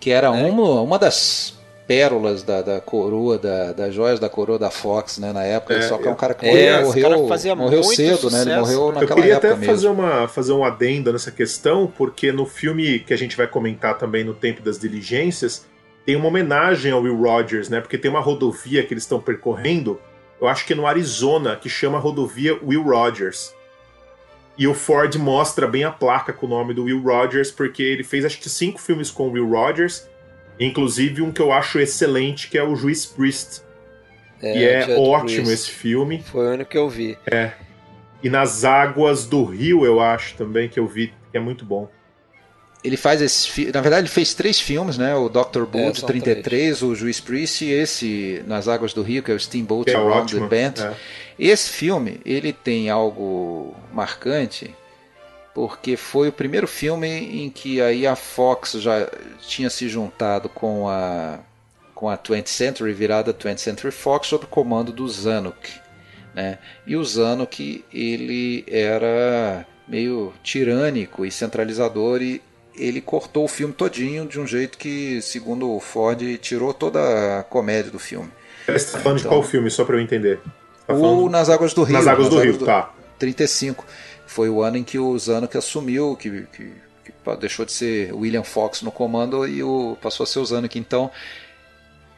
que 0.04 0.10
era 0.10 0.26
é. 0.26 0.30
uma, 0.30 0.82
uma 0.82 0.98
das 0.98 1.53
pérolas 1.86 2.42
da, 2.42 2.62
da 2.62 2.80
coroa, 2.80 3.38
da, 3.38 3.72
das 3.72 3.94
joias 3.94 4.18
da 4.18 4.28
coroa 4.28 4.58
da 4.58 4.70
Fox, 4.70 5.18
né, 5.18 5.32
na 5.32 5.44
época. 5.44 5.74
É, 5.74 5.82
só 5.82 5.98
que 5.98 6.08
é 6.08 6.10
um 6.10 6.14
cara 6.14 6.34
que 6.34 6.46
é, 6.46 6.82
morreu, 6.82 7.10
morreu, 7.10 7.56
morreu 7.56 7.82
cedo, 7.82 8.16
sucesso. 8.16 8.46
né? 8.46 8.52
Ele 8.52 8.60
morreu 8.60 8.92
naquela 8.92 9.10
Eu 9.10 9.16
queria 9.16 9.36
até 9.36 9.50
mesmo. 9.50 9.64
fazer 9.64 9.88
uma 9.88 10.28
fazer 10.28 10.52
um 10.52 10.64
adendo 10.64 11.12
nessa 11.12 11.30
questão, 11.30 11.86
porque 11.86 12.32
no 12.32 12.46
filme 12.46 13.00
que 13.00 13.12
a 13.12 13.18
gente 13.18 13.36
vai 13.36 13.46
comentar 13.46 13.98
também 13.98 14.24
no 14.24 14.34
Tempo 14.34 14.62
das 14.62 14.78
Diligências, 14.78 15.66
tem 16.06 16.16
uma 16.16 16.28
homenagem 16.28 16.92
ao 16.92 17.02
Will 17.02 17.16
Rogers, 17.20 17.68
né? 17.68 17.80
Porque 17.80 17.98
tem 17.98 18.10
uma 18.10 18.20
rodovia 18.20 18.82
que 18.82 18.92
eles 18.94 19.04
estão 19.04 19.20
percorrendo, 19.20 20.00
eu 20.40 20.48
acho 20.48 20.66
que 20.66 20.72
é 20.72 20.76
no 20.76 20.86
Arizona, 20.86 21.56
que 21.56 21.68
chama 21.68 21.98
rodovia 21.98 22.58
Will 22.62 22.82
Rogers. 22.82 23.54
E 24.56 24.68
o 24.68 24.74
Ford 24.74 25.14
mostra 25.16 25.66
bem 25.66 25.82
a 25.82 25.90
placa 25.90 26.32
com 26.32 26.46
o 26.46 26.48
nome 26.48 26.72
do 26.72 26.84
Will 26.84 27.02
Rogers, 27.02 27.50
porque 27.50 27.82
ele 27.82 28.04
fez 28.04 28.24
acho 28.24 28.38
que 28.38 28.48
cinco 28.48 28.80
filmes 28.80 29.10
com 29.10 29.28
o 29.28 29.32
Will 29.32 29.50
Rogers 29.50 30.08
Inclusive 30.58 31.22
um 31.22 31.32
que 31.32 31.40
eu 31.40 31.52
acho 31.52 31.78
excelente, 31.78 32.48
que 32.48 32.56
é 32.56 32.62
o 32.62 32.76
Juiz 32.76 33.04
Priest. 33.04 33.62
É, 34.42 34.58
e 34.58 34.64
é 34.64 34.96
ótimo 34.98 35.44
Priest. 35.44 35.52
esse 35.52 35.70
filme. 35.70 36.22
Foi 36.24 36.46
o 36.46 36.50
único 36.50 36.70
que 36.70 36.78
eu 36.78 36.88
vi. 36.88 37.18
É. 37.26 37.52
E 38.22 38.30
nas 38.30 38.64
águas 38.64 39.26
do 39.26 39.44
rio, 39.44 39.84
eu 39.84 40.00
acho 40.00 40.34
também, 40.36 40.68
que 40.68 40.78
eu 40.78 40.86
vi, 40.86 41.12
que 41.30 41.36
é 41.36 41.40
muito 41.40 41.64
bom. 41.64 41.88
Ele 42.82 42.96
faz 42.98 43.22
esse. 43.22 43.72
Na 43.72 43.80
verdade, 43.80 44.02
ele 44.02 44.12
fez 44.12 44.34
três 44.34 44.60
filmes, 44.60 44.98
né? 44.98 45.14
O 45.14 45.30
Dr. 45.30 45.64
Bull, 45.64 45.88
é, 45.88 45.90
de 45.90 46.04
33, 46.04 46.44
três. 46.44 46.82
o 46.82 46.94
Juiz 46.94 47.18
Priest 47.18 47.64
e 47.64 47.72
esse 47.72 48.42
Nas 48.46 48.68
Águas 48.68 48.92
do 48.92 49.02
Rio, 49.02 49.22
que 49.22 49.32
é 49.32 49.34
o 49.34 49.40
Steamboat 49.40 49.90
é 49.90 49.94
Around 49.94 50.38
the 50.38 50.46
Bend. 50.46 50.82
É. 50.82 50.94
Esse 51.38 51.70
filme, 51.70 52.20
ele 52.24 52.52
tem 52.52 52.90
algo 52.90 53.74
marcante, 53.92 54.74
porque 55.54 55.96
foi 55.96 56.28
o 56.28 56.32
primeiro 56.32 56.66
filme 56.66 57.08
em 57.08 57.48
que 57.48 57.80
aí 57.80 58.06
a 58.06 58.16
Fox 58.16 58.72
já 58.72 59.08
tinha 59.40 59.70
se 59.70 59.88
juntado 59.88 60.48
com 60.48 60.88
a 60.88 61.38
com 61.94 62.08
a 62.08 62.18
20th 62.18 62.48
Century, 62.48 62.92
virada 62.92 63.32
20th 63.32 63.58
Century 63.58 63.92
Fox, 63.92 64.26
sob 64.26 64.44
o 64.44 64.48
comando 64.48 64.92
do 64.92 65.08
Zanuck. 65.08 65.72
Né? 66.34 66.58
E 66.84 66.96
o 66.96 67.04
Zanuck, 67.04 67.84
ele 67.92 68.64
era 68.66 69.64
meio 69.86 70.32
tirânico 70.42 71.24
e 71.24 71.30
centralizador 71.30 72.20
e 72.20 72.42
ele 72.76 73.00
cortou 73.00 73.44
o 73.44 73.48
filme 73.48 73.72
todinho 73.72 74.26
de 74.26 74.40
um 74.40 74.46
jeito 74.46 74.76
que, 74.76 75.22
segundo 75.22 75.70
o 75.70 75.78
Ford, 75.78 76.20
tirou 76.38 76.74
toda 76.74 77.38
a 77.38 77.42
comédia 77.44 77.92
do 77.92 78.00
filme. 78.00 78.30
Você 78.66 78.72
está 78.72 78.98
falando 78.98 79.20
então, 79.20 79.30
de 79.30 79.36
qual 79.36 79.42
filme, 79.44 79.70
só 79.70 79.84
para 79.84 79.96
eu 79.96 80.00
entender? 80.00 80.40
Tá 80.86 80.94
o 80.94 81.28
Nas 81.28 81.48
Águas 81.48 81.72
do 81.72 81.84
Rio. 81.84 81.96
Nas 81.96 82.08
Águas 82.08 82.28
do 82.28 82.40
Rio, 82.40 82.58
do... 82.58 82.66
tá. 82.66 82.92
35. 83.18 83.84
Foi 84.34 84.50
o 84.50 84.64
ano 84.64 84.78
em 84.78 84.82
que 84.82 84.98
o 84.98 85.16
Zanuck 85.16 85.56
assumiu, 85.56 86.16
que, 86.16 86.28
que, 86.46 86.72
que, 87.04 87.36
deixou 87.38 87.64
de 87.64 87.70
ser 87.70 88.12
William 88.12 88.42
Fox 88.42 88.82
no 88.82 88.90
comando 88.90 89.46
e 89.46 89.62
o, 89.62 89.96
passou 90.02 90.24
a 90.24 90.26
ser 90.26 90.40
o 90.40 90.44
Zanuck. 90.44 90.76
Então, 90.76 91.08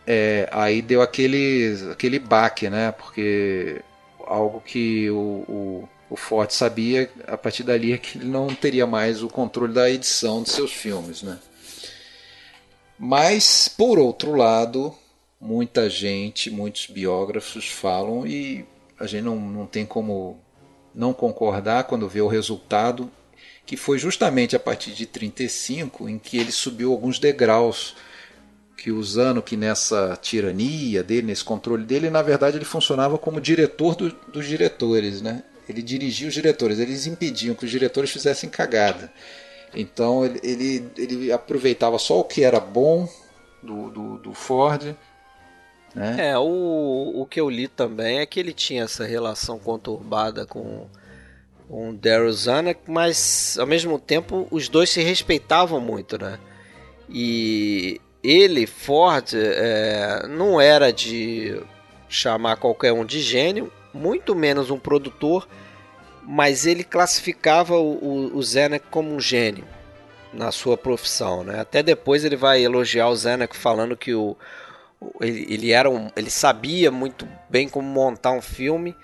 é, 0.06 0.48
aí 0.50 0.80
deu 0.80 1.02
aquele, 1.02 1.76
aquele 1.92 2.18
baque, 2.18 2.70
né? 2.70 2.90
Porque 2.92 3.82
algo 4.26 4.62
que 4.62 5.10
o, 5.10 5.44
o, 5.46 5.88
o 6.08 6.16
Ford 6.16 6.50
sabia 6.50 7.10
a 7.28 7.36
partir 7.36 7.64
dali 7.64 7.92
é 7.92 7.98
que 7.98 8.16
ele 8.16 8.28
não 8.28 8.46
teria 8.46 8.86
mais 8.86 9.22
o 9.22 9.28
controle 9.28 9.74
da 9.74 9.90
edição 9.90 10.42
de 10.42 10.48
seus 10.48 10.72
filmes, 10.72 11.20
né? 11.22 11.38
Mas, 12.98 13.68
por 13.68 13.98
outro 13.98 14.34
lado, 14.34 14.94
muita 15.38 15.90
gente, 15.90 16.50
muitos 16.50 16.86
biógrafos 16.86 17.68
falam 17.68 18.26
e 18.26 18.64
a 18.98 19.06
gente 19.06 19.24
não, 19.24 19.36
não 19.38 19.66
tem 19.66 19.84
como 19.84 20.45
não 20.97 21.12
concordar 21.12 21.84
quando 21.84 22.09
vê 22.09 22.22
o 22.22 22.26
resultado, 22.26 23.11
que 23.66 23.76
foi 23.76 23.99
justamente 23.99 24.57
a 24.57 24.59
partir 24.59 24.92
de 24.92 25.05
35 25.05 26.09
em 26.09 26.18
que 26.18 26.38
ele 26.38 26.51
subiu 26.51 26.90
alguns 26.90 27.18
degraus 27.18 27.94
que 28.76 28.90
usando 28.90 29.42
que 29.42 29.57
nessa 29.57 30.18
tirania 30.20 31.03
dele, 31.03 31.26
nesse 31.26 31.44
controle 31.44 31.84
dele, 31.84 32.11
na 32.11 32.22
verdade 32.22 32.57
ele 32.57 32.64
funcionava 32.64 33.18
como 33.18 33.40
diretor 33.40 33.94
do, 33.94 34.11
dos 34.32 34.47
diretores, 34.47 35.20
né? 35.20 35.42
Ele 35.68 35.82
dirigia 35.82 36.28
os 36.28 36.34
diretores, 36.34 36.78
eles 36.78 37.07
impediam 37.07 37.55
que 37.55 37.64
os 37.64 37.70
diretores 37.70 38.11
fizessem 38.11 38.49
cagada. 38.49 39.12
Então 39.74 40.24
ele, 40.24 40.40
ele, 40.42 40.90
ele 40.97 41.32
aproveitava 41.32 41.99
só 41.99 42.20
o 42.20 42.24
que 42.24 42.44
era 42.44 42.61
bom 42.61 43.09
do, 43.62 43.90
do, 43.90 44.18
do 44.18 44.34
Ford. 44.34 44.94
Né? 45.97 46.30
É, 46.30 46.38
o, 46.38 47.12
o 47.16 47.26
que 47.26 47.40
eu 47.40 47.49
li 47.49 47.66
também 47.66 48.18
é 48.18 48.26
que 48.26 48.38
ele 48.38 48.53
tinha 48.53 48.84
essa 48.84 49.05
relação 49.07 49.59
conturbada 49.59 50.44
com, 50.44 50.86
o 51.68 51.92
Daryl 51.92 52.32
Zanuck, 52.32 52.80
mas 52.86 53.57
ao 53.59 53.66
mesmo 53.66 53.99
tempo 53.99 54.47
os 54.51 54.68
dois 54.68 54.90
se 54.90 55.03
respeitavam 55.03 55.80
muito, 55.80 56.18
né? 56.18 56.38
E 57.09 58.01
ele, 58.22 58.66
Ford, 58.66 59.32
é, 59.34 60.26
não 60.28 60.61
era 60.61 60.92
de 60.92 61.61
chamar 62.09 62.57
qualquer 62.57 62.92
um 62.92 63.05
de 63.05 63.20
gênio, 63.20 63.72
muito 63.92 64.34
menos 64.34 64.70
um 64.70 64.78
produtor, 64.78 65.49
mas 66.22 66.66
ele 66.66 66.84
classificava 66.84 67.76
o, 67.76 67.94
o, 67.94 68.36
o 68.36 68.42
Zenek 68.42 68.86
como 68.90 69.12
um 69.12 69.20
gênio 69.20 69.64
na 70.32 70.53
sua 70.53 70.76
profissão, 70.76 71.42
né? 71.42 71.61
Até 71.61 71.82
depois 71.82 72.24
ele 72.24 72.36
vai 72.36 72.62
elogiar 72.62 73.09
o 73.09 73.16
Zenek 73.16 73.57
falando 73.57 73.97
que 73.97 74.14
o, 74.14 74.36
ele, 75.20 75.46
ele, 75.48 75.72
era 75.72 75.88
um, 75.88 76.09
ele 76.16 76.30
sabia 76.30 76.90
muito 76.90 77.26
bem 77.48 77.68
como 77.68 77.88
montar 77.88 78.32
um 78.32 78.42
filme 78.42 78.94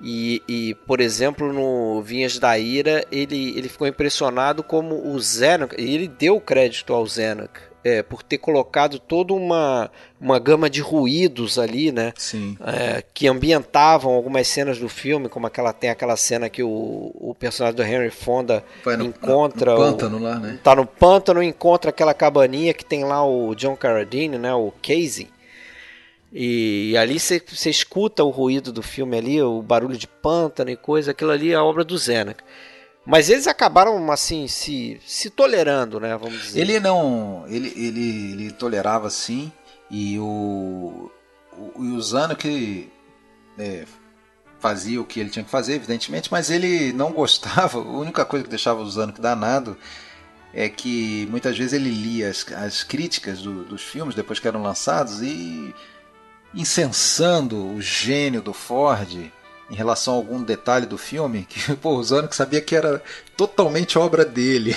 e, 0.00 0.42
e, 0.48 0.74
por 0.86 1.00
exemplo, 1.00 1.52
no 1.52 2.00
Vinhas 2.02 2.38
da 2.38 2.56
Ira, 2.58 3.04
ele, 3.10 3.56
ele 3.56 3.68
ficou 3.68 3.86
impressionado 3.86 4.62
como 4.62 5.12
o 5.12 5.18
Zenek, 5.18 5.74
e 5.76 5.94
ele 5.94 6.06
deu 6.06 6.40
crédito 6.40 6.92
ao 6.94 7.04
Zenek 7.06 7.60
é, 7.82 8.02
por 8.02 8.22
ter 8.22 8.38
colocado 8.38 8.98
toda 8.98 9.32
uma, 9.32 9.90
uma 10.20 10.38
gama 10.38 10.70
de 10.70 10.80
ruídos 10.80 11.58
ali, 11.58 11.90
né? 11.90 12.12
É, 12.64 13.02
que 13.12 13.26
ambientavam 13.26 14.12
algumas 14.12 14.46
cenas 14.46 14.78
do 14.78 14.88
filme, 14.88 15.28
como 15.28 15.46
aquela 15.46 15.72
tem 15.72 15.90
aquela 15.90 16.16
cena 16.16 16.48
que 16.48 16.62
o, 16.62 16.68
o 17.14 17.34
personagem 17.38 17.76
do 17.76 17.82
Henry 17.82 18.10
Fonda 18.10 18.64
no, 18.84 19.04
encontra. 19.04 19.72
No 19.72 19.78
pântano 19.78 20.16
o, 20.18 20.22
lá, 20.22 20.38
né? 20.38 20.60
Tá 20.62 20.76
no 20.76 20.86
pântano, 20.86 21.42
encontra 21.42 21.90
aquela 21.90 22.14
cabaninha 22.14 22.72
que 22.72 22.84
tem 22.84 23.04
lá 23.04 23.24
o 23.24 23.54
John 23.56 23.74
Carradine, 23.74 24.38
né? 24.38 24.54
O 24.54 24.72
Casey. 24.82 25.28
E, 26.32 26.90
e 26.92 26.96
ali 26.96 27.18
você 27.18 27.70
escuta 27.70 28.22
o 28.22 28.30
ruído 28.30 28.72
do 28.72 28.82
filme 28.82 29.16
ali, 29.16 29.42
o 29.42 29.62
barulho 29.62 29.96
de 29.96 30.06
pântano 30.06 30.70
e 30.70 30.76
coisa, 30.76 31.12
aquilo 31.12 31.30
ali 31.30 31.52
é 31.52 31.54
a 31.54 31.64
obra 31.64 31.84
do 31.84 31.96
Zeneca. 31.96 32.44
Mas 33.06 33.30
eles 33.30 33.46
acabaram, 33.46 34.12
assim, 34.12 34.46
se, 34.46 35.00
se 35.06 35.30
tolerando, 35.30 35.98
né? 35.98 36.14
Vamos 36.18 36.42
dizer. 36.42 36.60
Ele 36.60 36.78
não. 36.78 37.44
Ele, 37.48 37.72
ele, 37.74 38.32
ele 38.32 38.52
tolerava 38.52 39.08
sim. 39.08 39.50
E 39.90 40.18
o. 40.18 41.10
O, 41.56 41.80
o 41.80 42.02
Zano 42.02 42.36
que. 42.36 42.92
É, 43.58 43.86
fazia 44.58 45.00
o 45.00 45.06
que 45.06 45.20
ele 45.20 45.30
tinha 45.30 45.44
que 45.44 45.50
fazer, 45.50 45.74
evidentemente, 45.74 46.30
mas 46.30 46.50
ele 46.50 46.92
não 46.92 47.10
gostava. 47.10 47.78
A 47.78 47.82
única 47.82 48.26
coisa 48.26 48.44
que 48.44 48.50
deixava 48.50 48.82
o 48.82 48.90
Zano 48.90 49.12
que 49.12 49.22
danado 49.22 49.74
é 50.52 50.68
que 50.68 51.26
muitas 51.30 51.56
vezes 51.56 51.72
ele 51.72 51.90
lia 51.90 52.28
as, 52.28 52.46
as 52.52 52.82
críticas 52.82 53.40
do, 53.40 53.64
dos 53.64 53.82
filmes 53.82 54.14
depois 54.14 54.38
que 54.38 54.48
eram 54.48 54.62
lançados 54.62 55.22
e 55.22 55.74
incensando 56.54 57.74
o 57.74 57.80
gênio 57.80 58.42
do 58.42 58.52
Ford 58.52 59.30
em 59.70 59.74
relação 59.74 60.14
a 60.14 60.16
algum 60.16 60.42
detalhe 60.42 60.86
do 60.86 60.96
filme, 60.96 61.46
que 61.48 61.60
pô, 61.76 61.96
o 61.96 62.02
Zanuck 62.02 62.34
sabia 62.34 62.60
que 62.60 62.74
era 62.74 63.02
totalmente 63.36 63.98
obra 63.98 64.24
dele. 64.24 64.74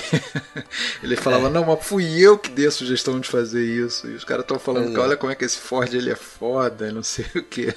ele 1.02 1.16
falava, 1.16 1.48
é. 1.48 1.50
não, 1.50 1.64
mas 1.64 1.84
fui 1.84 2.20
eu 2.20 2.38
que 2.38 2.50
dei 2.50 2.66
a 2.66 2.70
sugestão 2.70 3.18
de 3.18 3.28
fazer 3.28 3.64
isso. 3.64 4.06
E 4.06 4.14
os 4.14 4.22
caras 4.22 4.44
estão 4.44 4.58
falando 4.58 4.90
é. 4.90 4.92
que 4.92 4.98
olha 4.98 5.16
como 5.16 5.32
é 5.32 5.34
que 5.34 5.44
esse 5.44 5.56
Ford 5.56 5.92
ele 5.92 6.10
é 6.10 6.14
foda, 6.14 6.92
não 6.92 7.02
sei 7.02 7.24
o 7.34 7.42
que. 7.42 7.74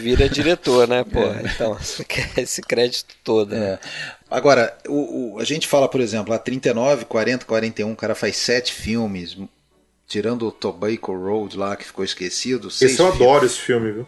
Vira 0.00 0.28
diretor, 0.28 0.86
né, 0.86 1.04
pô? 1.04 1.20
É. 1.26 1.42
Então, 1.54 1.76
esse 2.36 2.62
crédito 2.62 3.14
todo. 3.24 3.50
Né? 3.50 3.72
É. 3.72 3.78
Agora, 4.30 4.76
o, 4.88 5.34
o, 5.34 5.40
a 5.40 5.44
gente 5.44 5.66
fala, 5.66 5.88
por 5.88 6.00
exemplo, 6.00 6.32
a 6.32 6.38
39, 6.38 7.04
40, 7.04 7.44
41, 7.44 7.92
o 7.92 7.96
cara 7.96 8.14
faz 8.14 8.36
sete 8.36 8.72
filmes, 8.72 9.36
tirando 10.06 10.46
o 10.46 10.52
Tobacco 10.52 11.12
Road 11.14 11.56
lá, 11.56 11.76
que 11.76 11.84
ficou 11.84 12.04
esquecido. 12.04 12.68
Esse 12.68 12.84
eu 12.84 12.88
filmes. 12.90 13.14
adoro 13.14 13.46
esse 13.46 13.58
filme, 13.58 13.92
viu? 13.92 14.06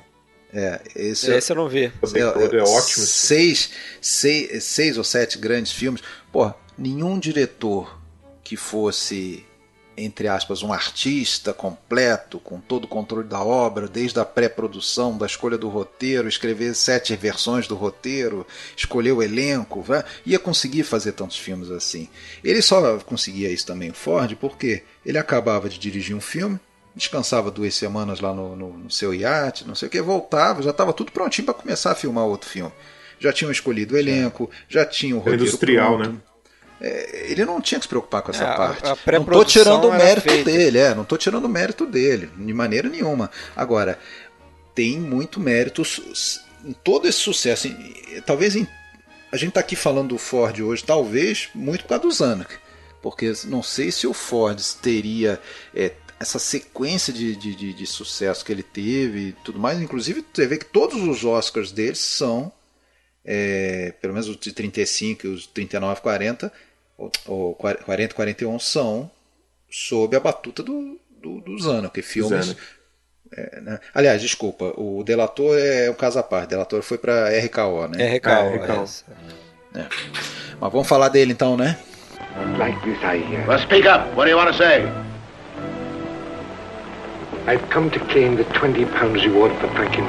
É, 0.52 0.80
esse, 0.96 1.30
esse 1.30 1.52
eu 1.52 1.56
não 1.56 1.68
vi. 1.68 1.84
É, 1.84 2.18
é, 2.18 2.58
é 2.58 2.62
ótimo. 2.62 3.04
Seis, 3.04 3.70
seis, 4.00 4.64
seis 4.64 4.96
ou 4.96 5.04
sete 5.04 5.38
grandes 5.38 5.72
filmes. 5.72 6.02
Pô, 6.32 6.52
nenhum 6.76 7.18
diretor 7.18 7.98
que 8.42 8.56
fosse, 8.56 9.44
entre 9.98 10.28
aspas, 10.28 10.62
um 10.62 10.72
artista 10.72 11.52
completo, 11.52 12.38
com 12.38 12.60
todo 12.60 12.84
o 12.84 12.88
controle 12.88 13.26
da 13.26 13.42
obra, 13.42 13.88
desde 13.88 14.20
a 14.20 14.24
pré-produção, 14.24 15.16
da 15.16 15.26
escolha 15.26 15.58
do 15.58 15.68
roteiro, 15.68 16.28
escrever 16.28 16.74
sete 16.74 17.14
versões 17.16 17.66
do 17.66 17.74
roteiro, 17.74 18.46
escolher 18.76 19.12
o 19.12 19.22
elenco, 19.22 19.84
ia 20.24 20.38
conseguir 20.38 20.84
fazer 20.84 21.12
tantos 21.12 21.38
filmes 21.38 21.70
assim. 21.70 22.08
Ele 22.42 22.62
só 22.62 22.98
conseguia 22.98 23.50
isso 23.50 23.66
também, 23.66 23.92
Ford, 23.92 24.34
porque 24.36 24.84
ele 25.04 25.18
acabava 25.18 25.68
de 25.68 25.78
dirigir 25.78 26.14
um 26.14 26.20
filme, 26.20 26.58
descansava 26.94 27.50
duas 27.50 27.74
semanas 27.74 28.20
lá 28.20 28.32
no, 28.32 28.56
no, 28.56 28.72
no 28.78 28.90
seu 28.90 29.14
iate, 29.14 29.66
não 29.66 29.74
sei 29.74 29.88
o 29.88 29.90
que, 29.90 30.00
voltava, 30.00 30.62
já 30.62 30.70
estava 30.70 30.92
tudo 30.92 31.12
prontinho 31.12 31.46
para 31.46 31.54
começar 31.54 31.92
a 31.92 31.94
filmar 31.94 32.24
outro 32.24 32.48
filme. 32.48 32.72
Já 33.20 33.32
tinham 33.32 33.50
escolhido 33.50 33.94
o 33.94 33.98
elenco, 33.98 34.48
já 34.68 34.84
tinha 34.84 35.14
o 35.14 35.18
roteiro 35.18 35.42
industrial, 35.42 35.96
pronto. 35.96 36.12
né? 36.12 36.18
É, 36.80 37.30
ele 37.30 37.44
não 37.44 37.60
tinha 37.60 37.78
que 37.78 37.84
se 37.84 37.88
preocupar 37.88 38.22
com 38.22 38.30
essa 38.30 38.44
é, 38.44 38.56
parte. 38.56 38.86
A, 38.86 38.92
a 38.92 39.12
não 39.12 39.22
estou 39.22 39.44
tirando 39.44 39.88
o 39.88 39.92
mérito 39.92 40.28
feita. 40.28 40.50
dele, 40.50 40.78
é, 40.78 40.94
não 40.94 41.02
estou 41.02 41.18
tirando 41.18 41.44
o 41.44 41.48
mérito 41.48 41.84
dele, 41.86 42.30
de 42.36 42.54
maneira 42.54 42.88
nenhuma. 42.88 43.30
Agora, 43.56 43.98
tem 44.74 44.98
muito 44.98 45.40
mérito 45.40 45.82
em 46.64 46.72
todo 46.72 47.08
esse 47.08 47.18
sucesso. 47.18 47.66
Em, 47.66 48.22
talvez 48.24 48.54
em, 48.54 48.66
a 49.32 49.36
gente 49.36 49.48
está 49.48 49.60
aqui 49.60 49.74
falando 49.74 50.10
do 50.10 50.18
Ford 50.18 50.60
hoje, 50.60 50.84
talvez 50.84 51.48
muito 51.54 51.82
por 51.82 51.88
causa 51.88 52.02
do 52.02 52.12
Zanuck. 52.12 52.54
Porque 53.02 53.32
não 53.44 53.62
sei 53.62 53.90
se 53.90 54.06
o 54.06 54.14
Ford 54.14 54.60
teria 54.80 55.40
é, 55.74 55.92
essa 56.20 56.38
sequência 56.38 57.12
de, 57.12 57.36
de, 57.36 57.54
de, 57.54 57.72
de, 57.72 57.86
sucesso 57.86 58.44
que 58.44 58.52
ele 58.52 58.62
teve 58.62 59.28
e 59.28 59.32
tudo 59.44 59.58
mais. 59.58 59.80
Inclusive, 59.80 60.24
você 60.32 60.46
vê 60.46 60.58
que 60.58 60.64
todos 60.64 61.00
os 61.02 61.24
Oscars 61.24 61.70
dele 61.70 61.94
são, 61.94 62.52
é, 63.24 63.94
pelo 64.00 64.14
menos 64.14 64.28
os 64.28 64.36
de 64.36 64.52
35 64.52 65.26
e 65.26 65.30
os 65.30 65.46
39 65.46 66.00
40, 66.00 66.52
ou 67.26 67.54
40 67.54 68.14
41, 68.14 68.58
são 68.58 69.10
sob 69.70 70.16
a 70.16 70.20
batuta 70.20 70.62
do, 70.62 70.98
do, 71.10 71.40
do 71.40 71.58
Zano, 71.58 71.90
que 71.90 72.02
filmes. 72.02 72.56
É, 73.30 73.60
né? 73.60 73.78
Aliás, 73.94 74.20
desculpa, 74.22 74.72
o 74.76 75.04
Delator 75.04 75.56
é 75.58 75.90
um 75.90 75.94
caso 75.94 76.18
à 76.18 76.22
parte. 76.22 76.46
O 76.46 76.48
Delator 76.50 76.82
foi 76.82 76.98
para 76.98 77.28
RKO, 77.38 77.88
né? 77.88 78.16
RKO, 78.16 78.30
é, 78.30 78.56
RKO. 78.56 78.84
É. 79.74 79.86
Mas 80.60 80.72
vamos 80.72 80.88
falar 80.88 81.08
dele 81.08 81.32
então, 81.32 81.56
né? 81.56 81.78
Like 82.56 82.78
this, 82.82 82.98
I 83.02 83.18
hear. 83.18 83.46
Well, 83.46 83.58
speak 83.58 83.86
up. 83.86 84.08
What 84.16 84.24
do 84.24 84.30
you 84.30 84.36
want 84.36 84.50
to 84.50 84.56
say? 84.56 84.88
I've 87.46 87.64
come 87.70 87.90
to 87.90 88.00
claim 88.06 88.36
the 88.36 88.44
20 88.44 88.86
pounds 88.86 89.24
reward 89.24 89.54
for 89.60 89.68
Franklin. 89.70 90.04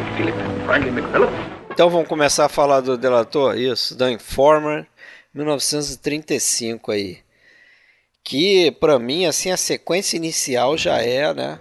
Franklin 0.66 0.94
McPhilip? 0.94 1.32
Então 1.72 1.90
vamos 1.90 2.08
começar 2.08 2.46
a 2.46 2.50
falar 2.50 2.82
do 2.82 2.98
Delator, 2.98 3.58
isso, 3.58 3.98
da 3.98 4.12
Informer, 4.12 4.86
1935 5.34 6.92
aí. 6.92 7.20
Que 8.24 8.72
para 8.72 9.00
mim, 9.00 9.26
assim, 9.26 9.52
a 9.52 9.58
sequência 9.58 10.18
inicial 10.18 10.78
já 10.78 11.02
é, 11.02 11.34
né? 11.34 11.60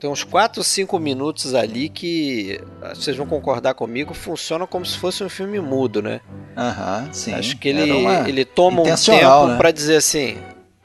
Tem 0.00 0.10
uns 0.10 0.24
4 0.24 0.60
ou 0.60 0.64
5 0.64 0.98
minutos 0.98 1.54
ali 1.54 1.88
que 1.88 2.60
vocês 2.94 3.16
vão 3.16 3.26
concordar 3.26 3.74
comigo, 3.74 4.12
funciona 4.12 4.66
como 4.66 4.84
se 4.84 4.98
fosse 4.98 5.22
um 5.22 5.28
filme 5.28 5.60
mudo, 5.60 6.02
né? 6.02 6.20
Aham, 6.56 7.08
sim. 7.12 7.32
Acho 7.32 7.56
que 7.56 7.68
ele, 7.68 7.88
ele 8.26 8.44
toma 8.44 8.82
um 8.82 8.96
tempo 8.96 9.46
né? 9.46 9.56
para 9.56 9.70
dizer 9.70 9.96
assim. 9.96 10.38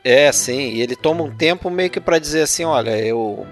É, 0.04 0.32
sim, 0.32 0.74
e 0.74 0.82
ele 0.82 0.96
toma 0.96 1.24
um 1.24 1.36
tempo 1.36 1.70
meio 1.70 1.90
que 1.90 2.00
para 2.00 2.20
dizer 2.20 2.42
assim, 2.42 2.64
olha, 2.64 2.98
eu 2.98 3.46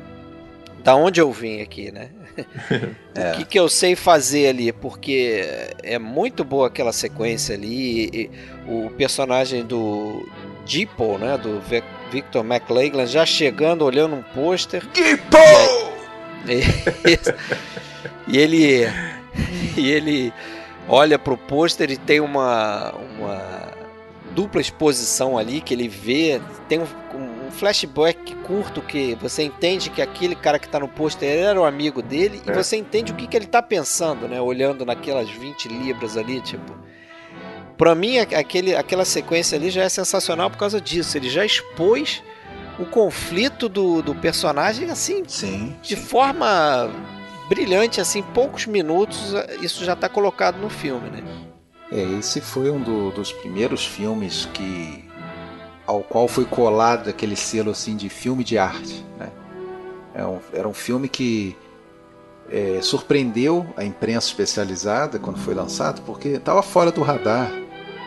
da 0.84 0.96
onde 0.96 1.20
eu 1.20 1.32
vim 1.32 1.62
aqui, 1.62 1.92
né? 1.92 2.10
é. 3.16 3.32
O 3.32 3.38
que, 3.38 3.46
que 3.46 3.60
eu 3.60 3.68
sei 3.68 3.96
fazer 3.96 4.48
ali, 4.48 4.72
porque 4.72 5.44
é 5.84 6.00
muito 6.00 6.44
boa 6.44 6.68
aquela 6.68 6.94
sequência 6.94 7.56
ali. 7.56 8.30
o 8.68 8.90
personagem 8.92 9.66
do 9.66 10.28
Deepo, 10.66 11.18
né? 11.18 11.38
Do 11.38 11.62
Victor 12.12 12.46
McLaglen 12.46 13.08
já 13.08 13.26
chegando, 13.26 13.84
olhando 13.84 14.16
um 14.16 14.22
pôster. 14.22 14.86
Deepo! 14.88 15.38
E, 16.48 16.64
e 18.28 18.38
ele. 18.38 18.88
E 19.78 19.92
ele 19.92 20.34
olha 20.88 21.20
pro 21.20 21.38
pôster 21.38 21.92
e 21.92 21.98
tem 21.98 22.20
uma, 22.20 22.92
uma 23.18 23.72
dupla 24.32 24.60
exposição 24.60 25.38
ali 25.38 25.62
que 25.62 25.74
ele 25.74 25.88
vê. 25.88 26.42
Tem 26.68 26.80
um, 26.80 26.88
um 27.14 27.29
flashback 27.52 28.36
curto 28.38 28.82
que 28.82 29.16
você 29.16 29.44
entende 29.44 29.90
que 29.90 30.02
aquele 30.02 30.36
cara 30.36 30.60
que 30.60 30.66
está 30.66 30.80
no 30.80 30.88
pôster 30.88 31.30
era 31.30 31.60
o 31.60 31.66
amigo 31.66 32.02
dele 32.02 32.42
é. 32.46 32.52
e 32.52 32.54
você 32.54 32.78
entende 32.78 33.12
o 33.12 33.16
que, 33.16 33.28
que 33.28 33.38
ele 33.38 33.46
está 33.46 33.62
pensando, 33.62 34.28
né? 34.28 34.40
Olhando 34.42 34.86
naquelas 34.86 35.30
20 35.30 35.68
libras 35.68 36.18
ali, 36.18 36.42
tipo. 36.42 36.78
Pra 37.78 37.96
mim, 37.96 38.18
aquele, 38.18 38.76
aquela 38.76 39.06
sequência 39.06 39.58
ali 39.58 39.70
já 39.70 39.84
é 39.84 39.90
sensacional 39.90 40.50
por 40.50 40.58
causa 40.58 40.82
disso. 40.82 41.18
Ele 41.18 41.30
já 41.30 41.46
expôs 41.46 42.22
o 42.78 42.86
conflito 42.86 43.70
do, 43.70 44.02
do 44.02 44.14
personagem 44.16 44.90
assim, 44.90 45.24
sim, 45.28 45.76
de 45.82 45.96
sim. 45.96 46.02
forma 46.02 46.90
brilhante, 47.50 48.00
assim, 48.00 48.22
poucos 48.22 48.66
minutos, 48.66 49.34
isso 49.62 49.84
já 49.84 49.94
está 49.94 50.08
colocado 50.08 50.58
no 50.58 50.70
filme, 50.70 51.10
né? 51.10 51.24
É, 51.92 52.02
esse 52.20 52.40
foi 52.40 52.70
um 52.70 52.80
do, 52.80 53.12
dos 53.12 53.34
primeiros 53.34 53.86
filmes 53.86 54.48
que 54.54 55.09
ao 55.90 56.04
qual 56.04 56.28
foi 56.28 56.46
colado 56.46 57.10
aquele 57.10 57.36
selo 57.36 57.72
assim 57.72 57.96
de 57.96 58.10
filme 58.10 58.44
de 58.44 58.60
arte. 58.60 59.04
Né? 59.18 59.32
É 60.14 60.24
um, 60.24 60.40
era 60.54 60.68
um 60.68 60.74
filme 60.74 61.10
que 61.10 61.58
é, 62.48 62.80
surpreendeu 62.80 63.66
a 63.76 63.84
imprensa 63.84 64.28
especializada 64.28 65.18
quando 65.18 65.40
foi 65.40 65.56
lançado, 65.56 66.04
porque 66.04 66.30
estava 66.30 66.62
fora 66.62 66.92
do 66.92 67.02
radar. 67.02 67.52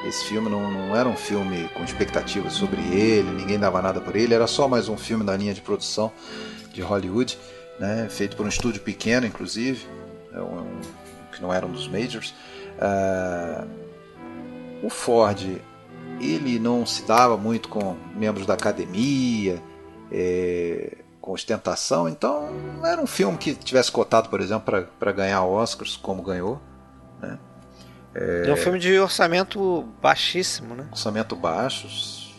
Esse 0.07 0.27
filme 0.27 0.49
não, 0.49 0.71
não, 0.71 0.95
era 0.97 1.09
um 1.09 1.17
filme 1.17 1.69
com 1.75 1.83
expectativas 1.83 2.53
sobre 2.53 2.81
ele, 2.81 3.29
ninguém 3.31 3.59
dava 3.59 3.83
nada 3.83 4.01
por 4.01 4.15
ele, 4.15 4.33
era 4.33 4.47
só 4.47 4.69
mais 4.69 4.89
um 4.89 4.97
filme 4.97 5.25
da 5.25 5.37
linha 5.37 5.53
de 5.53 5.61
produção 5.61 6.13
de 6.73 6.83
Hollywood, 6.83 7.37
né? 7.81 8.07
feito 8.09 8.37
por 8.37 8.47
um 8.47 8.49
estúdio 8.49 8.81
pequeno, 8.81 9.27
inclusive, 9.27 9.85
é 10.33 10.41
um, 10.41 10.81
que 11.33 11.43
não 11.43 11.53
era 11.53 11.67
um 11.67 11.73
dos 11.73 11.89
majors. 11.89 12.33
Uh, 12.79 13.69
o 14.85 14.89
Ford 14.89 15.61
ele 16.23 16.59
não 16.59 16.87
se 16.87 17.03
dava 17.03 17.37
muito 17.37 17.69
com 17.69 17.97
membros 18.15 18.47
da 18.47 18.55
academia, 18.55 19.61
é, 20.11 20.99
com 21.21 21.33
ostentação, 21.33 22.09
então 22.09 22.53
não 22.53 22.87
era 22.87 23.01
um 23.01 23.07
filme 23.07 23.37
que 23.37 23.55
tivesse 23.55 23.91
cotado, 23.91 24.29
por 24.29 24.41
exemplo, 24.41 24.87
para 24.99 25.13
ganhar 25.13 25.45
Oscars, 25.45 25.97
como 25.97 26.23
ganhou. 26.23 26.61
Né? 27.21 27.39
É, 28.15 28.45
é 28.49 28.53
um 28.53 28.57
filme 28.57 28.79
de 28.79 28.99
orçamento 28.99 29.83
baixíssimo, 30.01 30.75
né? 30.75 30.87
Orçamento 30.91 31.35
baixo, 31.35 31.89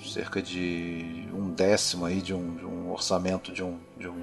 cerca 0.07 0.41
de 0.41 1.27
um 1.33 1.49
décimo 1.49 2.05
aí 2.05 2.21
de 2.21 2.33
um, 2.33 2.55
de 2.55 2.65
um 2.65 2.91
orçamento 2.91 3.51
de 3.51 3.63
um, 3.63 3.79
de 3.97 4.07
um 4.07 4.21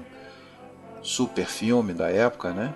super 1.01 1.45
filme 1.45 1.93
da 1.93 2.09
época, 2.09 2.51
né? 2.51 2.73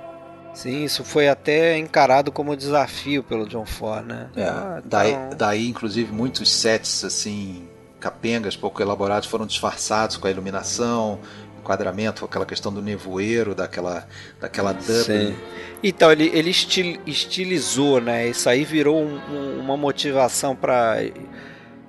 Sim, 0.56 0.86
isso 0.86 1.03
foi 1.03 1.28
até 1.28 1.78
encarado 1.78 2.32
como 2.32 2.56
desafio 2.56 3.22
pelo 3.22 3.45
John 3.45 3.66
Ford, 3.66 4.06
né? 4.06 4.30
É, 4.36 4.43
ah, 4.43 4.82
daí, 4.86 5.12
então... 5.12 5.38
daí, 5.38 5.68
inclusive, 5.68 6.12
muitos 6.14 6.49
sets, 6.49 7.03
assim, 7.03 7.68
capengas, 7.99 8.56
pouco 8.56 8.82
elaborados, 8.82 9.28
foram 9.28 9.45
disfarçados 9.45 10.16
com 10.16 10.28
a 10.28 10.32
iluminação, 10.32 11.20
enquadramento, 11.60 12.24
aquela 12.24 12.45
questão 12.45 12.72
do 12.72 12.82
nevoeiro, 12.82 13.53
daquela, 13.53 14.08
daquela 14.39 14.72
Dublin. 14.72 15.36
Então, 15.84 16.10
ele, 16.10 16.32
ele 16.34 16.51
estil, 16.51 17.01
estilizou, 17.06 17.99
né? 17.99 18.30
Isso 18.30 18.47
aí 18.47 18.64
virou 18.64 19.03
um, 19.03 19.20
um, 19.30 19.60
uma 19.60 19.76
motivação 19.76 20.56
para 20.56 21.03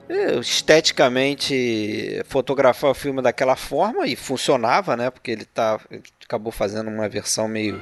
é, 0.08 0.38
esteticamente 0.40 2.20
fotografar 2.26 2.90
o 2.90 2.94
filme 2.94 3.22
daquela 3.22 3.54
forma 3.54 4.08
e 4.08 4.16
funcionava, 4.16 4.96
né? 4.96 5.08
Porque 5.08 5.30
ele, 5.30 5.44
tá, 5.44 5.78
ele 5.88 6.02
acabou 6.24 6.50
fazendo 6.50 6.88
uma 6.88 7.08
versão 7.08 7.46
meio 7.46 7.80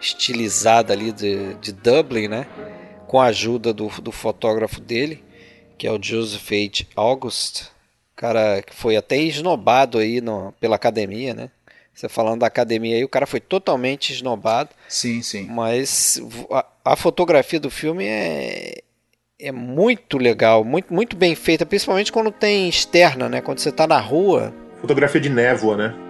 estilizada 0.00 0.92
ali 0.92 1.12
de, 1.12 1.54
de 1.54 1.72
Dublin, 1.72 2.28
né? 2.28 2.46
Com 3.06 3.20
a 3.20 3.26
ajuda 3.26 3.72
do, 3.72 3.88
do 4.00 4.12
fotógrafo 4.12 4.80
dele, 4.80 5.22
que 5.76 5.86
é 5.86 5.92
o 5.92 6.02
Joseph 6.02 6.50
H. 6.50 6.86
August, 6.96 7.64
cara 8.16 8.62
que 8.62 8.74
foi 8.74 8.96
até 8.96 9.16
esnobado 9.16 9.98
aí 9.98 10.20
no, 10.20 10.52
pela 10.60 10.76
academia, 10.76 11.34
né? 11.34 11.50
Você 11.94 12.08
falando 12.08 12.40
da 12.40 12.46
academia 12.46 12.96
aí, 12.96 13.04
o 13.04 13.08
cara 13.08 13.26
foi 13.26 13.40
totalmente 13.40 14.12
esnobado. 14.12 14.70
Sim, 14.88 15.20
sim. 15.20 15.46
Mas 15.46 16.22
a, 16.50 16.64
a 16.84 16.96
fotografia 16.96 17.60
do 17.60 17.68
filme 17.70 18.06
é, 18.06 18.82
é 19.38 19.52
muito 19.52 20.16
legal, 20.16 20.64
muito, 20.64 20.94
muito 20.94 21.14
bem 21.14 21.34
feita, 21.34 21.66
principalmente 21.66 22.10
quando 22.10 22.30
tem 22.30 22.68
externa, 22.68 23.28
né? 23.28 23.42
Quando 23.42 23.58
você 23.58 23.68
está 23.68 23.86
na 23.86 23.98
rua. 23.98 24.54
Fotografia 24.80 25.20
de 25.20 25.28
névoa, 25.28 25.76
né? 25.76 26.09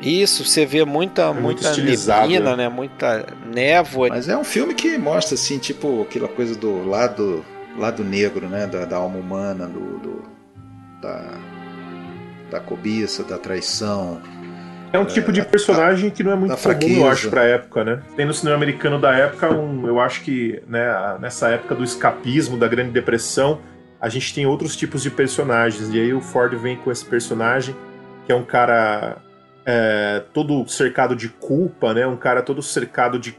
Isso, 0.00 0.44
você 0.44 0.64
vê 0.64 0.84
muita, 0.84 1.22
é 1.22 1.32
muita 1.32 1.74
neblina, 1.76 2.56
né? 2.56 2.68
Muita 2.68 3.26
névoa. 3.52 4.08
Mas 4.08 4.28
é 4.28 4.36
um 4.36 4.44
filme 4.44 4.74
que 4.74 4.96
mostra, 4.96 5.34
assim, 5.34 5.58
tipo, 5.58 6.02
aquela 6.02 6.28
coisa 6.28 6.54
do 6.54 6.88
lado, 6.88 7.44
lado 7.76 8.04
negro, 8.04 8.48
né? 8.48 8.66
Da, 8.66 8.84
da 8.84 8.96
alma 8.96 9.18
humana, 9.18 9.66
do, 9.66 9.98
do, 9.98 10.22
da, 11.02 11.34
da 12.50 12.60
cobiça, 12.60 13.24
da 13.24 13.38
traição. 13.38 14.20
É 14.92 14.98
um 14.98 15.04
tipo 15.04 15.30
de 15.32 15.42
personagem 15.42 16.10
que 16.10 16.22
não 16.22 16.32
é 16.32 16.36
muito 16.36 16.56
comum, 16.56 16.96
eu 16.96 17.08
acho, 17.08 17.28
pra 17.28 17.44
época, 17.44 17.84
né? 17.84 18.02
Tem 18.16 18.24
no 18.24 18.32
cinema 18.32 18.56
americano 18.56 18.98
da 18.98 19.12
época 19.12 19.52
um. 19.52 19.86
Eu 19.86 20.00
acho 20.00 20.22
que, 20.22 20.62
né, 20.66 20.86
nessa 21.20 21.48
época 21.48 21.74
do 21.74 21.84
escapismo, 21.84 22.56
da 22.56 22.66
Grande 22.66 22.90
Depressão, 22.90 23.60
a 24.00 24.08
gente 24.08 24.32
tem 24.32 24.46
outros 24.46 24.76
tipos 24.76 25.02
de 25.02 25.10
personagens. 25.10 25.92
E 25.92 26.00
aí 26.00 26.14
o 26.14 26.20
Ford 26.20 26.54
vem 26.54 26.76
com 26.76 26.90
esse 26.90 27.04
personagem, 27.04 27.76
que 28.24 28.32
é 28.32 28.34
um 28.34 28.44
cara 28.44 29.18
é, 29.70 30.24
todo 30.32 30.66
cercado 30.66 31.14
de 31.14 31.28
culpa, 31.28 31.92
né? 31.92 32.06
Um 32.06 32.16
cara 32.16 32.40
todo 32.40 32.62
cercado 32.62 33.18
de, 33.18 33.38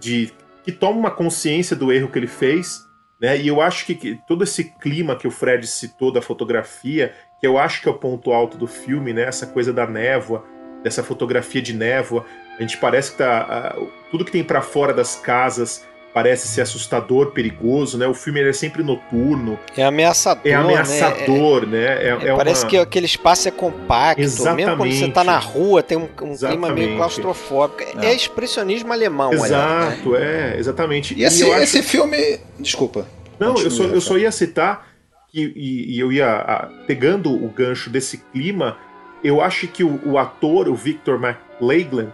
de 0.00 0.32
que 0.64 0.72
toma 0.72 0.98
uma 0.98 1.10
consciência 1.12 1.76
do 1.76 1.92
erro 1.92 2.08
que 2.08 2.18
ele 2.18 2.26
fez, 2.26 2.80
né? 3.20 3.38
E 3.38 3.46
eu 3.46 3.60
acho 3.60 3.86
que, 3.86 3.94
que, 3.94 4.18
todo 4.26 4.42
esse 4.42 4.64
clima 4.78 5.14
que 5.14 5.28
o 5.28 5.30
Fred 5.30 5.64
citou 5.68 6.12
da 6.12 6.20
fotografia, 6.20 7.14
que 7.38 7.46
eu 7.46 7.56
acho 7.56 7.82
que 7.82 7.88
é 7.88 7.92
o 7.92 7.98
ponto 7.98 8.32
alto 8.32 8.58
do 8.58 8.66
filme, 8.66 9.12
né? 9.12 9.22
Essa 9.22 9.46
coisa 9.46 9.72
da 9.72 9.86
névoa, 9.86 10.44
dessa 10.82 11.04
fotografia 11.04 11.62
de 11.62 11.72
névoa, 11.72 12.26
a 12.58 12.62
gente 12.62 12.76
parece 12.76 13.12
que 13.12 13.18
tá 13.18 13.76
tudo 14.10 14.24
que 14.24 14.32
tem 14.32 14.42
para 14.42 14.60
fora 14.60 14.92
das 14.92 15.14
casas 15.14 15.86
parece 16.12 16.48
ser 16.48 16.62
assustador, 16.62 17.30
perigoso, 17.30 17.96
né? 17.96 18.06
O 18.06 18.14
filme 18.14 18.40
é 18.40 18.52
sempre 18.52 18.82
noturno. 18.82 19.58
É 19.76 19.84
ameaçador. 19.84 20.42
É 20.44 20.54
ameaçador, 20.54 21.66
né? 21.66 21.84
É, 21.84 22.18
é, 22.22 22.28
é 22.28 22.36
parece 22.36 22.64
uma... 22.64 22.70
que 22.70 22.76
aquele 22.78 23.06
espaço 23.06 23.48
é 23.48 23.50
compacto. 23.50 24.20
Exatamente. 24.20 24.66
Mesmo 24.66 24.76
quando 24.76 24.92
você 24.92 25.04
está 25.06 25.24
na 25.24 25.38
rua, 25.38 25.82
tem 25.82 25.96
um, 25.96 26.08
um 26.22 26.36
clima 26.36 26.70
meio 26.70 26.96
claustrofóbico. 26.96 27.82
É, 28.00 28.06
é 28.06 28.14
expressionismo 28.14 28.92
alemão, 28.92 29.32
Exato, 29.32 30.12
né? 30.12 30.54
é, 30.54 30.58
exatamente. 30.58 31.14
E, 31.14 31.22
esse, 31.22 31.44
acho... 31.50 31.62
esse 31.62 31.82
filme. 31.82 32.40
Desculpa. 32.58 33.06
Não, 33.38 33.56
eu 33.56 33.70
só, 33.70 33.84
eu 33.84 34.00
só 34.00 34.18
ia 34.18 34.30
citar 34.30 34.88
que, 35.30 35.52
e, 35.56 35.96
e 35.96 36.00
eu 36.00 36.12
ia 36.12 36.28
a, 36.28 36.66
pegando 36.86 37.32
o 37.32 37.48
gancho 37.48 37.88
desse 37.88 38.18
clima. 38.18 38.76
Eu 39.22 39.40
acho 39.40 39.68
que 39.68 39.84
o, 39.84 40.00
o 40.04 40.18
ator, 40.18 40.68
o 40.68 40.74
Victor 40.74 41.20
McLaglen, 41.22 42.08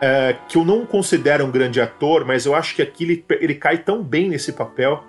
é, 0.00 0.36
que 0.48 0.56
eu 0.58 0.64
não 0.64 0.84
considero 0.86 1.44
um 1.44 1.50
grande 1.50 1.80
ator, 1.80 2.24
mas 2.24 2.44
eu 2.46 2.54
acho 2.54 2.74
que 2.74 2.82
aqui 2.82 3.04
ele, 3.04 3.24
ele 3.40 3.54
cai 3.54 3.78
tão 3.78 4.02
bem 4.02 4.28
nesse 4.28 4.52
papel, 4.52 5.02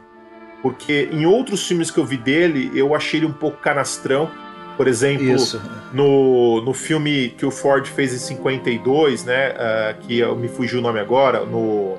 porque 0.62 1.10
em 1.12 1.26
outros 1.26 1.68
filmes 1.68 1.92
que 1.92 2.00
eu 2.00 2.06
vi 2.06 2.18
dele, 2.18 2.72
eu 2.74 2.96
achei 2.96 3.20
ele 3.20 3.28
um 3.28 3.34
pouco 3.34 3.58
canastrão, 3.58 4.30
Por 4.78 4.88
exemplo, 4.88 5.26
Isso. 5.26 5.60
no, 5.92 6.62
no 6.62 6.72
filme 6.72 7.30
que 7.36 7.46
o 7.46 7.50
Ford 7.52 7.84
fez 7.88 8.14
em 8.14 8.20
52, 8.20 9.26
né? 9.26 9.50
Uh, 9.50 10.00
que 10.02 10.20
eu 10.20 10.36
me 10.36 10.48
fugiu 10.48 10.78
o 10.80 10.82
nome 10.84 11.00
agora, 11.00 11.44
no. 11.44 11.98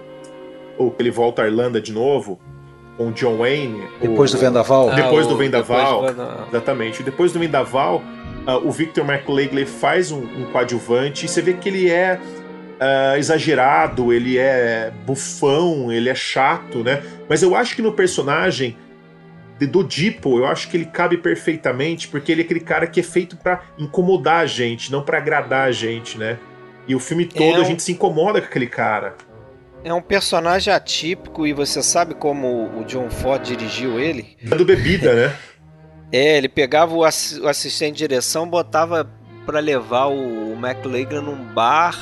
Ou 0.79 0.93
que 0.93 1.03
ele 1.03 1.11
volta 1.11 1.43
à 1.43 1.47
Irlanda 1.47 1.81
de 1.81 1.93
novo, 1.93 2.39
com 2.97 3.09
o 3.09 3.13
John 3.13 3.39
Wayne. 3.39 3.83
Depois 4.01 4.33
o, 4.33 4.37
do 4.37 4.41
Vendaval? 4.41 4.95
Depois 4.95 5.27
Ah, 5.27 5.29
do 5.29 5.37
Vendaval. 5.37 6.03
depois 6.03 6.15
do 6.15 6.23
Vendaval. 6.23 6.47
Exatamente. 6.49 7.03
Depois 7.03 7.33
do 7.33 7.41
Vendaval, 7.41 8.01
ah, 8.47 8.59
o 8.59 8.71
Victor 8.71 9.05
McLegley 9.05 9.67
faz 9.67 10.13
um, 10.13 10.21
um 10.23 10.45
coadjuvante 10.53 11.27
e 11.27 11.29
você 11.29 11.43
vê 11.43 11.55
que 11.55 11.69
ele 11.69 11.91
é 11.91 12.21
ah, 12.81 13.19
exagerado, 13.19 14.13
ele 14.13 14.39
é 14.39 14.93
bufão, 15.07 15.91
ele 15.93 16.09
é 16.09 16.15
chato, 16.15 16.83
né? 16.85 17.03
Mas 17.29 17.43
eu 17.43 17.55
acho 17.55 17.75
que 17.77 17.83
no 17.83 17.93
personagem 17.93 18.77
de- 19.59 19.67
do 19.67 19.83
Dipo, 19.83 20.39
eu 20.39 20.47
acho 20.47 20.69
que 20.69 20.77
ele 20.77 20.85
cabe 20.87 21.17
perfeitamente, 21.19 22.07
porque 22.09 22.31
ele 22.33 22.43
é 22.43 22.45
aquele 22.45 22.61
cara 22.61 22.87
que 22.87 23.01
é 23.01 23.03
feito 23.03 23.37
pra 23.37 23.63
incomodar 23.79 24.43
a 24.43 24.47
gente, 24.47 24.91
não 24.93 25.03
pra 25.03 25.19
agradar 25.19 25.67
a 25.69 25.73
gente, 25.73 26.17
né? 26.17 26.39
E 26.87 26.95
o 26.95 27.01
filme 27.01 27.27
todo 27.27 27.43
É 27.43 27.57
a 27.57 27.61
um- 27.61 27.65
gente 27.65 27.83
se 27.83 27.93
incomoda 27.93 28.41
com 28.41 28.47
aquele 28.47 28.67
cara. 28.69 29.15
É 29.85 29.93
um 29.95 30.01
personagem 30.03 30.73
atípico 30.73 31.47
e 31.47 31.53
você 31.53 31.83
sabe 31.83 32.15
como 32.15 32.71
o 32.79 32.85
John 32.85 33.09
Ford 33.11 33.43
dirigiu 33.43 33.99
ele? 34.01 34.37
Dando 34.43 34.65
bebida, 34.65 35.13
né? 35.15 35.37
É, 36.11 36.39
ele 36.39 36.49
pegava 36.49 36.95
o, 36.95 37.01
o 37.01 37.05
assistente 37.05 37.93
de 37.93 37.99
direção, 37.99 38.49
botava 38.49 39.05
pra 39.49 39.61
levar 39.61 40.09
o 40.09 40.53
McLaglen 40.63 41.23
num 41.23 41.43
bar 41.55 41.99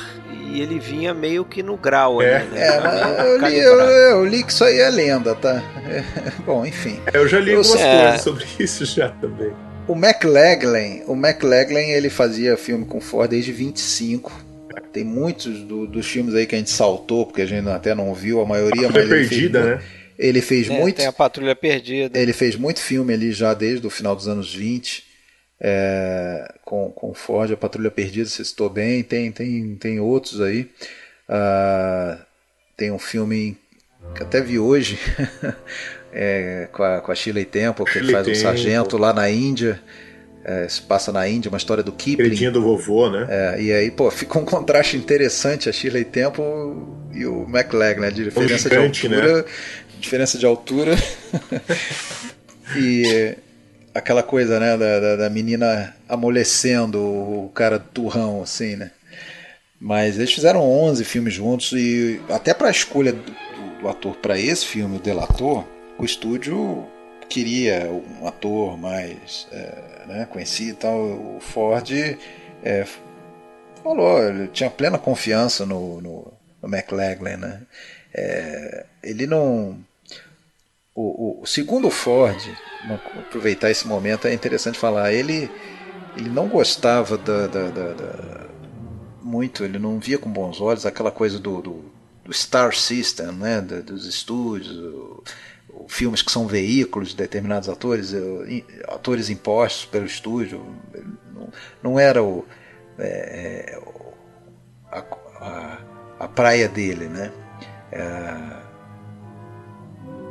e 0.51 0.59
ele 0.59 0.77
vinha 0.79 1.13
meio 1.13 1.45
que 1.45 1.63
no 1.63 1.77
grau 1.77 2.21
É. 2.21 2.37
ali, 2.41 2.49
né? 2.49 2.67
É, 2.67 2.79
mas 2.81 3.13
eu 3.23 3.47
li, 3.47 3.57
eu, 3.59 3.79
eu 3.79 4.25
li 4.25 4.43
que 4.43 4.51
isso 4.51 4.65
aí 4.65 4.79
é 4.79 4.89
lenda, 4.89 5.33
tá? 5.33 5.63
É, 5.89 6.03
bom, 6.45 6.65
enfim. 6.65 6.99
Eu 7.13 7.25
já 7.25 7.39
li 7.39 7.51
Eu 7.51 7.59
algumas. 7.59 7.79
É. 7.81 8.01
coisas 8.03 8.21
sobre 8.21 8.45
isso 8.59 8.85
já 8.85 9.07
também. 9.09 9.53
O 9.87 9.93
McLaglen, 9.95 11.03
o 11.07 11.13
McLaglen, 11.13 11.91
ele 11.91 12.09
fazia 12.09 12.57
filme 12.57 12.83
com 12.83 12.99
Ford 12.99 13.29
desde 13.29 13.53
25. 13.53 14.45
Tem 14.91 15.05
muitos 15.05 15.59
do- 15.61 15.87
dos 15.87 16.05
filmes 16.05 16.35
aí 16.35 16.45
que 16.45 16.53
a 16.55 16.57
gente 16.57 16.69
saltou, 16.69 17.25
porque 17.25 17.41
a 17.41 17.45
gente 17.45 17.67
até 17.69 17.95
não 17.95 18.13
viu 18.13 18.41
a 18.41 18.45
maioria, 18.45 18.89
Foi 18.91 19.01
mas 19.03 19.11
ele 19.11 19.27
perdida, 19.27 19.61
fez, 19.63 19.75
né? 19.77 19.81
ele 20.19 20.41
fez 20.41 20.69
É, 20.69 20.77
muito, 20.79 20.97
Tem 20.97 21.05
a 21.05 21.13
Patrulha 21.13 21.55
Perdida. 21.55 22.19
ele 22.19 22.33
fez 22.33 22.57
muito 22.57 22.81
filme 22.81 23.13
ali 23.13 23.31
já 23.31 23.53
desde 23.53 23.87
o 23.87 23.89
final 23.89 24.13
dos 24.15 24.27
anos 24.27 24.53
20, 24.53 25.03
é, 25.59 26.53
com, 26.63 26.91
com 26.91 27.13
Ford, 27.13 27.51
a 27.51 27.57
Patrulha 27.57 27.89
Perdida, 27.89 28.29
você 28.29 28.45
citou 28.45 28.69
bem, 28.69 29.03
tem, 29.03 29.31
tem, 29.31 29.75
tem 29.75 29.99
outros 29.99 30.41
aí. 30.41 30.69
Ah, 31.27 32.19
tem 32.75 32.91
um 32.91 32.99
filme 32.99 33.57
que 34.15 34.23
até 34.23 34.39
vi 34.39 34.59
hoje, 34.59 34.99
é, 36.13 36.69
com, 36.71 36.83
a, 36.83 37.01
com 37.01 37.11
a 37.11 37.15
Shirley 37.15 37.45
Temple, 37.45 37.85
que 37.85 37.97
ele 37.97 38.07
Shirley 38.07 38.23
faz 38.23 38.27
um 38.27 38.41
sargento 38.41 38.97
lá 38.97 39.11
na 39.11 39.29
Índia. 39.29 39.81
É, 40.45 40.65
se 40.69 40.81
passa 40.81 41.11
na 41.11 41.27
Índia, 41.27 41.49
uma 41.49 41.57
história 41.57 41.83
do 41.83 41.91
Kipling. 41.91 42.23
Queridinha 42.23 42.51
do 42.51 42.61
vovô, 42.61 43.09
né? 43.09 43.27
É, 43.29 43.61
e 43.61 43.73
aí, 43.73 43.91
pô, 43.91 44.09
fica 44.09 44.39
um 44.39 44.45
contraste 44.45 44.95
interessante 44.95 45.67
a 45.67 45.73
Shirley 45.73 46.05
Temple 46.05 46.45
e 47.11 47.25
o 47.25 47.43
McLaglen, 47.43 47.99
né? 47.99 48.11
Diferença 48.11 48.69
gigante, 48.69 49.09
de 49.09 49.13
altura. 49.13 49.45
Diferença 49.99 50.37
de 50.37 50.45
altura. 50.45 50.95
e 52.77 53.35
aquela 53.97 54.23
coisa, 54.23 54.59
né, 54.59 54.77
da, 54.77 54.99
da, 54.99 55.15
da 55.17 55.29
menina 55.29 55.95
amolecendo 56.07 57.01
o 57.01 57.51
cara 57.53 57.79
turrão, 57.79 58.41
assim, 58.43 58.75
né? 58.75 58.91
Mas 59.79 60.17
eles 60.17 60.33
fizeram 60.33 60.61
11 60.61 61.03
filmes 61.05 61.33
juntos 61.33 61.71
e 61.73 62.19
até 62.29 62.53
para 62.53 62.67
a 62.67 62.71
escolha 62.71 63.13
do, 63.13 63.21
do- 63.81 63.87
ator 63.87 64.15
para 64.17 64.39
esse 64.39 64.65
filme, 64.65 64.97
o 64.97 64.99
Delator, 65.01 65.63
o 65.99 66.03
estúdio 66.03 66.85
queria 67.29 67.87
um 67.91 68.27
ator 68.27 68.77
mais 68.77 69.47
é, 69.51 70.05
né, 70.07 70.27
conhecido 70.29 70.71
e 70.71 70.73
tal. 70.73 70.99
O 70.99 71.39
Ford 71.39 71.89
é, 72.63 72.85
falou, 73.83 74.23
ele 74.23 74.47
tinha 74.47 74.69
plena 74.69 74.97
confiança 74.97 75.65
no, 75.65 76.01
no, 76.01 76.33
no 76.61 76.69
McLaglen, 76.75 77.37
né? 77.37 77.61
É, 78.13 78.85
ele 79.03 79.27
não. 79.27 79.77
O, 80.99 81.41
o, 81.43 81.45
segundo 81.45 81.91
Ford, 81.91 82.55
aproveitar 82.89 83.69
esse 83.69 83.87
momento, 83.87 84.27
é 84.27 84.33
interessante 84.33 84.79
falar, 84.79 85.13
ele, 85.13 85.53
ele 86.15 86.29
não 86.29 86.47
gostava 86.49 87.17
da, 87.17 87.47
da, 87.47 87.71
da, 87.71 87.93
da 87.93 88.49
muito, 89.21 89.63
ele 89.63 89.79
não 89.79 89.99
via 89.99 90.17
com 90.17 90.31
bons 90.31 90.61
olhos 90.61 90.85
aquela 90.85 91.11
coisa 91.11 91.39
do, 91.39 91.61
do, 91.61 91.85
do 92.23 92.33
Star 92.33 92.75
System, 92.75 93.31
né, 93.33 93.61
dos 93.61 94.05
estúdios, 94.05 94.77
o- 94.93 95.23
filmes 95.89 96.21
que 96.21 96.31
são 96.31 96.47
veículos 96.47 97.09
de 97.09 97.17
determinados 97.17 97.69
atores, 97.69 98.13
atores 98.87 99.29
impostos 99.29 99.85
pelo 99.85 100.05
estúdio, 100.05 100.65
não, 101.33 101.49
não 101.83 101.99
era 101.99 102.23
o, 102.23 102.45
é, 102.97 103.73
é, 103.75 103.79
a, 104.91 104.99
a, 105.39 105.77
a 106.19 106.27
praia 106.27 106.67
dele, 106.67 107.07
né? 107.07 107.31
É, 107.91 108.66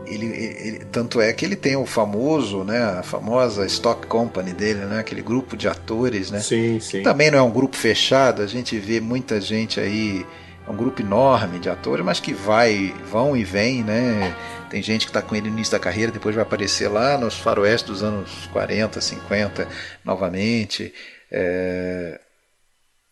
ele, 0.06 0.26
ele- 0.26 0.84
tanto 0.92 1.20
é 1.20 1.32
que 1.32 1.44
ele 1.44 1.56
tem 1.56 1.76
o 1.76 1.86
famoso, 1.86 2.64
né, 2.64 2.82
a 2.82 3.02
famosa 3.02 3.66
Stock 3.66 4.06
Company 4.06 4.52
dele, 4.52 4.80
né, 4.86 4.98
aquele 5.00 5.22
grupo 5.22 5.56
de 5.56 5.68
atores, 5.68 6.30
né? 6.30 6.40
Sim, 6.40 6.78
sim. 6.80 7.02
Também 7.02 7.30
não 7.30 7.38
é 7.38 7.42
um 7.42 7.50
grupo 7.50 7.76
fechado, 7.76 8.42
a 8.42 8.46
gente 8.46 8.78
vê 8.78 9.00
muita 9.00 9.40
gente 9.40 9.80
aí, 9.80 10.24
é 10.66 10.70
um 10.70 10.76
grupo 10.76 11.00
enorme 11.02 11.58
de 11.58 11.68
atores, 11.68 12.04
mas 12.04 12.20
que 12.20 12.32
vai, 12.32 12.94
vão 13.10 13.36
e 13.36 13.44
vêm, 13.44 13.82
né? 13.84 14.34
Tem 14.70 14.82
gente 14.82 15.06
que 15.06 15.10
está 15.10 15.22
com 15.22 15.34
ele 15.36 15.48
no 15.48 15.54
início 15.56 15.72
da 15.72 15.78
carreira, 15.78 16.10
depois 16.12 16.34
vai 16.34 16.42
aparecer 16.42 16.88
lá 16.88 17.16
nos 17.16 17.34
faroeste 17.38 17.86
dos 17.86 18.02
anos 18.02 18.48
40, 18.52 19.00
50 19.00 19.68
novamente. 20.04 20.92
É, 21.30 22.20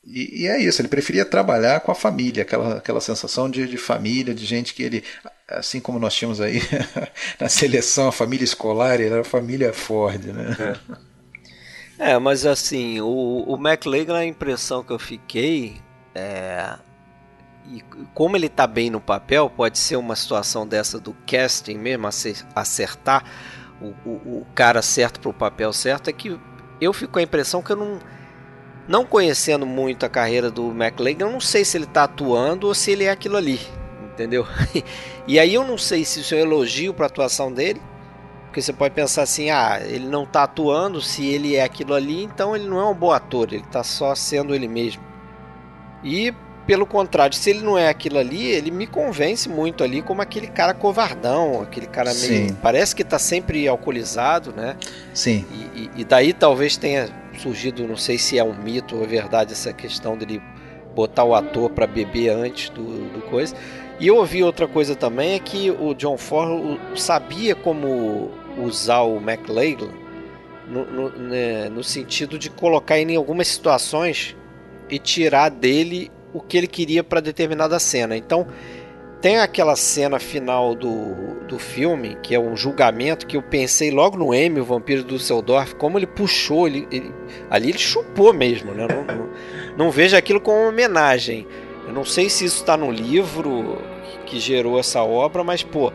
E, 0.06 0.42
e 0.42 0.46
é 0.46 0.58
isso, 0.60 0.82
ele 0.82 0.88
preferia 0.88 1.24
trabalhar 1.24 1.80
com 1.80 1.90
a 1.90 1.94
família, 1.94 2.42
aquela, 2.42 2.76
aquela 2.76 3.00
sensação 3.00 3.48
de, 3.48 3.66
de 3.66 3.78
família, 3.78 4.34
de 4.34 4.44
gente 4.44 4.74
que 4.74 4.82
ele, 4.82 5.02
assim 5.48 5.80
como 5.80 5.98
nós 5.98 6.14
tínhamos 6.14 6.40
aí 6.40 6.60
na 7.40 7.48
seleção, 7.48 8.08
a 8.08 8.12
família 8.12 8.44
escolar, 8.44 9.00
era 9.00 9.20
a 9.20 9.24
família 9.24 9.72
Ford, 9.72 10.24
né? 10.26 10.56
É, 11.98 12.18
mas 12.18 12.44
assim, 12.44 13.00
o, 13.00 13.44
o 13.46 13.54
McLaglen, 13.56 14.16
a 14.16 14.24
impressão 14.24 14.82
que 14.82 14.92
eu 14.92 14.98
fiquei 14.98 15.80
é. 16.14 16.76
E 17.66 17.82
como 18.14 18.36
ele 18.36 18.48
tá 18.48 18.66
bem 18.66 18.90
no 18.90 19.00
papel, 19.00 19.50
pode 19.50 19.78
ser 19.78 19.96
uma 19.96 20.16
situação 20.16 20.66
dessa 20.66 21.00
do 21.00 21.14
casting 21.26 21.76
mesmo, 21.78 22.06
ace- 22.08 22.44
acertar 22.54 23.24
o, 23.80 23.88
o, 24.08 24.40
o 24.40 24.46
cara 24.54 24.82
certo 24.82 25.20
pro 25.20 25.32
papel 25.32 25.72
certo, 25.72 26.08
é 26.10 26.12
que 26.12 26.38
eu 26.80 26.92
fico 26.92 27.14
com 27.14 27.18
a 27.20 27.22
impressão 27.22 27.62
que 27.62 27.72
eu 27.72 27.76
não. 27.76 28.00
Não 28.88 29.06
conhecendo 29.06 29.66
muito 29.66 30.06
a 30.06 30.10
carreira 30.10 30.50
do 30.50 30.70
McLaglen, 30.72 31.28
eu 31.28 31.32
não 31.32 31.40
sei 31.40 31.64
se 31.64 31.76
ele 31.78 31.86
tá 31.86 32.04
atuando 32.04 32.66
ou 32.68 32.74
se 32.74 32.90
ele 32.92 33.04
é 33.04 33.10
aquilo 33.10 33.36
ali, 33.36 33.60
entendeu? 34.14 34.46
E 35.26 35.38
aí 35.38 35.54
eu 35.54 35.64
não 35.64 35.78
sei 35.78 36.04
se 36.04 36.20
isso 36.20 36.34
é 36.34 36.38
um 36.38 36.40
elogio 36.40 36.92
pra 36.94 37.06
atuação 37.06 37.50
dele, 37.52 37.80
porque 38.46 38.60
você 38.62 38.72
pode 38.72 38.94
pensar 38.94 39.22
assim, 39.22 39.50
ah, 39.50 39.80
ele 39.84 40.06
não 40.06 40.24
tá 40.26 40.42
atuando, 40.44 41.00
se 41.00 41.26
ele 41.26 41.56
é 41.56 41.62
aquilo 41.64 41.94
ali, 41.94 42.22
então 42.24 42.54
ele 42.54 42.66
não 42.68 42.78
é 42.78 42.84
um 42.84 42.94
bom 42.94 43.10
ator, 43.10 43.48
ele 43.52 43.64
tá 43.70 43.82
só 43.82 44.14
sendo 44.14 44.54
ele 44.54 44.68
mesmo. 44.68 45.02
E 46.02 46.32
pelo 46.66 46.86
contrário, 46.86 47.34
se 47.36 47.50
ele 47.50 47.60
não 47.62 47.76
é 47.76 47.88
aquilo 47.88 48.18
ali, 48.18 48.46
ele 48.46 48.70
me 48.70 48.86
convence 48.86 49.48
muito 49.48 49.84
ali 49.84 50.00
como 50.00 50.22
aquele 50.22 50.46
cara 50.46 50.72
covardão, 50.72 51.60
aquele 51.60 51.86
cara 51.86 52.12
meio. 52.14 52.48
Sim. 52.48 52.56
Parece 52.62 52.94
que 52.96 53.04
tá 53.04 53.18
sempre 53.18 53.68
alcoolizado, 53.68 54.52
né? 54.52 54.76
Sim, 55.12 55.44
E, 55.74 55.80
e- 55.80 55.90
e 55.96 56.04
daí 56.04 56.32
talvez 56.32 56.76
tenha 56.76 57.08
surgido, 57.38 57.86
não 57.86 57.96
sei 57.96 58.16
se 58.16 58.38
é 58.38 58.44
um 58.44 58.54
mito 58.54 58.96
ou 58.96 59.04
é 59.04 59.06
verdade, 59.06 59.52
essa 59.52 59.72
questão 59.72 60.16
dele 60.16 60.40
botar 60.94 61.24
o 61.24 61.34
ator 61.34 61.68
para 61.70 61.86
beber 61.86 62.30
antes 62.30 62.70
do, 62.70 62.82
do 63.10 63.20
coisa. 63.22 63.54
E 64.00 64.08
eu 64.08 64.16
ouvi 64.16 64.42
outra 64.42 64.66
coisa 64.66 64.94
também, 64.94 65.34
é 65.34 65.38
que 65.38 65.70
o 65.70 65.94
John 65.94 66.16
Ford 66.18 66.78
sabia 66.96 67.54
como 67.54 68.30
usar 68.58 69.02
o 69.02 69.16
McLaglen 69.18 69.90
no, 70.68 70.84
no, 70.84 71.08
né, 71.10 71.68
no 71.68 71.84
sentido 71.84 72.38
de 72.38 72.50
colocar 72.50 72.98
ele 72.98 73.12
em 73.12 73.16
algumas 73.16 73.48
situações 73.48 74.36
e 74.90 74.98
tirar 74.98 75.48
dele 75.48 76.10
o 76.32 76.40
que 76.40 76.56
ele 76.58 76.66
queria 76.66 77.04
para 77.04 77.20
determinada 77.20 77.78
cena. 77.78 78.16
Então, 78.16 78.46
tem 79.20 79.38
aquela 79.38 79.76
cena 79.76 80.18
final 80.18 80.74
do, 80.74 81.36
do 81.46 81.58
filme, 81.58 82.18
que 82.22 82.34
é 82.34 82.38
um 82.40 82.56
julgamento, 82.56 83.26
que 83.26 83.36
eu 83.36 83.42
pensei 83.42 83.90
logo 83.90 84.18
no 84.18 84.34
M, 84.34 84.60
o 84.60 84.64
vampiro 84.64 85.02
do 85.02 85.16
Düsseldorf, 85.16 85.74
como 85.76 85.98
ele 85.98 86.06
puxou, 86.06 86.66
ele, 86.66 86.86
ele- 86.90 87.14
ali 87.48 87.70
ele 87.70 87.78
chupou 87.78 88.34
mesmo, 88.34 88.72
né? 88.74 88.86
Não, 88.86 89.04
não, 89.16 89.30
não 89.78 89.90
vejo 89.90 90.16
aquilo 90.16 90.40
como 90.40 90.68
homenagem. 90.68 91.46
Eu 91.86 91.92
não 91.92 92.04
sei 92.04 92.28
se 92.30 92.44
isso 92.44 92.58
está 92.58 92.76
no 92.76 92.90
livro 92.90 93.78
que 94.26 94.40
gerou 94.40 94.78
essa 94.78 95.02
obra, 95.02 95.44
mas, 95.44 95.62
pô, 95.62 95.92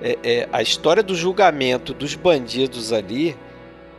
é- 0.00 0.18
é, 0.22 0.48
a 0.52 0.62
história 0.62 1.02
do 1.02 1.14
julgamento 1.14 1.92
dos 1.92 2.14
bandidos 2.14 2.92
ali, 2.92 3.36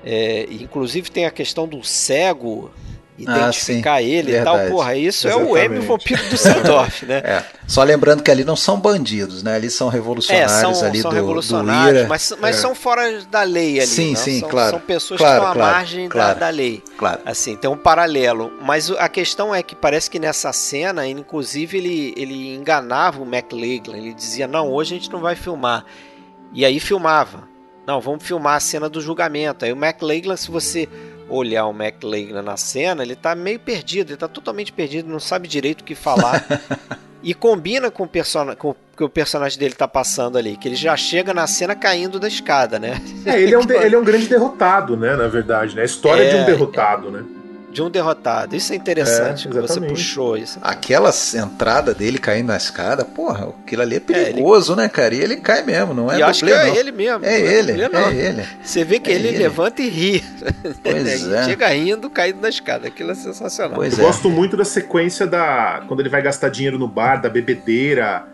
é, 0.04 0.48
inclusive 0.50 1.10
tem 1.12 1.26
a 1.26 1.32
questão 1.32 1.68
do 1.68 1.84
cego, 1.84 2.72
identificar 3.18 3.96
ah, 3.96 4.02
ele 4.02 4.34
Verdade. 4.34 4.58
e 4.58 4.62
tal. 4.62 4.76
Porra, 4.76 4.96
isso 4.96 5.28
Exatamente. 5.28 5.50
é 5.50 5.54
o 5.54 5.58
M 5.58 5.80
vampiro 5.80 6.30
do 6.30 6.38
Sandorf, 6.38 7.06
né? 7.06 7.22
É. 7.24 7.44
Só 7.66 7.82
lembrando 7.84 8.22
que 8.22 8.30
ali 8.30 8.44
não 8.44 8.56
são 8.56 8.80
bandidos, 8.80 9.42
né? 9.42 9.56
Ali 9.56 9.70
são 9.70 9.88
revolucionários 9.88 10.52
é, 10.52 10.60
são, 10.60 10.88
ali 10.88 11.02
são 11.02 11.12
do, 11.12 11.16
revolucionários, 11.16 11.94
do 11.94 12.00
Ira. 12.00 12.08
Mas, 12.08 12.34
mas 12.40 12.58
é. 12.58 12.60
são 12.60 12.76
fora 12.76 13.22
da 13.24 13.44
lei 13.44 13.80
ali. 13.80 13.88
Sim, 13.88 14.10
não? 14.10 14.16
sim, 14.22 14.40
são, 14.42 14.50
claro. 14.50 14.72
São 14.72 14.80
pessoas 14.82 15.18
claro, 15.18 15.34
que 15.34 15.48
estão 15.48 15.54
claro, 15.54 15.72
à 15.72 15.74
margem 15.74 16.10
claro, 16.10 16.40
da, 16.40 16.46
da, 16.46 16.50
lei. 16.50 16.84
Claro. 16.98 17.22
Assim, 17.26 17.56
tem 17.56 17.70
um 17.70 17.78
paralelo. 17.78 18.52
Mas 18.62 18.92
a 18.92 19.08
questão 19.08 19.56
é 19.56 19.64
que 19.64 19.76
parece 19.76 20.10
que 20.10 20.20
nessa 20.20 20.52
cena, 20.52 21.08
inclusive, 21.08 21.78
ele, 21.78 22.14
ele 22.18 22.54
enganava 22.54 23.22
o 23.22 23.26
McLaglen. 23.26 23.98
Ele 23.98 24.14
dizia, 24.14 24.48
não, 24.48 24.72
hoje 24.72 24.94
a 24.94 24.98
gente 24.98 25.12
não 25.12 25.22
vai 25.22 25.36
filmar. 25.36 25.86
E 26.54 26.66
aí 26.66 26.80
filmava. 26.80 27.48
Não, 27.88 28.02
vamos 28.02 28.24
filmar 28.24 28.56
a 28.56 28.60
cena 28.60 28.90
do 28.90 29.00
julgamento. 29.00 29.64
Aí 29.64 29.72
o 29.72 29.78
McLaglen, 29.78 30.36
se 30.36 30.52
você 30.52 30.90
olhar 31.30 31.66
o 31.66 31.72
McLaglen 31.72 32.44
na 32.44 32.58
cena, 32.58 33.04
ele 33.04 33.16
tá 33.16 33.36
meio 33.36 33.60
perdido, 33.60 34.12
ele 34.12 34.18
tá 34.18 34.28
totalmente 34.28 34.72
perdido, 34.72 35.10
não 35.10 35.20
sabe 35.20 35.48
direito 35.48 35.82
o 35.82 35.84
que 35.84 35.96
falar. 35.96 36.46
e 37.24 37.34
combina 37.34 37.90
com 37.90 38.04
o, 38.04 38.08
person 38.08 38.56
com 38.56 38.70
o 38.70 38.76
que 38.96 39.04
o 39.04 39.10
personagem 39.10 39.58
dele 39.58 39.74
tá 39.74 39.88
passando 39.88 40.38
ali, 40.38 40.56
que 40.56 40.68
ele 40.68 40.76
já 40.76 40.96
chega 40.96 41.34
na 41.34 41.48
cena 41.48 41.76
caindo 41.76 42.20
da 42.20 42.28
escada, 42.28 42.78
né? 42.78 43.02
É, 43.26 43.42
ele 43.42 43.54
é 43.54 43.58
um, 43.58 43.64
ele 43.82 43.96
é 43.96 43.98
um 43.98 44.04
grande 44.04 44.28
derrotado, 44.28 44.96
né, 44.96 45.16
na 45.16 45.28
verdade, 45.28 45.76
né? 45.76 45.82
A 45.82 45.86
história 45.86 46.24
é, 46.24 46.30
de 46.30 46.36
um 46.36 46.46
derrotado, 46.46 47.10
né? 47.10 47.24
De 47.76 47.82
um 47.82 47.90
derrotado. 47.90 48.56
Isso 48.56 48.72
é 48.72 48.76
interessante, 48.78 49.48
é, 49.48 49.52
que 49.52 49.60
você 49.60 49.82
puxou 49.82 50.38
isso. 50.38 50.58
Aquela 50.62 51.12
entrada 51.36 51.94
dele 51.94 52.18
caindo 52.18 52.48
na 52.48 52.56
escada, 52.56 53.04
porra, 53.04 53.50
aquilo 53.64 53.82
ali 53.82 53.98
é 53.98 54.00
perigoso, 54.00 54.72
é, 54.72 54.76
ele... 54.76 54.82
né, 54.82 54.90
cara? 54.90 55.14
E 55.14 55.20
ele 55.20 55.36
cai 55.36 55.62
mesmo, 55.62 55.94
não 55.94 56.10
é 56.10 56.20
e 56.20 56.24
acho 56.24 56.46
que 56.46 56.52
é 56.52 56.78
ele 56.78 56.94
mesmo. 56.94 57.26
É 57.26 57.38
ele, 57.38 57.74
é, 57.74 57.86
é 57.86 58.16
ele. 58.16 58.48
Você 58.64 58.86
vê 58.86 58.98
que 58.98 59.12
ele, 59.12 59.28
ele, 59.28 59.40
levanta 59.40 59.82
e 59.82 59.90
ri. 59.90 60.24
Pois 60.82 61.28
é. 61.30 61.44
Chega 61.44 61.68
rindo, 61.68 62.10
caindo 62.10 62.40
na 62.40 62.48
escada. 62.48 62.88
Aquilo 62.88 63.12
é 63.12 63.16
sensacional. 63.16 63.76
Pois 63.76 64.00
Eu 64.00 64.06
gosto 64.06 64.30
muito 64.30 64.56
da 64.56 64.64
sequência 64.64 65.28
da... 65.28 65.84
Quando 65.86 66.00
ele 66.00 66.10
vai 66.10 66.22
gastar 66.22 66.48
dinheiro 66.48 66.80
no 66.80 66.88
bar, 66.88 67.18
da 67.18 67.30
bebedeira... 67.30 68.26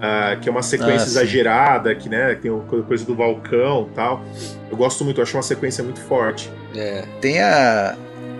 Uh, 0.00 0.40
que 0.40 0.48
é 0.48 0.52
uma 0.52 0.62
sequência 0.62 1.04
ah, 1.04 1.10
exagerada, 1.10 1.94
que 1.94 2.08
né, 2.08 2.34
tem 2.34 2.50
coisa 2.88 3.04
do 3.04 3.14
balcão 3.14 3.86
tal. 3.94 4.24
Eu 4.70 4.74
gosto 4.74 5.04
muito, 5.04 5.20
eu 5.20 5.22
acho 5.22 5.36
uma 5.36 5.42
sequência 5.42 5.84
muito 5.84 6.00
forte. 6.00 6.50
É. 6.74 7.04
Tem 7.20 7.38
a, 7.38 7.94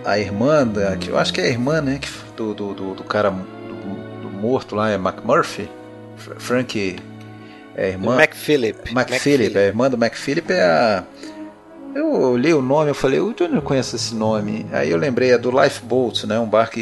a 0.05 0.17
irmã, 0.17 0.65
da, 0.65 0.95
que 0.97 1.09
eu 1.09 1.17
acho 1.17 1.33
que 1.33 1.41
é 1.41 1.45
a 1.45 1.49
irmã, 1.49 1.81
né? 1.81 1.99
Do, 2.35 2.53
do, 2.53 2.73
do, 2.73 2.95
do 2.95 3.03
cara 3.03 3.29
do, 3.29 4.21
do, 4.21 4.29
morto 4.29 4.75
lá, 4.75 4.89
é 4.89 4.95
McMurphy. 4.95 5.69
Frank 6.37 6.97
é 7.75 7.85
a 7.85 7.89
irmã. 7.89 8.15
McPhilip. 8.15 8.91
McPhilip, 8.91 9.57
a 9.57 9.61
irmã 9.61 9.89
do 9.89 9.97
McPhilip 9.97 10.51
é 10.51 10.61
a. 10.61 11.03
Eu 11.93 12.37
li 12.37 12.53
o 12.53 12.61
nome, 12.61 12.89
eu 12.89 12.95
falei, 12.95 13.19
de 13.19 13.43
onde 13.43 13.55
eu 13.55 13.61
conheço 13.61 13.97
esse 13.97 14.15
nome? 14.15 14.65
Aí 14.71 14.89
eu 14.89 14.97
lembrei, 14.97 15.31
é 15.31 15.37
do 15.37 15.51
Lifeboat, 15.51 16.25
né? 16.25 16.39
Um 16.39 16.47
barco, 16.47 16.79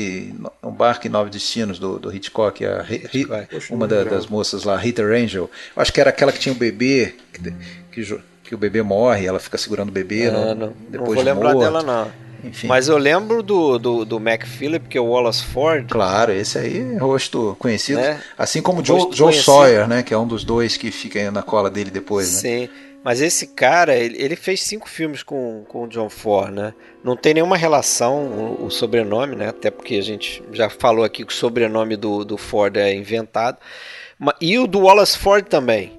um 0.61 0.71
barco 0.71 1.07
em 1.07 1.09
Nove 1.09 1.31
Destinos 1.31 1.79
do, 1.79 1.97
do 1.97 2.15
Hitchcock, 2.15 2.63
a, 2.63 2.85
Hitchcock. 2.87 3.73
uma 3.73 3.87
da, 3.87 4.03
das 4.03 4.27
moças 4.27 4.65
lá, 4.65 4.77
Rita 4.77 5.01
Angel. 5.01 5.49
Eu 5.75 5.81
acho 5.81 5.91
que 5.91 5.99
era 5.99 6.11
aquela 6.11 6.31
que 6.31 6.37
tinha 6.37 6.53
um 6.53 6.57
bebê, 6.57 7.15
que, 7.33 7.51
que, 7.91 8.19
que 8.43 8.53
o 8.53 8.57
bebê 8.57 8.83
morre, 8.83 9.25
ela 9.25 9.39
fica 9.39 9.57
segurando 9.57 9.89
o 9.89 9.91
bebê. 9.91 10.27
Ah, 10.27 10.31
não, 10.31 10.55
não, 10.55 10.73
depois 10.87 11.09
não 11.09 11.15
vou 11.15 11.23
lembrar 11.23 11.53
morto. 11.53 11.65
dela, 11.65 11.81
não. 11.81 12.28
Enfim. 12.43 12.67
Mas 12.67 12.87
eu 12.87 12.97
lembro 12.97 13.43
do, 13.43 13.77
do, 13.77 14.05
do 14.05 14.17
McPhilip, 14.17 14.87
que 14.87 14.97
é 14.97 15.01
o 15.01 15.05
Wallace 15.05 15.43
Ford. 15.43 15.87
Claro, 15.89 16.31
esse 16.31 16.57
aí 16.57 16.95
é 16.95 16.97
rosto 16.97 17.55
conhecido. 17.59 17.99
Né? 17.99 18.21
Assim 18.37 18.61
como 18.61 18.81
o 18.81 18.85
Joe, 18.85 19.09
Joe 19.11 19.33
Sawyer, 19.33 19.87
né? 19.87 20.03
Que 20.03 20.13
é 20.13 20.17
um 20.17 20.27
dos 20.27 20.43
dois 20.43 20.77
que 20.77 20.91
fica 20.91 21.29
na 21.31 21.43
cola 21.43 21.69
dele 21.69 21.91
depois, 21.91 22.31
né? 22.31 22.39
Sim. 22.39 22.69
Mas 23.03 23.21
esse 23.21 23.47
cara, 23.47 23.95
ele, 23.95 24.21
ele 24.21 24.35
fez 24.35 24.61
cinco 24.61 24.89
filmes 24.89 25.23
com, 25.23 25.63
com 25.67 25.83
o 25.83 25.87
John 25.87 26.09
Ford, 26.09 26.51
né? 26.51 26.73
Não 27.03 27.15
tem 27.15 27.33
nenhuma 27.33 27.55
relação 27.55 28.25
o, 28.25 28.65
o, 28.65 28.69
sobrenome, 28.69 29.35
né? 29.35 29.49
Até 29.49 29.71
porque 29.71 29.95
a 29.95 30.01
gente 30.01 30.43
já 30.51 30.69
falou 30.69 31.05
aqui 31.05 31.23
que 31.23 31.31
o 31.31 31.35
sobrenome 31.35 31.95
do, 31.95 32.25
do 32.25 32.37
Ford 32.37 32.75
é 32.75 32.93
inventado. 32.93 33.57
E 34.41 34.59
o 34.59 34.67
do 34.67 34.81
Wallace 34.81 35.17
Ford 35.17 35.45
também. 35.45 35.97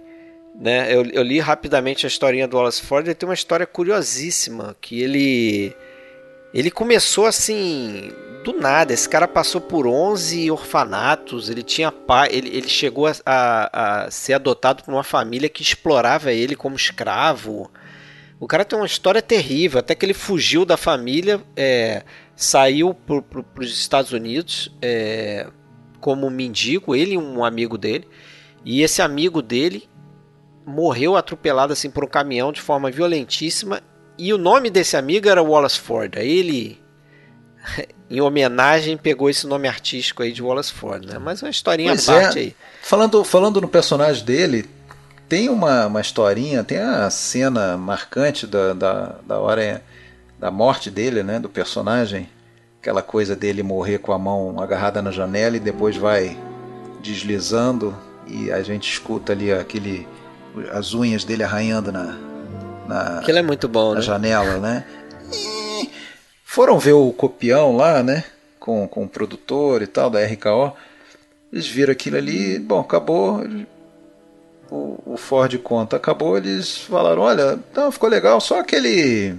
Né? 0.54 0.94
Eu, 0.94 1.06
eu 1.06 1.22
li 1.22 1.40
rapidamente 1.40 2.04
a 2.04 2.08
historinha 2.08 2.46
do 2.46 2.58
Wallace 2.58 2.82
Ford. 2.82 3.06
Ele 3.06 3.14
tem 3.14 3.26
uma 3.26 3.34
história 3.34 3.66
curiosíssima. 3.66 4.76
Que 4.78 5.02
ele 5.02 5.74
ele 6.52 6.70
começou 6.70 7.26
assim, 7.26 8.12
do 8.42 8.52
nada. 8.52 8.92
Esse 8.92 9.08
cara 9.08 9.28
passou 9.28 9.60
por 9.60 9.86
11 9.86 10.50
orfanatos. 10.50 11.48
Ele 11.48 11.62
tinha 11.62 11.92
pai. 11.92 12.28
Ele, 12.32 12.48
ele 12.48 12.68
chegou 12.68 13.06
a, 13.06 13.12
a, 13.24 14.04
a 14.04 14.10
ser 14.10 14.34
adotado 14.34 14.82
por 14.82 14.92
uma 14.92 15.04
família 15.04 15.48
que 15.48 15.62
explorava 15.62 16.32
ele 16.32 16.56
como 16.56 16.76
escravo. 16.76 17.70
O 18.38 18.46
cara 18.46 18.64
tem 18.64 18.78
uma 18.78 18.86
história 18.86 19.22
terrível. 19.22 19.78
Até 19.78 19.94
que 19.94 20.04
ele 20.04 20.14
fugiu 20.14 20.64
da 20.64 20.76
família, 20.76 21.40
é, 21.56 22.02
saiu 22.34 22.94
para 22.94 23.22
pro, 23.22 23.44
os 23.58 23.78
Estados 23.78 24.12
Unidos 24.12 24.74
é, 24.82 25.46
como 26.00 26.30
mendigo. 26.30 26.96
Ele 26.96 27.12
e 27.12 27.18
um 27.18 27.44
amigo 27.44 27.78
dele. 27.78 28.08
E 28.64 28.82
esse 28.82 29.00
amigo 29.00 29.40
dele 29.40 29.88
morreu 30.66 31.16
atropelado 31.16 31.72
assim 31.72 31.90
por 31.90 32.04
um 32.04 32.08
caminhão 32.08 32.52
de 32.52 32.60
forma 32.60 32.90
violentíssima 32.90 33.82
e 34.20 34.34
o 34.34 34.38
nome 34.38 34.68
desse 34.68 34.98
amigo 34.98 35.28
era 35.28 35.42
Wallace 35.42 35.78
Ford. 35.78 36.14
Aí 36.18 36.30
ele, 36.30 36.78
em 38.10 38.20
homenagem, 38.20 38.98
pegou 38.98 39.30
esse 39.30 39.46
nome 39.46 39.66
artístico 39.66 40.22
aí 40.22 40.30
de 40.30 40.42
Wallace 40.42 40.72
Ford, 40.72 41.06
né? 41.06 41.18
Mas 41.18 41.40
uma 41.42 41.48
historinha 41.48 41.92
pois 41.92 42.06
à 42.06 42.20
parte 42.20 42.38
é. 42.38 42.42
aí. 42.42 42.56
Falando, 42.82 43.24
falando 43.24 43.62
no 43.62 43.68
personagem 43.68 44.22
dele, 44.22 44.68
tem 45.26 45.48
uma, 45.48 45.86
uma 45.86 46.02
historinha, 46.02 46.62
tem 46.62 46.78
a 46.78 47.08
cena 47.08 47.78
marcante 47.78 48.46
da, 48.46 48.74
da, 48.74 49.14
da 49.26 49.38
hora 49.38 49.82
da 50.38 50.50
morte 50.50 50.90
dele, 50.90 51.22
né? 51.22 51.38
Do 51.38 51.48
personagem. 51.48 52.28
Aquela 52.78 53.02
coisa 53.02 53.34
dele 53.34 53.62
morrer 53.62 53.98
com 53.98 54.12
a 54.12 54.18
mão 54.18 54.60
agarrada 54.60 55.00
na 55.00 55.10
janela 55.10 55.56
e 55.56 55.60
depois 55.60 55.96
vai 55.96 56.36
deslizando 57.02 57.96
e 58.26 58.52
a 58.52 58.62
gente 58.62 58.90
escuta 58.90 59.32
ali 59.32 59.50
aquele 59.50 60.06
as 60.72 60.94
unhas 60.94 61.24
dele 61.24 61.42
arranhando 61.42 61.92
na, 61.92 62.18
na, 62.90 63.18
Aquilo 63.20 63.38
é 63.38 63.42
muito 63.42 63.68
bom, 63.68 63.90
na 63.90 63.96
né? 63.96 64.02
janela, 64.02 64.58
né? 64.58 64.84
E 65.32 65.88
foram 66.44 66.78
ver 66.78 66.92
o 66.92 67.12
copião 67.12 67.76
lá, 67.76 68.02
né? 68.02 68.24
Com, 68.58 68.86
com 68.88 69.04
o 69.04 69.08
produtor 69.08 69.80
e 69.80 69.86
tal, 69.86 70.10
da 70.10 70.24
RKO. 70.24 70.72
Eles 71.52 71.68
viram 71.68 71.92
aquilo 71.92 72.16
ali, 72.16 72.58
bom, 72.58 72.80
acabou. 72.80 73.44
O, 74.70 75.14
o 75.14 75.16
Ford 75.16 75.56
conta, 75.58 75.96
acabou. 75.96 76.36
Eles 76.36 76.78
falaram: 76.78 77.22
olha, 77.22 77.58
não, 77.74 77.92
ficou 77.92 78.08
legal, 78.08 78.40
só 78.40 78.60
aquele. 78.60 79.34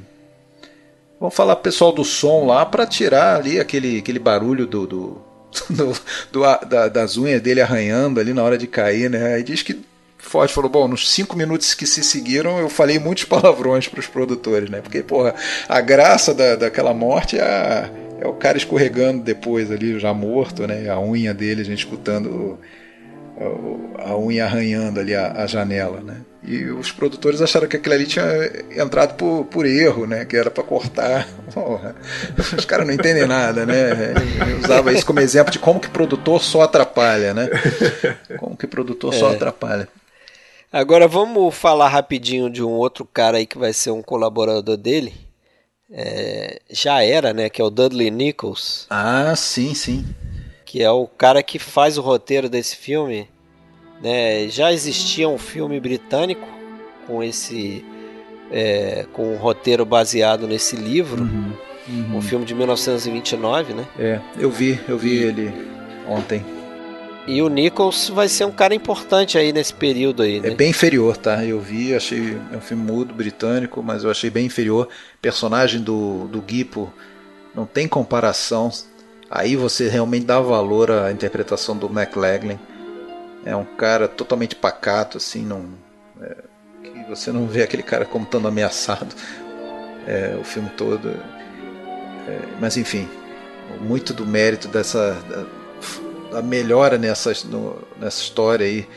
Vamos 1.19 1.35
falar 1.35 1.57
pessoal 1.57 1.91
do 1.91 2.03
som 2.03 2.45
lá 2.45 2.65
para 2.65 2.87
tirar 2.87 3.35
ali 3.35 3.59
aquele, 3.59 3.99
aquele 3.99 4.17
barulho 4.17 4.65
do, 4.65 4.87
do, 4.87 5.21
do, 5.69 5.93
do 6.31 6.65
da, 6.65 6.87
das 6.87 7.17
unhas 7.17 7.41
dele 7.41 7.61
arranhando 7.61 8.19
ali 8.19 8.33
na 8.33 8.43
hora 8.43 8.57
de 8.57 8.65
cair, 8.65 9.09
né? 9.09 9.35
Aí 9.35 9.43
diz 9.43 9.61
que 9.61 9.90
Ford 10.21 10.49
falou: 10.49 10.69
bom, 10.69 10.87
nos 10.87 11.11
cinco 11.11 11.35
minutos 11.35 11.73
que 11.73 11.85
se 11.85 12.03
seguiram, 12.03 12.59
eu 12.59 12.69
falei 12.69 12.99
muitos 12.99 13.25
palavrões 13.25 13.87
para 13.87 13.99
os 13.99 14.07
produtores, 14.07 14.69
né? 14.69 14.79
Porque, 14.81 15.01
porra, 15.01 15.35
a 15.67 15.81
graça 15.81 16.33
da, 16.33 16.55
daquela 16.55 16.93
morte 16.93 17.37
é, 17.37 17.41
a, 17.41 17.89
é 18.21 18.27
o 18.27 18.33
cara 18.33 18.57
escorregando 18.57 19.23
depois 19.23 19.71
ali, 19.71 19.99
já 19.99 20.13
morto, 20.13 20.65
né? 20.67 20.89
A 20.89 20.99
unha 20.99 21.33
dele, 21.33 21.61
a 21.61 21.65
gente 21.65 21.79
escutando 21.79 22.59
a, 23.97 24.11
a 24.11 24.17
unha 24.17 24.45
arranhando 24.45 24.99
ali 24.99 25.15
a, 25.15 25.33
a, 25.33 25.47
janela, 25.47 26.01
né? 26.01 26.17
E 26.43 26.65
os 26.65 26.91
produtores 26.91 27.41
acharam 27.41 27.67
que 27.67 27.77
aquilo 27.77 27.93
ali 27.93 28.07
tinha 28.07 28.25
entrado 28.75 29.15
por, 29.15 29.45
por 29.45 29.65
erro, 29.65 30.07
né? 30.07 30.23
Que 30.25 30.37
era 30.37 30.49
para 30.49 30.63
cortar. 30.63 31.27
Porra, 31.53 31.95
os 32.57 32.65
caras 32.65 32.85
não 32.87 32.93
entendem 32.93 33.27
nada, 33.27 33.65
né? 33.65 34.13
Eu 34.49 34.59
usava 34.59 34.93
isso 34.93 35.05
como 35.05 35.19
exemplo 35.19 35.51
de 35.51 35.59
como 35.59 35.79
que 35.79 35.89
produtor 35.89 36.41
só 36.41 36.61
atrapalha, 36.61 37.33
né? 37.33 37.49
Como 38.39 38.55
que 38.55 38.65
produtor 38.65 39.13
é. 39.13 39.17
só 39.17 39.31
atrapalha. 39.31 39.87
Agora 40.71 41.05
vamos 41.05 41.53
falar 41.53 41.89
rapidinho 41.89 42.49
de 42.49 42.63
um 42.63 42.69
outro 42.69 43.03
cara 43.03 43.37
aí 43.37 43.45
que 43.45 43.57
vai 43.57 43.73
ser 43.73 43.91
um 43.91 44.01
colaborador 44.01 44.77
dele. 44.77 45.13
É, 45.91 46.61
já 46.69 47.03
era, 47.03 47.33
né? 47.33 47.49
Que 47.49 47.61
é 47.61 47.65
o 47.65 47.69
Dudley 47.69 48.09
Nichols. 48.09 48.87
Ah, 48.89 49.35
sim, 49.35 49.73
sim. 49.73 50.05
Que 50.63 50.81
é 50.81 50.89
o 50.89 51.07
cara 51.07 51.43
que 51.43 51.59
faz 51.59 51.97
o 51.97 52.01
roteiro 52.01 52.47
desse 52.47 52.77
filme. 52.77 53.27
Né? 54.01 54.47
Já 54.47 54.71
existia 54.71 55.27
um 55.27 55.37
filme 55.37 55.77
britânico 55.77 56.47
com 57.05 57.21
esse. 57.21 57.83
É, 58.49 59.05
com 59.11 59.33
um 59.33 59.37
roteiro 59.37 59.85
baseado 59.85 60.47
nesse 60.47 60.77
livro. 60.77 61.23
Uhum, 61.23 61.53
uhum. 61.89 62.17
Um 62.17 62.21
filme 62.21 62.45
de 62.45 62.55
1929, 62.55 63.73
né? 63.73 63.85
É, 63.99 64.21
eu 64.37 64.49
vi, 64.49 64.79
eu 64.87 64.97
vi 64.97 65.17
ele 65.17 65.53
ontem. 66.07 66.60
E 67.27 67.41
o 67.41 67.49
Nichols 67.49 68.09
vai 68.09 68.27
ser 68.27 68.45
um 68.45 68.51
cara 68.51 68.73
importante 68.73 69.37
aí 69.37 69.53
nesse 69.53 69.73
período 69.73 70.23
aí, 70.23 70.39
né? 70.39 70.49
É 70.49 70.55
bem 70.55 70.71
inferior, 70.71 71.15
tá? 71.15 71.45
Eu 71.45 71.59
vi, 71.59 71.95
achei 71.95 72.37
é 72.51 72.57
um 72.57 72.61
filme 72.61 72.83
mudo, 72.83 73.13
britânico, 73.13 73.83
mas 73.83 74.03
eu 74.03 74.09
achei 74.09 74.29
bem 74.29 74.47
inferior. 74.47 74.89
Personagem 75.21 75.81
do, 75.81 76.27
do 76.27 76.43
Gipo 76.45 76.91
não 77.53 77.65
tem 77.65 77.87
comparação. 77.87 78.71
Aí 79.29 79.55
você 79.55 79.87
realmente 79.87 80.25
dá 80.25 80.39
valor 80.39 80.91
à 80.91 81.11
interpretação 81.11 81.77
do 81.77 81.87
McLaglen. 81.87 82.59
É 83.45 83.55
um 83.55 83.65
cara 83.65 84.07
totalmente 84.07 84.55
pacato, 84.55 85.17
assim, 85.17 85.43
não, 85.45 85.65
é, 86.21 86.37
que 86.83 87.09
você 87.09 87.31
não 87.31 87.47
vê 87.47 87.63
aquele 87.63 87.83
cara 87.83 88.05
como 88.05 88.25
estando 88.25 88.47
ameaçado 88.47 89.15
é, 90.07 90.35
o 90.39 90.43
filme 90.43 90.69
todo. 90.71 91.09
É, 91.09 92.39
mas 92.59 92.77
enfim, 92.77 93.07
muito 93.79 94.13
do 94.13 94.25
mérito 94.25 94.67
dessa 94.67 95.13
da, 95.29 95.60
da 96.31 96.41
melhora 96.41 96.97
nessa, 96.97 97.33
no, 97.45 97.77
nessa 97.99 98.21
história 98.21 98.65
aí 98.65 98.87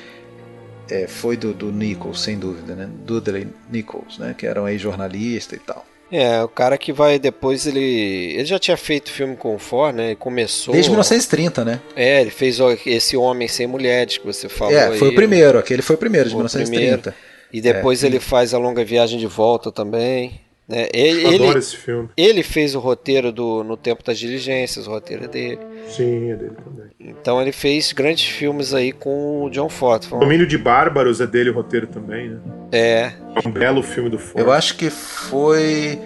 é, 0.91 1.07
foi 1.07 1.37
do, 1.37 1.53
do 1.53 1.73
Nichols, 1.73 2.21
sem 2.21 2.39
dúvida, 2.39 2.75
né? 2.75 2.89
Dudley 3.05 3.49
Nichols, 3.71 4.19
né? 4.19 4.35
Que 4.37 4.47
era 4.47 4.63
um 4.63 4.69
ex-jornalista 4.69 5.55
e 5.57 5.59
tal. 5.59 5.85
É, 6.13 6.43
o 6.43 6.49
cara 6.49 6.79
que 6.79 6.93
vai 6.93 7.19
depois 7.19 7.67
ele. 7.67 8.35
Ele 8.35 8.45
já 8.45 8.59
tinha 8.59 8.77
feito 8.77 9.11
filme 9.11 9.37
com 9.37 9.55
o 9.55 9.59
Ford, 9.59 9.97
né? 9.97 10.09
Ele 10.09 10.17
começou. 10.17 10.73
Desde 10.73 10.91
1930, 10.91 11.65
né? 11.65 11.81
É, 11.97 12.21
ele 12.21 12.31
fez 12.31 12.59
esse 12.87 13.17
Homem 13.17 13.49
Sem 13.49 13.67
Mulheres 13.67 14.19
que 14.19 14.27
você 14.27 14.49
falou. 14.49 14.75
É, 14.75 14.97
foi 14.97 15.09
aí, 15.09 15.13
o 15.13 15.17
primeiro, 15.17 15.59
aquele 15.59 15.83
foi 15.83 15.97
o 15.97 15.99
primeiro, 15.99 16.29
de 16.29 16.35
foi 16.35 16.41
1930. 16.41 16.99
Primeiro. 16.99 17.15
E 17.53 17.61
depois 17.61 18.05
É, 18.05 18.07
ele 18.07 18.21
faz 18.21 18.53
a 18.53 18.59
longa 18.59 18.85
viagem 18.85 19.19
de 19.19 19.27
volta 19.27 19.73
também. 19.73 20.41
Né? 20.67 20.89
Ele, 20.95 21.23
Eu 21.25 21.29
adoro 21.29 21.51
ele, 21.51 21.59
esse 21.59 21.77
filme. 21.77 22.09
ele 22.17 22.43
fez 22.43 22.75
o 22.75 22.79
roteiro 22.81 23.31
do 23.31 23.63
No 23.63 23.77
Tempo 23.77 24.03
das 24.03 24.19
Diligências, 24.19 24.87
o 24.87 24.91
roteiro 24.91 25.25
é 25.25 25.29
dele. 25.29 25.59
Sim, 25.89 26.31
é 26.31 26.37
dele 26.37 26.53
também. 26.65 26.85
Então 26.99 27.41
ele 27.43 27.53
fez 27.53 27.93
grandes 27.93 28.25
filmes 28.27 28.73
aí 28.73 28.91
com 28.91 29.43
o 29.45 29.51
John 29.51 29.69
Ford. 29.69 30.07
Um- 30.11 30.21
Domínio 30.21 30.47
de 30.47 30.57
Bárbaros 30.57 31.21
é 31.21 31.27
dele 31.27 31.51
o 31.51 31.55
roteiro 31.55 31.87
também, 31.87 32.31
né? 32.31 32.39
É, 32.73 33.13
É 33.37 33.47
um 33.47 33.51
belo 33.53 33.83
filme 33.83 34.09
do 34.09 34.19
Ford. 34.19 34.39
Eu 34.43 34.51
acho 34.53 34.77
que 34.77 34.89
foi. 34.89 35.99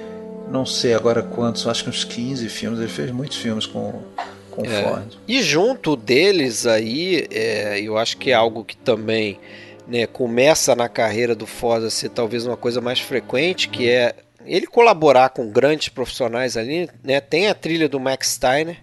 Não 0.51 0.65
sei 0.67 0.95
agora 0.95 1.23
quantos, 1.23 1.67
acho 1.69 1.85
que 1.85 1.91
uns 1.91 2.03
15 2.05 2.49
filmes. 2.49 2.81
Ele 2.81 2.89
fez 2.89 3.11
muitos 3.13 3.37
filmes 3.37 3.65
com, 3.67 4.03
com 4.51 4.65
É. 4.65 4.83
Ford. 4.83 5.19
E 5.29 5.41
junto 5.43 5.95
deles 5.95 6.67
aí, 6.67 7.27
é, 7.31 7.81
eu 7.81 7.97
acho 7.97 8.17
que 8.17 8.31
é 8.31 8.35
algo 8.35 8.65
que 8.65 8.77
também 8.77 9.39
né, 9.87 10.07
começa 10.07 10.75
na 10.75 10.89
carreira 10.89 11.35
do 11.35 11.47
Ford 11.47 11.85
a 11.85 11.91
ser 11.91 12.09
talvez 12.09 12.45
uma 12.45 12.57
coisa 12.57 12.81
mais 12.81 12.99
frequente, 12.99 13.69
que 13.69 13.89
é 13.89 14.15
ele 14.49 14.67
colaborar 14.67 15.29
com 15.31 15.51
grandes 15.51 15.89
profissionais 15.89 16.57
ali. 16.57 16.89
Né, 17.03 17.21
tem 17.21 17.49
a 17.49 17.55
trilha 17.55 17.89
do 17.89 18.01
Max 18.01 18.33
Steiner, 18.33 18.79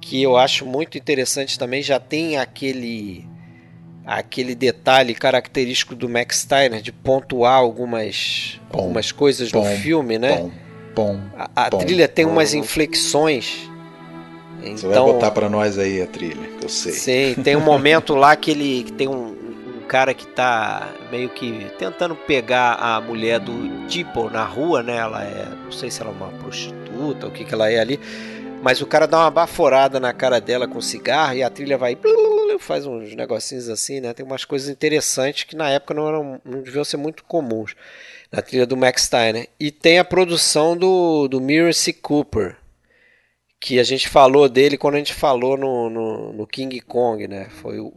que 0.00 0.22
eu 0.22 0.36
acho 0.36 0.64
muito 0.64 0.96
interessante 0.96 1.58
também. 1.58 1.82
Já 1.82 1.98
tem 1.98 2.38
aquele 2.38 3.28
aquele 4.06 4.54
detalhe 4.54 5.14
característico 5.14 5.94
do 5.96 6.08
Max 6.08 6.38
Steiner 6.38 6.80
de 6.80 6.92
pontuar 6.92 7.54
algumas, 7.54 8.60
Bom, 8.70 8.78
algumas 8.78 9.10
coisas 9.10 9.50
bom, 9.50 9.68
no 9.68 9.76
filme, 9.78 10.16
né? 10.16 10.38
Bom, 10.38 10.50
bom. 10.94 11.20
A, 11.36 11.66
a 11.66 11.70
bom. 11.70 11.78
trilha 11.78 12.06
tem 12.06 12.24
umas 12.24 12.54
inflexões. 12.54 13.68
Você 14.62 14.86
vai 14.86 14.98
botar 14.98 15.30
pra 15.32 15.48
nós 15.48 15.78
aí 15.78 16.00
a 16.00 16.06
trilha, 16.06 16.48
eu 16.62 16.68
sei. 16.68 16.92
Sim, 16.92 17.42
tem 17.42 17.56
um 17.56 17.60
momento 17.60 18.14
lá 18.14 18.34
que 18.34 18.50
ele 18.50 18.84
tem 18.92 19.06
um 19.08 19.35
cara 19.86 20.12
que 20.12 20.26
tá 20.26 20.92
meio 21.10 21.28
que 21.28 21.66
tentando 21.78 22.14
pegar 22.14 22.74
a 22.74 23.00
mulher 23.00 23.40
do 23.40 23.86
tipo 23.86 24.28
na 24.28 24.44
rua, 24.44 24.82
né? 24.82 24.96
Ela 24.96 25.24
é, 25.24 25.46
não 25.64 25.72
sei 25.72 25.90
se 25.90 26.00
ela 26.02 26.10
é 26.10 26.14
uma 26.14 26.32
prostituta, 26.32 27.26
o 27.26 27.30
que 27.30 27.44
que 27.44 27.54
ela 27.54 27.70
é 27.70 27.78
ali, 27.78 28.00
mas 28.62 28.80
o 28.82 28.86
cara 28.86 29.06
dá 29.06 29.18
uma 29.18 29.30
baforada 29.30 30.00
na 30.00 30.12
cara 30.12 30.40
dela 30.40 30.66
com 30.66 30.80
cigarro 30.80 31.34
e 31.34 31.42
a 31.42 31.50
trilha 31.50 31.78
vai 31.78 31.96
faz 32.58 32.86
uns 32.86 33.14
negocinhos 33.14 33.68
assim, 33.68 34.00
né? 34.00 34.12
Tem 34.12 34.24
umas 34.24 34.44
coisas 34.44 34.68
interessantes 34.68 35.44
que 35.44 35.54
na 35.54 35.70
época 35.70 35.94
não 35.94 36.08
eram 36.08 36.40
não 36.44 36.62
deviam 36.62 36.84
ser 36.84 36.96
muito 36.96 37.24
comuns 37.24 37.74
na 38.30 38.42
trilha 38.42 38.66
do 38.66 38.76
Max 38.76 39.02
Steiner. 39.02 39.48
E 39.58 39.70
tem 39.70 39.98
a 39.98 40.04
produção 40.04 40.76
do 40.76 41.28
do. 41.28 41.40
Cooper, 42.02 42.56
que 43.60 43.78
a 43.78 43.84
gente 43.84 44.08
falou 44.08 44.48
dele 44.48 44.76
quando 44.76 44.94
a 44.96 44.98
gente 44.98 45.14
falou 45.14 45.56
no, 45.56 45.90
no, 45.90 46.32
no 46.32 46.46
King 46.46 46.80
Kong, 46.80 47.26
né? 47.28 47.48
Foi 47.50 47.78
o, 47.78 47.92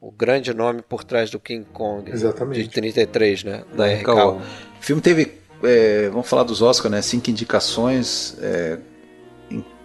o 0.00 0.10
grande 0.10 0.54
nome 0.54 0.82
por 0.82 1.04
trás 1.04 1.30
do 1.30 1.38
King 1.38 1.66
Kong. 1.72 2.10
Exatamente. 2.10 2.62
De 2.62 2.68
33, 2.68 3.44
né? 3.44 3.64
Da 3.74 3.86
RKO. 3.86 4.12
RKO. 4.12 4.36
O 4.36 4.82
filme 4.82 5.02
teve, 5.02 5.32
é, 5.62 6.08
vamos 6.08 6.28
falar 6.28 6.44
dos 6.44 6.62
Oscars, 6.62 6.90
né? 6.90 7.02
Cinco 7.02 7.30
indicações. 7.30 8.36
é, 8.40 8.78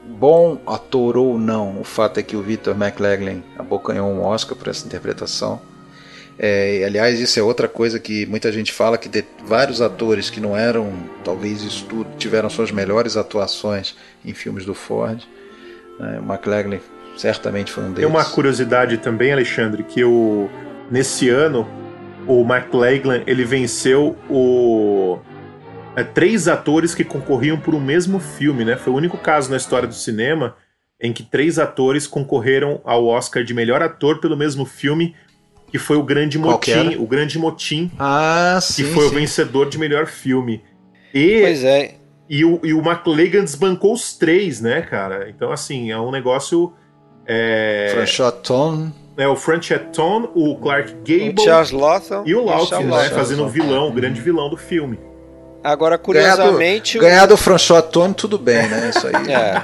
bom 0.07 0.61
ator 0.67 1.17
ou 1.17 1.37
não, 1.37 1.81
o 1.81 1.83
fato 1.83 2.19
é 2.19 2.23
que 2.23 2.35
o 2.35 2.41
Victor 2.41 2.75
McLaglen 2.79 3.43
abocanhou 3.57 4.07
um 4.07 4.23
Oscar 4.23 4.55
por 4.55 4.67
essa 4.67 4.85
interpretação. 4.85 5.59
É, 6.37 6.83
aliás, 6.85 7.19
isso 7.19 7.39
é 7.39 7.43
outra 7.43 7.67
coisa 7.67 7.99
que 7.99 8.25
muita 8.25 8.51
gente 8.51 8.71
fala 8.71 8.97
que 8.97 9.07
de, 9.07 9.23
vários 9.45 9.81
atores 9.81 10.29
que 10.29 10.39
não 10.39 10.55
eram, 10.55 10.91
talvez 11.23 11.63
isso 11.63 11.85
tudo, 11.85 12.09
tiveram 12.17 12.49
suas 12.49 12.71
melhores 12.71 13.17
atuações 13.17 13.95
em 14.23 14.33
filmes 14.33 14.65
do 14.65 14.75
Ford. 14.75 15.23
né? 15.97 16.19
O 16.19 16.31
McLaglen 16.31 16.81
certamente 17.17 17.71
foi 17.71 17.83
um 17.83 17.87
Tem 17.87 17.95
deles. 17.95 18.09
uma 18.09 18.25
curiosidade 18.25 18.97
também, 18.97 19.31
Alexandre, 19.31 19.83
que 19.83 20.03
o, 20.03 20.49
nesse 20.91 21.29
ano 21.29 21.67
o 22.27 22.41
McLaglen 22.41 23.23
ele 23.27 23.43
venceu 23.45 24.15
o 24.29 25.19
é, 25.95 26.03
três 26.03 26.47
atores 26.47 26.93
que 26.95 27.03
concorriam 27.03 27.57
por 27.57 27.73
um 27.75 27.79
mesmo 27.79 28.19
filme, 28.19 28.65
né? 28.65 28.75
Foi 28.75 28.91
o 28.91 28.95
único 28.95 29.17
caso 29.17 29.49
na 29.51 29.57
história 29.57 29.87
do 29.87 29.93
cinema 29.93 30.55
em 31.01 31.13
que 31.13 31.23
três 31.23 31.59
atores 31.59 32.07
concorreram 32.07 32.81
ao 32.83 33.05
Oscar 33.05 33.43
de 33.43 33.53
melhor 33.53 33.81
ator 33.81 34.19
pelo 34.19 34.35
mesmo 34.35 34.65
filme, 34.65 35.13
que 35.69 35.77
foi 35.77 35.97
o 35.97 36.03
Grande 36.03 36.39
Qual 36.39 36.57
que 36.57 36.73
Motim, 36.73 36.95
o 36.97 37.05
Grande 37.05 37.37
Motim, 37.37 37.91
Ah, 37.99 38.57
que 38.59 38.73
sim. 38.73 38.93
foi 38.93 39.05
o 39.05 39.09
sim. 39.09 39.15
vencedor 39.15 39.69
de 39.69 39.77
melhor 39.77 40.07
filme. 40.07 40.63
E 41.13 41.41
Pois 41.41 41.63
é. 41.63 41.95
e 42.29 42.43
o, 42.45 42.59
e 42.63 42.73
o 42.73 42.79
McLagan 42.79 43.43
desbancou 43.43 43.93
os 43.93 44.17
três, 44.17 44.61
né, 44.61 44.81
cara? 44.81 45.29
Então, 45.29 45.51
assim, 45.51 45.91
é 45.91 45.99
um 45.99 46.11
negócio. 46.11 46.73
É, 47.27 47.93
é 49.17 49.27
o 49.27 49.35
Franchetton, 49.35 50.29
o 50.35 50.55
Clark 50.57 50.91
O 50.91 50.95
Gable 50.97 51.43
Charles 51.43 51.71
Lawson 51.71 52.23
e 52.25 52.35
o 52.35 52.45
Charles 52.47 52.71
né? 52.71 52.95
Lawson. 52.95 53.15
Fazendo 53.15 53.43
o 53.45 53.49
vilão, 53.49 53.87
o 53.89 53.91
grande 53.91 54.21
vilão 54.21 54.49
do 54.49 54.57
filme. 54.57 54.99
Agora, 55.63 55.97
Ganhar 55.97 56.35
do, 56.35 56.41
curiosamente. 56.43 56.97
o- 56.99 57.01
ganhar 57.01 57.25
do 57.25 57.35
Franchot 57.35 57.89
Tone, 57.89 58.13
tudo 58.13 58.37
bem, 58.37 58.67
né? 58.67 58.91
Isso 58.95 59.07
aí 59.07 59.13
É, 59.15 59.63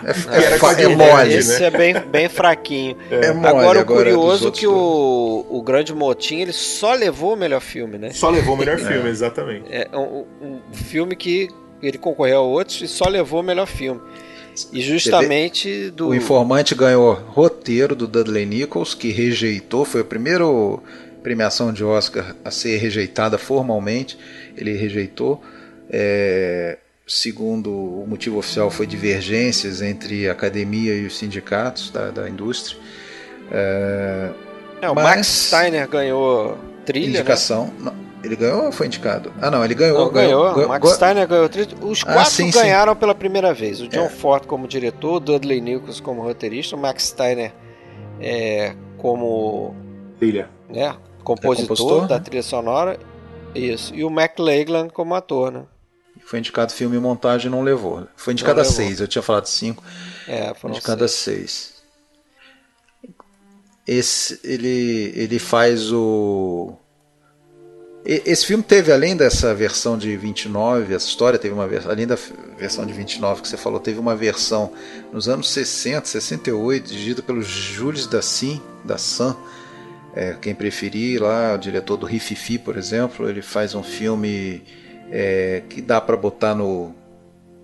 é, 0.80 0.82
é, 0.82 0.84
é 0.86 0.88
mole. 0.96 1.34
Esse 1.36 1.64
é 1.64 1.70
bem, 1.70 1.94
bem 1.94 2.28
fraquinho. 2.28 2.98
É 3.12 3.32
mole. 3.32 3.48
agora, 3.48 3.82
o 3.82 3.86
curioso 3.86 4.46
outros 4.46 4.60
que 4.60 4.66
o, 4.66 5.46
o 5.48 5.62
Grande 5.62 5.94
Motim 5.94 6.40
ele 6.40 6.54
só 6.54 6.94
levou 6.96 7.34
o 7.34 7.38
melhor 7.38 7.62
filme, 7.62 8.00
né? 8.00 8.10
Só 8.14 8.32
levou 8.32 8.56
o 8.56 8.58
melhor 8.58 8.80
filme, 8.80 9.08
exatamente. 9.10 9.66
É 9.70 9.88
um, 9.96 10.26
um 10.42 10.60
filme 10.74 11.16
que 11.16 11.50
ele 11.84 12.00
concorreu 12.00 12.38
a 12.40 12.42
outros 12.42 12.82
e 12.82 12.88
só 12.88 13.08
levou 13.08 13.42
o 13.42 13.44
melhor 13.44 13.68
filme. 13.68 14.02
E 14.72 14.82
justamente 14.82 15.90
do. 15.92 16.10
O 16.10 16.16
Informante 16.16 16.76
ganhou 16.76 17.14
roteiro 17.14 17.96
do 17.96 18.08
Dudley 18.08 18.46
Nichols, 18.46 18.94
que 18.94 19.10
rejeitou, 19.12 19.86
foi 19.86 20.02
a 20.02 20.04
primeira 20.06 20.44
premiação 21.24 21.72
de 21.72 21.84
Oscar 21.84 22.36
a 22.44 22.52
ser 22.52 22.78
rejeitada 22.78 23.38
formalmente. 23.38 24.18
Ele 24.58 24.74
rejeitou. 24.74 25.42
É, 25.90 26.78
segundo 27.08 27.70
o 27.72 28.06
motivo 28.08 28.38
oficial, 28.40 28.70
foi 28.72 28.88
divergências 28.88 29.82
entre 29.82 30.28
a 30.30 30.32
academia 30.32 30.94
e 30.96 31.06
os 31.06 31.18
sindicatos 31.18 31.90
da, 31.90 32.10
da 32.10 32.30
indústria. 32.30 32.78
É, 33.52 34.30
É, 34.82 34.90
o 34.90 34.96
mas- 34.96 35.04
Max 35.18 35.28
Steiner 35.28 35.88
ganhou 35.88 36.58
trilha. 36.86 37.06
né? 37.08 37.12
indicação. 37.20 37.74
Não, 37.80 37.94
ele 38.24 38.36
ganhou 38.36 38.66
ou 38.66 38.72
foi 38.72 38.88
indicado? 38.88 39.34
Ah, 39.42 39.50
não, 39.52 39.64
ele 39.66 39.74
ganhou. 39.74 39.98
Não, 40.06 40.12
ganhou. 40.12 40.54
ganhou- 40.54 40.66
o 40.66 40.70
Max 40.70 40.82
ganhou- 40.84 40.96
Steiner 40.96 41.28
ganhou 41.28 41.50
trilha. 41.50 41.70
Os 41.82 42.02
Ah, 42.06 42.14
quatro 42.14 42.32
sim, 42.32 42.52
sim. 42.52 42.60
ganharam 42.60 42.96
pela 42.96 43.14
primeira 43.16 43.54
vez. 43.54 43.82
O 43.82 43.88
John 43.88 44.06
É. 44.06 44.10
Ford 44.10 44.46
como 44.46 44.68
diretor, 44.68 45.16
o 45.16 45.20
Dudley 45.20 45.60
Nichols 45.62 46.00
como 46.00 46.22
roteirista, 46.22 46.76
o 46.76 46.80
Max 46.80 47.04
Steiner 47.04 47.54
é, 48.20 48.76
como 48.98 49.76
Trilha. 50.20 50.50
né, 50.70 50.96
compositor, 51.24 51.68
compositor, 51.78 52.08
da 52.08 52.18
né? 52.18 52.24
trilha 52.24 52.44
sonora. 52.44 53.00
Isso. 53.56 53.94
E 53.96 54.04
o 54.04 54.10
McLaglen 54.10 54.90
como 54.90 55.14
ator, 55.16 55.52
né? 55.52 55.64
Foi 56.24 56.40
indicado 56.40 56.72
filme 56.72 56.96
e 56.96 57.00
montagem 57.00 57.50
não 57.52 57.62
levou. 57.64 58.08
Foi 58.16 58.32
indicado 58.34 58.60
a 58.60 58.64
levou. 58.64 58.76
seis, 58.76 59.02
eu 59.02 59.08
tinha 59.08 59.22
falado 59.22 59.48
cinco. 59.48 59.84
É, 60.28 60.54
foram 60.54 60.74
de 60.76 60.82
cada 60.82 61.08
seis. 61.08 61.52
seis. 61.52 61.82
Esse, 63.88 64.40
ele, 64.44 65.12
ele 65.16 65.40
faz 65.40 65.92
o. 65.92 66.74
Esse 68.04 68.48
filme 68.48 68.64
teve, 68.64 68.92
além 68.92 69.16
dessa 69.16 69.54
versão 69.54 69.96
de 69.96 70.18
29, 70.18 70.94
essa 70.96 71.06
história 71.08 71.38
teve 71.38 71.54
uma 71.54 71.68
versão, 71.68 71.92
além 71.92 72.08
da 72.08 72.18
versão 72.58 72.84
de 72.84 72.92
29 72.94 73.44
que 73.44 73.48
você 73.48 73.58
falou, 73.58 73.80
teve 73.80 74.00
uma 74.00 74.16
versão 74.16 74.72
nos 75.14 75.30
anos 75.30 75.52
60, 75.52 76.08
68, 76.08 76.88
dirigida 76.90 77.22
pelo 77.22 77.44
Jules 77.44 78.08
Dassin, 78.08 78.60
da 78.84 78.96
é, 80.16 80.36
quem 80.42 80.56
preferir 80.56 81.22
lá, 81.22 81.54
o 81.54 81.58
diretor 81.60 81.96
do 81.96 82.08
Rififi, 82.08 82.58
por 82.58 82.76
exemplo, 82.76 83.30
ele 83.30 83.42
faz 83.42 83.76
um 83.76 83.84
filme 83.84 84.64
é, 85.12 85.62
que 85.70 85.80
dá 85.80 86.02
para 86.02 86.18
botar 86.18 86.56
no, 86.56 86.96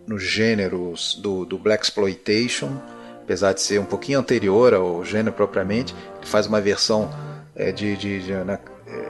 no 0.05 0.19
gênero 0.19 0.93
do, 1.17 1.45
do 1.45 1.57
Black 1.57 1.83
Exploitation, 1.83 2.79
apesar 3.23 3.53
de 3.53 3.61
ser 3.61 3.79
um 3.79 3.85
pouquinho 3.85 4.19
anterior 4.19 4.73
ao 4.75 5.03
gênero 5.03 5.35
propriamente, 5.35 5.95
ele 6.17 6.25
faz 6.27 6.45
uma 6.45 6.61
versão 6.61 7.09
é, 7.55 7.71
de, 7.71 7.97
de- 7.97 8.21
de- 8.23 8.33
na- 8.45 8.59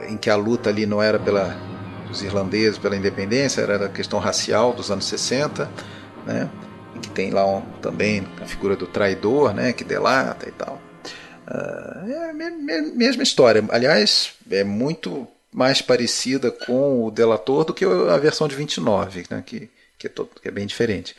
em 0.08 0.16
que 0.16 0.30
a 0.30 0.36
luta 0.36 0.70
ali 0.70 0.86
não 0.86 1.02
era 1.02 1.18
pela 1.18 1.56
dos 2.08 2.22
irlandeses 2.22 2.78
pela 2.78 2.96
independência, 2.96 3.60
era 3.60 3.84
a 3.84 3.88
questão 3.88 4.18
racial 4.18 4.72
dos 4.72 4.90
anos 4.90 5.04
60, 5.06 5.70
né? 6.26 6.48
E 6.96 7.00
que 7.00 7.10
tem 7.10 7.30
lá 7.30 7.46
um- 7.46 7.60
também 7.82 8.26
a 8.40 8.46
figura 8.46 8.74
do 8.76 8.86
traidor, 8.86 9.52
né? 9.52 9.74
Que 9.74 9.84
delata 9.84 10.48
e 10.48 10.52
tal. 10.52 10.80
Ah, 11.46 12.04
é 12.08 12.30
a 12.30 12.32
me- 12.32 12.50
me- 12.50 12.92
mesma 12.92 13.22
história. 13.22 13.62
Aliás, 13.70 14.30
é 14.50 14.64
muito 14.64 15.28
mais 15.52 15.82
parecida 15.82 16.50
com 16.50 17.04
o 17.04 17.10
Delator 17.10 17.64
do 17.64 17.74
que 17.74 17.84
a 17.84 18.16
versão 18.16 18.48
de 18.48 18.54
29, 18.56 19.24
né? 19.30 19.42
que, 19.44 19.68
que 19.98 20.06
é, 20.06 20.10
todo, 20.10 20.30
que 20.40 20.48
é 20.48 20.50
bem 20.50 20.66
diferente. 20.66 21.14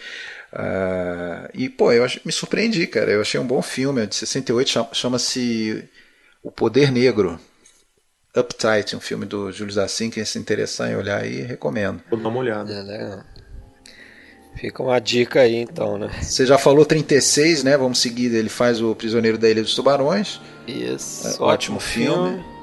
Uh, 0.52 1.50
e, 1.54 1.70
pô, 1.70 1.92
eu 1.92 2.06
me 2.26 2.32
surpreendi, 2.32 2.88
cara. 2.88 3.12
Eu 3.12 3.22
achei 3.22 3.40
um 3.40 3.46
bom 3.46 3.62
filme, 3.62 4.02
é 4.02 4.06
de 4.08 4.16
68, 4.16 4.88
chama-se 4.94 5.84
O 6.42 6.52
Poder 6.52 6.92
Negro. 6.92 7.40
Uptight, 8.36 8.96
um 8.96 9.00
filme 9.00 9.26
do 9.26 9.52
Júlio 9.52 9.74
Zassin, 9.74 10.10
quem 10.10 10.24
se 10.24 10.38
interessar 10.38 10.92
em 10.92 10.96
olhar 10.96 11.22
aí, 11.22 11.42
recomendo. 11.42 12.02
Vou 12.10 12.20
dar 12.20 12.30
uma 12.30 12.40
olhada. 12.40 12.72
É, 12.72 12.82
legal. 12.82 13.24
Fica 14.56 14.84
uma 14.84 15.00
dica 15.00 15.42
aí 15.42 15.56
então, 15.56 15.98
né? 15.98 16.10
Você 16.22 16.46
já 16.46 16.58
falou 16.58 16.86
36, 16.86 17.64
né? 17.64 17.78
Vamos 17.78 18.00
seguir. 18.00 18.34
Ele 18.34 18.50
faz 18.50 18.82
o 18.82 18.94
Prisioneiro 18.94 19.38
da 19.38 19.50
Ilha 19.50 19.62
dos 19.62 19.74
Tubarões. 19.74 20.40
Isso. 20.68 21.28
É, 21.28 21.30
ótimo, 21.32 21.46
ótimo 21.48 21.80
filme. 21.80 22.30
filme. 22.30 22.60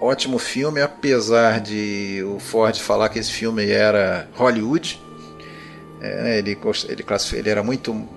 Ótimo 0.00 0.38
filme, 0.38 0.80
apesar 0.82 1.60
de 1.60 2.22
o 2.26 2.38
Ford 2.38 2.76
falar 2.78 3.08
que 3.08 3.18
esse 3.18 3.30
filme 3.30 3.70
era 3.70 4.28
Hollywood. 4.34 5.00
É, 6.00 6.22
né, 6.22 6.38
ele, 6.38 6.58
ele, 6.88 7.04
ele 7.34 7.48
era 7.48 7.62
muito 7.62 8.08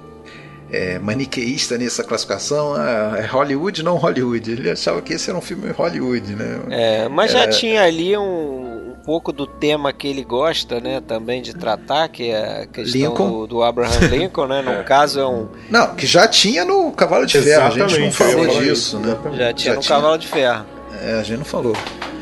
é, 0.76 0.99
maniqueísta 0.99 1.77
nessa 1.77 2.03
classificação. 2.03 2.73
Ah, 2.76 3.15
é 3.18 3.26
Hollywood, 3.26 3.81
não 3.81 3.95
Hollywood. 3.95 4.52
Ele 4.52 4.69
achava 4.69 5.02
que 5.02 5.14
esse 5.14 5.30
era 5.30 5.38
um 5.38 5.41
filme 5.41 5.72
Hollywood, 5.72 6.35
né? 6.35 6.60
É, 6.69 7.07
mas 7.07 7.31
já 7.31 7.47
tinha 7.47 7.84
ali 7.84 8.18
um, 8.18 8.91
um, 8.91 8.95
pouco 9.06 9.31
do 9.31 9.47
tema 9.47 9.93
que 9.93 10.07
ele 10.07 10.23
gosta, 10.23 10.81
né? 10.81 11.02
Também 11.02 11.41
de 11.41 11.53
tratar, 11.53 12.10
que 12.10 12.30
é 12.30 12.64
a 12.64 12.65
questão 12.68 13.14
do, 13.14 13.47
do, 13.47 13.64
Abraham 13.64 14.07
Lincoln, 14.10 14.47
né? 14.47 14.61
No 14.61 14.72
é. 14.81 14.84
caso 14.84 15.19
é 15.19 15.26
um. 15.26 15.47
Não, 15.69 15.95
que 15.95 16.06
já 16.06 16.27
tinha 16.27 16.65
no 16.65 16.91
Cavalo 16.91 17.26
de 17.26 17.39
Ferro. 17.41 17.68
A 17.68 17.69
gente 17.69 17.99
não 17.99 18.11
falou 18.11 18.47
disso, 18.47 18.99
né? 18.99 19.18
Já 19.34 19.53
tinha 19.53 19.73
já 19.73 19.76
no 19.76 19.81
tinha. 19.81 19.95
Cavalo 19.95 20.18
de 20.18 20.27
Ferro. 20.27 20.65
É, 21.02 21.14
a 21.14 21.23
gente 21.23 21.38
não 21.38 21.45
falou. 21.45 21.76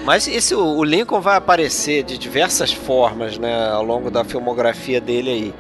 Mas 0.06 0.28
esse, 0.28 0.54
o 0.54 0.84
Lincoln 0.84 1.22
vai 1.22 1.38
aparecer 1.38 2.04
de 2.04 2.18
diversas 2.18 2.74
formas, 2.74 3.38
né? 3.38 3.70
Ao 3.70 3.84
longo 3.84 4.12
da 4.12 4.24
filmografia 4.24 5.00
dele 5.00 5.30
aí. 5.30 5.54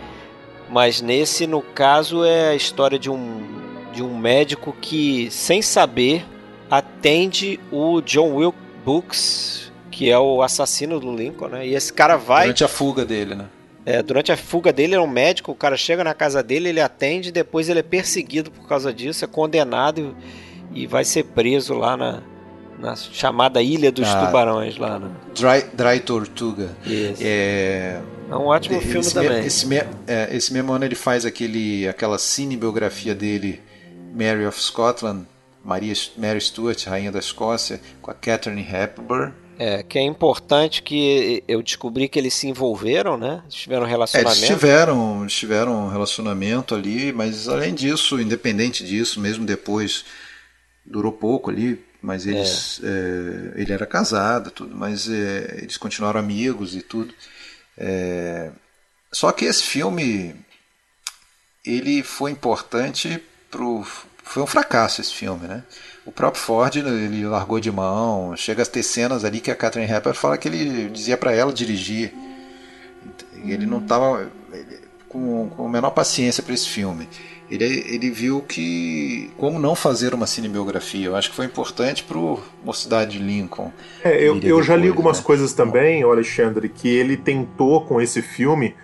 Mas 0.74 1.02
nesse, 1.02 1.46
no 1.46 1.62
caso, 1.62 2.26
é 2.26 2.50
a 2.50 2.56
história 2.56 2.98
de 2.98 3.08
um, 3.08 3.46
de 3.94 4.02
um 4.02 4.18
médico 4.18 4.76
que, 4.82 5.30
sem 5.30 5.62
saber, 5.62 6.26
atende 6.68 7.60
o 7.72 8.02
John 8.02 8.34
Wilkes 8.34 8.64
Books, 8.84 9.72
que 9.92 10.10
é 10.10 10.18
o 10.18 10.42
assassino 10.42 11.00
do 11.00 11.16
Lincoln, 11.16 11.50
né? 11.50 11.68
E 11.68 11.76
esse 11.76 11.94
cara 11.94 12.18
vai. 12.18 12.46
Durante 12.46 12.64
a 12.64 12.68
fuga 12.68 13.06
dele, 13.06 13.36
né? 13.36 13.46
É, 13.86 14.02
durante 14.02 14.32
a 14.32 14.38
fuga 14.38 14.74
dele, 14.74 14.94
ele 14.94 15.02
é 15.02 15.06
um 15.06 15.08
médico, 15.08 15.52
o 15.52 15.56
cara 15.56 15.78
chega 15.78 16.04
na 16.04 16.16
casa 16.16 16.42
dele, 16.42 16.70
ele 16.70 16.82
atende, 16.82 17.32
depois 17.32 17.70
ele 17.70 17.82
é 17.82 17.84
perseguido 17.84 18.50
por 18.50 18.68
causa 18.68 18.92
disso, 18.92 19.24
é 19.24 19.28
condenado 19.28 20.16
e, 20.74 20.84
e 20.84 20.88
vai 20.88 21.06
ser 21.06 21.26
preso 21.26 21.76
lá 21.76 21.96
na, 21.96 22.24
na 22.80 22.96
chamada 22.96 23.62
Ilha 23.62 23.92
dos 23.92 24.08
ah, 24.08 24.26
Tubarões 24.26 24.78
lá. 24.78 24.98
No... 24.98 25.12
Dry, 25.36 25.66
Dry 25.74 26.00
Tortuga. 26.00 26.70
Isso. 26.86 27.22
É... 27.24 28.02
é 28.30 28.36
um 28.36 28.46
ótimo 28.48 28.78
esse 28.78 28.88
filme 28.88 29.12
também. 29.12 29.46
esse, 29.46 29.66
me, 29.66 29.78
é, 30.08 30.30
esse 30.32 30.54
mesmo 30.54 30.72
ano 30.72 30.86
ele 30.86 30.96
faz 30.96 31.26
aquele, 31.26 31.88
aquela 31.88 32.18
cinebiografia 32.18 33.14
dele, 33.14 33.62
Mary 34.14 34.46
of 34.46 34.60
Scotland, 34.60 35.26
Maria, 35.64 35.94
Mary 36.18 36.42
Stuart, 36.42 36.86
Rainha 36.86 37.12
da 37.12 37.20
Escócia, 37.20 37.80
com 38.02 38.12
a 38.12 38.14
Catherine 38.14 38.62
Hepburn. 38.62 39.34
É, 39.58 39.84
que 39.84 40.00
é 40.00 40.02
importante 40.02 40.82
que 40.82 41.44
eu 41.48 41.62
descobri 41.62 42.10
que 42.10 42.18
eles 42.18 42.34
se 42.34 42.48
envolveram, 42.48 43.18
né? 43.18 43.42
Eles 43.44 43.54
tiveram 43.54 43.86
relacionamento. 43.86 44.36
É, 44.36 44.40
eles 44.40 44.48
tiveram, 44.48 45.22
eles 45.22 45.34
tiveram 45.34 45.86
um 45.86 45.90
relacionamento 45.90 46.74
ali, 46.74 47.14
mas 47.14 47.48
além 47.48 47.74
disso, 47.74 48.20
independente 48.20 48.84
disso, 48.84 49.20
mesmo 49.20 49.46
depois, 49.46 50.06
durou 50.84 51.12
pouco 51.12 51.52
ali, 51.52 51.80
mas 52.02 52.26
eles 52.26 52.82
é. 52.84 52.88
É, 52.88 53.62
ele 53.62 53.72
era 53.72 53.86
casado 53.86 54.52
tudo 54.52 54.76
mas 54.76 55.10
é, 55.10 55.60
eles 55.62 55.78
continuaram 55.78 56.20
amigos 56.20 56.76
e 56.76 56.82
tudo 56.82 57.14
é, 57.78 58.52
só 59.12 59.32
que 59.32 59.46
esse 59.46 59.64
filme 59.64 60.36
ele 61.66 62.04
foi 62.04 62.32
importante 62.32 63.22
pro 63.50 63.86
foi 64.26 64.42
um 64.42 64.48
fracasso 64.48 65.02
esse 65.02 65.14
filme 65.14 65.48
né? 65.48 65.64
O 66.06 66.12
próprio 66.12 66.42
Ford 66.42 66.76
ele 66.76 67.26
largou 67.26 67.60
de 67.60 67.72
mão 67.72 68.36
chega 68.36 68.64
a 68.64 68.66
ter 68.66 68.84
cenas 68.84 69.24
ali 69.26 69.40
que 69.40 69.52
a 69.52 69.56
Catherine 69.56 69.92
Hepburn 69.92 70.18
fala 70.18 70.38
que 70.38 70.48
ele 70.48 70.90
dizia 70.90 71.18
para 71.18 71.34
ela 71.34 71.54
dirigir. 71.54 72.14
Ele 73.46 73.66
não 73.66 73.80
estava 73.80 74.32
com, 75.10 75.50
com 75.50 75.66
a 75.66 75.70
menor 75.70 75.92
paciência 75.92 76.42
para 76.42 76.54
esse 76.54 76.68
filme 76.68 77.08
ele, 77.54 77.86
ele 77.88 78.10
viu 78.10 78.42
que 78.42 79.30
como 79.38 79.60
não 79.60 79.76
fazer 79.76 80.14
uma 80.14 80.26
cinebiografia. 80.26 81.06
Eu 81.06 81.16
acho 81.16 81.30
que 81.30 81.36
foi 81.36 81.46
importante 81.46 82.04
para 82.04 82.18
o 82.18 82.40
Mocidade 82.64 83.20
de 83.20 83.24
Lincoln. 83.24 83.72
É, 84.04 84.18
eu, 84.18 84.34
eu 84.34 84.40
depois, 84.40 84.66
já 84.66 84.76
li 84.76 84.88
algumas 84.88 85.20
né? 85.20 85.24
coisas 85.24 85.54
também, 85.54 86.02
Alexandre, 86.02 86.68
que 86.68 86.88
ele 86.88 87.16
tentou 87.16 87.86
com 87.86 88.02
esse 88.02 88.24
filme 88.24 88.76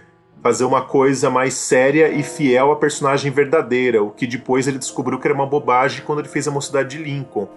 fazer 0.43 0.65
uma 0.65 0.83
coisa 0.83 1.29
mais 1.31 1.55
séria 1.55 2.09
e 2.09 2.21
fiel 2.21 2.71
à 2.71 2.75
personagem 2.75 3.31
verdadeira, 3.31 4.03
o 4.03 4.11
que 4.11 4.27
depois 4.27 4.67
ele 4.67 4.77
descobriu 4.77 5.19
que 5.19 5.27
era 5.27 5.33
uma 5.33 5.47
bobagem 5.47 6.03
quando 6.05 6.19
ele 6.19 6.29
fez 6.29 6.47
a 6.47 6.51
Mocidade 6.51 6.95
de 6.95 7.03
Lincoln. 7.03 7.49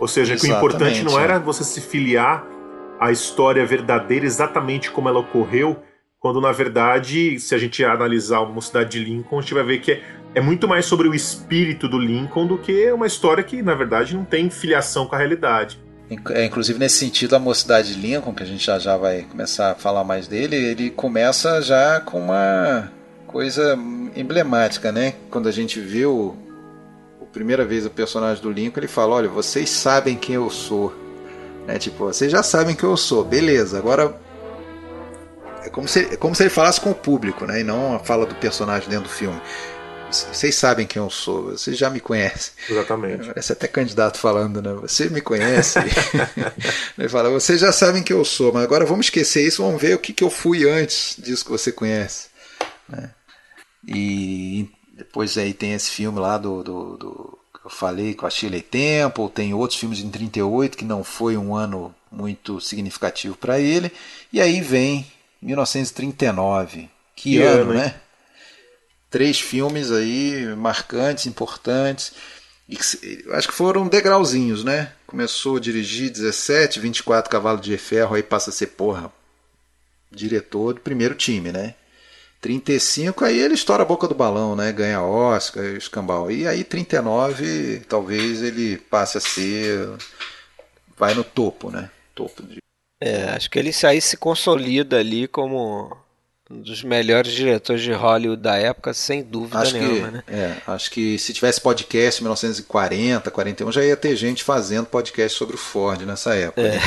Ou 0.00 0.08
seja, 0.08 0.34
que 0.34 0.46
o 0.46 0.56
importante 0.56 1.04
não 1.04 1.20
era 1.20 1.38
você 1.38 1.62
se 1.62 1.80
filiar 1.80 2.44
à 2.98 3.12
história 3.12 3.64
verdadeira 3.64 4.24
exatamente 4.24 4.90
como 4.90 5.08
ela 5.08 5.20
ocorreu, 5.20 5.76
quando 6.18 6.40
na 6.40 6.50
verdade, 6.50 7.38
se 7.38 7.54
a 7.54 7.58
gente 7.58 7.84
analisar 7.84 8.38
a 8.38 8.46
Mocidade 8.46 8.98
de 8.98 9.04
Lincoln, 9.04 9.38
a 9.38 9.40
gente 9.42 9.54
vai 9.54 9.62
ver 9.62 9.78
que 9.80 10.02
é 10.34 10.40
muito 10.40 10.66
mais 10.66 10.84
sobre 10.84 11.06
o 11.06 11.14
espírito 11.14 11.88
do 11.88 11.98
Lincoln 11.98 12.46
do 12.46 12.58
que 12.58 12.90
uma 12.90 13.06
história 13.06 13.42
que, 13.42 13.62
na 13.62 13.74
verdade, 13.74 14.16
não 14.16 14.24
tem 14.24 14.50
filiação 14.50 15.06
com 15.06 15.14
a 15.14 15.18
realidade. 15.18 15.78
É, 16.30 16.44
inclusive, 16.44 16.78
nesse 16.78 16.98
sentido, 16.98 17.34
a 17.34 17.38
mocidade 17.38 17.94
de 17.94 18.00
Lincoln, 18.00 18.34
que 18.34 18.42
a 18.42 18.46
gente 18.46 18.66
já, 18.66 18.78
já 18.78 18.96
vai 18.96 19.22
começar 19.22 19.70
a 19.70 19.74
falar 19.74 20.04
mais 20.04 20.26
dele, 20.26 20.56
ele 20.56 20.90
começa 20.90 21.62
já 21.62 22.00
com 22.00 22.20
uma 22.20 22.90
coisa 23.26 23.78
emblemática, 24.14 24.92
né? 24.92 25.14
Quando 25.30 25.48
a 25.48 25.52
gente 25.52 25.80
viu 25.80 26.36
a 27.22 27.24
primeira 27.26 27.64
vez 27.64 27.86
o 27.86 27.90
personagem 27.90 28.42
do 28.42 28.50
Lincoln, 28.50 28.80
ele 28.80 28.88
fala: 28.88 29.14
Olha, 29.14 29.28
vocês 29.28 29.70
sabem 29.70 30.16
quem 30.16 30.34
eu 30.34 30.50
sou. 30.50 30.92
Né? 31.66 31.78
Tipo, 31.78 32.04
vocês 32.06 32.30
já 32.30 32.42
sabem 32.42 32.76
quem 32.76 32.88
eu 32.88 32.96
sou, 32.96 33.24
beleza, 33.24 33.78
agora. 33.78 34.14
É 35.64 35.70
como 35.70 35.88
se, 35.88 36.00
é 36.00 36.16
como 36.16 36.34
se 36.34 36.42
ele 36.42 36.50
falasse 36.50 36.78
com 36.78 36.90
o 36.90 36.94
público, 36.94 37.46
né? 37.46 37.60
E 37.60 37.64
não 37.64 37.94
a 37.94 37.98
fala 37.98 38.26
do 38.26 38.34
personagem 38.34 38.86
dentro 38.86 39.04
do 39.04 39.10
filme 39.10 39.40
vocês 40.10 40.54
sabem 40.54 40.86
quem 40.86 41.00
eu 41.00 41.10
sou, 41.10 41.50
vocês 41.50 41.76
já 41.76 41.90
me 41.90 42.00
conhecem. 42.00 42.52
Exatamente. 42.68 43.26
Parece 43.26 43.52
até 43.52 43.66
candidato 43.66 44.18
falando, 44.18 44.62
né? 44.62 44.72
Você 44.74 45.08
me 45.08 45.20
conhece. 45.20 45.78
Ele 46.98 47.08
fala, 47.08 47.30
vocês 47.30 47.60
já 47.60 47.72
sabem 47.72 48.02
quem 48.02 48.16
eu 48.16 48.24
sou, 48.24 48.52
mas 48.52 48.62
agora 48.62 48.84
vamos 48.84 49.06
esquecer 49.06 49.46
isso, 49.46 49.62
vamos 49.62 49.80
ver 49.80 49.94
o 49.94 49.98
que, 49.98 50.12
que 50.12 50.22
eu 50.22 50.30
fui 50.30 50.68
antes 50.68 51.16
disso 51.18 51.44
que 51.44 51.50
você 51.50 51.72
conhece. 51.72 52.28
Né? 52.88 53.10
E 53.86 54.68
depois 54.92 55.36
aí 55.36 55.52
tem 55.52 55.72
esse 55.72 55.90
filme 55.90 56.18
lá 56.18 56.38
do, 56.38 56.62
do, 56.62 56.96
do 56.96 57.38
que 57.60 57.66
eu 57.66 57.70
falei 57.70 58.14
com 58.14 58.26
a 58.26 58.30
Shirley 58.30 58.62
Temple, 58.62 59.28
tem 59.30 59.54
outros 59.54 59.78
filmes 59.78 60.00
em 60.00 60.10
38 60.10 60.76
que 60.76 60.84
não 60.84 61.02
foi 61.02 61.36
um 61.36 61.54
ano 61.54 61.94
muito 62.10 62.60
significativo 62.60 63.36
para 63.36 63.58
ele. 63.58 63.90
E 64.32 64.40
aí 64.40 64.60
vem 64.60 65.06
1939. 65.42 66.88
Que, 67.16 67.30
que 67.30 67.42
ano, 67.42 67.70
ano, 67.70 67.74
né? 67.74 67.94
Três 69.14 69.38
filmes 69.38 69.92
aí 69.92 70.44
marcantes, 70.56 71.26
importantes. 71.26 72.12
E 72.68 72.76
acho 73.30 73.46
que 73.46 73.54
foram 73.54 73.86
degrauzinhos, 73.86 74.64
né? 74.64 74.92
Começou 75.06 75.58
a 75.58 75.60
dirigir 75.60 76.10
17, 76.10 76.80
24 76.80 77.30
cavalos 77.30 77.60
de 77.60 77.78
ferro, 77.78 78.16
aí 78.16 78.24
passa 78.24 78.50
a 78.50 78.52
ser, 78.52 78.66
porra, 78.68 79.12
diretor 80.10 80.74
do 80.74 80.80
primeiro 80.80 81.14
time, 81.14 81.52
né? 81.52 81.76
35, 82.40 83.24
aí 83.24 83.38
ele 83.38 83.54
estoura 83.54 83.84
a 83.84 83.86
boca 83.86 84.08
do 84.08 84.16
balão, 84.16 84.56
né? 84.56 84.72
Ganha 84.72 85.00
Oscar, 85.00 85.64
escambau. 85.76 86.28
E 86.28 86.48
aí 86.48 86.64
39, 86.64 87.84
talvez 87.88 88.42
ele 88.42 88.78
passe 88.78 89.16
a 89.16 89.20
ser. 89.20 89.90
Vai 90.96 91.14
no 91.14 91.22
topo, 91.22 91.70
né? 91.70 91.88
Topo 92.16 92.42
de... 92.42 92.58
É, 93.00 93.26
acho 93.30 93.48
que 93.48 93.60
ele 93.60 93.70
aí 93.84 94.00
se 94.00 94.16
consolida 94.16 94.98
ali 94.98 95.28
como 95.28 96.03
um 96.50 96.60
dos 96.60 96.82
melhores 96.82 97.32
diretores 97.32 97.82
de 97.82 97.92
Hollywood 97.92 98.42
da 98.42 98.56
época, 98.56 98.92
sem 98.92 99.22
dúvida 99.22 99.60
acho 99.60 99.72
nenhuma, 99.72 100.08
que, 100.08 100.12
né? 100.12 100.24
É, 100.28 100.56
acho 100.66 100.90
que 100.90 101.18
se 101.18 101.32
tivesse 101.32 101.60
podcast 101.60 102.20
em 102.20 102.24
1940, 102.24 103.30
41, 103.30 103.72
já 103.72 103.82
ia 103.82 103.96
ter 103.96 104.14
gente 104.14 104.44
fazendo 104.44 104.86
podcast 104.86 105.38
sobre 105.38 105.54
o 105.54 105.58
Ford 105.58 106.02
nessa 106.02 106.34
época. 106.34 106.60
É. 106.60 106.72
Né? 106.72 106.80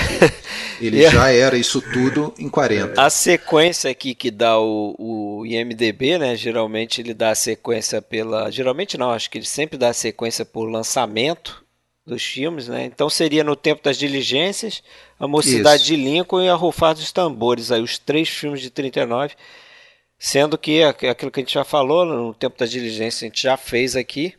Ele 0.80 1.02
já 1.10 1.32
era 1.32 1.58
isso 1.58 1.82
tudo 1.82 2.34
em 2.38 2.48
40. 2.48 3.02
A 3.02 3.10
sequência 3.10 3.90
aqui 3.90 4.14
que 4.14 4.30
dá 4.30 4.60
o, 4.60 4.96
o 5.00 5.46
IMDB, 5.46 6.20
né? 6.20 6.36
Geralmente 6.36 7.02
ele 7.02 7.16
dá 7.16 7.32
a 7.32 7.36
sequência 7.36 8.00
pela. 8.00 8.52
Geralmente 8.52 8.96
não, 8.96 9.12
acho 9.12 9.30
que 9.30 9.40
ele 9.40 9.46
sempre 9.46 9.78
dá 9.78 9.90
a 9.90 9.94
sequência 9.94 10.46
por 10.46 10.70
lançamento 10.70 11.66
dos 12.08 12.24
filmes, 12.24 12.70
né? 12.70 12.86
Então 12.86 13.10
seria 13.10 13.44
no 13.44 13.56
tempo 13.56 13.84
das 13.84 13.98
diligências, 13.98 14.82
a 15.20 15.28
Mocidade 15.28 15.84
Isso. 15.84 15.92
de 15.92 15.96
Lincoln 15.98 16.42
e 16.42 16.50
a 16.50 16.56
Rufar 16.56 16.96
dos 16.96 17.12
Tambores, 17.12 17.72
aí 17.72 17.82
os 17.82 18.00
três 18.00 18.30
filmes 18.30 18.62
de 18.62 18.70
39, 18.70 19.36
sendo 20.18 20.58
que 20.58 20.82
aquilo 20.84 21.30
que 21.30 21.42
a 21.42 21.44
gente 21.44 21.54
já 21.54 21.66
falou 21.66 22.06
no 22.06 22.34
tempo 22.34 22.58
das 22.58 22.72
diligências 22.72 23.24
a 23.24 23.26
gente 23.26 23.44
já 23.44 23.58
fez 23.58 23.96
aqui. 23.96 24.34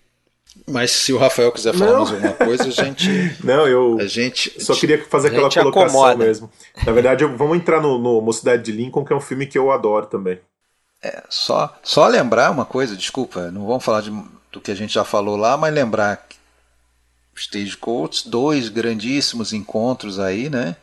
Mas 0.67 0.91
se 0.91 1.13
o 1.13 1.19
Rafael 1.19 1.53
quiser 1.53 1.75
falar 1.75 1.93
não. 1.93 1.99
mais 1.99 2.13
alguma 2.13 2.33
coisa, 2.33 2.65
a 2.65 2.71
gente. 2.71 3.09
Não, 3.45 3.69
eu 3.69 3.99
a 4.01 4.07
gente, 4.07 4.61
só 4.61 4.75
queria 4.75 5.05
fazer 5.05 5.29
aquela 5.29 5.49
colocação 5.49 6.05
acomoda. 6.05 6.25
mesmo. 6.25 6.51
Na 6.85 6.91
verdade, 6.91 7.25
vamos 7.25 7.59
entrar 7.59 7.81
no, 7.81 7.97
no 7.97 8.21
Mocidade 8.21 8.65
de 8.65 8.73
Lincoln, 8.73 9.05
que 9.05 9.13
é 9.13 9.17
um 9.17 9.21
filme 9.21 9.47
que 9.47 9.57
eu 9.57 9.71
adoro 9.71 10.07
também. 10.07 10.41
É, 11.01 11.23
só, 11.29 11.79
só 11.81 12.09
lembrar 12.09 12.51
uma 12.51 12.65
coisa, 12.65 12.97
desculpa, 12.97 13.53
não 13.53 13.67
vamos 13.67 13.85
falar 13.85 14.01
de, 14.01 14.11
do 14.51 14.61
que 14.61 14.73
a 14.73 14.75
gente 14.75 14.95
já 14.95 15.05
falou 15.05 15.37
lá, 15.37 15.57
mas 15.57 15.73
lembrar 15.73 16.17
que 16.29 16.38
Stagecoach, 17.41 18.29
dois 18.29 18.69
grandíssimos 18.69 19.53
encontros 19.53 20.19
aí, 20.19 20.49
né? 20.49 20.77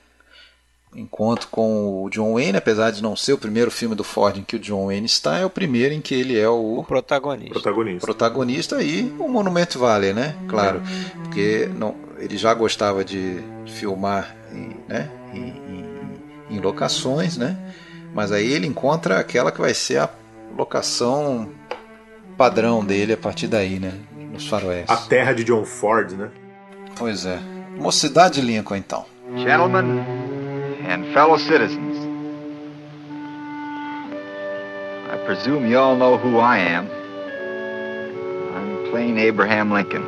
Encontro 0.95 1.49
com 1.49 2.03
o 2.03 2.09
John 2.09 2.35
Wayne, 2.35 2.57
apesar 2.57 2.89
de 2.91 3.03
não 3.03 3.17
ser 3.17 3.33
o 3.33 3.37
primeiro 3.37 3.69
filme 3.69 3.95
do 3.95 4.03
Ford 4.03 4.37
em 4.37 4.43
que 4.43 4.55
o 4.55 4.59
John 4.59 4.85
Wayne 4.85 5.05
está, 5.05 5.37
é 5.37 5.45
o 5.45 5.49
primeiro 5.49 5.93
em 5.93 5.99
que 5.99 6.15
ele 6.15 6.39
é 6.39 6.47
o, 6.47 6.79
o 6.79 6.83
protagonista. 6.85 7.53
protagonista. 7.53 8.05
Protagonista 8.05 8.81
e 8.81 9.01
o 9.19 9.27
Monument 9.27 9.67
Valley, 9.75 10.13
né? 10.13 10.37
Claro, 10.47 10.81
porque 11.23 11.69
não, 11.75 11.95
ele 12.17 12.37
já 12.37 12.53
gostava 12.53 13.03
de 13.03 13.43
filmar 13.67 14.33
em, 14.53 14.77
né? 14.87 15.11
em, 15.33 15.49
em, 16.49 16.55
em 16.57 16.59
locações, 16.61 17.35
né? 17.35 17.57
Mas 18.13 18.31
aí 18.31 18.49
ele 18.49 18.65
encontra 18.65 19.19
aquela 19.19 19.51
que 19.51 19.59
vai 19.59 19.73
ser 19.73 19.97
a 19.97 20.09
locação 20.57 21.49
padrão 22.37 22.83
dele 22.85 23.13
a 23.13 23.17
partir 23.17 23.47
daí, 23.47 23.79
né? 23.79 23.93
Nos 24.31 24.47
faroés. 24.47 24.89
A 24.89 24.95
terra 24.95 25.33
de 25.33 25.43
John 25.43 25.65
Ford, 25.65 26.11
né? 26.11 26.31
Pois 26.97 27.25
é. 27.25 27.39
Mocidade 27.77 28.41
Lincoln, 28.41 28.77
então. 28.77 29.05
Gentlemen 29.35 29.99
and 30.87 31.05
fellow 31.13 31.37
citizens, 31.37 31.97
I 35.11 35.17
presume 35.25 35.67
you 35.67 35.77
all 35.77 35.95
know 35.97 36.17
who 36.17 36.39
I 36.39 36.57
am. 36.59 36.87
I'm 38.55 38.89
plain 38.91 39.17
Abraham 39.17 39.73
Lincoln. 39.73 40.03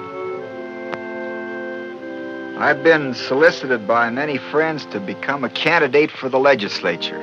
I've 2.58 2.84
been 2.84 3.14
solicited 3.14 3.86
by 3.86 4.10
many 4.10 4.38
friends 4.38 4.86
to 4.88 5.00
become 5.00 5.44
a 5.44 5.50
candidate 5.50 6.10
for 6.10 6.30
the 6.30 6.40
legislature. 6.40 7.20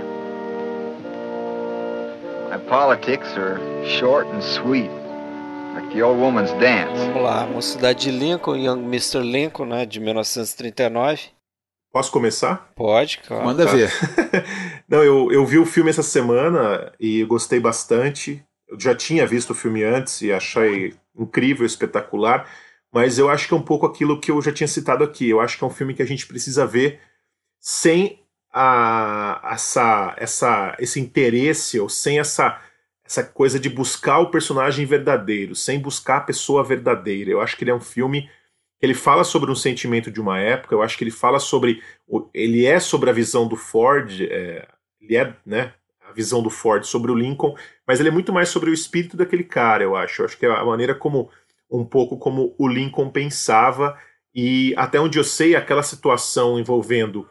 My 2.51 2.59
politics 2.69 3.27
are 3.37 3.59
short 3.99 4.27
and 4.29 4.43
sweet, 4.43 4.91
like 5.75 5.89
the 5.95 6.03
old 6.03 6.21
woman's 6.21 6.53
dance. 6.59 6.99
Vamos 6.99 7.23
lá, 7.23 7.47
Mocidade 7.47 8.05
de 8.05 8.11
Lincoln, 8.11 8.57
Young 8.57 8.83
Mr. 8.85 9.21
Lincoln, 9.23 9.67
né, 9.67 9.87
de 9.87 10.01
1939. 10.01 11.31
Posso 11.93 12.11
começar? 12.11 12.73
Pode, 12.75 13.19
claro. 13.19 13.45
Manda 13.45 13.65
Tá. 13.67 13.73
ver. 13.73 13.91
Não, 14.89 15.03
eu, 15.05 15.31
eu 15.31 15.47
vi 15.47 15.59
o 15.59 15.67
filme 15.67 15.91
essa 15.91 16.03
semana 16.03 16.93
e 16.99 17.25
gostei 17.25 17.61
bastante. 17.61 18.45
Eu 18.69 18.79
já 18.81 18.95
tinha 18.95 19.27
visto 19.27 19.51
o 19.51 19.55
filme 19.55 19.85
antes 19.85 20.21
e 20.23 20.33
achei 20.33 20.95
incrível, 21.17 21.65
espetacular, 21.65 22.49
mas 22.93 23.19
eu 23.19 23.29
acho 23.29 23.47
que 23.47 23.55
é 23.55 23.57
um 23.57 23.63
pouco 23.63 23.87
aquilo 23.87 24.21
que 24.21 24.31
eu 24.33 24.43
já 24.43 24.53
tinha 24.53 24.67
citado 24.67 25.05
aqui. 25.05 25.29
Eu 25.31 25.41
acho 25.41 25.57
que 25.57 25.63
é 25.63 25.67
um 25.67 25.71
filme 25.71 25.95
que 25.95 26.03
a 26.03 26.07
gente 26.07 26.27
precisa 26.27 26.67
ver 26.67 27.01
sem 27.61 28.21
a, 28.53 29.41
essa, 29.53 30.15
essa, 30.19 30.77
esse 30.81 30.99
interesse 31.01 31.79
ou 31.79 31.89
sem 31.89 32.19
essa, 32.19 32.59
essa 33.05 33.23
coisa 33.23 33.59
de 33.61 33.69
buscar 33.69 34.19
o 34.19 34.31
personagem 34.31 34.87
verdadeiro, 34.87 35.55
sem 35.55 35.79
buscar 35.79 36.19
a 36.19 36.23
pessoa 36.23 36.65
verdadeira. 36.65 37.31
Eu 37.31 37.41
acho 37.41 37.57
que 37.57 37.65
ele 37.65 37.71
é 37.71 37.75
um 37.75 37.81
filme 37.81 38.29
ele 38.85 38.95
fala 38.95 39.25
sobre 39.25 39.51
um 39.51 39.55
sentimento 39.55 40.11
de 40.11 40.21
uma 40.21 40.39
época. 40.39 40.75
Eu 40.75 40.83
acho 40.83 40.97
que 40.97 41.05
ele 41.05 41.11
fala 41.11 41.39
sobre 41.39 41.83
ele 42.33 42.67
é 42.67 42.79
sobre 42.79 43.11
a 43.11 43.13
visão 43.13 43.49
do 43.49 43.57
Ford, 43.57 44.21
é, 44.21 44.69
ele 45.01 45.17
é, 45.17 45.35
né, 45.45 45.73
a 46.07 46.13
visão 46.13 46.43
do 46.43 46.51
Ford 46.51 46.85
sobre 46.85 47.11
o 47.11 47.15
Lincoln, 47.15 47.55
mas 47.87 47.99
ele 47.99 48.11
é 48.11 48.13
muito 48.13 48.33
mais 48.33 48.49
sobre 48.49 48.71
o 48.71 48.75
espírito 48.75 49.17
daquele 49.17 49.45
cara, 49.45 49.83
eu 49.83 49.97
acho. 49.97 50.23
Eu 50.23 50.27
acho 50.27 50.39
que 50.39 50.47
é 50.47 50.51
a 50.51 50.65
maneira 50.65 50.95
como, 50.95 51.31
um 51.71 51.85
pouco 51.85 52.19
como 52.19 52.55
o 52.59 52.69
Lincoln 52.69 53.11
pensava 53.11 53.99
e 54.35 54.75
até 54.77 55.01
onde 55.01 55.19
eu 55.19 55.25
sei, 55.25 55.57
aquela 55.57 55.83
situação 55.83 56.59
envolvendo 56.59 57.29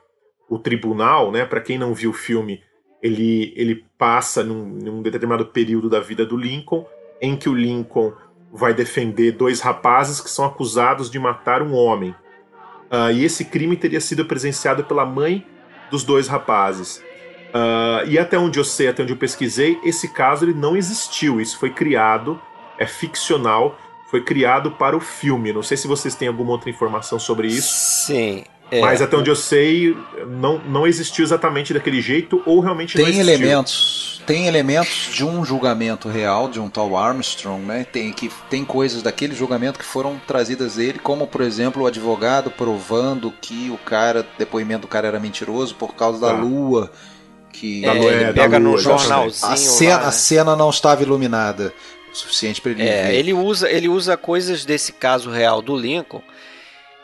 o 0.49 0.57
tribunal, 0.57 1.31
né, 1.31 1.45
para 1.45 1.61
quem 1.61 1.77
não 1.77 1.93
viu 1.93 2.11
o 2.11 2.13
filme, 2.13 2.63
ele, 3.03 3.53
ele 3.57 3.83
passa 3.97 4.45
num, 4.45 4.63
num 4.63 5.01
determinado 5.01 5.45
período 5.45 5.89
da 5.89 5.99
vida 5.99 6.25
do 6.25 6.37
Lincoln, 6.37 6.85
em 7.21 7.35
que 7.35 7.49
o 7.49 7.53
Lincoln 7.53 8.13
vai 8.51 8.73
defender 8.73 9.33
dois 9.33 9.59
rapazes 9.59 10.21
que 10.21 10.29
são 10.29 10.45
acusados 10.45 11.11
de 11.11 11.19
matar 11.19 11.61
um 11.61 11.73
homem. 11.73 12.15
Ah, 12.89 13.11
e 13.11 13.25
esse 13.25 13.43
crime 13.43 13.75
teria 13.75 13.99
sido 13.99 14.23
presenciado 14.23 14.85
pela 14.85 15.05
mãe 15.05 15.45
dos 15.91 16.03
dois 16.03 16.29
rapazes. 16.29 17.03
Ah, 17.53 18.03
e 18.07 18.17
até 18.17 18.37
onde 18.37 18.57
eu 18.57 18.63
sei, 18.63 18.87
até 18.87 19.03
onde 19.03 19.11
eu 19.11 19.17
pesquisei, 19.17 19.77
esse 19.83 20.07
caso 20.07 20.45
ele 20.45 20.53
não 20.53 20.77
existiu. 20.77 21.41
Isso 21.41 21.59
foi 21.59 21.71
criado, 21.71 22.39
é 22.77 22.85
ficcional, 22.85 23.77
foi 24.09 24.23
criado 24.23 24.71
para 24.71 24.95
o 24.95 25.01
filme. 25.01 25.51
Não 25.51 25.63
sei 25.63 25.75
se 25.75 25.87
vocês 25.87 26.15
têm 26.15 26.29
alguma 26.29 26.51
outra 26.51 26.69
informação 26.69 27.19
sobre 27.19 27.47
isso, 27.47 27.73
Sim. 28.05 28.45
É, 28.77 28.81
mas 28.81 29.01
até 29.01 29.15
onde 29.17 29.29
eu 29.29 29.35
sei, 29.35 29.95
não, 30.27 30.57
não 30.59 30.87
existiu 30.87 31.23
exatamente 31.23 31.73
daquele 31.73 32.01
jeito, 32.01 32.41
ou 32.45 32.59
realmente 32.59 32.97
não 32.97 33.05
Tem 33.05 33.19
existiu. 33.19 33.33
elementos, 33.35 34.21
tem 34.25 34.47
elementos 34.47 35.09
de 35.13 35.23
um 35.25 35.43
julgamento 35.43 36.07
real 36.09 36.47
de 36.47 36.59
um 36.59 36.69
tal 36.69 36.95
Armstrong, 36.97 37.61
né? 37.65 37.85
Tem 37.91 38.11
que 38.13 38.29
tem 38.49 38.63
coisas 38.63 39.01
daquele 39.03 39.35
julgamento 39.35 39.77
que 39.79 39.85
foram 39.85 40.19
trazidas 40.27 40.75
dele, 40.75 40.99
como 40.99 41.27
por 41.27 41.41
exemplo 41.41 41.83
o 41.83 41.87
advogado 41.87 42.49
provando 42.51 43.31
que 43.41 43.69
o 43.69 43.77
cara, 43.77 44.25
depoimento 44.37 44.81
do 44.83 44.87
cara 44.87 45.07
era 45.07 45.19
mentiroso 45.19 45.75
por 45.75 45.93
causa 45.95 46.19
da 46.19 46.27
Tá. 46.33 46.33
lua, 46.41 46.91
que 47.51 47.85
é, 47.85 47.89
ele 47.95 48.25
da 48.25 48.33
pega 48.43 48.57
lua, 48.57 48.71
no 48.71 48.77
jornalzinho 48.77 49.51
a 49.51 49.55
cena, 49.57 49.95
lá, 49.95 50.01
né? 50.01 50.07
a 50.07 50.11
cena 50.11 50.55
não 50.55 50.69
estava 50.69 51.03
iluminada 51.03 51.73
o 52.11 52.15
suficiente 52.15 52.61
para 52.61 52.71
ele 52.71 52.81
É, 52.83 53.07
ver. 53.07 53.15
ele 53.15 53.33
usa, 53.33 53.69
ele 53.69 53.89
usa 53.89 54.15
coisas 54.15 54.63
desse 54.65 54.91
caso 54.93 55.29
real 55.29 55.61
do 55.61 55.75
Lincoln 55.75 56.21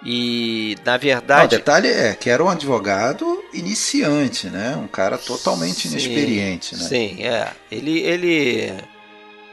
e 0.03 0.77
na 0.85 0.93
Não, 0.93 0.97
o 0.97 0.99
verdade 0.99 1.57
detalhe 1.57 1.87
é 1.89 2.13
que 2.13 2.29
era 2.29 2.43
um 2.43 2.49
advogado 2.49 3.43
iniciante, 3.53 4.47
né? 4.47 4.75
Um 4.77 4.87
cara 4.87 5.17
totalmente 5.17 5.87
Sim, 5.87 5.89
inexperiente, 5.89 6.75
né? 6.75 6.83
Sim, 6.83 7.23
é. 7.23 7.51
Ele, 7.69 7.99
ele, 7.99 8.73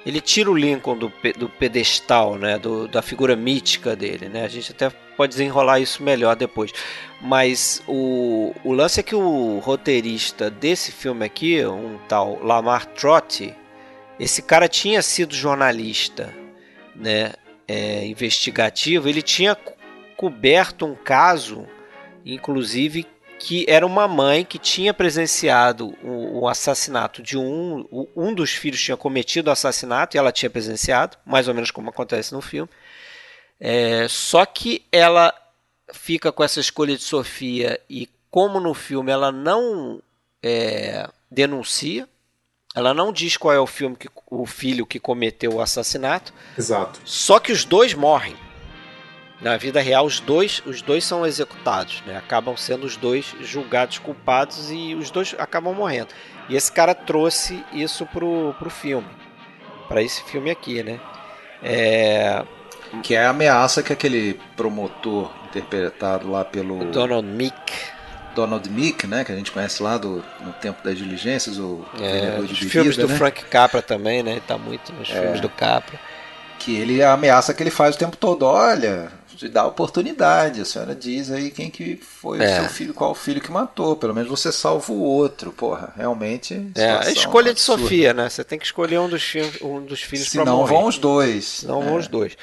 ele 0.05 0.21
tira 0.21 0.49
o 0.49 0.55
Lincoln 0.57 0.97
do, 0.97 1.13
do 1.37 1.49
pedestal, 1.49 2.39
né? 2.39 2.59
Do, 2.59 2.87
da 2.87 3.03
figura 3.03 3.35
mítica 3.35 3.97
dele, 3.97 4.29
né? 4.29 4.45
A 4.45 4.49
gente 4.49 4.71
até 4.71 4.89
pode 5.17 5.31
desenrolar 5.31 5.81
isso 5.81 6.01
melhor 6.03 6.37
depois. 6.37 6.71
Mas 7.21 7.83
o, 7.89 8.55
o 8.63 8.73
lance 8.73 9.01
é 9.01 9.03
que 9.03 9.17
o 9.17 9.59
roteirista 9.59 10.49
desse 10.49 10.93
filme 10.93 11.25
aqui, 11.25 11.65
um 11.67 11.99
tal 12.09 12.39
Lamar 12.41 12.87
Trotti, 12.87 13.53
esse 14.21 14.43
cara 14.43 14.69
tinha 14.69 15.03
sido 15.03 15.35
jornalista, 15.35 16.33
né? 16.95 17.33
É, 17.67 18.07
investigativo. 18.07 19.09
Ele 19.09 19.23
tinha 19.23 19.57
coberto 20.17 20.87
um 20.87 20.95
caso, 20.95 21.67
inclusive 22.25 23.07
que 23.39 23.67
era 23.69 23.85
uma 23.87 24.09
mãe 24.09 24.45
que 24.45 24.59
tinha 24.59 24.95
presenciado 24.95 25.89
o, 26.03 26.41
o 26.41 26.49
assassinato 26.49 27.23
de 27.23 27.37
um. 27.37 27.87
o- 27.91 28.09
Um 28.17 28.33
dos 28.35 28.53
filhos 28.53 28.81
tinha 28.83 28.97
cometido 28.97 29.51
o 29.51 29.53
assassinato 29.53 30.17
e 30.17 30.19
ela 30.19 30.33
tinha 30.33 30.49
presenciado, 30.49 31.19
mais 31.25 31.47
ou 31.47 31.55
menos 31.55 31.71
como 31.71 31.91
acontece 31.91 32.33
no 32.33 32.41
filme. 32.41 32.71
É, 33.61 34.07
só 34.09 34.45
que 34.47 34.83
ela 34.91 35.35
fica 35.93 36.33
com 36.33 36.43
essa 36.43 36.61
escolha 36.61 36.97
de 36.97 37.03
Sofia 37.03 37.79
e, 37.89 38.09
como 38.31 38.59
no 38.59 38.73
filme 38.75 39.13
ela 39.13 39.31
não 39.31 40.01
é, 40.43 41.09
denuncia, 41.31 42.09
ela 42.75 42.93
não 42.93 43.13
diz 43.13 43.37
qual 43.37 43.55
é 43.55 43.61
o, 43.61 43.67
filme 43.67 43.97
que, 43.97 44.09
o 44.31 44.45
filho 44.47 44.85
que 44.87 44.99
cometeu 45.01 45.55
o 45.55 45.61
assassinato, 45.61 46.33
Exato. 46.59 47.01
só 47.05 47.39
que 47.39 47.53
os 47.53 47.65
dois 47.65 47.95
morrem. 47.95 48.37
Na 49.41 49.57
vida 49.59 49.81
real, 49.81 50.07
os 50.07 50.19
dois, 50.19 50.63
os 50.65 50.81
dois 50.81 51.05
são 51.05 51.27
executados, 51.27 52.03
né? 52.07 52.17
Acabam 52.17 52.57
sendo 52.57 52.85
os 52.87 52.97
dois 52.97 53.35
julgados 53.43 53.99
culpados 53.99 54.71
e 54.71 54.95
os 54.95 55.11
dois 55.11 55.35
acabam 55.39 55.75
morrendo. 55.75 56.09
E 56.49 56.57
esse 56.57 56.73
cara 56.73 56.95
trouxe 56.95 57.63
isso 57.73 58.07
pro, 58.07 58.55
pro 58.59 58.71
filme, 58.71 59.07
para 59.89 60.03
esse 60.03 60.23
filme 60.25 60.51
aqui, 60.51 60.83
né? 60.83 60.99
É, 61.63 62.43
Que 63.03 63.15
é 63.15 63.27
a 63.27 63.31
ameaça 63.31 63.83
que 63.83 63.93
aquele 63.93 64.41
promotor 64.57 65.31
interpretado 65.49 66.31
lá 66.31 66.45
pelo 66.45 66.85
Donald 66.87 67.27
Meek, 67.27 67.73
Donald 68.35 68.69
Meek, 68.71 69.07
né, 69.07 69.25
que 69.25 69.33
a 69.33 69.37
gente 69.37 69.51
conhece 69.51 69.83
lá 69.83 69.97
do 69.99 70.23
no 70.41 70.53
tempo 70.55 70.83
das 70.85 70.97
diligências, 70.97 71.59
o 71.59 71.85
é, 72.01 72.39
os 72.41 72.49
bebida, 72.49 72.71
filmes 72.71 72.97
do 72.97 73.09
né? 73.09 73.17
Frank 73.17 73.45
Capra 73.47 73.83
também, 73.83 74.23
né? 74.23 74.41
Tá 74.47 74.57
muito 74.59 74.93
nos 74.93 75.09
filmes 75.09 75.41
do 75.41 75.49
Capra. 75.49 75.99
que 76.59 76.75
ele 76.77 77.03
a 77.03 77.13
ameaça 77.13 77.53
que 77.55 77.63
ele 77.63 77.71
faz 77.71 77.95
o 77.97 77.99
tempo 77.99 78.17
todo, 78.17 78.45
olha, 78.45 79.11
te 79.37 79.49
dá 79.49 79.67
oportunidade, 79.67 80.61
a 80.61 80.65
senhora 80.65 80.95
diz 80.95 81.31
aí 81.31 81.51
quem 81.51 81.71
que 81.71 81.97
foi 81.97 82.41
É. 82.43 82.45
o 82.59 82.61
seu 82.63 82.71
filho, 82.71 82.95
qual 82.95 83.11
o 83.13 83.15
filho 83.15 83.41
que 83.41 83.51
matou, 83.53 83.95
pelo 83.97 84.15
menos 84.15 84.29
você 84.29 84.51
salva 84.51 84.93
o 84.93 85.01
outro, 85.01 85.53
porra, 85.53 85.93
realmente. 85.97 86.71
É, 86.75 86.91
a 86.93 87.11
escolha 87.11 87.47
de 87.47 87.51
absurda. 87.61 87.83
Sofia, 87.83 88.15
né? 88.15 88.29
Você 88.29 88.43
tem 88.43 88.59
que 88.59 88.65
escolher 88.65 88.99
um 88.99 89.09
dos, 89.09 89.23
filmes, 89.23 89.61
um 89.63 89.81
dos 89.85 90.03
filhos 90.03 90.29
para 90.31 90.45
não 90.45 90.57
morrer. 90.59 90.73
vão 90.75 90.87
os 90.87 90.99
dois. 90.99 91.63
Não 91.65 91.83
É. 91.83 91.85
vão 91.85 91.97
os 91.97 92.09
dois. 92.09 92.37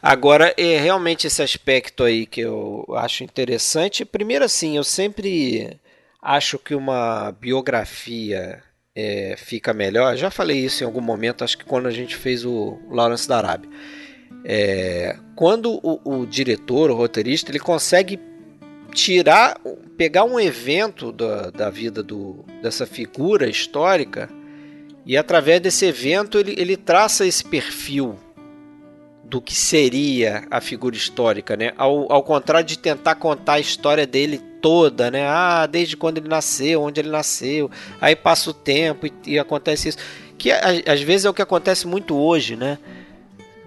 Agora, 0.00 0.54
é 0.56 0.78
realmente 0.78 1.26
esse 1.26 1.42
aspecto 1.42 2.04
aí 2.04 2.26
que 2.26 2.40
eu 2.42 2.84
acho 2.96 3.24
interessante. 3.24 4.04
Primeiro, 4.04 4.44
assim, 4.44 4.76
eu 4.76 4.84
sempre 4.84 5.78
acho 6.22 6.58
que 6.58 6.74
uma 6.74 7.32
biografia 7.40 8.62
é, 8.94 9.34
fica 9.36 9.74
melhor. 9.74 10.16
Já 10.16 10.30
falei 10.30 10.58
isso 10.58 10.82
em 10.82 10.86
algum 10.86 11.00
momento, 11.00 11.42
acho 11.44 11.58
que 11.58 11.64
quando 11.64 11.86
a 11.86 11.90
gente 11.90 12.16
fez 12.16 12.44
o 12.44 12.78
Lawrence 12.90 13.28
da 13.28 13.36
Arábia. 13.38 13.68
É, 14.48 15.16
quando 15.34 15.80
o, 15.82 16.20
o 16.20 16.24
diretor, 16.24 16.88
o 16.88 16.94
roteirista, 16.94 17.50
ele 17.50 17.58
consegue 17.58 18.20
tirar, 18.92 19.60
pegar 19.96 20.22
um 20.22 20.38
evento 20.38 21.10
da, 21.10 21.50
da 21.50 21.68
vida 21.68 22.00
do, 22.00 22.44
dessa 22.62 22.86
figura 22.86 23.48
histórica 23.48 24.30
E 25.04 25.16
através 25.16 25.60
desse 25.60 25.84
evento 25.84 26.38
ele, 26.38 26.54
ele 26.56 26.76
traça 26.76 27.26
esse 27.26 27.44
perfil 27.44 28.16
do 29.24 29.42
que 29.42 29.54
seria 29.54 30.46
a 30.50 30.60
figura 30.60 30.94
histórica, 30.94 31.56
né? 31.56 31.72
Ao, 31.76 32.10
ao 32.12 32.22
contrário 32.22 32.66
de 32.66 32.78
tentar 32.78 33.16
contar 33.16 33.54
a 33.54 33.60
história 33.60 34.06
dele 34.06 34.38
toda, 34.62 35.10
né? 35.10 35.26
Ah, 35.28 35.66
desde 35.66 35.96
quando 35.96 36.18
ele 36.18 36.28
nasceu, 36.28 36.82
onde 36.82 37.00
ele 37.00 37.10
nasceu, 37.10 37.68
aí 38.00 38.14
passa 38.14 38.50
o 38.50 38.54
tempo 38.54 39.06
e, 39.06 39.12
e 39.26 39.38
acontece 39.38 39.88
isso. 39.88 39.98
Que 40.38 40.52
às 40.52 41.00
vezes 41.00 41.24
é 41.24 41.30
o 41.30 41.34
que 41.34 41.42
acontece 41.42 41.86
muito 41.86 42.16
hoje, 42.16 42.54
né? 42.54 42.78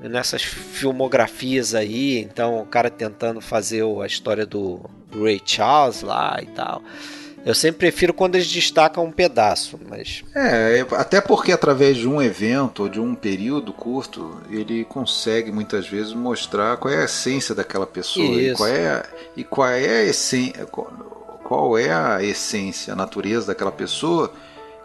Nessas 0.01 0.41
filmografias 0.43 1.75
aí, 1.75 2.19
então 2.19 2.61
o 2.61 2.65
cara 2.65 2.89
tentando 2.89 3.41
fazer 3.41 3.83
a 3.83 4.05
história 4.05 4.45
do, 4.45 4.79
do 5.11 5.23
Ray 5.23 5.41
Charles 5.43 6.01
lá 6.01 6.39
e 6.41 6.45
tal. 6.45 6.81
Eu 7.45 7.55
sempre 7.55 7.79
prefiro 7.79 8.13
quando 8.13 8.35
eles 8.35 8.51
destacam 8.51 9.05
um 9.05 9.11
pedaço, 9.11 9.79
mas. 9.87 10.23
É, 10.35 10.85
até 10.91 11.21
porque 11.21 11.51
através 11.51 11.97
de 11.97 12.07
um 12.07 12.21
evento 12.21 12.83
ou 12.83 12.89
de 12.89 12.99
um 12.99 13.15
período 13.15 13.71
curto, 13.71 14.41
ele 14.49 14.83
consegue 14.83 15.51
muitas 15.51 15.87
vezes 15.87 16.13
mostrar 16.13 16.77
qual 16.77 16.93
é 16.93 17.01
a 17.01 17.05
essência 17.05 17.55
daquela 17.55 17.87
pessoa 17.87 18.25
e 18.25 18.53
qual 18.53 18.69
é, 18.69 19.03
e 19.37 19.43
qual 19.43 19.69
é 19.69 20.01
a 20.01 20.03
essência. 20.03 20.65
Qual 20.65 21.77
é 21.77 21.91
a 21.91 22.21
essência, 22.21 22.93
a 22.93 22.95
natureza 22.95 23.47
daquela 23.47 23.71
pessoa 23.71 24.31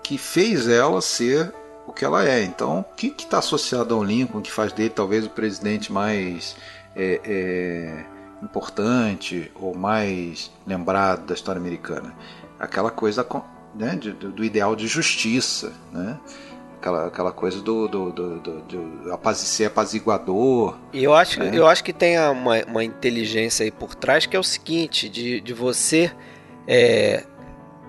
que 0.03 0.17
fez 0.17 0.67
ela 0.67 1.03
ser 1.03 1.53
o 1.87 1.93
que 1.93 2.05
ela 2.05 2.29
é. 2.29 2.43
Então, 2.43 2.81
o 2.81 2.95
que 2.95 3.15
está 3.17 3.39
associado 3.39 3.95
ao 3.95 4.03
Lincoln, 4.03 4.41
que 4.41 4.51
faz 4.51 4.73
dele 4.73 4.91
talvez 4.91 5.25
o 5.25 5.31
presidente 5.31 5.93
mais 5.93 6.57
é, 6.97 7.21
é, 7.25 8.05
importante 8.43 9.51
ou 9.55 9.75
mais 9.75 10.51
lembrado 10.67 11.27
da 11.27 11.35
história 11.35 11.61
americana? 11.61 12.15
aquela 12.59 12.91
coisa 12.91 13.27
né, 13.75 13.97
de, 13.97 14.13
do 14.13 14.45
ideal 14.45 14.75
de 14.77 14.87
justiça, 14.87 15.73
né? 15.93 16.19
Aquela, 16.79 17.07
aquela 17.07 17.33
coisa 17.33 17.63
do, 17.63 17.89
do, 17.89 18.13
do, 18.13 18.41
do, 18.41 18.61
do 18.61 19.35
ser 19.35 19.67
apaziguador. 19.67 20.77
E 20.93 21.03
eu 21.03 21.15
acho, 21.15 21.41
né? 21.41 21.51
eu 21.55 21.67
acho 21.67 21.83
que 21.83 21.95
tem 21.95 22.19
uma, 22.19 22.63
uma 22.65 22.85
inteligência 22.85 23.65
aí 23.65 23.71
por 23.71 23.95
trás 23.95 24.27
que 24.27 24.37
é 24.37 24.39
o 24.39 24.45
seguinte, 24.45 25.09
de, 25.09 25.41
de 25.41 25.55
você 25.55 26.13
é, 26.69 27.25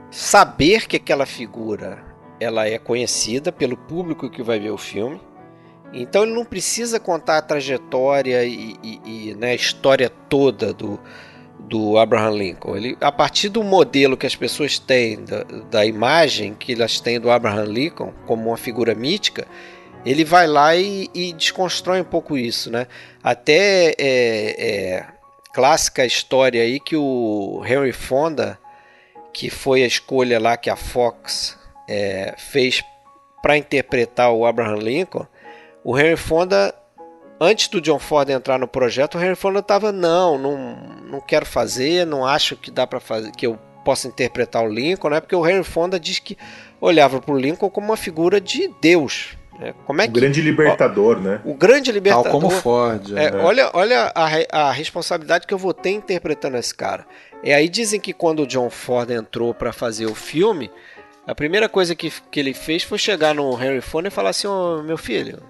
saber 0.09 0.87
que 0.87 0.95
aquela 0.95 1.25
figura 1.25 2.04
ela 2.39 2.67
é 2.67 2.77
conhecida 2.77 3.51
pelo 3.51 3.77
público 3.77 4.29
que 4.29 4.43
vai 4.43 4.59
ver 4.59 4.71
o 4.71 4.77
filme. 4.77 5.19
Então 5.93 6.23
ele 6.23 6.33
não 6.33 6.43
precisa 6.43 6.99
contar 6.99 7.37
a 7.37 7.41
trajetória 7.41 8.43
e, 8.43 8.75
e, 8.83 9.29
e 9.29 9.35
né, 9.35 9.51
a 9.51 9.55
história 9.55 10.09
toda 10.09 10.73
do, 10.73 10.99
do 11.59 11.97
Abraham 11.97 12.31
Lincoln. 12.31 12.75
Ele, 12.75 12.97
a 12.99 13.11
partir 13.11 13.49
do 13.49 13.63
modelo 13.63 14.17
que 14.17 14.25
as 14.25 14.35
pessoas 14.35 14.77
têm, 14.77 15.23
da, 15.23 15.43
da 15.69 15.85
imagem 15.85 16.53
que 16.53 16.73
elas 16.73 16.99
têm 16.99 17.19
do 17.19 17.31
Abraham 17.31 17.65
Lincoln 17.65 18.13
como 18.25 18.49
uma 18.49 18.57
figura 18.57 18.93
mítica, 18.93 19.47
ele 20.05 20.23
vai 20.23 20.47
lá 20.47 20.75
e, 20.75 21.09
e 21.13 21.33
desconstrói 21.33 22.01
um 22.01 22.05
pouco 22.05 22.37
isso, 22.37 22.69
né? 22.69 22.87
Até 23.23 23.95
é, 23.97 23.97
é, 23.97 25.05
clássica 25.51 26.05
história 26.05 26.61
aí 26.61 26.79
que 26.79 26.95
o 26.95 27.63
Henry 27.65 27.91
Fonda, 27.91 28.59
que 29.33 29.49
foi 29.49 29.83
a 29.83 29.87
escolha 29.87 30.39
lá 30.39 30.57
que 30.57 30.69
a 30.69 30.75
Fox 30.75 31.57
é, 31.87 32.33
fez 32.37 32.83
para 33.41 33.57
interpretar 33.57 34.31
o 34.31 34.45
Abraham 34.45 34.77
Lincoln, 34.77 35.27
o 35.83 35.97
Henry 35.97 36.17
Fonda 36.17 36.73
antes 37.39 37.67
do 37.67 37.81
John 37.81 37.99
Ford 37.99 38.29
entrar 38.29 38.57
no 38.57 38.67
projeto, 38.67 39.17
o 39.17 39.21
Henry 39.21 39.35
Fonda 39.35 39.59
estava 39.59 39.91
não, 39.91 40.37
não, 40.37 40.75
não 41.11 41.21
quero 41.21 41.45
fazer, 41.45 42.05
não 42.05 42.25
acho 42.25 42.55
que 42.55 42.71
dá 42.71 42.87
para 42.87 42.99
fazer, 42.99 43.31
que 43.31 43.45
eu 43.45 43.59
possa 43.83 44.07
interpretar 44.07 44.63
o 44.63 44.67
Lincoln, 44.67 45.09
né? 45.09 45.21
Porque 45.21 45.35
o 45.35 45.47
Henry 45.47 45.63
Fonda 45.63 45.99
diz 45.99 46.17
que 46.17 46.35
olhava 46.81 47.21
para 47.21 47.33
o 47.33 47.37
Lincoln 47.37 47.69
como 47.69 47.87
uma 47.87 47.97
figura 47.97 48.41
de 48.41 48.67
Deus. 48.81 49.37
Né? 49.59 49.73
Como 49.85 50.01
é 50.01 50.05
o 50.05 50.11
que, 50.11 50.19
grande 50.19 50.41
libertador, 50.41 51.17
ó, 51.17 51.21
né? 51.21 51.41
O 51.45 51.53
grande 51.53 51.91
libertador. 51.91 52.31
Tal 52.31 52.41
como 52.41 52.49
Ford. 52.49 53.15
É, 53.15 53.25
é. 53.25 53.35
Olha, 53.37 53.69
olha 53.73 54.11
a, 54.13 54.67
a 54.67 54.71
responsabilidade 54.71 55.47
que 55.47 55.53
eu 55.53 55.57
vou 55.57 55.73
ter 55.73 55.91
interpretando 55.91 56.57
esse 56.57 56.73
cara. 56.73 57.05
E 57.43 57.53
aí 57.53 57.69
dizem 57.69 57.99
que 57.99 58.11
quando 58.11 58.41
o 58.41 58.47
John 58.47 58.69
Ford 58.69 59.11
entrou 59.11 59.53
para 59.53 59.71
fazer 59.71 60.07
o 60.07 60.15
filme, 60.15 60.71
a 61.27 61.35
primeira 61.35 61.67
coisa 61.67 61.95
que, 61.95 62.11
que 62.31 62.39
ele 62.39 62.53
fez 62.53 62.83
foi 62.83 62.97
chegar 62.97 63.33
no 63.33 63.51
Henry 63.61 63.81
Fonda 63.81 64.07
e 64.07 64.11
falar 64.11 64.29
assim: 64.29 64.47
oh, 64.47 64.81
meu 64.83 64.97
filho, 64.97 65.41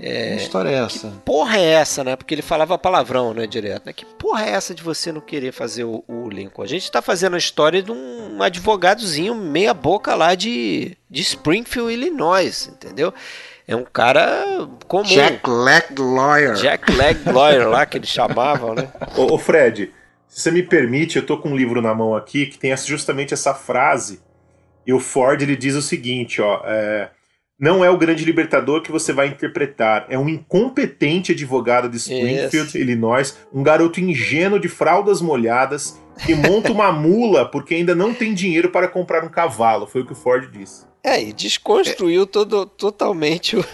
é, 0.00 0.36
que 0.36 0.42
história 0.42 0.70
é 0.70 0.74
essa? 0.74 1.08
Que 1.10 1.16
porra 1.24 1.58
é 1.58 1.64
essa, 1.64 2.04
né? 2.04 2.16
Porque 2.16 2.34
ele 2.34 2.42
falava 2.42 2.78
palavrão, 2.78 3.34
né, 3.34 3.46
direto. 3.46 3.86
Né? 3.86 3.92
Que 3.92 4.04
porra 4.04 4.46
é 4.46 4.50
essa 4.50 4.74
de 4.74 4.82
você 4.82 5.10
não 5.10 5.20
querer 5.20 5.52
fazer 5.52 5.84
o, 5.84 6.04
o 6.06 6.28
Lincoln? 6.28 6.62
A 6.62 6.68
gente 6.68 6.90
tá 6.90 7.02
fazendo 7.02 7.34
a 7.34 7.38
história 7.38 7.82
de 7.82 7.90
um 7.90 8.42
advogadozinho 8.42 9.34
meia 9.34 9.74
boca 9.74 10.14
lá 10.14 10.34
de, 10.34 10.96
de 11.10 11.22
Springfield, 11.22 11.92
Illinois, 11.92 12.70
entendeu? 12.72 13.12
É 13.66 13.74
um 13.74 13.84
cara 13.84 14.68
comum. 14.86 15.02
Jack 15.02 15.50
Leg 15.50 15.98
Lawyer. 15.98 16.54
Jack 16.54 16.90
Leg 16.92 17.18
Lawyer 17.30 17.68
lá 17.68 17.84
que 17.84 17.98
eles 17.98 18.08
chamavam, 18.08 18.74
né? 18.74 18.88
ô, 19.16 19.34
ô, 19.34 19.38
Fred, 19.38 19.92
se 20.28 20.40
você 20.40 20.50
me 20.50 20.62
permite, 20.62 21.16
eu 21.16 21.26
tô 21.26 21.38
com 21.38 21.50
um 21.50 21.56
livro 21.56 21.82
na 21.82 21.94
mão 21.94 22.14
aqui 22.14 22.46
que 22.46 22.56
tem 22.56 22.74
justamente 22.76 23.34
essa 23.34 23.52
frase. 23.52 24.20
E 24.88 24.92
o 24.94 24.98
Ford 24.98 25.42
ele 25.42 25.54
diz 25.54 25.74
o 25.74 25.82
seguinte, 25.82 26.40
ó. 26.40 26.62
É, 26.64 27.10
não 27.60 27.84
é 27.84 27.90
o 27.90 27.98
grande 27.98 28.24
libertador 28.24 28.80
que 28.80 28.90
você 28.90 29.12
vai 29.12 29.26
interpretar. 29.26 30.06
É 30.08 30.18
um 30.18 30.28
incompetente 30.28 31.32
advogado 31.32 31.90
de 31.90 31.98
Springfield. 31.98 32.78
Illinois, 32.78 33.36
um 33.52 33.62
garoto 33.62 34.00
ingênuo 34.00 34.58
de 34.58 34.68
fraldas 34.68 35.20
molhadas 35.20 36.00
que 36.24 36.34
monta 36.34 36.72
uma 36.72 36.92
mula 36.92 37.44
porque 37.48 37.74
ainda 37.74 37.94
não 37.94 38.12
tem 38.14 38.34
dinheiro 38.34 38.70
para 38.70 38.88
comprar 38.88 39.24
um 39.24 39.28
cavalo. 39.28 39.86
Foi 39.86 40.02
o 40.02 40.06
que 40.06 40.12
o 40.12 40.16
Ford 40.16 40.50
disse. 40.50 40.88
É, 41.02 41.22
e 41.22 41.32
desconstruiu 41.32 42.24
é. 42.24 42.26
Todo, 42.26 42.66
totalmente 42.66 43.56
o. 43.56 43.64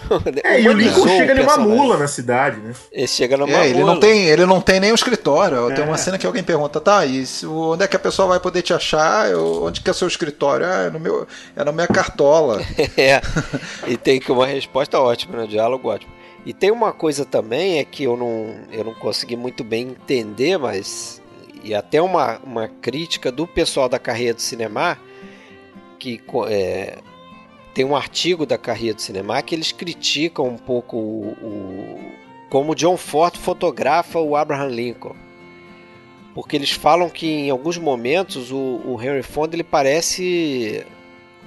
É, 0.43 0.61
e 0.61 0.69
o 0.69 0.73
Lincoln 0.73 1.07
chega 1.07 1.33
numa 1.33 1.57
mula 1.57 1.97
na 1.97 2.07
cidade, 2.07 2.59
né? 2.61 2.73
Ele 2.91 3.07
chega 3.07 3.35
numa 3.35 3.51
é, 3.51 3.55
mula. 3.55 3.65
Ele 3.65 3.83
não, 3.83 3.99
tem, 3.99 4.25
ele 4.27 4.45
não 4.45 4.61
tem 4.61 4.79
nem 4.79 4.91
o 4.91 4.95
escritório. 4.95 5.69
É. 5.69 5.73
Tem 5.73 5.83
uma 5.83 5.97
cena 5.97 6.17
que 6.17 6.25
alguém 6.25 6.43
pergunta, 6.43 6.79
tá, 6.79 7.05
e 7.05 7.25
onde 7.45 7.83
é 7.83 7.87
que 7.87 7.95
a 7.95 7.99
pessoa 7.99 8.27
vai 8.27 8.39
poder 8.39 8.61
te 8.61 8.73
achar? 8.73 9.35
onde 9.35 9.81
que 9.81 9.89
é 9.89 9.91
o 9.91 9.95
seu 9.95 10.07
escritório? 10.07 10.65
Ah, 10.65 10.83
é, 10.83 10.89
no 10.89 10.99
meu, 10.99 11.27
é 11.55 11.63
na 11.63 11.71
minha 11.71 11.87
cartola. 11.87 12.61
é. 12.95 13.21
E 13.87 13.97
tem 13.97 14.19
que 14.19 14.31
uma 14.31 14.45
resposta 14.45 14.99
ótima, 14.99 15.37
né? 15.37 15.47
Diálogo 15.47 15.89
ótimo. 15.89 16.13
E 16.45 16.53
tem 16.53 16.69
uma 16.69 16.93
coisa 16.93 17.25
também, 17.25 17.79
é 17.79 17.83
que 17.83 18.03
eu 18.03 18.15
não, 18.15 18.55
eu 18.71 18.83
não 18.83 18.93
consegui 18.93 19.35
muito 19.35 19.63
bem 19.63 19.87
entender, 19.89 20.57
mas. 20.59 21.21
E 21.65 21.73
até 21.73 21.99
uma, 21.99 22.39
uma 22.43 22.67
crítica 22.67 23.31
do 23.31 23.47
pessoal 23.47 23.89
da 23.89 23.97
carreira 23.97 24.35
do 24.35 24.41
cinema, 24.41 24.99
que 25.97 26.21
é, 26.47 26.99
tem 27.73 27.83
um 27.83 27.95
artigo 27.95 28.45
da 28.45 28.55
carreira 28.55 28.93
do 28.93 29.01
cinema 29.01 29.41
que 29.41 29.55
eles 29.55 29.71
criticam 29.71 30.47
um 30.47 30.57
pouco 30.59 30.95
o, 30.95 31.35
o 31.41 32.11
como 32.51 32.75
John 32.75 32.95
Ford 32.95 33.35
fotografa 33.35 34.19
o 34.19 34.35
Abraham 34.35 34.67
Lincoln. 34.67 35.15
Porque 36.35 36.55
eles 36.55 36.69
falam 36.69 37.09
que 37.09 37.25
em 37.25 37.49
alguns 37.49 37.79
momentos 37.79 38.51
o, 38.51 38.81
o 38.85 38.99
Henry 39.01 39.23
Fonda 39.23 39.55
ele 39.55 39.63
parece 39.63 40.85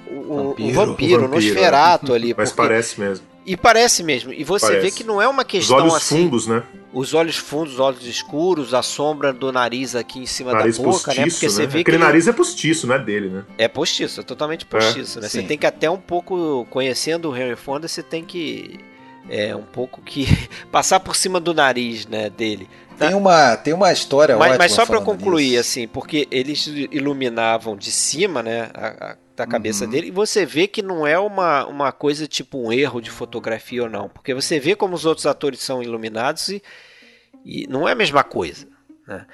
um 0.05 0.49
vampiro, 0.49 0.67
um 0.67 0.71
vampiro, 0.73 1.25
um 1.25 1.27
Nosferatu 1.29 2.13
ali. 2.13 2.35
Mas 2.37 2.51
parece 2.51 2.99
mesmo. 2.99 3.25
E 3.49 3.57
parece 3.57 4.03
mesmo. 4.03 4.31
E 4.31 4.43
você 4.43 4.67
parece. 4.67 4.85
vê 4.85 4.91
que 4.91 5.03
não 5.03 5.19
é 5.19 5.27
uma 5.27 5.43
questão 5.43 5.77
Os 5.77 5.81
olhos 5.81 5.95
assim. 5.95 6.23
fundos, 6.23 6.45
né? 6.45 6.61
Os 6.93 7.15
olhos 7.15 7.35
fundos, 7.35 7.73
os 7.73 7.79
olhos 7.79 8.05
escuros, 8.05 8.75
a 8.75 8.83
sombra 8.83 9.33
do 9.33 9.51
nariz 9.51 9.95
aqui 9.95 10.19
em 10.19 10.27
cima 10.27 10.53
nariz 10.53 10.77
da 10.77 10.83
boca, 10.83 11.05
postiço, 11.05 11.19
né? 11.19 11.29
Porque 11.31 11.45
né? 11.47 11.51
você 11.51 11.65
vê 11.65 11.79
Aquele 11.79 11.97
que 11.97 12.03
nariz 12.03 12.27
é 12.27 12.31
postiço, 12.31 12.85
não 12.85 12.93
é 12.93 12.99
dele, 12.99 13.27
né? 13.29 13.43
É 13.57 13.67
postiço, 13.67 14.21
é 14.21 14.23
totalmente 14.23 14.67
postiço, 14.67 15.17
é, 15.17 15.21
né? 15.23 15.27
Sim. 15.27 15.41
Você 15.41 15.47
tem 15.47 15.57
que 15.57 15.65
até 15.65 15.89
um 15.89 15.97
pouco, 15.97 16.67
conhecendo 16.69 17.31
o 17.31 17.35
Henry 17.35 17.55
Fonda, 17.55 17.87
você 17.87 18.03
tem 18.03 18.23
que 18.23 18.79
é 19.27 19.55
um 19.55 19.63
pouco 19.63 19.99
que 19.99 20.27
passar 20.71 20.99
por 20.99 21.15
cima 21.15 21.39
do 21.39 21.51
nariz, 21.51 22.05
né, 22.05 22.29
dele. 22.29 22.69
Tem 22.99 23.15
uma, 23.15 23.55
tem 23.57 23.73
uma 23.73 23.91
história 23.91 24.37
mas, 24.37 24.49
ótima. 24.49 24.63
Mas 24.63 24.71
só 24.73 24.85
para 24.85 25.01
concluir, 25.01 25.51
nisso. 25.51 25.59
assim, 25.61 25.87
porque 25.87 26.27
eles 26.29 26.67
iluminavam 26.91 27.75
de 27.75 27.89
cima, 27.91 28.43
né, 28.43 28.69
a, 28.75 29.11
a 29.11 29.15
da 29.39 29.47
cabeça 29.47 29.85
uhum. 29.85 29.91
dele, 29.91 30.07
e 30.09 30.11
você 30.11 30.45
vê 30.45 30.67
que 30.67 30.81
não 30.81 31.07
é 31.07 31.17
uma, 31.17 31.65
uma 31.65 31.91
coisa 31.93 32.27
tipo 32.27 32.57
um 32.57 32.73
erro 32.73 32.99
de 32.99 33.09
fotografia 33.09 33.83
ou 33.83 33.89
não, 33.89 34.09
porque 34.09 34.33
você 34.33 34.59
vê 34.59 34.75
como 34.75 34.93
os 34.93 35.05
outros 35.05 35.25
atores 35.25 35.61
são 35.61 35.81
iluminados 35.81 36.49
e, 36.49 36.61
e 37.45 37.65
não 37.67 37.87
é 37.87 37.93
a 37.93 37.95
mesma 37.95 38.21
coisa. 38.21 38.67
Né? 39.07 39.25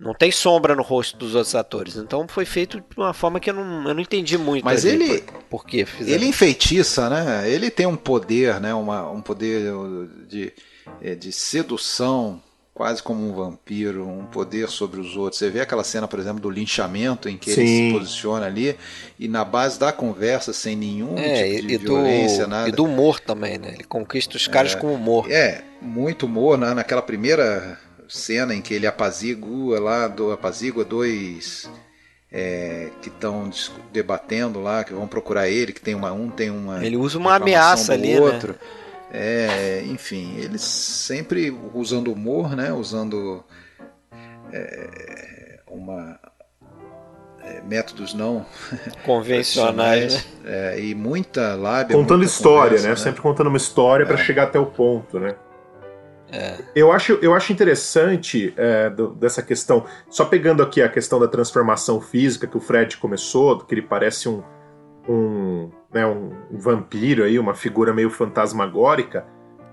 Não 0.00 0.14
tem 0.14 0.32
sombra 0.32 0.74
no 0.74 0.82
rosto 0.82 1.16
dos 1.16 1.36
outros 1.36 1.54
atores. 1.54 1.94
Então 1.94 2.26
foi 2.26 2.44
feito 2.44 2.78
de 2.80 2.96
uma 2.96 3.14
forma 3.14 3.38
que 3.38 3.50
eu 3.50 3.54
não, 3.54 3.88
eu 3.88 3.94
não 3.94 4.00
entendi 4.00 4.36
muito. 4.36 4.64
Mas 4.64 4.84
ele. 4.84 5.20
Por, 5.20 5.42
por 5.44 5.64
que 5.64 5.86
fizeram. 5.86 6.16
Ele 6.16 6.26
enfeitiça, 6.26 7.08
né? 7.08 7.48
Ele 7.48 7.70
tem 7.70 7.86
um 7.86 7.96
poder, 7.96 8.60
né? 8.60 8.74
Uma, 8.74 9.08
um 9.08 9.22
poder 9.22 9.72
de, 10.26 10.52
é, 11.00 11.14
de 11.14 11.30
sedução 11.30 12.42
quase 12.82 13.00
como 13.00 13.24
um 13.24 13.32
vampiro, 13.32 14.08
um 14.08 14.24
poder 14.24 14.68
sobre 14.68 14.98
os 14.98 15.16
outros. 15.16 15.38
Você 15.38 15.48
vê 15.48 15.60
aquela 15.60 15.84
cena, 15.84 16.08
por 16.08 16.18
exemplo, 16.18 16.40
do 16.40 16.50
linchamento 16.50 17.28
em 17.28 17.36
que 17.36 17.52
Sim. 17.52 17.60
ele 17.60 17.68
se 17.68 17.96
posiciona 17.96 18.44
ali 18.44 18.76
e 19.20 19.28
na 19.28 19.44
base 19.44 19.78
da 19.78 19.92
conversa, 19.92 20.52
sem 20.52 20.74
nenhum 20.74 21.16
é, 21.16 21.44
tipo 21.44 21.68
de 21.68 21.76
violência, 21.78 22.42
do, 22.42 22.50
nada. 22.50 22.68
E 22.68 22.72
do 22.72 22.84
humor 22.84 23.20
também, 23.20 23.56
né? 23.56 23.70
Ele 23.72 23.84
conquista 23.84 24.36
os 24.36 24.48
caras 24.48 24.74
é, 24.74 24.78
com 24.78 24.92
humor. 24.92 25.30
É, 25.30 25.62
muito 25.80 26.26
humor, 26.26 26.58
né? 26.58 26.74
naquela 26.74 27.02
primeira 27.02 27.78
cena 28.08 28.52
em 28.52 28.60
que 28.60 28.74
ele 28.74 28.88
apazigua 28.88 29.78
lá, 29.78 30.08
do, 30.08 30.32
apazigua 30.32 30.84
dois 30.84 31.70
é, 32.32 32.88
que 33.00 33.10
estão 33.10 33.48
debatendo 33.92 34.60
lá, 34.60 34.82
que 34.82 34.92
vão 34.92 35.06
procurar 35.06 35.48
ele, 35.48 35.72
que 35.72 35.80
tem 35.80 35.94
uma 35.94 36.12
um 36.12 36.28
tem 36.28 36.50
uma 36.50 36.84
ele 36.84 36.96
usa 36.96 37.16
uma 37.16 37.36
ameaça 37.36 37.92
ali, 37.92 38.14
né? 38.14 38.20
outro. 38.20 38.54
Né? 38.54 38.58
É, 39.14 39.84
enfim, 39.88 40.36
eles 40.38 40.62
sempre 40.62 41.54
usando 41.74 42.10
humor, 42.10 42.56
né? 42.56 42.72
Usando 42.72 43.44
é, 44.50 45.60
uma 45.70 46.18
é, 47.42 47.60
métodos 47.60 48.14
não 48.14 48.46
convencionais 49.04 50.14
né? 50.42 50.74
é, 50.74 50.80
e 50.80 50.94
muita 50.94 51.54
lábia. 51.54 51.94
Contando 51.94 52.20
muita 52.20 52.32
história, 52.32 52.78
conversa, 52.78 52.84
né? 52.84 52.94
né? 52.94 52.96
Sempre 52.96 53.20
contando 53.20 53.48
uma 53.48 53.58
história 53.58 54.06
para 54.06 54.14
é. 54.14 54.24
chegar 54.24 54.44
até 54.44 54.58
o 54.58 54.64
ponto, 54.64 55.20
né? 55.20 55.34
É. 56.32 56.56
Eu, 56.74 56.90
acho, 56.90 57.18
eu 57.20 57.34
acho 57.34 57.52
interessante 57.52 58.54
é, 58.56 58.88
do, 58.88 59.08
dessa 59.08 59.42
questão, 59.42 59.84
só 60.08 60.24
pegando 60.24 60.62
aqui 60.62 60.80
a 60.80 60.88
questão 60.88 61.20
da 61.20 61.28
transformação 61.28 62.00
física 62.00 62.46
que 62.46 62.56
o 62.56 62.60
Fred 62.60 62.96
começou, 62.96 63.58
que 63.58 63.74
ele 63.74 63.82
parece 63.82 64.30
um, 64.30 64.42
um, 65.08 65.70
né, 65.92 66.06
um, 66.06 66.30
vampiro 66.50 67.24
aí, 67.24 67.38
uma 67.38 67.54
figura 67.54 67.92
meio 67.92 68.10
fantasmagórica, 68.10 69.26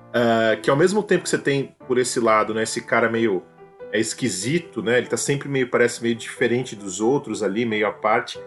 uh, 0.09 0.59
que 0.61 0.69
ao 0.69 0.75
mesmo 0.75 1.03
tempo 1.03 1.23
que 1.23 1.29
você 1.29 1.37
tem 1.37 1.75
por 1.87 1.97
esse 1.97 2.19
lado, 2.19 2.53
né, 2.53 2.63
esse 2.63 2.81
cara 2.81 3.09
meio 3.09 3.43
é 3.91 3.99
esquisito, 3.99 4.81
né, 4.81 4.97
ele 4.97 5.07
tá 5.07 5.17
sempre 5.17 5.49
meio, 5.49 5.69
parece 5.69 6.01
meio 6.01 6.15
diferente 6.15 6.75
dos 6.75 7.01
outros 7.01 7.41
ali, 7.41 7.65
meio 7.65 7.87
à 7.87 7.91
parte, 7.91 8.39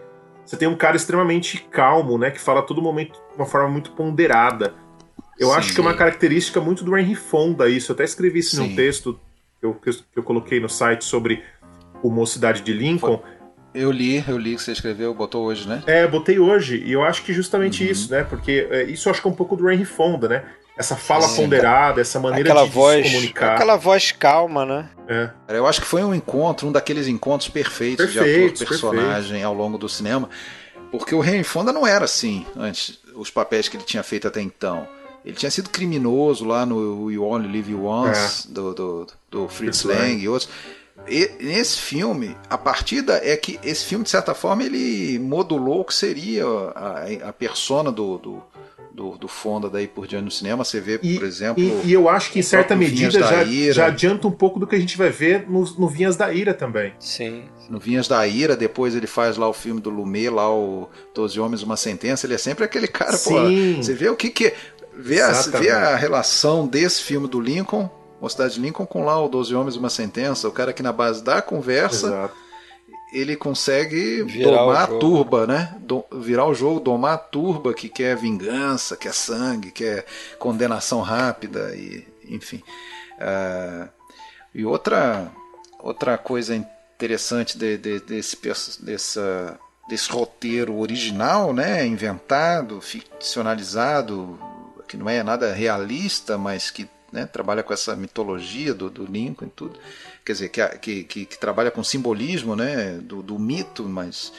você 0.45 0.57
tem 0.57 0.67
um 0.67 0.75
cara 0.75 0.95
extremamente 0.95 1.59
calmo, 1.71 2.17
né, 2.17 2.31
que 2.31 2.39
fala 2.39 2.59
a 2.59 2.63
todo 2.63 2.81
momento 2.81 3.13
de 3.13 3.35
uma 3.35 3.45
forma 3.45 3.69
muito 3.69 3.91
ponderada. 3.91 4.73
Eu 5.39 5.49
Sim. 5.49 5.55
acho 5.55 5.73
que 5.73 5.79
é 5.79 5.83
uma 5.83 5.93
característica 5.93 6.59
muito 6.61 6.83
do 6.83 6.97
Henry 6.97 7.15
Fonda 7.15 7.67
isso. 7.67 7.91
Eu 7.91 7.93
até 7.95 8.03
escrevi 8.03 8.39
isso 8.39 8.55
Sim. 8.55 8.69
num 8.69 8.75
texto 8.75 9.19
que 9.59 9.65
eu, 9.65 9.73
que 9.73 9.89
eu 10.15 10.23
coloquei 10.23 10.59
no 10.59 10.69
site 10.69 11.03
sobre 11.03 11.43
o 12.01 12.09
Mocidade 12.09 12.61
de 12.61 12.73
Lincoln. 12.73 13.21
Eu 13.73 13.91
li, 13.91 14.23
eu 14.27 14.37
li 14.37 14.55
que 14.55 14.61
você 14.61 14.71
escreveu, 14.71 15.13
botou 15.13 15.45
hoje, 15.45 15.67
né? 15.67 15.81
É, 15.87 16.07
botei 16.07 16.39
hoje. 16.39 16.81
E 16.85 16.91
eu 16.91 17.03
acho 17.03 17.23
que 17.23 17.33
justamente 17.33 17.83
uhum. 17.83 17.91
isso, 17.91 18.11
né? 18.11 18.23
Porque 18.23 18.67
é, 18.69 18.83
isso 18.83 19.07
eu 19.07 19.11
acho 19.11 19.21
que 19.21 19.27
é 19.27 19.31
um 19.31 19.35
pouco 19.35 19.55
do 19.55 19.69
Henry 19.69 19.85
Fonda, 19.85 20.27
né? 20.27 20.43
Essa 20.75 20.95
fala 20.95 21.27
Sim. 21.27 21.43
ponderada, 21.43 22.01
essa 22.01 22.19
maneira 22.19 22.49
aquela 22.49 22.65
de, 22.65 22.71
voz, 22.71 23.05
se 23.05 23.13
comunicar. 23.13 23.55
Aquela 23.55 23.75
voz 23.75 24.11
calma, 24.11 24.65
né? 24.65 24.89
É. 25.07 25.29
Eu 25.49 25.67
acho 25.67 25.81
que 25.81 25.87
foi 25.87 26.03
um 26.03 26.15
encontro, 26.15 26.67
um 26.67 26.71
daqueles 26.71 27.07
encontros 27.07 27.47
perfeitos, 27.49 28.05
perfeitos 28.05 28.59
de 28.59 28.63
ator-personagem 28.63 29.21
perfeito. 29.23 29.45
ao 29.45 29.53
longo 29.53 29.77
do 29.77 29.87
cinema. 29.87 30.29
Porque 30.91 31.13
o 31.13 31.23
Henry 31.23 31.43
Fonda 31.43 31.71
não 31.71 31.85
era 31.85 32.05
assim 32.05 32.45
antes, 32.55 32.99
os 33.15 33.29
papéis 33.29 33.67
que 33.67 33.77
ele 33.77 33.83
tinha 33.83 34.01
feito 34.03 34.27
até 34.27 34.41
então. 34.41 34.87
Ele 35.23 35.35
tinha 35.35 35.49
sido 35.49 35.69
criminoso 35.69 36.43
lá 36.43 36.65
no 36.65 37.09
You 37.09 37.23
Only 37.23 37.47
Live 37.47 37.75
Once, 37.75 38.47
é. 38.49 38.53
do, 38.53 38.73
do, 38.73 39.07
do 39.31 39.47
Fritz 39.47 39.83
Lang 39.83 40.21
e 40.21 40.27
outros. 40.27 40.49
E, 41.07 41.31
nesse 41.39 41.79
filme, 41.79 42.37
a 42.49 42.57
partida 42.57 43.19
é 43.23 43.35
que 43.35 43.59
esse 43.63 43.85
filme, 43.85 44.03
de 44.03 44.09
certa 44.09 44.33
forma, 44.33 44.63
ele 44.63 45.19
modulou 45.19 45.81
o 45.81 45.85
que 45.85 45.93
seria 45.93 46.45
a, 46.45 47.29
a 47.29 47.33
persona 47.33 47.91
do, 47.91 48.17
do, 48.17 48.43
do, 48.93 49.17
do 49.17 49.27
Fonda 49.27 49.69
daí 49.69 49.87
por 49.87 50.07
diante 50.07 50.25
no 50.25 50.31
cinema. 50.31 50.63
Você 50.63 50.79
vê, 50.79 50.99
e, 51.01 51.15
por 51.15 51.25
exemplo. 51.25 51.61
E, 51.61 51.87
e, 51.87 51.93
eu 51.93 52.07
acho 52.07 52.31
que 52.31 52.39
em 52.39 52.43
certa 52.43 52.75
medida 52.75 53.19
já, 53.19 53.43
já, 53.71 53.85
adianta 53.87 54.27
um 54.27 54.31
pouco 54.31 54.59
do 54.59 54.67
que 54.67 54.75
a 54.75 54.79
gente 54.79 54.97
vai 54.97 55.09
ver 55.09 55.49
no, 55.49 55.63
no 55.77 55.87
Vinhas 55.87 56.15
da 56.15 56.31
Ira 56.31 56.53
também. 56.53 56.93
Sim. 56.99 57.45
No 57.69 57.79
Vinhas 57.79 58.07
da 58.07 58.25
Ira, 58.27 58.55
depois 58.55 58.95
ele 58.95 59.07
faz 59.07 59.35
lá 59.35 59.49
o 59.49 59.53
filme 59.53 59.81
do 59.81 59.89
Lumet, 59.89 60.29
lá 60.29 60.53
o 60.53 60.87
Doze 61.13 61.39
Homens 61.39 61.63
Uma 61.63 61.75
Sentença. 61.75 62.27
Ele 62.27 62.35
é 62.35 62.37
sempre 62.37 62.63
aquele 62.63 62.87
cara, 62.87 63.13
Sim. 63.13 63.75
pô. 63.75 63.83
Você 63.83 63.93
vê 63.93 64.09
o 64.09 64.15
que 64.15 64.29
que. 64.29 64.53
Vê 64.95 65.21
a, 65.21 65.31
vê 65.31 65.71
a 65.71 65.95
relação 65.95 66.67
desse 66.67 67.01
filme 67.01 67.27
do 67.27 67.41
Lincoln, 67.41 67.89
Mocidade 68.23 68.53
de 68.53 68.61
Lincoln, 68.61 68.85
com 68.85 69.03
lá 69.03 69.21
o 69.21 69.27
Doze 69.27 69.53
Homens 69.53 69.75
Uma 69.75 69.89
Sentença, 69.89 70.47
o 70.47 70.51
cara 70.53 70.71
que 70.71 70.81
na 70.81 70.93
base 70.93 71.21
da 71.21 71.41
conversa 71.41 72.07
Exato. 72.07 72.35
ele 73.11 73.35
consegue 73.35 74.23
virar 74.23 74.59
domar 74.59 74.83
a 74.83 74.87
turba, 74.87 75.45
né? 75.45 75.75
Do, 75.81 76.05
virar 76.09 76.45
o 76.45 76.53
jogo, 76.53 76.79
domar 76.79 77.15
a 77.15 77.17
turba 77.17 77.73
que 77.73 77.89
quer 77.89 78.15
vingança, 78.15 78.95
quer 78.95 79.13
sangue, 79.13 79.71
quer 79.71 80.05
condenação 80.39 81.01
rápida, 81.01 81.75
e 81.75 82.07
enfim. 82.29 82.63
Uh, 83.17 83.89
e 84.55 84.63
outra, 84.63 85.29
outra 85.79 86.17
coisa 86.17 86.55
interessante 86.55 87.57
de, 87.57 87.77
de, 87.77 87.99
desse, 87.99 88.37
dessa, 88.79 89.59
desse 89.89 90.09
roteiro 90.09 90.77
original, 90.77 91.51
né? 91.51 91.85
inventado, 91.85 92.79
ficcionalizado, 92.79 94.39
que 94.87 94.95
não 94.95 95.09
é 95.09 95.21
nada 95.23 95.51
realista, 95.51 96.37
mas 96.37 96.71
que 96.71 96.87
né, 97.13 97.27
trabalha 97.27 97.61
com 97.61 97.71
essa 97.71 97.95
mitologia 97.95 98.73
do, 98.73 98.89
do 98.89 99.05
Lincoln 99.05 99.45
e 99.45 99.49
tudo. 99.51 99.79
Quer 100.25 100.31
dizer, 100.31 100.49
que, 100.49 100.67
que, 100.79 101.03
que, 101.03 101.25
que 101.27 101.37
trabalha 101.37 101.69
com 101.69 101.83
simbolismo 101.83 102.55
né, 102.55 102.97
do, 103.03 103.21
do, 103.21 103.37
mito, 103.37 103.83
mas 103.83 104.33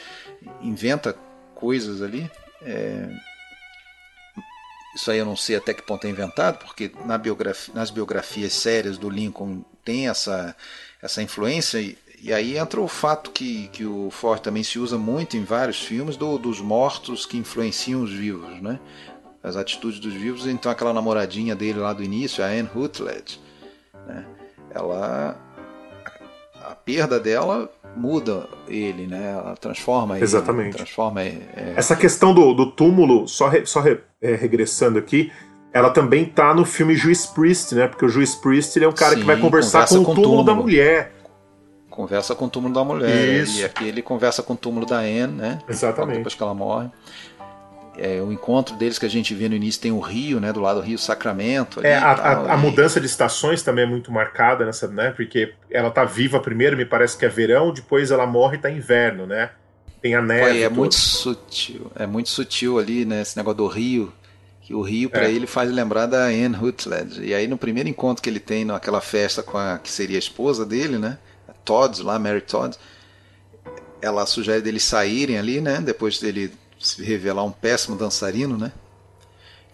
inventa 0.61 1.13
coisas 1.55 2.01
ali. 2.01 2.29
É... 2.61 3.09
Isso 4.93 5.09
aí 5.09 5.17
eu 5.17 5.25
não 5.25 5.37
sei 5.37 5.55
até 5.55 5.73
que 5.73 5.81
ponto 5.81 6.05
é 6.05 6.09
inventado, 6.09 6.59
porque 6.59 6.91
na 7.05 7.17
biografia, 7.17 7.73
nas 7.73 7.89
biografias 7.89 8.51
sérias 8.51 8.97
do 8.97 9.09
Lincoln 9.09 9.63
tem 9.83 10.09
essa, 10.09 10.53
essa 11.01 11.21
influência. 11.21 11.79
E, 11.79 11.97
e 12.21 12.33
aí 12.33 12.57
entra 12.57 12.81
o 12.81 12.87
fato 12.89 13.31
que, 13.31 13.69
que 13.69 13.85
o 13.85 14.09
Ford 14.11 14.41
também 14.41 14.63
se 14.63 14.79
usa 14.79 14.97
muito 14.97 15.37
em 15.37 15.45
vários 15.45 15.79
filmes 15.81 16.17
do, 16.17 16.37
dos 16.37 16.59
mortos 16.59 17.25
que 17.25 17.37
influenciam 17.37 18.03
os 18.03 18.11
vivos. 18.11 18.61
Né? 18.61 18.79
As 19.45 19.55
atitudes 19.55 19.99
dos 19.99 20.13
vivos. 20.13 20.47
Então 20.47 20.71
aquela 20.71 20.91
namoradinha 20.91 21.55
dele 21.55 21.79
lá 21.79 21.93
do 21.93 22.03
início, 22.03 22.43
a 22.43 22.47
Anne 22.47 22.69
Rutledge, 22.73 23.39
né? 24.07 24.25
ela 24.71 25.37
a 26.63 26.73
perda 26.73 27.19
dela 27.19 27.69
muda 27.95 28.49
ele, 28.67 29.05
né? 29.05 29.33
Ela 29.33 29.55
transforma 29.55 30.15
ele. 30.15 30.23
Exatamente. 30.23 30.77
Transforma 30.77 31.21
é... 31.21 31.73
Essa 31.75 31.95
questão 31.95 32.33
do, 32.33 32.53
do 32.53 32.71
túmulo, 32.71 33.27
só, 33.27 33.47
re, 33.47 33.65
só 33.67 33.81
re, 33.81 33.99
é, 34.19 34.33
regressando 34.33 34.97
aqui, 34.97 35.31
ela 35.71 35.91
também 35.91 36.25
tá 36.25 36.53
no 36.55 36.65
filme 36.65 36.95
Juiz 36.95 37.27
Priest, 37.27 37.75
né? 37.75 37.87
Porque 37.87 38.03
o 38.03 38.09
Juiz 38.09 38.33
Priest 38.33 38.75
ele 38.77 38.85
é 38.85 38.89
um 38.89 38.93
cara 38.93 39.13
Sim, 39.13 39.21
que 39.21 39.25
vai 39.25 39.39
conversar 39.39 39.87
com 39.87 39.95
o 39.95 40.05
túmulo, 40.05 40.23
túmulo, 40.23 40.43
da 40.43 40.55
mulher. 40.55 41.13
Conversa 41.87 42.33
com 42.33 42.45
o 42.45 42.49
túmulo 42.49 42.73
da 42.73 42.83
mulher. 42.83 43.43
Isso. 43.43 43.59
E 43.59 43.63
aqui 43.63 43.87
ele 43.87 44.01
conversa 44.01 44.41
com 44.41 44.53
o 44.53 44.57
túmulo 44.57 44.87
da 44.87 44.97
Anne, 44.97 45.27
né? 45.27 45.59
Exatamente. 45.69 46.17
Depois 46.17 46.33
que 46.33 46.41
ela 46.41 46.55
morre 46.55 46.89
é, 47.97 48.21
o 48.21 48.31
encontro 48.31 48.75
deles 48.75 48.99
que 48.99 49.05
a 49.05 49.09
gente 49.09 49.33
vê 49.33 49.47
no 49.47 49.55
início 49.55 49.81
tem 49.81 49.91
o 49.91 49.99
Rio, 49.99 50.39
né? 50.39 50.51
Do 50.51 50.59
lado 50.59 50.81
do 50.81 50.85
Rio 50.85 50.97
Sacramento. 50.97 51.85
é, 51.85 51.95
a, 51.95 52.15
tal, 52.15 52.45
a, 52.45 52.53
a 52.53 52.57
mudança 52.57 52.99
de 52.99 53.05
estações 53.05 53.63
também 53.63 53.85
é 53.85 53.87
muito 53.87 54.11
marcada 54.11 54.65
nessa, 54.65 54.87
né? 54.87 55.11
Porque 55.11 55.53
ela 55.69 55.89
tá 55.89 56.03
viva 56.03 56.39
primeiro, 56.39 56.75
me 56.75 56.85
parece 56.85 57.17
que 57.17 57.25
é 57.25 57.29
verão, 57.29 57.71
depois 57.71 58.11
ela 58.11 58.25
morre 58.25 58.57
e 58.57 58.61
tá 58.61 58.69
inverno, 58.69 59.25
né? 59.25 59.51
Tem 60.01 60.13
a 60.13 60.21
neve. 60.21 60.61
é 60.61 60.69
muito 60.69 60.95
sutil, 60.95 61.91
é 61.95 62.05
muito 62.05 62.29
sutil 62.29 62.77
ali, 62.77 63.05
né? 63.05 63.21
Esse 63.21 63.37
negócio 63.37 63.57
do 63.57 63.67
Rio. 63.67 64.13
Que 64.61 64.73
o 64.73 64.81
Rio, 64.81 65.11
para 65.11 65.25
é. 65.25 65.31
ele, 65.31 65.45
faz 65.45 65.71
lembrar 65.71 66.07
da 66.07 66.25
Anne 66.25 66.55
Rutledge. 66.55 67.23
E 67.23 67.35
aí, 67.35 67.47
no 67.47 67.55
primeiro 67.55 67.87
encontro 67.87 68.23
que 68.23 68.27
ele 68.27 68.39
tem 68.39 68.65
naquela 68.65 68.99
festa 68.99 69.43
com 69.43 69.59
a 69.59 69.77
que 69.77 69.91
seria 69.91 70.17
a 70.17 70.19
esposa 70.19 70.65
dele, 70.65 70.97
né? 70.97 71.19
A 71.47 71.53
Todd, 71.53 72.01
lá, 72.01 72.17
Mary 72.17 72.41
Todd, 72.41 72.75
ela 74.01 74.25
sugere 74.25 74.61
deles 74.61 74.83
saírem 74.83 75.37
ali, 75.37 75.61
né? 75.61 75.79
Depois 75.81 76.19
dele 76.19 76.51
se 76.87 77.03
revelar 77.03 77.43
um 77.43 77.51
péssimo 77.51 77.97
dançarino, 77.97 78.57
né? 78.57 78.71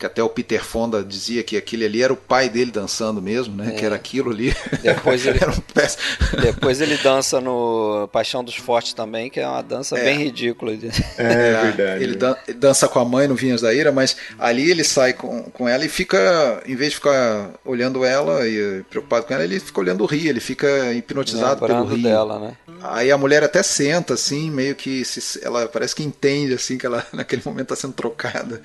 Que 0.02 0.08
até 0.08 0.24
o 0.24 0.30
Peter 0.30 0.66
Fonda 0.66 1.04
dizia 1.04 1.44
que 1.44 1.56
aquele 1.56 1.86
ali 1.86 2.02
era 2.02 2.12
o 2.12 2.16
pai 2.16 2.50
dele 2.50 2.72
dançando 2.72 3.22
mesmo, 3.22 3.56
né? 3.56 3.68
É. 3.68 3.72
Que 3.74 3.86
era 3.86 3.96
aquilo 3.96 4.32
ali. 4.32 4.52
Depois 4.82 5.24
ele, 5.28 5.38
um 5.46 6.42
depois 6.42 6.82
ele 6.82 6.98
dança 6.98 7.40
no 7.40 8.10
Paixão 8.12 8.44
dos 8.44 8.56
Fortes 8.56 8.94
também, 8.94 9.30
que 9.30 9.40
é 9.40 9.48
uma 9.48 9.62
dança 9.62 9.96
é. 10.00 10.04
bem 10.04 10.18
ridícula. 10.18 10.74
É, 10.74 10.78
é 11.22 11.62
verdade. 11.62 12.04
Ele, 12.04 12.16
dan 12.16 12.36
ele, 12.48 12.58
dança 12.58 12.88
com 12.88 12.98
a 12.98 13.06
mãe 13.06 13.28
no 13.28 13.36
Vinhas 13.36 13.62
da 13.62 13.72
Ira, 13.72 13.92
mas 13.92 14.18
ali 14.40 14.72
ele 14.72 14.84
sai 14.84 15.14
com, 15.14 15.44
com 15.44 15.70
ela 15.70 15.86
e 15.86 15.90
fica, 15.90 16.64
em 16.66 16.76
vez 16.76 16.90
de 16.90 16.96
ficar 16.96 17.52
olhando 17.64 18.04
ela 18.04 18.48
e 18.48 18.84
preocupado 18.90 19.28
com 19.28 19.36
ela, 19.36 19.44
ele 19.44 19.60
fica 19.60 19.80
olhando 19.80 20.02
o 20.02 20.08
rio, 20.08 20.30
ele 20.30 20.40
fica 20.40 20.92
hipnotizado 20.94 21.64
pelo 21.64 21.86
rio. 21.86 22.02
dela, 22.02 22.40
né? 22.40 22.58
Aí 22.82 23.12
a 23.12 23.18
mulher 23.20 23.44
até 23.44 23.62
senta, 23.62 24.16
assim, 24.16 24.50
meio 24.50 24.74
que 24.74 25.06
se, 25.06 25.40
ela 25.46 25.68
parece 25.68 25.96
que 25.96 26.02
entende, 26.02 26.56
assim, 26.56 26.76
que 26.76 26.88
ela 26.88 27.06
naquele 27.14 27.44
momento 27.46 27.72
está 27.72 27.76
sendo 27.76 27.94
trocada 27.94 28.64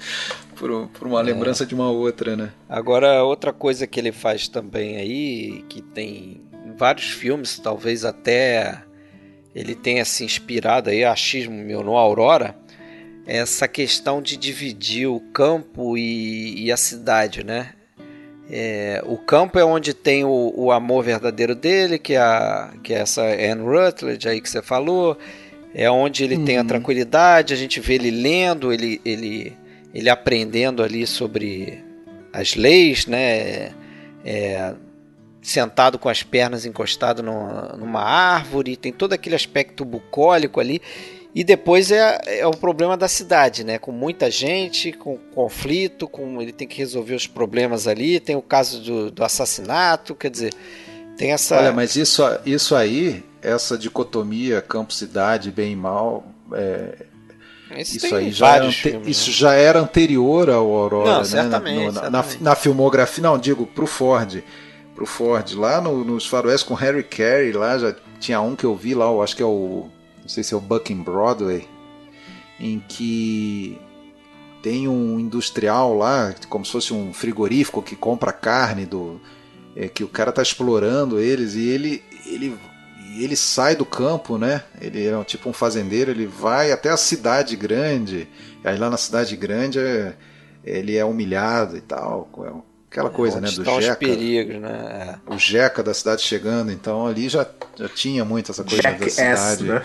por, 0.59 0.89
por 0.89 1.07
uma 1.07 1.21
é. 1.21 1.23
lembrança 1.23 1.65
de 1.65 1.75
uma 1.75 1.91
outra, 1.91 2.37
né? 2.37 2.53
Agora, 2.69 3.23
outra 3.23 3.53
coisa 3.53 3.87
que 3.87 4.01
ele 4.01 4.13
faz 4.13 4.49
também 4.49 4.97
aí, 4.97 5.65
que 5.69 5.81
tem 5.81 6.41
vários 6.77 7.11
filmes, 7.11 7.59
talvez 7.59 8.05
até 8.05 8.83
ele 9.55 9.75
tenha 9.75 10.05
se 10.05 10.25
inspirado 10.25 10.91
aí, 10.91 11.05
achismo 11.05 11.55
meu, 11.55 11.83
no 11.83 11.97
Aurora, 11.97 12.57
é 13.27 13.39
essa 13.39 13.67
questão 13.67 14.21
de 14.21 14.37
dividir 14.37 15.09
o 15.09 15.19
campo 15.19 15.97
e, 15.97 16.65
e 16.65 16.73
a 16.73 16.77
cidade, 16.77 17.43
né? 17.45 17.73
É, 18.49 19.03
o 19.05 19.17
campo 19.17 19.59
é 19.59 19.65
onde 19.65 19.93
tem 19.93 20.25
o, 20.25 20.53
o, 20.55 20.71
amor 20.71 21.03
verdadeiro 21.03 21.55
dele, 21.55 21.99
que 21.99 22.15
é, 22.15 22.19
a, 22.19 22.73
que 22.83 22.95
é 22.95 22.99
essa 22.99 23.23
Anne 23.23 23.63
Rutledge 23.63 24.29
aí 24.29 24.41
que 24.41 24.49
você 24.49 24.63
falou. 24.63 25.19
É 25.75 25.91
onde 25.91 26.23
ele 26.23 26.37
uhum. 26.37 26.45
tem 26.45 26.57
a 26.57 26.61
uhum. 26.61 26.67
tranquilidade, 26.67 27.53
a 27.53 27.57
gente 27.57 27.81
vê 27.81 27.95
ele 27.95 28.11
lendo, 28.11 28.73
ele, 28.73 29.01
ele, 29.05 29.53
ele 29.95 30.11
aprendendo 30.11 30.83
ali 30.83 31.07
sobre 31.07 31.85
as 32.33 32.55
leis, 32.55 33.07
né? 33.07 33.73
É, 34.25 34.75
sentado 35.41 35.99
com 35.99 36.09
as 36.09 36.25
pernas 36.25 36.67
encostadas 36.67 37.25
numa 37.25 38.03
árvore, 38.03 38.77
tem 38.77 38.93
todo 38.93 39.13
aquele 39.13 39.37
aspecto 39.37 39.85
bucólico 39.85 40.59
ali. 40.59 40.83
E 41.33 41.45
depois 41.45 41.91
é, 41.91 42.19
é 42.41 42.47
o 42.47 42.51
problema 42.51 42.97
da 42.97 43.07
cidade, 43.07 43.63
né? 43.63 43.79
Com 43.79 43.93
muita 43.93 44.31
gente, 44.31 44.91
com 44.91 45.19
conflito, 45.35 46.09
com 46.09 46.41
ele 46.41 46.51
tem 46.51 46.67
que 46.67 46.79
resolver 46.79 47.15
os 47.15 47.27
problemas 47.27 47.87
ali. 47.87 48.19
Tem 48.19 48.35
o 48.35 48.43
caso 48.43 48.81
do, 48.81 49.11
do 49.11 49.23
assassinato, 49.23 50.15
quer 50.15 50.31
dizer, 50.31 50.55
tem 51.17 51.33
essa. 51.33 51.59
Olha, 51.59 51.73
mas 51.73 51.95
isso, 51.95 52.23
isso 52.45 52.75
aí, 52.75 53.23
essa 53.43 53.77
dicotomia 53.77 54.63
campo-cidade, 54.63 55.51
bem 55.51 55.73
e 55.73 55.77
mal, 55.77 56.27
é, 56.53 57.06
isso 57.79 58.15
aí 58.15 58.31
já, 58.31 58.71
filmes, 58.71 59.09
isso 59.09 59.31
né? 59.31 59.37
já 59.37 59.53
era 59.55 59.81
anterior 59.81 60.49
ao 60.49 60.71
Aurora, 60.71 61.11
não, 61.11 61.19
né? 61.19 61.25
certamente, 61.25 61.95
na, 61.95 62.03
na, 62.03 62.11
na, 62.11 62.25
na, 62.41 62.55
filmografia, 62.55 63.23
não, 63.23 63.39
digo 63.39 63.67
pro 63.67 63.87
Ford, 63.87 64.43
pro 64.95 65.07
Ford, 65.07 65.53
lá 65.55 65.81
no, 65.81 66.05
nos 66.05 66.27
faroeste 66.27 66.67
com 66.67 66.75
Harry 66.75 67.03
Carey, 67.03 67.53
lá 67.53 67.77
já 67.77 67.95
tinha 68.21 68.41
um 68.41 68.55
que 68.55 68.65
eu 68.65 68.75
vi 68.75 68.95
lá, 68.95 69.07
eu 69.07 69.23
acho 69.23 69.35
que 69.35 69.43
é 69.43 69.47
o 69.47 69.89
não 70.23 70.29
sei 70.29 70.43
se 70.43 70.55
é 70.55 70.57
o 70.57 70.61
Bucking 70.61 71.03
Broadway, 71.03 71.69
em 72.59 72.83
que 72.89 73.79
tem 74.63 74.89
um 74.89 75.21
industrial 75.21 75.97
lá, 75.97 76.35
como 76.49 76.65
se 76.65 76.73
fosse 76.73 76.93
um 76.93 77.13
frigorífico 77.13 77.81
que 77.81 77.95
compra 77.95 78.33
carne 78.33 78.85
do 78.85 79.21
é, 79.77 79.87
que 79.87 80.03
o 80.03 80.09
cara 80.09 80.33
tá 80.33 80.43
explorando 80.43 81.21
eles 81.21 81.55
e 81.55 81.69
ele 81.69 82.03
ele 82.27 82.59
ele 83.25 83.37
sai 83.37 83.77
do 83.77 83.85
campo, 83.85 84.39
né? 84.39 84.63
Ele 84.81 85.07
é 85.07 85.25
tipo 85.25 85.49
um 85.49 85.53
fazendeiro, 85.53 86.11
ele 86.11 86.27
vai 86.27 86.73
até 86.73 86.91
a 86.91 86.97
cidade 86.97 87.57
grande. 87.57 88.29
Aí 88.65 88.77
lá 88.77 88.91
na 88.91 88.97
cidade 88.97 89.37
grande 89.37 89.79
é, 89.79 90.15
ele 90.65 90.97
é 90.97 91.05
humilhado 91.05 91.77
e 91.77 91.81
tal. 91.81 92.29
É 92.45 92.77
aquela 92.91 93.11
coisa, 93.11 93.41
né, 93.41 93.49
do 93.51 93.81
Jeca. 93.81 93.97
perigos, 93.97 94.61
né? 94.61 95.19
O 95.27 95.39
Jeca 95.39 95.83
da 95.83 95.93
cidade 95.93 96.23
chegando, 96.23 96.73
então 96.73 97.07
ali 97.07 97.29
já, 97.29 97.47
já 97.77 97.89
tinha 97.89 98.25
muito 98.25 98.51
essa 98.51 98.65
coisa 98.65 98.83
Jack 98.83 99.01
da 99.01 99.11
cidade. 99.11 99.35
S, 99.35 99.63
né? 99.63 99.83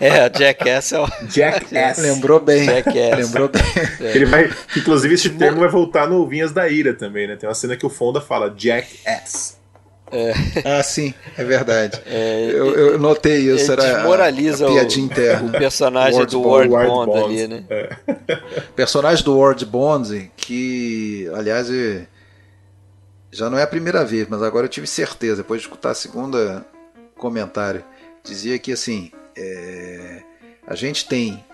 é, 0.00 0.08
é 0.08 0.30
Jackass 0.30 0.92
é 0.92 1.00
o... 1.00 1.06
Jackass. 1.28 1.98
Lembrou 2.04 2.38
bem. 2.38 2.66
Jackass. 2.66 3.16
Lembrou 3.16 3.48
bem. 3.48 3.62
É. 4.00 4.14
Ele 4.14 4.26
vai, 4.26 4.50
inclusive 4.76 5.14
esse 5.14 5.30
termo 5.30 5.60
vai 5.60 5.68
voltar 5.68 6.06
no 6.06 6.26
Vinhas 6.28 6.52
da 6.52 6.68
Ira 6.68 6.92
também, 6.92 7.26
né? 7.26 7.36
Tem 7.36 7.48
uma 7.48 7.54
cena 7.54 7.76
que 7.76 7.86
o 7.86 7.90
Fonda 7.90 8.20
fala 8.20 8.54
Jackass. 8.56 9.55
É. 10.10 10.32
Ah, 10.64 10.82
sim, 10.82 11.12
é 11.36 11.44
verdade. 11.44 12.00
É, 12.06 12.50
eu, 12.52 12.74
eu, 12.74 12.98
notei 12.98 13.38
isso. 13.52 13.72
Ele 13.72 13.82
era 13.82 13.94
desmoraliza 13.96 14.66
a, 14.66 14.68
a 14.68 14.72
piadinha 14.72 15.06
o, 15.06 15.10
interna. 15.10 15.48
o 15.48 15.52
personagem 15.52 16.26
do 16.26 16.42
Ward 16.42 16.68
Bond, 16.68 16.86
Bond, 16.86 17.06
Bond, 17.06 17.24
ali, 17.24 17.48
né? 17.48 17.64
É. 17.68 17.96
Personagem 18.76 19.24
do 19.24 19.38
Ward 19.38 19.64
Bond, 19.66 20.30
que, 20.36 21.28
aliás, 21.34 21.68
já 23.32 23.50
não 23.50 23.58
é 23.58 23.62
a 23.62 23.66
primeira 23.66 24.04
vez, 24.04 24.28
mas 24.28 24.42
agora 24.42 24.66
eu 24.66 24.70
tive 24.70 24.86
certeza, 24.86 25.38
depois 25.38 25.60
de 25.60 25.66
escutar 25.66 25.90
a 25.90 25.94
segunda 25.94 26.64
comentário, 27.16 27.84
dizia 28.22 28.58
que, 28.58 28.72
assim, 28.72 29.10
é, 29.36 30.22
a 30.66 30.74
gente 30.74 31.08
tem 31.08 31.44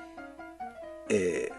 é, 1.11 1.51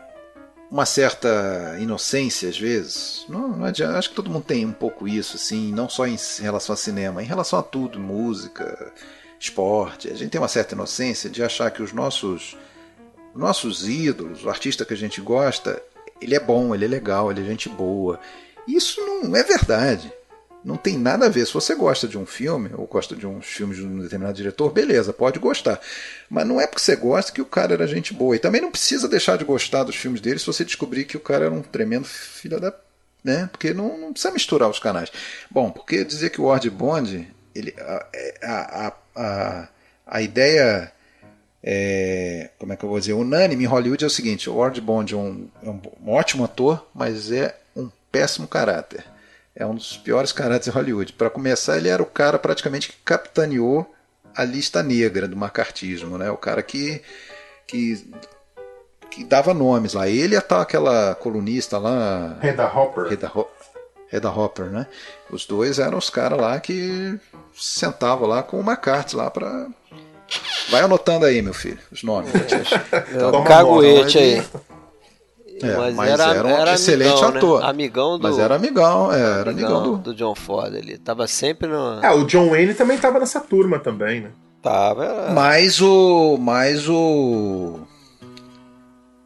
uma 0.74 0.88
certa 0.88 1.78
inocência 1.80 2.50
às 2.50 2.58
vezes. 2.58 3.28
Não, 3.30 3.48
não 3.50 3.66
adianta, 3.66 3.96
acho 3.96 4.10
que 4.10 4.16
todo 4.16 4.32
mundo 4.32 4.44
tem 4.44 4.66
um 4.66 4.72
pouco 4.72 5.08
isso, 5.08 5.36
assim, 5.36 5.72
não 5.72 5.88
só 5.88 6.08
em 6.08 6.18
relação 6.42 6.74
a 6.74 6.76
cinema, 6.76 7.22
em 7.22 7.28
relação 7.28 7.60
a 7.60 7.62
tudo, 7.62 8.00
música, 8.00 8.92
esporte. 9.40 10.10
A 10.10 10.16
gente 10.16 10.32
tem 10.32 10.42
uma 10.42 10.48
certa 10.48 10.74
inocência 10.74 11.30
de 11.30 11.44
achar 11.44 11.70
que 11.70 11.84
os 11.84 11.94
nossos 11.94 12.58
nossos 13.36 13.88
ídolos, 13.88 14.44
o 14.44 14.50
artista 14.50 14.84
que 14.84 14.96
a 14.96 14.98
gente 14.98 15.22
gosta, 15.22 15.80
ele 16.20 16.34
é 16.34 16.40
bom, 16.40 16.74
ele 16.74 16.86
é 16.86 16.88
legal, 16.88 17.30
ele 17.30 17.42
é 17.42 17.46
gente 17.46 17.70
boa. 17.70 18.20
Isso 18.68 19.00
não 19.00 19.36
é 19.36 19.44
verdade. 19.44 20.12
Não 20.64 20.78
tem 20.78 20.98
nada 20.98 21.26
a 21.26 21.30
ver. 21.30 21.46
Se 21.46 21.54
você 21.54 21.76
gosta 21.76 22.08
de 22.08 22.18
um 22.18 22.26
filme, 22.26 22.70
ou 22.74 22.88
gosta 22.88 23.16
de 23.16 23.28
uns 23.28 23.46
filmes 23.46 23.78
de 23.78 23.84
um 23.84 24.00
determinado 24.00 24.36
diretor, 24.36 24.72
beleza, 24.72 25.12
pode 25.12 25.38
gostar. 25.38 25.80
Mas 26.30 26.48
não 26.48 26.60
é 26.60 26.66
porque 26.66 26.82
você 26.82 26.96
gosta 26.96 27.32
que 27.34 27.42
o 27.42 27.46
cara 27.46 27.74
era 27.74 27.86
gente 27.86 28.14
boa. 28.14 28.36
E 28.36 28.40
também 28.40 28.62
não 28.62 28.72
precisa 28.72 29.08
deixar 29.10 29.38
de 29.38 29.44
gostar 29.44 29.84
dos 29.84 29.96
filmes 29.96 30.22
dele 30.22 30.40
se 30.40 30.46
você 30.46 30.64
descobrir 30.64 31.04
que 31.04 31.18
o 31.18 31.20
cara 31.20 31.46
era 31.46 31.54
um 31.54 31.62
tremendo 31.62 32.06
filho 32.06 32.60
da. 32.60 32.74
Né? 33.24 33.50
Porque 33.52 33.74
não, 33.74 33.98
não 33.98 34.14
precisa 34.14 34.34
misturar 34.34 34.70
os 34.70 34.80
canais. 34.80 35.12
Bom, 35.52 35.70
porque 35.70 36.04
dizer 36.06 36.30
que 36.30 36.40
o 36.40 36.46
Ward 36.46 36.70
Bond, 36.70 37.28
ele, 37.54 37.74
a, 37.78 38.08
a, 38.44 38.94
a, 39.16 39.68
a 40.08 40.22
ideia. 40.22 40.92
É, 41.66 42.50
como 42.60 42.74
é 42.74 42.76
que 42.76 42.84
eu 42.84 42.90
vou 42.90 43.00
dizer? 43.00 43.14
Unânime 43.14 43.64
em 43.64 43.68
Hollywood 43.68 44.04
é 44.04 44.08
o 44.08 44.10
seguinte: 44.10 44.50
o 44.50 44.56
Ward 44.56 44.80
Bond 44.80 45.14
é 45.14 45.18
um, 45.18 45.48
é 45.62 45.70
um 45.70 45.82
ótimo 46.10 46.44
ator, 46.44 46.86
mas 46.94 47.32
é 47.32 47.58
um 47.76 47.90
péssimo 48.12 48.48
caráter. 48.48 49.13
É 49.56 49.66
um 49.66 49.76
dos 49.76 49.98
piores 49.98 50.32
caráteres 50.32 50.66
de 50.66 50.72
Hollywood. 50.72 51.14
Para 51.14 51.30
começar, 51.30 51.78
ele 51.78 51.90
era 51.90 52.02
o 52.02 52.08
cara 52.08 52.40
praticamente 52.40 52.90
que 52.90 52.98
capitaneou 53.06 53.90
a 54.36 54.44
lista 54.44 54.82
negra 54.82 55.28
do 55.28 55.38
macartismo, 55.38 56.18
né? 56.18 56.32
O 56.32 56.38
cara 56.38 56.64
que 56.64 57.02
que, 57.68 58.06
que 59.10 59.24
dava 59.24 59.54
nomes 59.54 59.94
lá. 59.94 60.08
Ele 60.08 60.36
e 60.36 60.38
aquela 60.38 61.16
colunista 61.16 61.78
lá, 61.78 62.38
Reda 62.42 62.66
Hopper. 62.66 63.06
Reda, 63.06 63.32
Reda 64.08 64.32
Hopper, 64.32 64.66
né? 64.66 64.88
Os 65.30 65.46
dois 65.46 65.80
eram 65.80 65.98
os 65.98 66.10
caras 66.10 66.40
lá 66.40 66.60
que 66.60 67.20
sentavam 67.54 68.28
lá 68.28 68.42
com 68.42 68.60
o 68.60 68.64
McCarthy 68.64 69.16
lá 69.16 69.30
para 69.30 69.68
Vai 70.70 70.82
anotando 70.82 71.26
aí, 71.26 71.42
meu 71.42 71.54
filho, 71.54 71.80
os 71.92 72.04
nomes. 72.04 72.32
então, 73.14 73.44
caguete 73.44 74.18
aí. 74.18 74.44
É, 75.66 75.78
mas, 75.78 75.96
mas, 75.96 76.10
era, 76.10 76.24
era 76.34 76.48
um 76.48 76.52
era 76.52 76.74
excelente 76.74 77.24
amigão, 77.24 77.38
ator. 77.38 77.62
Né? 77.62 77.70
Amigão 77.70 78.20
do. 78.20 78.24
Mas 78.24 78.40
era 78.40 78.56
amigão, 78.56 79.14
é, 79.14 79.20
era 79.20 79.52
amigão, 79.52 79.78
amigão 79.78 79.98
do... 79.98 79.98
do 79.98 80.16
John 80.16 80.36
Ford. 80.36 80.74
Ele 80.74 80.98
tava 80.98 81.28
sempre 81.28 81.68
no. 81.68 82.04
É, 82.04 82.12
o 82.12 82.26
John 82.26 82.50
Wayne 82.50 82.74
também 82.74 82.98
tava 82.98 83.20
nessa 83.20 83.40
turma 83.40 83.80
também, 83.80 84.22
né? 84.22 84.32
Tava. 84.62 85.06
Era... 85.06 85.32
Mas 85.32 85.82
o. 85.82 86.38
Mas 86.38 86.88
o. 86.90 87.80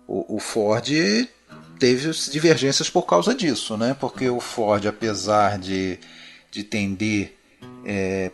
O, 0.07 0.35
o 0.35 0.39
Ford 0.39 0.88
teve 1.77 2.11
divergências 2.31 2.89
por 2.89 3.03
causa 3.03 3.34
disso, 3.34 3.77
né? 3.77 3.95
Porque 3.99 4.30
o 4.30 4.39
Ford, 4.39 4.85
apesar 4.85 5.57
de, 5.57 5.99
de 6.49 6.64
tender 6.64 7.35
é, 7.85 8.31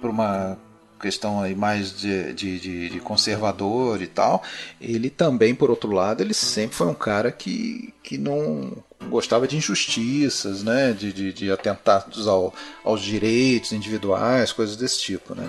para 0.00 0.10
uma 0.10 0.58
questão 1.04 1.42
aí 1.42 1.54
mais 1.54 1.94
de, 1.94 2.32
de, 2.32 2.58
de, 2.58 2.88
de, 2.88 3.00
conservador 3.00 4.00
e 4.00 4.06
tal, 4.06 4.42
ele 4.80 5.10
também, 5.10 5.54
por 5.54 5.68
outro 5.68 5.92
lado, 5.92 6.22
ele 6.22 6.32
sempre 6.32 6.74
foi 6.74 6.86
um 6.86 6.94
cara 6.94 7.30
que, 7.30 7.92
que 8.02 8.16
não 8.16 8.72
gostava 9.10 9.46
de 9.46 9.54
injustiças, 9.54 10.62
né? 10.62 10.92
de, 10.92 11.12
de, 11.12 11.30
de 11.30 11.52
atentados 11.52 12.26
ao, 12.26 12.54
aos 12.82 13.02
direitos 13.02 13.72
individuais, 13.72 14.50
coisas 14.50 14.76
desse 14.76 15.02
tipo. 15.02 15.34
Né? 15.34 15.46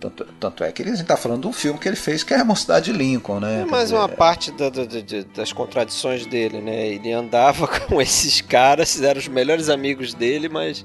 Tanto, 0.00 0.24
tanto 0.40 0.64
é 0.64 0.72
que 0.72 0.82
ele 0.82 0.90
está 0.90 1.16
falando 1.16 1.42
de 1.42 1.46
um 1.46 1.52
filme 1.52 1.78
que 1.78 1.86
ele 1.86 1.94
fez 1.94 2.24
que 2.24 2.34
é 2.34 2.40
a 2.40 2.44
Mocidade 2.44 2.90
de 2.90 2.98
Lincoln, 2.98 3.38
né? 3.38 3.60
É 3.60 3.64
mais 3.64 3.92
uma 3.92 4.08
parte 4.08 4.50
da, 4.50 4.68
da, 4.68 4.84
da, 4.84 4.98
das 5.36 5.52
contradições 5.52 6.26
dele, 6.26 6.60
né? 6.60 6.88
Ele 6.88 7.12
andava 7.12 7.68
com 7.86 8.02
esses 8.02 8.40
caras, 8.40 9.00
eram 9.00 9.20
os 9.20 9.28
melhores 9.28 9.68
amigos 9.68 10.12
dele, 10.12 10.48
mas 10.48 10.84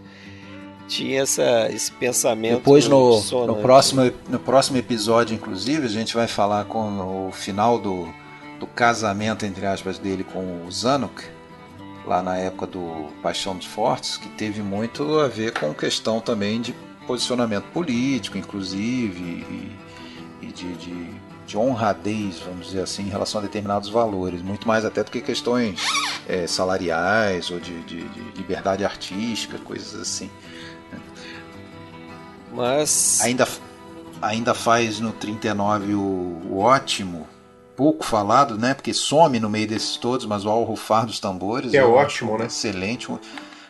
tinha 0.87 1.21
essa, 1.21 1.69
esse 1.71 1.91
pensamento. 1.91 2.57
Depois, 2.57 2.87
no, 2.87 3.21
no, 3.45 3.55
próximo, 3.57 4.11
no 4.29 4.39
próximo 4.39 4.77
episódio, 4.77 5.35
inclusive, 5.35 5.85
a 5.85 5.89
gente 5.89 6.15
vai 6.15 6.27
falar 6.27 6.65
com 6.65 7.27
o 7.27 7.31
final 7.31 7.77
do, 7.77 8.07
do 8.59 8.65
casamento, 8.65 9.45
entre 9.45 9.65
aspas, 9.65 9.99
dele 9.99 10.23
com 10.23 10.65
o 10.65 10.71
Zanuck, 10.71 11.23
lá 12.05 12.23
na 12.23 12.37
época 12.37 12.67
do 12.67 13.09
Paixão 13.21 13.55
dos 13.55 13.65
Fortes, 13.65 14.17
que 14.17 14.29
teve 14.29 14.61
muito 14.61 15.19
a 15.19 15.27
ver 15.27 15.51
com 15.51 15.73
questão 15.73 16.21
também 16.21 16.61
de 16.61 16.73
posicionamento 17.05 17.65
político, 17.65 18.37
inclusive, 18.37 19.21
e, 19.21 19.71
e 20.41 20.47
de, 20.47 20.73
de, 20.75 21.11
de, 21.45 21.57
honradez, 21.57 22.39
vamos 22.39 22.67
dizer 22.67 22.81
assim, 22.81 23.03
em 23.03 23.09
relação 23.09 23.39
a 23.39 23.43
determinados 23.43 23.89
valores, 23.89 24.41
muito 24.41 24.67
mais 24.67 24.85
até 24.85 25.03
do 25.03 25.11
que 25.11 25.21
questões 25.21 25.81
é, 26.27 26.47
salariais 26.47 27.51
ou 27.51 27.59
de, 27.59 27.81
de, 27.83 28.07
de 28.07 28.21
liberdade 28.37 28.85
artística, 28.85 29.57
coisas 29.59 29.99
assim. 29.99 30.29
Mas. 32.57 33.21
Ainda, 33.21 33.47
ainda 34.19 34.53
faz 34.55 34.99
no 34.99 35.13
39 35.13 35.93
o, 35.93 35.99
o 36.49 36.59
ótimo, 36.59 37.27
pouco 37.75 38.03
falado, 38.03 38.57
né? 38.57 38.73
Porque 38.73 38.93
some 38.93 39.39
no 39.39 39.49
meio 39.49 39.67
desses 39.67 39.95
todos, 39.95 40.25
mas 40.25 40.43
o 40.43 40.49
Al 40.49 40.63
Rufar 40.63 41.05
dos 41.05 41.19
Tambores. 41.19 41.69
Que 41.69 41.77
é 41.77 41.85
ótimo, 41.85 42.35
né? 42.35 42.47
Excelente. 42.47 43.11
O 43.11 43.19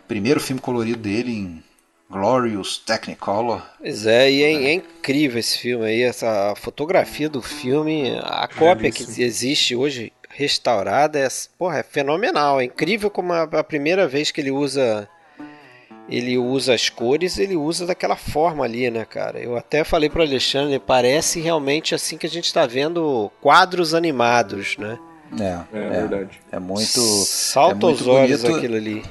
primeiro 0.07 0.39
filme 0.39 0.61
colorido 0.61 0.99
dele 0.99 1.33
em 1.33 1.63
Glorious 2.09 2.77
Technicolor. 2.77 3.61
Pois 3.77 4.05
é, 4.05 4.31
e 4.31 4.41
é, 4.41 4.53
é, 4.69 4.73
incrível 4.73 5.37
esse 5.37 5.57
filme 5.57 5.85
aí, 5.85 6.01
essa 6.01 6.53
fotografia 6.55 7.27
do 7.27 7.41
filme, 7.41 8.17
a 8.23 8.47
cópia 8.47 8.89
que 8.89 9.03
existe 9.21 9.75
hoje 9.75 10.13
restaurada 10.29 11.19
é, 11.19 11.27
porra, 11.57 11.79
é 11.79 11.83
fenomenal, 11.83 12.61
é 12.61 12.63
incrível 12.63 13.09
como 13.09 13.33
a, 13.33 13.43
a 13.43 13.63
primeira 13.63 14.07
vez 14.07 14.31
que 14.31 14.39
ele 14.39 14.51
usa 14.51 15.09
ele 16.09 16.37
usa 16.37 16.73
as 16.73 16.89
cores, 16.89 17.37
ele 17.37 17.55
usa 17.55 17.85
daquela 17.85 18.15
forma 18.15 18.63
ali, 18.63 18.89
né, 18.89 19.05
cara? 19.05 19.39
Eu 19.39 19.57
até 19.57 19.83
falei 19.83 20.09
para 20.09 20.23
Alexandre, 20.23 20.79
parece 20.79 21.39
realmente 21.39 21.93
assim 21.93 22.17
que 22.17 22.25
a 22.25 22.29
gente 22.29 22.45
está 22.45 22.65
vendo 22.65 23.31
quadros 23.41 23.93
animados, 23.93 24.77
né? 24.77 24.97
É, 25.39 25.77
é, 25.77 25.85
é 25.85 25.89
verdade. 25.89 26.41
É 26.51 26.59
muito 26.59 27.01
salta 27.01 27.85
é 27.85 27.89
muito 27.89 28.03
aos 28.03 28.07
olhos 28.07 28.41
bonito, 28.41 28.57
aquilo 28.57 28.75
ali. 28.75 29.03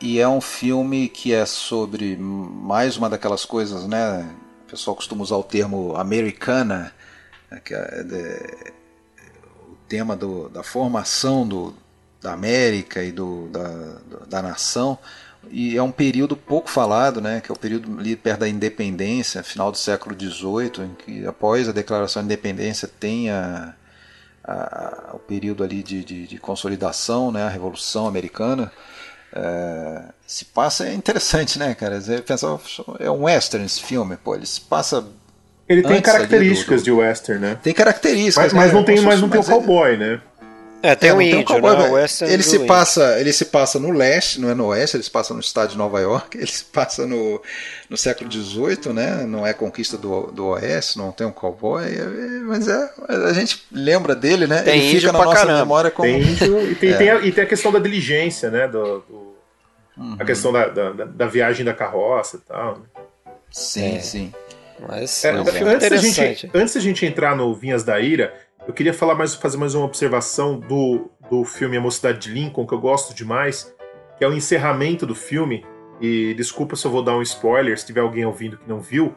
E 0.00 0.20
é 0.20 0.28
um 0.28 0.40
filme 0.40 1.08
que 1.08 1.32
é 1.32 1.46
sobre 1.46 2.16
mais 2.16 2.98
uma 2.98 3.08
daquelas 3.08 3.46
coisas, 3.46 3.86
né? 3.86 4.28
O 4.66 4.70
pessoal 4.70 4.94
costuma 4.94 5.22
usar 5.22 5.36
o 5.36 5.42
termo 5.42 5.96
americana, 5.96 6.92
o 9.70 9.76
tema 9.88 10.14
do, 10.14 10.50
da 10.50 10.62
formação 10.62 11.48
do, 11.48 11.74
da 12.20 12.34
América 12.34 13.02
e 13.02 13.10
do, 13.10 13.48
da, 13.48 13.98
da 14.28 14.42
nação 14.42 14.98
e 15.50 15.76
é 15.76 15.82
um 15.82 15.90
período 15.90 16.36
pouco 16.36 16.68
falado, 16.68 17.20
né, 17.20 17.40
que 17.40 17.50
é 17.50 17.54
o 17.54 17.58
período 17.58 17.98
ali 17.98 18.16
perto 18.16 18.40
da 18.40 18.48
independência, 18.48 19.42
final 19.42 19.70
do 19.70 19.78
século 19.78 20.16
XVIII, 20.18 20.84
em 20.84 20.94
que 20.94 21.26
após 21.26 21.68
a 21.68 21.72
declaração 21.72 22.22
de 22.22 22.26
independência 22.26 22.88
tem 22.88 23.30
a, 23.30 23.74
a, 24.44 25.10
o 25.14 25.18
período 25.18 25.64
ali 25.64 25.82
de, 25.82 26.04
de, 26.04 26.26
de, 26.26 26.38
consolidação, 26.38 27.30
né, 27.30 27.44
a 27.44 27.48
Revolução 27.48 28.06
Americana. 28.06 28.70
É, 29.32 30.02
se 30.26 30.46
passa 30.46 30.86
é 30.86 30.94
interessante, 30.94 31.58
né, 31.58 31.74
cara? 31.74 32.00
Você 32.00 32.22
pensa, 32.22 32.58
é 32.98 33.10
um 33.10 33.24
western 33.24 33.66
esse 33.66 33.82
filme, 33.82 34.16
pô, 34.16 34.34
ele 34.34 34.46
se 34.46 34.60
passa 34.60 35.06
ele 35.68 35.82
tem 35.82 36.00
características 36.00 36.82
do, 36.82 36.84
do... 36.84 36.84
de 36.84 36.92
western, 36.92 37.40
né? 37.40 37.58
Tem 37.60 37.74
características, 37.74 38.52
mas, 38.52 38.52
mas 38.52 38.72
né? 38.72 38.78
não 38.78 38.84
tem, 38.84 39.00
mas 39.00 39.20
não 39.20 39.28
tem 39.28 39.40
o 39.40 39.44
cowboy, 39.44 39.92
ele... 39.92 40.12
né? 40.12 40.20
É, 40.82 40.94
tem 40.94 41.10
é, 41.10 41.14
um 41.14 41.20
índio, 41.20 41.44
tem 41.44 41.56
um 41.56 41.60
cowboy, 41.60 42.00
né? 42.00 42.06
ele 42.32 42.42
se 42.42 42.60
passa, 42.60 43.18
ele 43.18 43.32
se 43.32 43.46
passa 43.46 43.78
no 43.78 43.90
leste, 43.90 44.40
não 44.40 44.50
é 44.50 44.54
no 44.54 44.66
oeste, 44.66 44.96
ele 44.96 45.02
se 45.02 45.10
passa 45.10 45.32
no 45.32 45.40
estado 45.40 45.70
de 45.70 45.76
Nova 45.76 46.00
York, 46.00 46.36
ele 46.38 46.46
se 46.46 46.64
passa 46.64 47.06
no, 47.06 47.40
no 47.88 47.96
século 47.96 48.30
XVIII, 48.30 48.92
né? 48.92 49.24
Não 49.26 49.46
é 49.46 49.52
conquista 49.52 49.96
do, 49.96 50.30
do 50.30 50.48
oeste, 50.48 50.98
não 50.98 51.10
tem 51.10 51.26
um 51.26 51.32
cowboy, 51.32 51.82
é, 51.84 52.04
mas 52.44 52.68
é, 52.68 52.90
a 53.08 53.32
gente 53.32 53.64
lembra 53.72 54.14
dele, 54.14 54.46
né? 54.46 54.62
Tem 54.62 54.80
ele 54.80 55.00
fica 55.00 55.12
na 55.12 55.24
nossa 55.24 55.34
caramba. 55.34 55.58
memória 55.58 55.90
como 55.90 56.08
tem 56.08 56.22
índio, 56.22 56.70
e 56.70 56.74
tem, 56.74 56.90
é. 56.90 56.96
tem 56.96 57.10
a, 57.10 57.16
e 57.20 57.32
tem 57.32 57.44
a 57.44 57.46
questão 57.46 57.72
da 57.72 57.78
diligência, 57.78 58.50
né? 58.50 58.68
Do, 58.68 59.00
do 59.00 59.36
uhum. 59.96 60.16
a 60.18 60.24
questão 60.24 60.52
da, 60.52 60.68
da, 60.68 60.92
da, 60.92 61.26
viagem 61.26 61.64
da 61.64 61.72
carroça 61.72 62.36
e 62.36 62.40
tal. 62.40 62.78
Né? 62.78 62.84
Sim, 63.50 64.00
sim. 64.00 64.32
Mas, 64.78 65.24
é, 65.24 65.30
antes, 65.30 65.88
da 65.88 65.96
gente, 65.96 66.50
antes 66.52 66.74
da 66.74 66.80
gente 66.80 67.06
entrar 67.06 67.34
no 67.34 67.54
Vinhas 67.54 67.82
da 67.82 67.98
Ira, 67.98 68.34
eu 68.66 68.74
queria 68.74 68.92
falar 68.92 69.14
mais, 69.14 69.34
fazer 69.34 69.56
mais 69.56 69.74
uma 69.74 69.84
observação 69.84 70.58
do, 70.58 71.08
do 71.30 71.44
filme 71.44 71.76
A 71.76 71.80
Mocidade 71.80 72.18
de 72.18 72.30
Lincoln, 72.30 72.66
que 72.66 72.74
eu 72.74 72.80
gosto 72.80 73.14
demais, 73.14 73.74
que 74.18 74.24
é 74.24 74.28
o 74.28 74.32
encerramento 74.32 75.06
do 75.06 75.14
filme. 75.14 75.64
E 76.00 76.34
desculpa 76.34 76.74
se 76.76 76.84
eu 76.84 76.90
vou 76.90 77.02
dar 77.02 77.16
um 77.16 77.22
spoiler, 77.22 77.78
se 77.78 77.86
tiver 77.86 78.00
alguém 78.00 78.24
ouvindo 78.24 78.58
que 78.58 78.68
não 78.68 78.80
viu. 78.80 79.14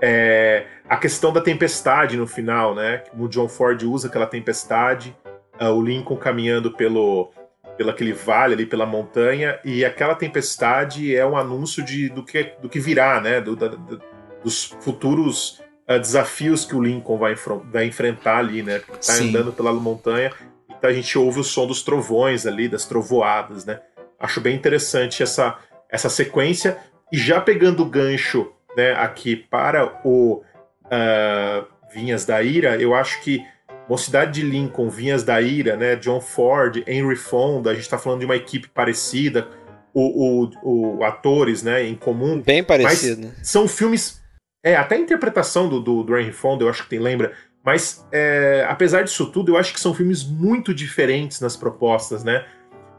É 0.00 0.66
a 0.88 0.96
questão 0.96 1.32
da 1.32 1.40
tempestade 1.40 2.16
no 2.16 2.26
final, 2.26 2.74
né? 2.74 3.02
O 3.18 3.26
John 3.28 3.48
Ford 3.48 3.82
usa 3.82 4.08
aquela 4.08 4.26
tempestade, 4.26 5.16
uh, 5.60 5.70
o 5.70 5.82
Lincoln 5.82 6.16
caminhando 6.16 6.70
pelo, 6.70 7.32
pelo 7.78 7.90
aquele 7.90 8.12
vale 8.12 8.54
ali, 8.54 8.66
pela 8.66 8.84
montanha, 8.84 9.58
e 9.64 9.84
aquela 9.84 10.14
tempestade 10.14 11.16
é 11.16 11.24
um 11.26 11.36
anúncio 11.36 11.82
de, 11.82 12.10
do, 12.10 12.22
que, 12.22 12.52
do 12.60 12.68
que 12.68 12.78
virá, 12.78 13.20
né? 13.22 13.40
Do, 13.40 13.56
da, 13.56 13.68
do, 13.68 14.00
dos 14.44 14.64
futuros 14.64 15.62
uh, 15.88 15.98
desafios 15.98 16.64
que 16.64 16.74
o 16.74 16.82
Lincoln 16.82 17.18
vai, 17.18 17.34
vai 17.70 17.86
enfrentar 17.86 18.38
ali, 18.38 18.62
né? 18.62 18.78
Tá 18.80 19.00
Sim. 19.00 19.28
andando 19.30 19.52
pela 19.52 19.72
montanha, 19.72 20.32
então 20.68 20.90
a 20.90 20.92
gente 20.92 21.16
ouve 21.18 21.40
o 21.40 21.44
som 21.44 21.66
dos 21.66 21.82
trovões 21.82 22.46
ali, 22.46 22.68
das 22.68 22.84
trovoadas, 22.84 23.64
né? 23.64 23.80
Acho 24.18 24.40
bem 24.40 24.54
interessante 24.54 25.22
essa, 25.22 25.58
essa 25.90 26.08
sequência. 26.08 26.78
E 27.12 27.18
já 27.18 27.40
pegando 27.40 27.82
o 27.82 27.86
gancho 27.86 28.50
né, 28.76 28.92
aqui 28.92 29.36
para 29.36 30.00
o 30.04 30.42
uh, 30.86 31.66
Vinhas 31.92 32.24
da 32.24 32.42
Ira, 32.42 32.76
eu 32.76 32.94
acho 32.94 33.20
que 33.22 33.44
Mocidade 33.88 34.40
de 34.40 34.46
Lincoln, 34.46 34.88
Vinhas 34.88 35.22
da 35.22 35.40
Ira, 35.40 35.76
né, 35.76 35.94
John 35.96 36.20
Ford, 36.20 36.82
Henry 36.86 37.14
Fonda, 37.14 37.70
a 37.70 37.74
gente 37.74 37.84
está 37.84 37.96
falando 37.96 38.20
de 38.20 38.26
uma 38.26 38.34
equipe 38.34 38.68
parecida, 38.68 39.48
o, 39.94 40.50
o, 40.62 40.98
o, 40.98 41.04
atores 41.04 41.62
né, 41.62 41.84
em 41.84 41.94
comum. 41.94 42.40
Bem 42.40 42.64
parecido. 42.64 43.32
São 43.42 43.68
filmes 43.68 44.20
é, 44.66 44.74
até 44.74 44.96
a 44.96 44.98
interpretação 44.98 45.68
do, 45.68 45.78
do, 45.78 46.02
do 46.02 46.18
Henry 46.18 46.32
Fonda 46.32 46.64
eu 46.64 46.68
acho 46.68 46.82
que 46.82 46.88
tem, 46.88 46.98
lembra. 46.98 47.32
Mas, 47.64 48.04
é, 48.10 48.66
apesar 48.68 49.02
disso 49.02 49.26
tudo, 49.26 49.52
eu 49.52 49.56
acho 49.56 49.72
que 49.72 49.78
são 49.78 49.94
filmes 49.94 50.24
muito 50.24 50.74
diferentes 50.74 51.40
nas 51.40 51.56
propostas, 51.56 52.24
né? 52.24 52.44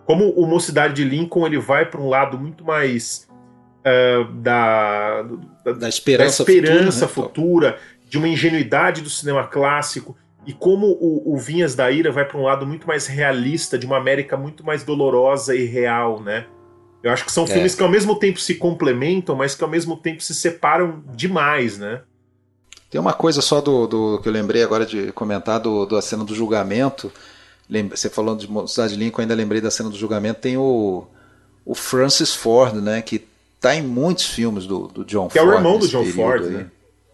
Como 0.05 0.29
o 0.29 0.47
Mocidade 0.47 0.93
de 0.93 1.03
Lincoln, 1.03 1.45
ele 1.45 1.59
vai 1.59 1.85
para 1.85 1.99
um 1.99 2.07
lado 2.07 2.39
muito 2.39 2.63
mais 2.63 3.27
uh, 3.79 4.31
da, 4.35 5.23
da, 5.65 5.73
da, 5.73 5.89
esperança, 5.89 6.45
da 6.45 6.51
esperança 6.53 7.05
futura, 7.05 7.27
futura 7.27 7.71
né? 7.71 7.77
de 8.07 8.17
uma 8.17 8.29
ingenuidade 8.29 9.01
do 9.01 9.09
cinema 9.09 9.45
clássico, 9.45 10.15
e 10.45 10.53
como 10.53 10.87
o, 10.87 11.33
o 11.33 11.37
Vinhas 11.37 11.75
da 11.75 11.91
Ira 11.91 12.13
vai 12.13 12.23
para 12.23 12.37
um 12.37 12.43
lado 12.43 12.65
muito 12.65 12.87
mais 12.87 13.07
realista, 13.07 13.77
de 13.77 13.85
uma 13.85 13.97
América 13.97 14.37
muito 14.37 14.65
mais 14.65 14.85
dolorosa 14.85 15.53
e 15.53 15.65
real, 15.65 16.21
né? 16.21 16.45
Eu 17.07 17.13
acho 17.13 17.23
que 17.23 17.31
são 17.31 17.45
é. 17.45 17.47
filmes 17.47 17.73
que 17.73 17.81
ao 17.81 17.87
mesmo 17.87 18.19
tempo 18.19 18.37
se 18.37 18.55
complementam, 18.55 19.33
mas 19.33 19.55
que 19.55 19.63
ao 19.63 19.69
mesmo 19.69 19.95
tempo 19.95 20.21
se 20.21 20.35
separam 20.35 21.01
demais, 21.15 21.77
né? 21.77 22.01
Tem 22.91 22.99
uma 22.99 23.13
coisa 23.13 23.41
só 23.41 23.61
do, 23.61 23.87
do 23.87 24.19
que 24.21 24.27
eu 24.27 24.33
lembrei 24.33 24.61
agora 24.61 24.85
de 24.85 25.13
comentar 25.13 25.57
do, 25.57 25.85
da 25.85 26.01
cena 26.01 26.25
do 26.25 26.35
julgamento. 26.35 27.09
Você 27.91 28.09
falando 28.09 28.45
de 28.45 28.69
Cidade 28.69 28.97
Lincoln, 28.97 29.21
ainda 29.21 29.35
lembrei 29.35 29.61
da 29.61 29.71
cena 29.71 29.89
do 29.89 29.97
julgamento. 29.97 30.41
Tem 30.41 30.57
o, 30.57 31.07
o 31.65 31.73
Francis 31.73 32.35
Ford, 32.35 32.75
né? 32.75 33.01
Que 33.01 33.25
tá 33.57 33.73
em 33.73 33.83
muitos 33.83 34.25
filmes 34.25 34.65
do, 34.65 34.89
do 34.89 35.05
John 35.05 35.29
que 35.29 35.39
Ford. 35.39 35.47
Que 35.47 35.53
é 35.53 35.55
o 35.55 35.57
irmão 35.57 35.79
do 35.79 35.87
John 35.87 36.03
Ford, 36.07 36.43
aí. 36.43 36.49
né? 36.49 36.71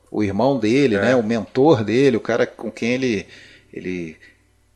O 0.10 0.24
irmão 0.24 0.57
dele, 0.57 0.95
é. 0.95 1.02
né? 1.02 1.15
O 1.15 1.22
mentor 1.22 1.84
dele, 1.84 2.18
o 2.18 2.22
cara 2.22 2.48
com 2.48 2.72
quem 2.72 2.94
ele, 2.94 3.28
ele, 3.72 4.18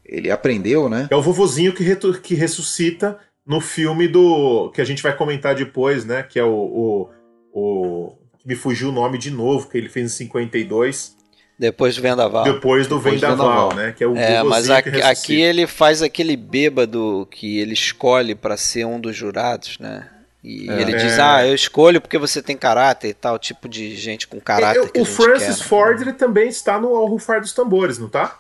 ele 0.06 0.30
aprendeu, 0.30 0.88
né? 0.88 1.08
É 1.10 1.16
o 1.16 1.24
vovozinho 1.24 1.74
que, 1.74 1.96
que 2.22 2.36
ressuscita 2.36 3.18
no 3.48 3.62
filme 3.62 4.08
do. 4.08 4.70
que 4.72 4.82
a 4.82 4.86
gente 4.86 5.02
vai 5.02 5.16
comentar 5.16 5.56
depois, 5.56 6.06
né? 6.06 6.22
Que 6.22 6.38
é 6.40 6.44
o. 6.44 6.50
o, 6.52 7.10
o 7.54 8.18
me 8.46 8.56
fugiu 8.56 8.90
o 8.90 8.92
nome 8.92 9.18
de 9.18 9.32
novo, 9.32 9.70
que 9.70 9.78
ele 9.78 9.90
fez 9.90 10.06
em 10.06 10.16
52. 10.26 11.16
Depois 11.60 11.96
do 11.96 12.02
Vendaval. 12.02 12.44
Depois 12.44 12.88
do 12.88 12.98
Depois 12.98 13.16
Vendaval, 13.16 13.70
Vendaval, 13.70 13.76
né? 13.76 13.94
Que 13.98 14.04
é 14.04 14.08
o 14.08 14.16
É, 14.16 14.44
mas 14.44 14.70
aqui, 14.70 15.02
aqui, 15.02 15.42
ele 15.42 15.66
faz 15.66 16.02
aquele 16.02 16.38
bêbado 16.38 17.28
que 17.32 17.60
ele 17.60 17.74
escolhe 17.74 18.36
para 18.36 18.56
ser 18.56 18.86
um 18.86 19.00
dos 19.00 19.16
jurados, 19.16 19.80
né? 19.80 20.08
E 20.44 20.70
é. 20.70 20.82
ele 20.82 20.94
diz, 20.94 21.18
ah, 21.20 21.46
eu 21.46 21.54
escolho 21.56 22.00
porque 22.00 22.18
você 22.18 22.42
tem 22.42 22.56
caráter 22.56 23.10
e 23.10 23.14
tal, 23.14 23.40
tipo 23.40 23.68
de 23.68 23.96
gente 23.96 24.28
com 24.28 24.40
caráter. 24.40 24.92
É, 24.94 25.02
o 25.02 25.04
Francis 25.04 25.58
quer, 25.58 25.68
Ford 25.68 26.00
ele 26.00 26.14
também 26.14 26.48
está 26.48 26.80
no 26.80 26.96
Ao 26.96 27.06
Rufar 27.06 27.42
dos 27.42 27.52
Tambores, 27.52 27.98
não 27.98 28.08
tá? 28.08 28.40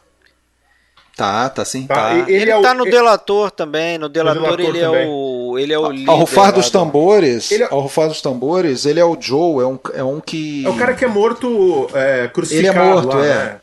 Tá, 1.18 1.50
tá 1.50 1.66
sim. 1.66 1.88
Tá. 1.88 1.96
tá. 1.96 2.14
Ele, 2.14 2.34
ele 2.44 2.52
é 2.52 2.62
tá 2.62 2.76
no 2.76 2.86
Delator 2.86 3.50
também. 3.50 3.98
No 3.98 4.08
Delator, 4.08 4.40
no 4.40 4.56
Delator 4.56 4.76
ele, 4.76 4.80
é 4.86 5.08
o, 5.08 5.58
ele 5.58 5.74
é 5.74 5.80
o 5.80 5.92
líder. 5.92 6.12
Ao 6.12 6.18
rufar 6.18 6.54
dos 6.54 6.70
tambores, 6.70 7.52
ele... 7.52 7.64
É- 7.64 7.68
ao 7.72 7.80
rufar 7.80 8.08
dos 8.08 8.22
tambores, 8.22 8.86
ele 8.86 9.00
é 9.00 9.04
o 9.04 9.18
Joe, 9.20 9.64
é 9.64 9.66
um, 9.66 9.80
é 9.96 10.04
um 10.04 10.20
que. 10.20 10.64
É 10.64 10.70
o 10.70 10.76
cara 10.76 10.94
que 10.94 11.04
é 11.04 11.08
morto 11.08 11.90
é, 11.96 12.28
crucificado. 12.28 12.78
Ele 12.80 12.88
é 12.88 12.94
morto, 12.94 13.18
lá, 13.18 13.26
é. 13.26 13.30
Né? 13.30 13.62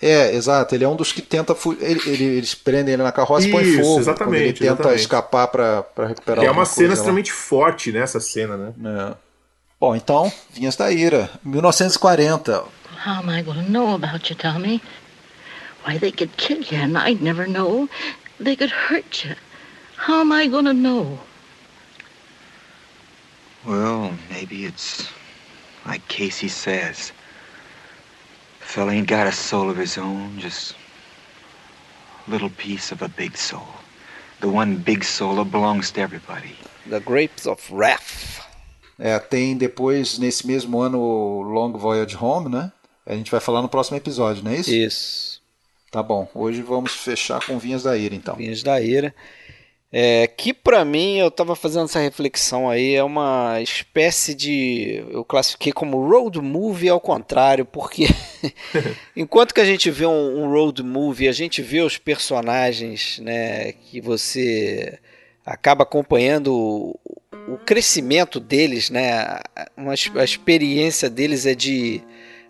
É, 0.00 0.34
exato. 0.34 0.74
Ele 0.74 0.84
é 0.84 0.88
um 0.88 0.96
dos 0.96 1.12
que 1.12 1.20
tenta. 1.20 1.54
Ele, 1.80 2.00
ele, 2.06 2.24
eles 2.24 2.54
prendem 2.54 2.94
ele 2.94 3.02
na 3.02 3.12
carroça 3.12 3.46
e 3.46 3.50
põem 3.50 3.74
fogo. 3.74 4.00
Exatamente. 4.00 4.42
ele 4.42 4.52
tenta 4.54 4.64
exatamente. 4.72 5.00
escapar 5.00 5.48
para 5.48 5.84
recuperar 6.06 6.44
É 6.44 6.50
uma 6.50 6.64
cena 6.64 6.94
extremamente 6.94 7.32
forte, 7.32 7.92
né? 7.92 8.00
Essa 8.00 8.20
cena, 8.20 8.56
né? 8.56 8.72
É. 8.84 9.14
Bom, 9.78 9.94
então, 9.94 10.32
Vinhas 10.50 10.76
da 10.76 10.90
Ira, 10.90 11.28
1940. 11.44 12.64
How 13.06 13.20
am 13.20 13.30
I 13.30 13.42
going 13.42 13.64
to 13.64 13.70
know 13.70 13.94
about 13.94 14.32
you, 14.32 14.36
Tommy? 14.36 14.80
Why, 15.86 15.98
they 15.98 16.10
could 16.10 16.36
kill 16.36 16.62
you 16.62 16.78
and 16.78 16.98
I'd 16.98 17.22
never 17.22 17.46
know. 17.46 17.88
They 18.40 18.56
could 18.56 18.70
hurt 18.70 19.24
you. 19.24 19.36
How 19.94 20.20
am 20.20 20.32
I 20.32 20.48
gonna 20.48 20.72
know? 20.72 21.20
Well, 23.64 24.12
maybe 24.28 24.64
it's 24.64 25.08
like 25.86 26.06
Casey 26.08 26.48
says. 26.48 27.12
The 28.58 28.66
fella 28.66 28.92
ain't 28.92 29.06
got 29.06 29.28
a 29.28 29.32
soul 29.32 29.70
of 29.70 29.76
his 29.76 29.96
own, 29.96 30.40
just 30.40 30.74
a 32.26 32.30
little 32.32 32.50
piece 32.50 32.90
of 32.90 33.00
a 33.00 33.08
big 33.08 33.36
soul. 33.36 33.68
The 34.40 34.48
one 34.48 34.78
big 34.78 35.04
soul 35.04 35.36
that 35.36 35.52
belongs 35.52 35.92
to 35.92 36.00
everybody. 36.00 36.56
The 36.90 36.98
Grapes 36.98 37.46
of 37.46 37.62
Wrath. 37.70 38.44
É, 38.98 39.20
tem 39.20 39.56
depois, 39.56 40.18
nesse 40.18 40.48
mesmo 40.48 40.80
ano, 40.80 40.98
o 40.98 41.42
Long 41.42 41.72
Voyage 41.78 42.16
Home, 42.16 42.48
né? 42.48 42.72
A 43.06 43.14
gente 43.14 43.30
vai 43.30 43.38
falar 43.38 43.62
no 43.62 43.68
próximo 43.68 43.96
episódio, 43.96 44.42
não 44.42 44.50
é 44.50 44.56
isso? 44.56 44.74
Isso. 44.74 45.35
Tá 45.90 46.02
bom, 46.02 46.28
hoje 46.34 46.62
vamos 46.62 46.92
fechar 46.92 47.44
com 47.46 47.58
Vinhas 47.58 47.84
da 47.84 47.96
Ira, 47.96 48.14
então. 48.14 48.34
Vinhas 48.34 48.62
da 48.62 48.80
Ira. 48.80 49.14
É, 49.92 50.26
que 50.26 50.52
para 50.52 50.84
mim, 50.84 51.18
eu 51.18 51.28
estava 51.28 51.54
fazendo 51.54 51.84
essa 51.84 52.00
reflexão 52.00 52.68
aí, 52.68 52.94
é 52.94 53.04
uma 53.04 53.60
espécie 53.62 54.34
de. 54.34 55.04
Eu 55.10 55.24
classifiquei 55.24 55.72
como 55.72 56.06
road 56.06 56.40
movie 56.40 56.88
ao 56.88 57.00
contrário, 57.00 57.64
porque 57.64 58.08
enquanto 59.14 59.54
que 59.54 59.60
a 59.60 59.64
gente 59.64 59.90
vê 59.90 60.04
um, 60.04 60.42
um, 60.42 60.50
road 60.50 60.82
movie, 60.82 61.28
a 61.28 61.32
gente 61.32 61.62
vê 61.62 61.80
os 61.80 61.96
personagens 61.96 63.20
né, 63.20 63.72
que 63.72 64.00
você 64.00 64.98
acaba 65.46 65.84
acompanhando 65.84 66.52
o, 66.52 66.98
o 67.48 67.58
crescimento 67.64 68.40
deles, 68.40 68.90
né? 68.90 69.38
Uma, 69.76 69.92
a 69.92 70.24
experiência 70.24 71.08
deles 71.08 71.46
é 71.46 71.54
de 71.54 72.02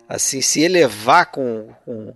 assim 0.09 0.41
se 0.41 0.61
elevar 0.61 1.31
com, 1.31 1.69
com 1.85 2.13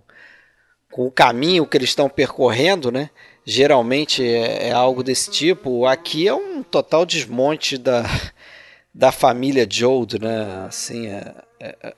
o 0.92 1.10
caminho 1.10 1.66
que 1.66 1.76
eles 1.76 1.90
estão 1.90 2.08
percorrendo, 2.08 2.90
né? 2.90 3.10
Geralmente 3.44 4.24
é, 4.24 4.68
é, 4.68 4.72
algo 4.72 5.02
desse 5.02 5.30
tipo. 5.30 5.86
Aqui 5.86 6.28
é 6.28 6.34
um 6.34 6.62
total 6.62 7.04
desmonte 7.06 7.78
da, 7.78 8.04
da 8.94 9.10
família 9.10 9.66
Jold, 9.68 10.20
né? 10.20 10.66
Assim, 10.68 11.08
a, 11.10 11.44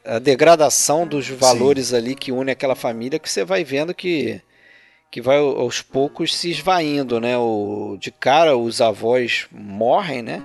a, 0.05 0.17
a 0.17 0.19
degradação 0.19 1.07
dos 1.07 1.29
valores 1.29 1.89
Sim. 1.89 1.97
ali 1.97 2.15
que 2.15 2.33
une 2.33 2.51
aquela 2.51 2.75
família 2.75 3.19
que 3.19 3.31
você 3.31 3.45
vai 3.45 3.65
vendo 3.65 3.95
que 3.95 4.41
que 5.11 5.21
vai 5.21 5.39
aos 5.39 5.81
poucos 5.81 6.37
se 6.37 6.51
esvaindo, 6.51 7.21
né? 7.21 7.39
O, 7.39 7.97
de 8.01 8.11
cara 8.11 8.57
os 8.57 8.81
avós 8.81 9.47
morrem, 9.53 10.23
né? 10.23 10.43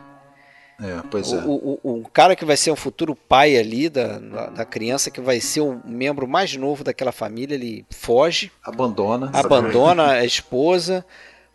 É, 0.82 1.02
pois 1.12 1.32
é. 1.34 1.38
O, 1.38 1.80
o, 1.84 2.00
o, 2.00 2.10
cara 2.10 2.36
que 2.36 2.46
vai 2.46 2.56
ser 2.56 2.72
um 2.72 2.76
futuro 2.76 3.14
pai 3.14 3.58
ali 3.58 3.90
da, 3.90 4.18
da 4.50 4.66
criança, 4.66 5.12
que 5.12 5.20
vai 5.20 5.42
ser 5.42 5.62
um 5.62 5.82
membro 5.84 6.28
mais 6.28 6.56
novo 6.56 6.84
daquela 6.84 7.12
família, 7.12 7.56
ele 7.56 7.86
foge. 7.90 8.52
Abandona. 8.64 9.30
Abandona 9.34 10.12
a 10.12 10.26
esposa. 10.26 11.06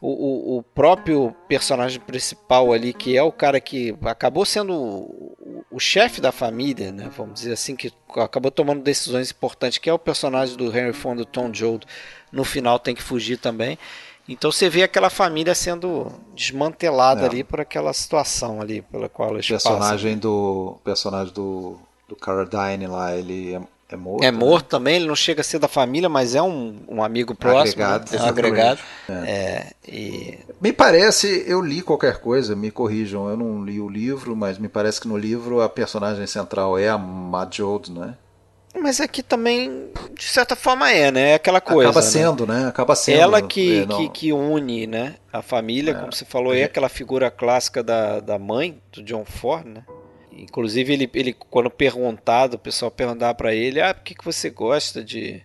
O, 0.00 0.08
o, 0.08 0.58
o, 0.58 0.62
próprio 0.62 1.34
personagem 1.48 1.98
principal 1.98 2.74
ali, 2.74 2.92
que 2.92 3.16
é 3.16 3.22
o 3.22 3.32
cara 3.32 3.58
que 3.58 3.96
acabou 4.02 4.44
sendo 4.44 4.74
o, 4.74 5.64
o 5.70 5.80
chefe 5.80 6.20
da 6.20 6.30
família, 6.30 6.92
né? 6.92 7.10
Vamos 7.16 7.40
dizer 7.40 7.54
assim, 7.54 7.74
que 7.74 7.90
acabou 8.14 8.50
tomando 8.50 8.82
decisões 8.82 9.30
importantes, 9.30 9.78
que 9.78 9.88
é 9.88 9.92
o 9.94 9.98
personagem 9.98 10.58
do 10.58 10.66
Henry 10.66 10.92
Fonda, 10.92 11.24
Tom 11.24 11.50
Joad, 11.54 11.86
no 12.30 12.44
final 12.44 12.78
tem 12.78 12.94
que 12.94 13.02
fugir 13.02 13.38
também. 13.38 13.78
Então 14.28 14.50
você 14.50 14.68
vê 14.70 14.82
aquela 14.82 15.10
família 15.10 15.54
sendo 15.54 16.10
desmantelada 16.34 17.22
é. 17.22 17.26
ali 17.26 17.44
por 17.44 17.60
aquela 17.60 17.92
situação 17.92 18.60
ali 18.60 18.80
pela 18.82 19.08
qual 19.08 19.34
eles 19.34 19.46
personagem 19.46 20.14
passam. 20.14 20.30
do 20.30 20.78
personagem 20.82 21.34
do 21.34 21.78
do 22.08 22.16
Carradine 22.16 22.86
lá, 22.86 23.14
ele 23.14 23.54
é, 23.54 23.60
é 23.88 23.96
morto. 23.96 24.24
É 24.24 24.30
né? 24.30 24.38
morto 24.38 24.68
também, 24.68 24.96
ele 24.96 25.06
não 25.06 25.16
chega 25.16 25.40
a 25.40 25.44
ser 25.44 25.58
da 25.58 25.68
família, 25.68 26.08
mas 26.08 26.34
é 26.34 26.42
um, 26.42 26.80
um 26.88 27.02
amigo 27.02 27.34
próximo, 27.34 27.82
agregado. 27.82 28.10
Né? 28.10 28.18
É 28.18 28.22
um 28.22 28.26
agregado. 28.26 28.80
É. 29.08 29.12
É, 29.12 29.72
e... 29.86 30.38
Me 30.60 30.72
parece, 30.72 31.44
eu 31.46 31.60
li 31.60 31.82
qualquer 31.82 32.20
coisa, 32.20 32.54
me 32.54 32.70
corrijam, 32.70 33.28
eu 33.28 33.36
não 33.36 33.64
li 33.64 33.80
o 33.80 33.88
livro, 33.88 34.36
mas 34.36 34.58
me 34.58 34.68
parece 34.68 35.00
que 35.00 35.08
no 35.08 35.16
livro 35.16 35.60
a 35.60 35.68
personagem 35.68 36.26
central 36.26 36.78
é 36.78 36.88
a 36.88 36.98
Madjode, 36.98 37.92
né? 37.92 38.14
Mas 38.76 39.00
aqui 39.00 39.22
também, 39.22 39.88
de 40.14 40.24
certa 40.24 40.56
forma, 40.56 40.90
é, 40.90 41.10
né? 41.10 41.30
É 41.30 41.34
aquela 41.34 41.60
coisa. 41.60 41.90
Acaba 41.90 42.04
né? 42.04 42.10
sendo, 42.10 42.46
né? 42.46 42.60
né? 42.60 42.68
Acaba 42.68 42.96
sendo. 42.96 43.20
Ela 43.20 43.40
que, 43.40 43.80
é, 43.82 43.86
que, 43.86 44.08
que, 44.08 44.32
une, 44.32 44.86
né? 44.86 45.14
A 45.32 45.42
família, 45.42 45.92
é. 45.92 45.94
como 45.94 46.12
você 46.12 46.24
falou, 46.24 46.52
é 46.52 46.64
aquela 46.64 46.88
figura 46.88 47.30
clássica 47.30 47.82
da, 47.82 48.18
da 48.18 48.38
mãe, 48.38 48.80
do 48.92 49.02
John 49.02 49.24
Ford, 49.24 49.64
né? 49.64 49.84
Inclusive, 50.32 50.92
ele, 50.92 51.10
ele 51.14 51.32
quando 51.32 51.70
perguntado, 51.70 52.56
o 52.56 52.58
pessoal 52.58 52.90
perguntava 52.90 53.32
para 53.34 53.54
ele: 53.54 53.80
ah, 53.80 53.94
por 53.94 54.02
que, 54.02 54.14
que 54.14 54.24
você 54.24 54.50
gosta 54.50 55.04
de, 55.04 55.40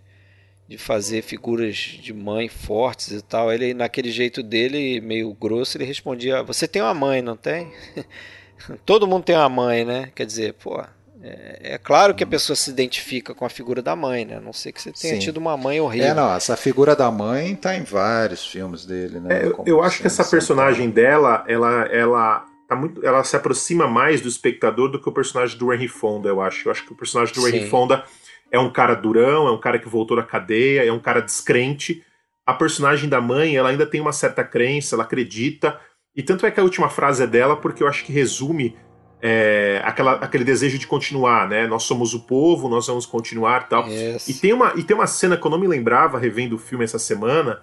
de 0.67 0.77
fazer 0.79 1.21
figuras 1.21 1.75
de 1.75 2.11
mãe 2.11 2.49
fortes 2.49 3.11
e 3.11 3.21
tal? 3.21 3.53
Ele, 3.53 3.75
naquele 3.75 4.11
jeito 4.11 4.41
dele, 4.41 4.99
meio 5.01 5.31
grosso, 5.35 5.77
ele 5.77 5.85
respondia: 5.85 6.41
Você 6.41 6.67
tem 6.67 6.81
uma 6.81 6.95
mãe, 6.95 7.21
não 7.21 7.37
tem? 7.37 7.71
Todo 8.85 9.07
mundo 9.07 9.23
tem 9.23 9.35
uma 9.35 9.49
mãe, 9.49 9.85
né? 9.85 10.11
Quer 10.15 10.25
dizer, 10.25 10.53
pô 10.53 10.83
é, 11.21 11.73
é, 11.73 11.77
claro 11.77 12.15
que 12.15 12.23
a 12.23 12.27
pessoa 12.27 12.55
se 12.55 12.69
identifica 12.69 13.33
com 13.33 13.45
a 13.45 13.49
figura 13.49 13.81
da 13.81 13.95
mãe, 13.95 14.23
né? 14.23 14.37
A 14.37 14.41
não 14.41 14.53
ser 14.53 14.71
que 14.71 14.81
você 14.81 14.91
tenha 14.91 15.15
Sim. 15.15 15.19
tido 15.19 15.37
uma 15.37 15.57
mãe 15.57 15.79
horrível. 15.81 16.07
É, 16.07 16.13
não, 16.13 16.33
essa 16.33 16.55
figura 16.55 16.95
da 16.95 17.11
mãe 17.11 17.55
tá 17.55 17.75
em 17.75 17.83
vários 17.83 18.47
filmes 18.47 18.85
dele, 18.85 19.19
né? 19.19 19.41
É, 19.41 19.45
eu, 19.45 19.63
eu 19.65 19.83
acho 19.83 19.99
que 20.01 20.07
essa 20.07 20.23
personagem 20.23 20.89
dela, 20.89 21.43
ela, 21.47 21.83
ela, 21.87 22.45
tá 22.67 22.75
muito, 22.75 23.05
ela 23.05 23.23
se 23.23 23.35
aproxima 23.35 23.85
mais 23.85 24.21
do 24.21 24.29
espectador 24.29 24.89
do 24.89 25.01
que 25.01 25.09
o 25.09 25.11
personagem 25.11 25.57
do 25.57 25.73
Henry 25.73 25.89
Fonda, 25.89 26.29
eu 26.29 26.39
acho. 26.39 26.67
Eu 26.67 26.71
acho 26.71 26.85
que 26.85 26.93
o 26.93 26.95
personagem 26.95 27.33
do 27.33 27.45
Henry 27.47 27.67
Fonda 27.67 28.03
é 28.49 28.57
um 28.57 28.71
cara 28.71 28.95
durão, 28.95 29.47
é 29.47 29.51
um 29.51 29.59
cara 29.59 29.77
que 29.77 29.89
voltou 29.89 30.15
da 30.15 30.23
cadeia, 30.23 30.85
é 30.85 30.91
um 30.91 30.99
cara 30.99 31.21
descrente. 31.21 32.01
A 32.45 32.53
personagem 32.53 33.09
da 33.09 33.19
mãe, 33.19 33.55
ela 33.57 33.69
ainda 33.69 33.85
tem 33.85 33.99
uma 33.99 34.13
certa 34.13 34.43
crença, 34.43 34.95
ela 34.95 35.03
acredita. 35.03 35.79
E 36.15 36.23
tanto 36.23 36.45
é 36.45 36.51
que 36.51 36.59
a 36.59 36.63
última 36.63 36.89
frase 36.89 37.23
é 37.23 37.27
dela, 37.27 37.57
porque 37.57 37.83
eu 37.83 37.87
acho 37.87 38.05
que 38.05 38.11
resume 38.13 38.75
é, 39.21 39.81
aquela, 39.83 40.13
aquele 40.13 40.43
desejo 40.43 40.77
de 40.77 40.87
continuar, 40.87 41.47
né? 41.47 41.67
Nós 41.67 41.83
somos 41.83 42.13
o 42.13 42.21
povo, 42.21 42.69
nós 42.69 42.87
vamos 42.87 43.05
continuar 43.05 43.67
tal. 43.67 43.87
Yes. 43.87 44.27
E, 44.27 44.33
tem 44.33 44.53
uma, 44.53 44.73
e 44.75 44.83
tem 44.83 44.95
uma 44.95 45.07
cena 45.07 45.35
que 45.35 45.45
eu 45.45 45.51
não 45.51 45.59
me 45.59 45.67
lembrava 45.67 46.17
revendo 46.17 46.55
o 46.55 46.59
filme 46.59 46.85
essa 46.85 46.99
semana, 46.99 47.61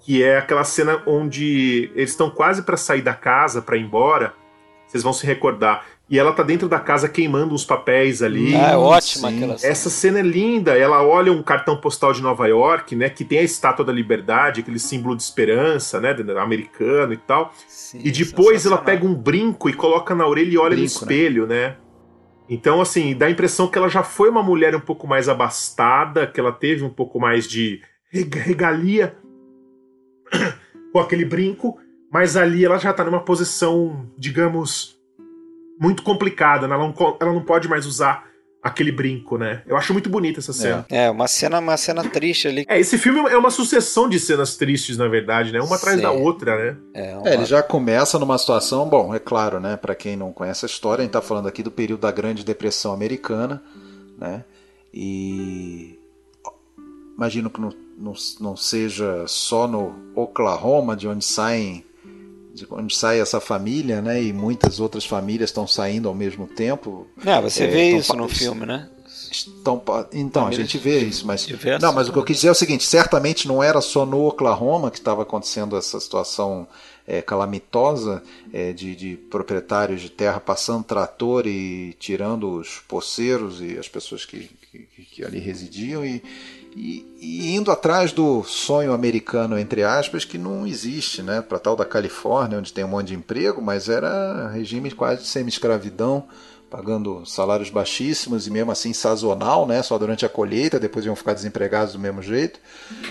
que 0.00 0.22
é 0.22 0.38
aquela 0.38 0.64
cena 0.64 1.02
onde 1.06 1.90
eles 1.94 2.10
estão 2.10 2.30
quase 2.30 2.62
para 2.62 2.76
sair 2.76 3.02
da 3.02 3.14
casa, 3.14 3.62
para 3.62 3.76
ir 3.76 3.82
embora. 3.82 4.34
Vocês 4.86 5.02
vão 5.02 5.12
se 5.12 5.24
recordar. 5.24 5.84
E 6.10 6.18
ela 6.18 6.32
tá 6.32 6.42
dentro 6.42 6.68
da 6.68 6.80
casa 6.80 7.08
queimando 7.08 7.54
uns 7.54 7.64
papéis 7.64 8.20
ali. 8.20 8.56
Ah, 8.56 8.72
é 8.72 8.76
ótima 8.76 9.30
Sim. 9.30 9.36
aquela 9.36 9.56
cena. 9.56 9.72
Essa 9.72 9.88
cena 9.88 10.18
é 10.18 10.22
linda. 10.22 10.76
Ela 10.76 11.04
olha 11.04 11.32
um 11.32 11.40
cartão 11.40 11.76
postal 11.76 12.12
de 12.12 12.20
Nova 12.20 12.48
York, 12.48 12.96
né? 12.96 13.08
Que 13.08 13.24
tem 13.24 13.38
a 13.38 13.44
estátua 13.44 13.84
da 13.84 13.92
liberdade, 13.92 14.60
aquele 14.60 14.80
símbolo 14.80 15.16
de 15.16 15.22
esperança, 15.22 16.00
né? 16.00 16.16
Americano 16.36 17.12
e 17.12 17.16
tal. 17.16 17.54
Sim, 17.68 18.00
e 18.02 18.10
depois 18.10 18.66
ela 18.66 18.78
pega 18.78 19.06
um 19.06 19.14
brinco 19.14 19.70
e 19.70 19.72
coloca 19.72 20.12
na 20.12 20.26
orelha 20.26 20.50
e 20.52 20.58
olha 20.58 20.74
brinco, 20.74 20.80
no 20.80 21.06
né? 21.06 21.14
espelho, 21.14 21.46
né? 21.46 21.68
né? 21.68 21.76
Então, 22.48 22.80
assim, 22.80 23.14
dá 23.16 23.26
a 23.26 23.30
impressão 23.30 23.68
que 23.68 23.78
ela 23.78 23.88
já 23.88 24.02
foi 24.02 24.28
uma 24.28 24.42
mulher 24.42 24.74
um 24.74 24.80
pouco 24.80 25.06
mais 25.06 25.28
abastada, 25.28 26.26
que 26.26 26.40
ela 26.40 26.50
teve 26.50 26.82
um 26.82 26.90
pouco 26.90 27.20
mais 27.20 27.46
de 27.46 27.80
regalia 28.12 29.16
com 30.92 30.98
aquele 30.98 31.24
brinco, 31.24 31.78
mas 32.12 32.36
ali 32.36 32.64
ela 32.64 32.78
já 32.78 32.92
tá 32.92 33.04
numa 33.04 33.20
posição, 33.20 34.10
digamos, 34.18 34.99
muito 35.80 36.02
complicada, 36.02 36.68
né? 36.68 36.74
ela, 36.74 36.86
não, 36.86 37.16
ela 37.18 37.32
não 37.32 37.42
pode 37.42 37.66
mais 37.66 37.86
usar 37.86 38.28
aquele 38.62 38.92
brinco, 38.92 39.38
né? 39.38 39.62
Eu 39.66 39.74
acho 39.74 39.94
muito 39.94 40.10
bonita 40.10 40.38
essa 40.38 40.52
cena. 40.52 40.84
É, 40.90 41.06
é, 41.06 41.10
uma 41.10 41.26
cena, 41.26 41.58
uma 41.58 41.76
cena 41.78 42.04
triste 42.04 42.46
ali. 42.46 42.66
É, 42.68 42.78
esse 42.78 42.98
filme 42.98 43.20
é 43.30 43.36
uma 43.38 43.50
sucessão 43.50 44.06
de 44.06 44.20
cenas 44.20 44.56
tristes, 44.56 44.98
na 44.98 45.08
verdade, 45.08 45.50
né? 45.50 45.60
Uma 45.60 45.76
atrás 45.76 45.98
da 45.98 46.10
outra, 46.10 46.56
né? 46.56 46.76
É, 46.92 47.16
uma... 47.16 47.28
é, 47.28 47.34
ele 47.34 47.46
já 47.46 47.62
começa 47.62 48.18
numa 48.18 48.36
situação, 48.36 48.86
bom, 48.86 49.14
é 49.14 49.18
claro, 49.18 49.58
né? 49.58 49.78
Para 49.78 49.94
quem 49.94 50.14
não 50.14 50.30
conhece 50.30 50.66
a 50.66 50.68
história, 50.68 51.00
a 51.00 51.04
gente 51.04 51.12
tá 51.12 51.22
falando 51.22 51.48
aqui 51.48 51.62
do 51.62 51.70
período 51.70 52.00
da 52.00 52.10
Grande 52.10 52.44
Depressão 52.44 52.92
Americana, 52.92 53.62
né? 54.18 54.44
E 54.92 55.98
imagino 57.16 57.48
que 57.48 57.60
não, 57.60 57.72
não, 57.96 58.12
não 58.40 58.56
seja 58.56 59.24
só 59.26 59.66
no 59.66 59.94
Oklahoma, 60.14 60.94
de 60.94 61.08
onde 61.08 61.24
saem 61.24 61.84
de 62.60 62.66
onde 62.70 62.94
sai 62.94 63.20
essa 63.20 63.40
família, 63.40 64.00
né? 64.00 64.22
E 64.22 64.32
muitas 64.32 64.80
outras 64.80 65.04
famílias 65.04 65.50
estão 65.50 65.66
saindo 65.66 66.08
ao 66.08 66.14
mesmo 66.14 66.46
tempo. 66.46 67.06
É, 67.24 67.40
você 67.40 67.64
é, 67.64 67.66
vê 67.66 67.96
isso 67.96 68.14
no 68.14 68.28
filme, 68.28 68.66
né? 68.66 68.88
Estão, 69.30 69.82
então, 70.12 70.46
a 70.46 70.50
gente 70.50 70.76
vê 70.76 71.00
isso, 71.00 71.26
mas. 71.26 71.46
Não, 71.80 71.92
mas 71.92 72.08
o 72.08 72.12
que 72.12 72.18
eu 72.18 72.24
quis 72.24 72.36
dizer 72.36 72.48
é 72.48 72.52
o 72.52 72.54
seguinte: 72.54 72.84
certamente 72.84 73.46
não 73.46 73.62
era 73.62 73.80
só 73.80 74.04
no 74.04 74.26
Oklahoma 74.26 74.90
que 74.90 74.98
estava 74.98 75.22
acontecendo 75.22 75.76
essa 75.76 76.00
situação 76.00 76.66
é, 77.06 77.22
calamitosa 77.22 78.22
é, 78.52 78.72
de, 78.72 78.94
de, 78.94 79.16
proprietários 79.16 80.00
de 80.00 80.08
terra 80.08 80.40
passando 80.40 80.84
trator 80.84 81.46
e 81.46 81.94
tirando 81.98 82.58
os 82.58 82.80
poceiros 82.88 83.60
e 83.60 83.78
as 83.78 83.88
pessoas 83.88 84.24
que, 84.24 84.50
que, 84.70 85.04
que 85.04 85.24
ali 85.24 85.38
residiam, 85.38 86.04
e, 86.04 86.22
e, 86.76 87.06
e, 87.20 87.54
indo 87.54 87.70
atrás 87.70 88.12
do 88.12 88.44
sonho 88.44 88.92
americano, 88.92 89.58
entre 89.58 89.82
aspas, 89.82 90.24
que 90.24 90.38
não 90.38 90.66
existe, 90.66 91.22
né? 91.22 91.42
Para 91.42 91.58
tal 91.58 91.74
da 91.74 91.84
Califórnia, 91.84 92.58
onde 92.58 92.72
tem 92.72 92.84
um 92.84 92.88
monte 92.88 93.08
de 93.08 93.14
emprego, 93.14 93.60
mas 93.60 93.88
era 93.88 94.48
regime 94.48 94.90
quase 94.90 95.22
de 95.22 95.28
semi-escravidão, 95.28 96.24
pagando 96.70 97.26
salários 97.26 97.70
baixíssimos 97.70 98.46
e 98.46 98.50
mesmo 98.50 98.70
assim 98.70 98.92
sazonal, 98.92 99.66
né? 99.66 99.82
Só 99.82 99.98
durante 99.98 100.24
a 100.24 100.28
colheita, 100.28 100.78
depois 100.78 101.04
iam 101.04 101.16
ficar 101.16 101.34
desempregados 101.34 101.94
do 101.94 101.98
mesmo 101.98 102.22
jeito. 102.22 102.60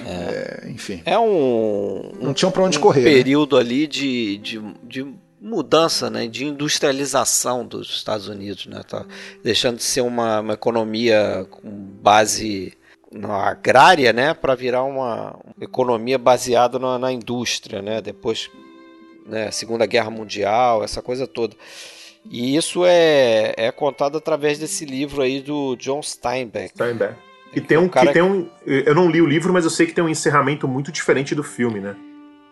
É, 0.06 0.64
é 0.64 0.70
enfim. 0.70 1.02
É 1.06 1.20
um. 1.20 2.14
Não 2.22 2.34
tinham 2.34 2.52
para 2.52 2.64
onde 2.64 2.78
um 2.78 2.82
correr. 2.82 3.02
Um 3.02 3.04
né? 3.04 3.12
período 3.12 3.58
né? 3.58 3.62
ali 3.62 3.88
de, 3.88 4.38
de, 4.38 4.62
de 4.84 5.14
mudança, 5.42 6.10
né, 6.10 6.28
de 6.28 6.46
industrialização 6.46 7.66
dos 7.66 7.90
Estados 7.90 8.28
Unidos, 8.28 8.66
né, 8.66 8.82
tá 8.88 9.06
deixando 9.44 9.78
de 9.78 9.84
ser 9.84 10.02
uma, 10.02 10.42
uma 10.42 10.54
economia 10.54 11.48
com 11.50 11.70
base 11.72 12.74
na 13.12 13.50
agrária, 13.50 14.14
né, 14.14 14.34
para 14.34 14.56
virar 14.56 14.84
uma 14.84 15.40
economia 15.60 16.18
baseada 16.18 16.78
na, 16.78 17.00
na 17.00 17.12
indústria, 17.12 17.82
né, 17.82 18.02
depois, 18.02 18.50
né, 19.26 19.50
Segunda 19.52 19.86
Guerra 19.86 20.10
Mundial, 20.10 20.84
essa 20.84 21.02
coisa 21.02 21.26
toda. 21.26 21.56
E 22.30 22.56
isso 22.56 22.86
é, 22.86 23.54
é 23.58 23.72
contado 23.72 24.18
através 24.18 24.60
desse 24.60 24.86
livro 24.86 25.22
aí 25.22 25.42
do 25.42 25.76
John 25.78 26.02
Steinbeck. 26.02 26.70
Steinbeck. 26.76 27.16
Que 27.52 27.62
tem 27.62 27.78
um, 27.78 27.86
um 27.86 27.90
que 27.90 28.14
tem 28.14 28.22
um, 28.22 28.48
eu 28.64 28.94
não 28.94 29.10
li 29.10 29.22
o 29.22 29.26
livro, 29.26 29.52
mas 29.52 29.64
eu 29.64 29.72
sei 29.72 29.88
que 29.88 29.94
tem 29.94 30.04
um 30.04 30.10
encerramento 30.10 30.68
muito 30.68 30.92
diferente 30.92 31.34
do 31.34 31.44
filme, 31.44 31.80
né? 31.80 31.96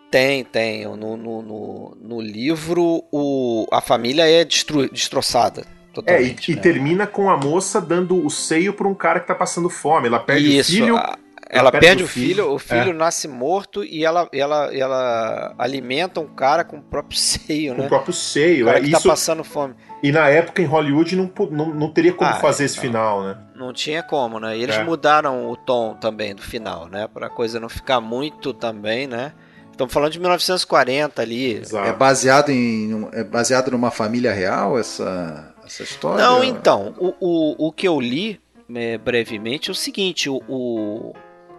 Tem, 0.09 0.43
tem. 0.43 0.85
No, 0.85 1.15
no, 1.15 1.41
no, 1.43 1.97
no 2.01 2.21
livro, 2.21 3.03
o, 3.11 3.67
a 3.71 3.79
família 3.79 4.27
é 4.27 4.43
destru, 4.43 4.89
destroçada 4.89 5.76
é, 6.05 6.21
e, 6.21 6.35
e, 6.47 6.55
né? 6.55 6.61
termina 6.61 7.07
com 7.07 7.29
a 7.29 7.37
moça 7.37 7.81
dando 7.81 8.25
o 8.25 8.29
seio 8.29 8.73
para 8.73 8.87
um 8.87 8.93
cara 8.93 9.19
que 9.19 9.27
tá 9.27 9.35
passando 9.35 9.69
fome. 9.69 10.07
Ela 10.07 10.19
perde 10.19 10.57
Isso, 10.57 10.71
o 10.71 10.75
filho. 10.75 10.97
A... 10.97 11.17
Ela, 11.49 11.69
ela 11.69 11.71
perde, 11.71 11.87
perde, 11.87 12.03
o 12.03 12.07
filho, 12.07 12.27
filho 12.27 12.53
o 12.53 12.59
filho 12.59 12.89
é. 12.89 12.93
nasce 12.93 13.25
morto 13.25 13.81
e 13.81 14.03
ela, 14.03 14.27
ela, 14.33 14.69
ela 14.75 15.55
alimenta 15.57 16.19
um 16.19 16.27
cara 16.27 16.65
com 16.65 16.77
o 16.77 16.81
próprio 16.81 17.15
seio, 17.17 17.73
com 17.73 17.81
né? 17.81 17.83
Com 17.83 17.85
o 17.85 17.89
próprio 17.89 18.13
seio, 18.13 18.65
o 18.65 18.67
cara 18.67 18.79
é 18.79 18.81
que 18.81 18.91
tá 18.91 18.97
isso. 18.97 19.07
Tá 19.07 19.13
passando 19.13 19.43
fome. 19.45 19.73
E 20.03 20.11
na 20.11 20.27
época 20.27 20.61
em 20.61 20.65
Hollywood 20.65 21.15
não, 21.15 21.31
não, 21.49 21.73
não 21.73 21.91
teria 21.91 22.13
como 22.13 22.29
ah, 22.29 22.35
fazer 22.35 22.65
esse 22.65 22.77
final, 22.77 23.23
né? 23.23 23.37
Não 23.55 23.71
tinha 23.71 24.03
como, 24.03 24.39
né? 24.39 24.57
E 24.57 24.63
eles 24.63 24.75
é. 24.75 24.83
mudaram 24.83 25.49
o 25.49 25.55
tom 25.55 25.95
também 25.95 26.35
do 26.35 26.41
final, 26.41 26.87
né? 26.87 27.07
Pra 27.11 27.29
coisa 27.29 27.59
não 27.59 27.69
ficar 27.69 28.01
muito 28.01 28.53
também, 28.53 29.07
né? 29.07 29.31
Estamos 29.71 29.93
falando 29.93 30.11
de 30.11 30.19
1940 30.19 31.21
ali. 31.21 31.61
É 31.85 31.93
baseado 31.93 32.49
em 32.49 33.07
é 33.13 33.23
baseado 33.23 33.69
numa 33.69 33.91
família 33.91 34.33
real 34.33 34.77
essa 34.77 35.53
essa 35.67 35.83
história? 35.83 36.23
Não, 36.23 36.43
então 36.43 36.95
o, 36.97 37.13
o, 37.19 37.67
o 37.67 37.71
que 37.71 37.87
eu 37.87 37.99
li 37.99 38.39
é, 38.73 38.97
brevemente 38.97 39.69
é 39.69 39.71
o 39.71 39.75
seguinte, 39.75 40.29
o, 40.29 40.41
o 40.47 41.13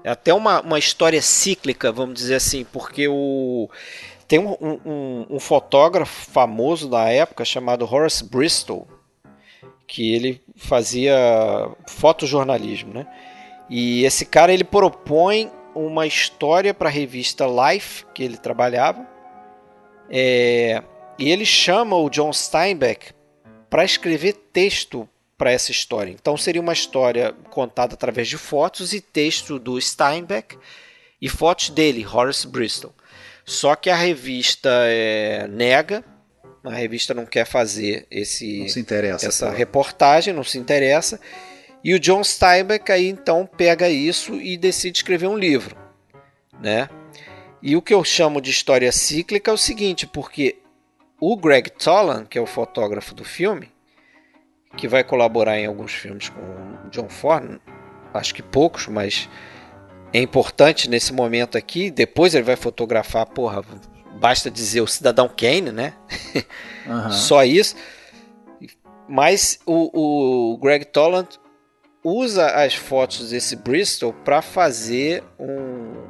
é 0.04 0.10
até 0.10 0.32
uma, 0.32 0.60
uma 0.60 0.78
história 0.78 1.20
cíclica, 1.20 1.92
vamos 1.92 2.14
dizer 2.14 2.36
assim, 2.36 2.64
porque 2.64 3.08
o 3.08 3.68
tem 4.26 4.38
um, 4.38 4.56
um, 4.60 5.26
um 5.30 5.40
fotógrafo 5.40 6.30
famoso 6.30 6.88
da 6.88 7.08
época 7.08 7.44
chamado 7.44 7.84
Horace 7.84 8.22
Bristol, 8.22 8.86
que 9.86 10.14
ele 10.14 10.40
fazia 10.54 11.16
fotojornalismo, 11.86 12.92
né? 12.92 13.06
E 13.70 14.04
esse 14.04 14.26
cara 14.26 14.52
ele 14.52 14.64
propõe 14.64 15.50
uma 15.74 16.06
história 16.06 16.74
para 16.74 16.90
a 16.90 16.92
revista 16.92 17.46
Life 17.46 18.04
que 18.14 18.22
ele 18.22 18.36
trabalhava, 18.36 19.06
é, 20.10 20.82
e 21.18 21.30
ele 21.30 21.46
chama 21.46 21.96
o 21.96 22.10
John 22.10 22.32
Steinbeck 22.32 23.12
para 23.68 23.84
escrever 23.84 24.34
texto 24.52 25.08
para 25.36 25.52
essa 25.52 25.70
história. 25.70 26.10
Então 26.10 26.36
seria 26.36 26.60
uma 26.60 26.72
história 26.72 27.32
contada 27.50 27.94
através 27.94 28.26
de 28.26 28.36
fotos 28.36 28.92
e 28.92 29.00
texto 29.00 29.58
do 29.58 29.80
Steinbeck 29.80 30.58
e 31.20 31.28
fotos 31.28 31.70
dele, 31.70 32.06
Horace 32.06 32.46
Bristol. 32.46 32.92
Só 33.44 33.74
que 33.76 33.88
a 33.88 33.96
revista 33.96 34.68
é, 34.84 35.46
nega, 35.48 36.04
a 36.64 36.74
revista 36.74 37.14
não 37.14 37.24
quer 37.24 37.46
fazer 37.46 38.06
esse, 38.10 38.66
essa 39.22 39.50
reportagem, 39.50 40.34
não 40.34 40.44
se 40.44 40.58
interessa. 40.58 41.20
E 41.82 41.94
o 41.94 42.00
John 42.00 42.22
Steinbeck 42.22 42.90
aí 42.90 43.08
então 43.08 43.46
pega 43.46 43.88
isso 43.88 44.34
e 44.34 44.56
decide 44.56 44.98
escrever 44.98 45.28
um 45.28 45.38
livro, 45.38 45.76
né? 46.60 46.90
E 47.62 47.76
o 47.76 47.82
que 47.82 47.94
eu 47.94 48.04
chamo 48.04 48.40
de 48.40 48.50
história 48.50 48.90
cíclica 48.92 49.50
é 49.50 49.54
o 49.54 49.58
seguinte, 49.58 50.06
porque 50.06 50.58
o 51.20 51.36
Greg 51.36 51.70
Tolan, 51.70 52.24
que 52.24 52.38
é 52.38 52.40
o 52.40 52.46
fotógrafo 52.46 53.14
do 53.14 53.24
filme, 53.24 53.70
que 54.76 54.86
vai 54.86 55.02
colaborar 55.02 55.58
em 55.58 55.66
alguns 55.66 55.92
filmes 55.92 56.28
com 56.28 56.40
o 56.40 56.90
John 56.90 57.08
Ford, 57.08 57.60
acho 58.14 58.34
que 58.34 58.42
poucos, 58.42 58.86
mas 58.86 59.28
é 60.12 60.20
importante 60.20 60.88
nesse 60.88 61.12
momento 61.12 61.58
aqui. 61.58 61.90
Depois 61.90 62.34
ele 62.34 62.44
vai 62.44 62.56
fotografar, 62.56 63.26
porra, 63.26 63.62
basta 64.20 64.50
dizer 64.50 64.80
o 64.80 64.86
Cidadão 64.86 65.28
Kane, 65.28 65.72
né? 65.72 65.94
Uhum. 66.88 67.10
Só 67.10 67.44
isso. 67.44 67.76
Mas 69.06 69.58
o, 69.66 70.52
o 70.52 70.56
Greg 70.56 70.86
Toland 70.86 71.28
usa 72.02 72.46
as 72.46 72.74
fotos 72.74 73.28
desse 73.28 73.54
Bristol 73.56 74.14
para 74.24 74.40
fazer 74.40 75.22
um, 75.38 76.07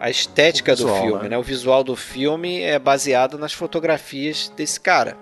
a 0.00 0.10
estética 0.10 0.74
visual, 0.74 0.94
do 0.94 1.02
filme, 1.02 1.22
né? 1.24 1.28
né? 1.30 1.38
O 1.38 1.42
visual 1.42 1.84
do 1.84 1.96
filme 1.96 2.60
é 2.60 2.78
baseado 2.78 3.38
nas 3.38 3.52
fotografias 3.52 4.52
desse 4.56 4.80
cara. 4.80 5.16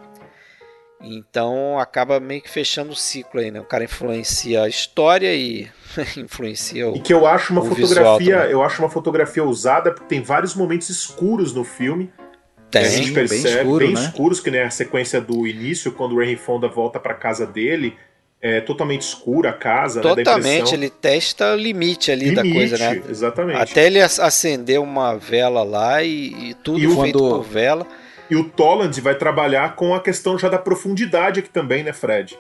Então 1.02 1.78
acaba 1.78 2.20
meio 2.20 2.42
que 2.42 2.50
fechando 2.50 2.92
o 2.92 2.96
ciclo 2.96 3.40
aí, 3.40 3.50
né? 3.50 3.60
O 3.60 3.64
cara 3.64 3.84
influencia 3.84 4.62
a 4.64 4.68
história 4.68 5.34
e 5.34 5.68
influencia 6.16 6.88
o 6.88 6.96
E 6.96 7.00
que 7.00 7.12
eu 7.12 7.26
acho 7.26 7.52
uma 7.52 7.64
fotografia, 7.64 8.36
eu 8.50 8.62
acho 8.62 8.82
uma 8.82 8.90
fotografia 8.90 9.42
usada 9.42 9.92
porque 9.92 10.08
tem 10.08 10.22
vários 10.22 10.54
momentos 10.54 10.90
escuros 10.90 11.54
no 11.54 11.64
filme. 11.64 12.12
Tem, 12.70 12.82
a 12.82 12.88
gente 12.88 13.12
percebe, 13.12 13.42
bem, 13.42 13.56
escuro, 13.56 13.86
bem 13.86 13.94
né? 13.94 14.00
escuros, 14.00 14.40
que 14.40 14.50
nem 14.50 14.60
a 14.60 14.70
sequência 14.70 15.20
do 15.20 15.44
início, 15.46 15.90
quando 15.90 16.14
o 16.14 16.22
Henry 16.22 16.36
Fonda 16.36 16.68
volta 16.68 17.00
para 17.00 17.14
casa 17.14 17.44
dele, 17.44 17.96
é 18.42 18.60
totalmente 18.60 19.02
escura 19.02 19.50
a 19.50 19.52
casa. 19.52 20.00
Né, 20.02 20.14
totalmente, 20.14 20.70
né, 20.72 20.78
ele 20.78 20.90
testa 20.90 21.52
o 21.52 21.56
limite 21.56 22.10
ali 22.10 22.30
limite, 22.30 22.48
da 22.48 22.54
coisa, 22.54 22.78
né? 22.78 23.02
Exatamente. 23.08 23.60
Até 23.60 23.86
ele 23.86 24.00
acender 24.00 24.80
uma 24.80 25.14
vela 25.14 25.62
lá 25.62 26.02
e, 26.02 26.50
e 26.50 26.54
tudo 26.54 26.78
e 26.78 26.86
feito 26.86 27.18
quando... 27.18 27.36
por 27.36 27.42
vela. 27.42 27.86
E 28.30 28.36
o 28.36 28.44
Toland 28.44 28.98
vai 29.00 29.14
trabalhar 29.14 29.74
com 29.74 29.94
a 29.94 30.00
questão 30.00 30.38
já 30.38 30.48
da 30.48 30.58
profundidade 30.58 31.40
aqui 31.40 31.50
também, 31.50 31.82
né, 31.82 31.92
Fred? 31.92 32.38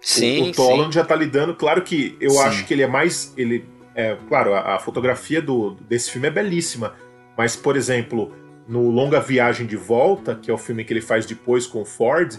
Sim. 0.00 0.42
O, 0.42 0.48
o 0.48 0.52
Toland 0.52 0.86
sim. 0.86 0.92
já 0.92 1.04
tá 1.04 1.16
lidando. 1.16 1.54
Claro 1.54 1.82
que 1.82 2.16
eu 2.20 2.30
sim. 2.30 2.38
acho 2.38 2.64
que 2.64 2.72
ele 2.72 2.82
é 2.82 2.86
mais. 2.86 3.34
Ele, 3.36 3.66
é, 3.94 4.16
claro, 4.28 4.54
a, 4.54 4.76
a, 4.76 4.78
fotografia 4.78 5.42
do, 5.42 5.76
desse 5.88 6.10
filme 6.10 6.28
é 6.28 6.30
belíssima. 6.30 6.94
Mas, 7.36 7.56
por 7.56 7.76
exemplo, 7.76 8.32
no 8.68 8.90
Longa 8.90 9.20
Viagem 9.20 9.66
de 9.66 9.76
Volta, 9.76 10.36
que 10.40 10.50
é 10.50 10.54
o 10.54 10.58
filme 10.58 10.84
que 10.84 10.92
ele 10.92 11.00
faz 11.00 11.26
depois 11.26 11.66
com 11.66 11.82
o 11.82 11.84
Ford, 11.84 12.38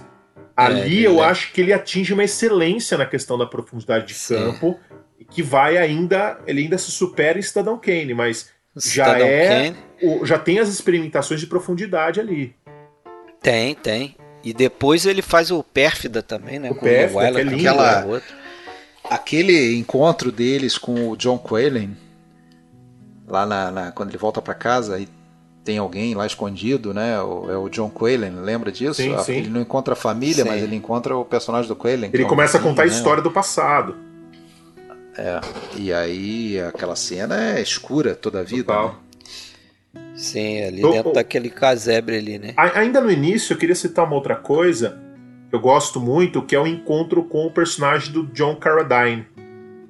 é, 0.57 0.64
ali 0.64 1.03
eu 1.03 1.23
é. 1.23 1.27
acho 1.27 1.52
que 1.52 1.61
ele 1.61 1.73
atinge 1.73 2.14
uma 2.14 2.23
excelência 2.23 2.98
na 2.98 3.06
questão 3.06 3.38
da 3.38 3.45
profundidade 3.45 4.06
de 4.07 4.14
sim. 4.14 4.36
campo, 4.36 4.80
que 5.30 5.44
vai 5.44 5.77
ainda. 5.77 6.40
Ele 6.48 6.61
ainda 6.61 6.77
se 6.77 6.91
supera 6.91 7.38
em 7.38 7.41
Cidadão 7.41 7.77
Kane, 7.77 8.14
mas 8.14 8.49
já 8.76 9.19
é. 9.19 9.73
O, 10.02 10.26
já 10.26 10.38
tem 10.38 10.60
as 10.60 10.69
experimentações 10.69 11.40
de 11.40 11.48
profundidade 11.48 12.19
ali. 12.19 12.56
Tem, 13.41 13.76
tem. 13.76 14.15
E 14.44 14.53
depois 14.53 15.06
ele 15.06 15.22
faz 15.22 15.52
o 15.52 15.64
Pérfida 15.64 16.22
também, 16.22 16.60
né? 16.60 16.69
O 16.69 16.76
com 16.76 16.82
Pérfida, 16.82 17.19
o 17.19 17.23
Wyler, 17.23 17.48
é 17.48 17.56
aquela, 17.56 18.22
aquele 19.10 19.76
encontro 19.76 20.32
deles 20.32 20.77
com 20.77 21.10
o 21.10 21.18
John 21.18 21.38
Quaylen, 21.38 21.98
lá 23.27 23.45
na, 23.45 23.72
na 23.72 23.91
quando 23.91 24.10
ele 24.10 24.18
volta 24.18 24.41
para 24.41 24.53
casa 24.53 24.99
e 24.99 25.07
tem 25.65 25.79
alguém 25.79 26.13
lá 26.13 26.27
escondido, 26.27 26.93
né? 26.93 27.19
O, 27.19 27.51
é 27.51 27.57
o 27.57 27.67
John 27.69 27.89
Quaylen, 27.89 28.35
lembra 28.43 28.71
disso? 28.71 28.93
Sim, 28.93 29.17
sim. 29.17 29.37
Ele 29.37 29.49
não 29.49 29.59
encontra 29.59 29.93
a 29.93 29.97
família, 29.97 30.43
sim. 30.43 30.49
mas 30.49 30.61
ele 30.61 30.75
encontra 30.75 31.17
o 31.17 31.25
personagem 31.25 31.67
do 31.67 31.75
Quaylen. 31.75 32.11
Ele 32.13 32.23
é 32.23 32.27
começa 32.27 32.59
a 32.59 32.61
contar 32.61 32.83
a 32.83 32.85
né? 32.85 32.91
história 32.91 33.21
do 33.21 33.31
passado. 33.31 33.95
É, 35.17 35.41
e 35.75 35.91
aí 35.91 36.59
aquela 36.59 36.95
cena 36.95 37.57
é 37.57 37.61
escura 37.61 38.13
toda 38.13 38.41
a 38.41 38.43
vida. 38.43 38.73
Né? 38.73 38.91
Sim, 40.15 40.63
ali 40.63 40.79
então, 40.79 40.91
dentro 40.91 41.13
daquele 41.13 41.49
casebre 41.49 42.17
ali, 42.17 42.37
né? 42.37 42.53
Ainda 42.55 43.01
no 43.01 43.09
início, 43.09 43.53
eu 43.53 43.57
queria 43.57 43.75
citar 43.75 44.05
uma 44.05 44.15
outra 44.15 44.35
coisa 44.35 45.01
que 45.49 45.55
eu 45.55 45.59
gosto 45.59 45.99
muito, 45.99 46.43
que 46.43 46.55
é 46.55 46.59
o 46.59 46.67
encontro 46.67 47.23
com 47.23 47.47
o 47.47 47.51
personagem 47.51 48.13
do 48.13 48.27
John 48.27 48.55
Carradine. 48.57 49.25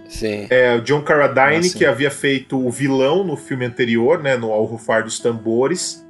Sim. 0.08 0.48
É, 0.50 0.76
o 0.76 0.82
John 0.82 1.02
Carradine, 1.02 1.68
ah, 1.68 1.78
que 1.78 1.86
havia 1.86 2.12
feito 2.12 2.58
o 2.58 2.70
vilão 2.70 3.24
no 3.24 3.36
filme 3.36 3.66
anterior, 3.66 4.22
né, 4.22 4.38
no 4.38 4.52
Ao 4.52 4.64
Rufar 4.66 5.04
dos 5.04 5.20
Tambores, 5.20 6.06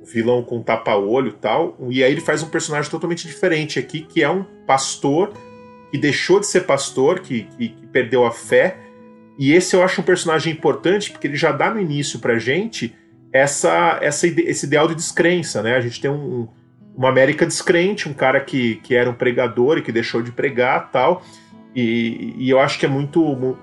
o 0.00 0.04
vilão 0.04 0.42
com 0.42 0.62
tapa-olho 0.62 1.28
e 1.28 1.32
tal, 1.32 1.76
e 1.88 2.04
aí 2.04 2.12
ele 2.12 2.20
faz 2.20 2.42
um 2.42 2.48
personagem 2.48 2.90
totalmente 2.90 3.26
diferente 3.26 3.78
aqui, 3.78 4.00
que 4.00 4.22
é 4.22 4.30
um 4.30 4.44
pastor 4.66 5.32
que 5.90 5.98
deixou 5.98 6.38
de 6.38 6.46
ser 6.46 6.62
pastor, 6.62 7.20
que, 7.20 7.42
que, 7.56 7.68
que 7.68 7.86
perdeu 7.88 8.24
a 8.24 8.30
fé, 8.30 8.76
e 9.38 9.52
esse 9.54 9.74
eu 9.74 9.82
acho 9.82 10.02
um 10.02 10.04
personagem 10.04 10.52
importante, 10.52 11.10
porque 11.10 11.26
ele 11.26 11.36
já 11.36 11.50
dá 11.50 11.70
no 11.70 11.80
início 11.80 12.18
pra 12.18 12.38
gente 12.38 12.94
essa, 13.32 13.98
essa 14.02 14.26
esse 14.26 14.66
ideal 14.66 14.86
de 14.86 14.94
descrença, 14.94 15.62
né? 15.62 15.76
A 15.76 15.80
gente 15.80 15.98
tem 15.98 16.10
um, 16.10 16.46
uma 16.94 17.08
América 17.08 17.46
descrente, 17.46 18.08
um 18.08 18.12
cara 18.12 18.40
que, 18.40 18.76
que 18.76 18.94
era 18.94 19.08
um 19.08 19.14
pregador 19.14 19.78
e 19.78 19.82
que 19.82 19.90
deixou 19.92 20.20
de 20.20 20.30
pregar 20.30 20.90
tal. 20.90 21.22
E, 21.74 22.34
e 22.36 22.50
eu 22.50 22.58
acho 22.58 22.78
que 22.78 22.86
é 22.86 22.88
muito. 22.88 23.56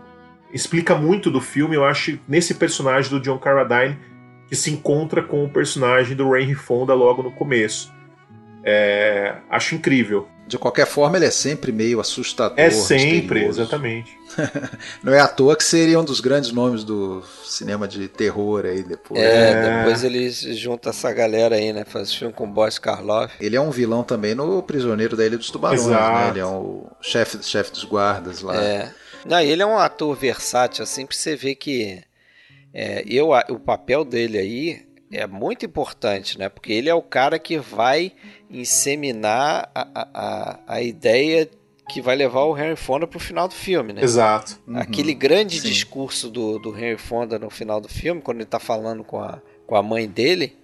explica 0.54 0.96
muito 0.96 1.30
do 1.30 1.42
filme, 1.42 1.76
eu 1.76 1.86
acho, 1.86 2.20
nesse 2.28 2.56
personagem 2.56 3.10
do 3.10 3.20
John 3.20 3.38
Carradine, 3.38 3.98
que 4.48 4.56
se 4.56 4.72
encontra 4.72 5.22
com 5.22 5.44
o 5.44 5.50
personagem 5.50 6.16
do 6.16 6.36
Henry 6.36 6.56
Fonda 6.56 6.94
logo 6.94 7.22
no 7.22 7.32
começo. 7.32 7.94
É, 8.69 9.34
acho 9.49 9.76
incrível. 9.76 10.27
De 10.45 10.57
qualquer 10.57 10.85
forma, 10.85 11.18
ele 11.18 11.26
é 11.26 11.31
sempre 11.31 11.72
meio 11.72 12.02
assustador. 12.02 12.60
É 12.60 12.69
sempre, 12.69 13.39
misterioso. 13.39 13.61
exatamente. 13.61 14.18
Não 15.02 15.14
é 15.14 15.22
à 15.22 15.27
toa 15.27 15.56
que 15.56 15.64
seria 15.64 15.98
um 15.98 16.03
dos 16.03 16.19
grandes 16.19 16.52
nomes 16.52 16.84
do 16.84 17.23
cinema 17.45 17.88
de 17.88 18.10
terror 18.10 18.65
aí 18.65 18.84
depois. 18.84 19.22
É, 19.22 19.52
é. 19.52 19.77
depois 19.77 20.03
ele 20.03 20.30
junta 20.30 20.89
essa 20.89 21.14
galera 21.14 21.56
aí, 21.56 21.72
né? 21.72 21.85
Faz 21.85 22.14
filme 22.14 22.34
com 22.34 22.44
o 22.44 22.48
Boris 22.48 22.77
Karloff. 22.77 23.34
Ele 23.39 23.56
é 23.56 23.61
um 23.61 23.72
vilão 23.72 24.03
também 24.03 24.35
no 24.35 24.61
Prisioneiro 24.61 25.15
da 25.15 25.26
Ilha 25.26 25.38
dos 25.38 25.49
Tubarões, 25.49 25.85
né? 25.85 25.94
Exato. 25.94 26.18
né? 26.18 26.30
Ele 26.30 26.39
é 26.39 26.45
o 26.45 26.88
chefe 27.02 27.41
chef 27.44 27.72
dos 27.72 27.85
guardas 27.85 28.41
lá. 28.41 28.61
É. 28.61 28.91
Não, 29.26 29.39
ele 29.39 29.61
é 29.61 29.65
um 29.65 29.77
ator 29.77 30.14
versátil, 30.14 30.84
assim, 30.84 31.06
pra 31.06 31.15
você 31.15 31.38
ver 31.38 31.56
que 31.56 32.02
é, 32.73 33.03
eu, 33.06 33.30
o 33.49 33.60
papel 33.60 34.03
dele 34.03 34.38
aí 34.38 34.87
é 35.12 35.26
muito 35.26 35.66
importante, 35.66 36.38
né? 36.38 36.50
Porque 36.50 36.74
ele 36.74 36.90
é 36.90 36.94
o 36.94 37.02
cara 37.02 37.40
que 37.40 37.58
vai 37.58 38.12
inseminar 38.50 39.70
a, 39.74 40.10
a, 40.14 40.60
a 40.68 40.82
ideia 40.82 41.50
que 41.90 42.02
vai 42.02 42.16
levar 42.16 42.44
o 42.44 42.58
Henry 42.58 42.76
Fonda 42.76 43.08
para 43.08 43.18
o 43.18 43.20
final 43.20 43.48
do 43.48 43.54
filme, 43.54 43.94
né? 43.94 44.04
Exato. 44.04 44.60
Uhum. 44.68 44.78
Aquele 44.78 45.14
grande 45.14 45.60
Sim. 45.60 45.68
discurso 45.70 46.30
do, 46.30 46.60
do 46.60 46.78
Henry 46.78 46.98
Fonda 46.98 47.40
no 47.40 47.50
final 47.50 47.80
do 47.80 47.88
filme, 47.88 48.22
quando 48.22 48.38
ele 48.38 48.44
está 48.44 48.60
falando 48.60 49.04
com 49.04 49.20
a, 49.20 49.42
com 49.66 49.76
a 49.76 49.82
mãe 49.82 50.08
dele, 50.08 50.58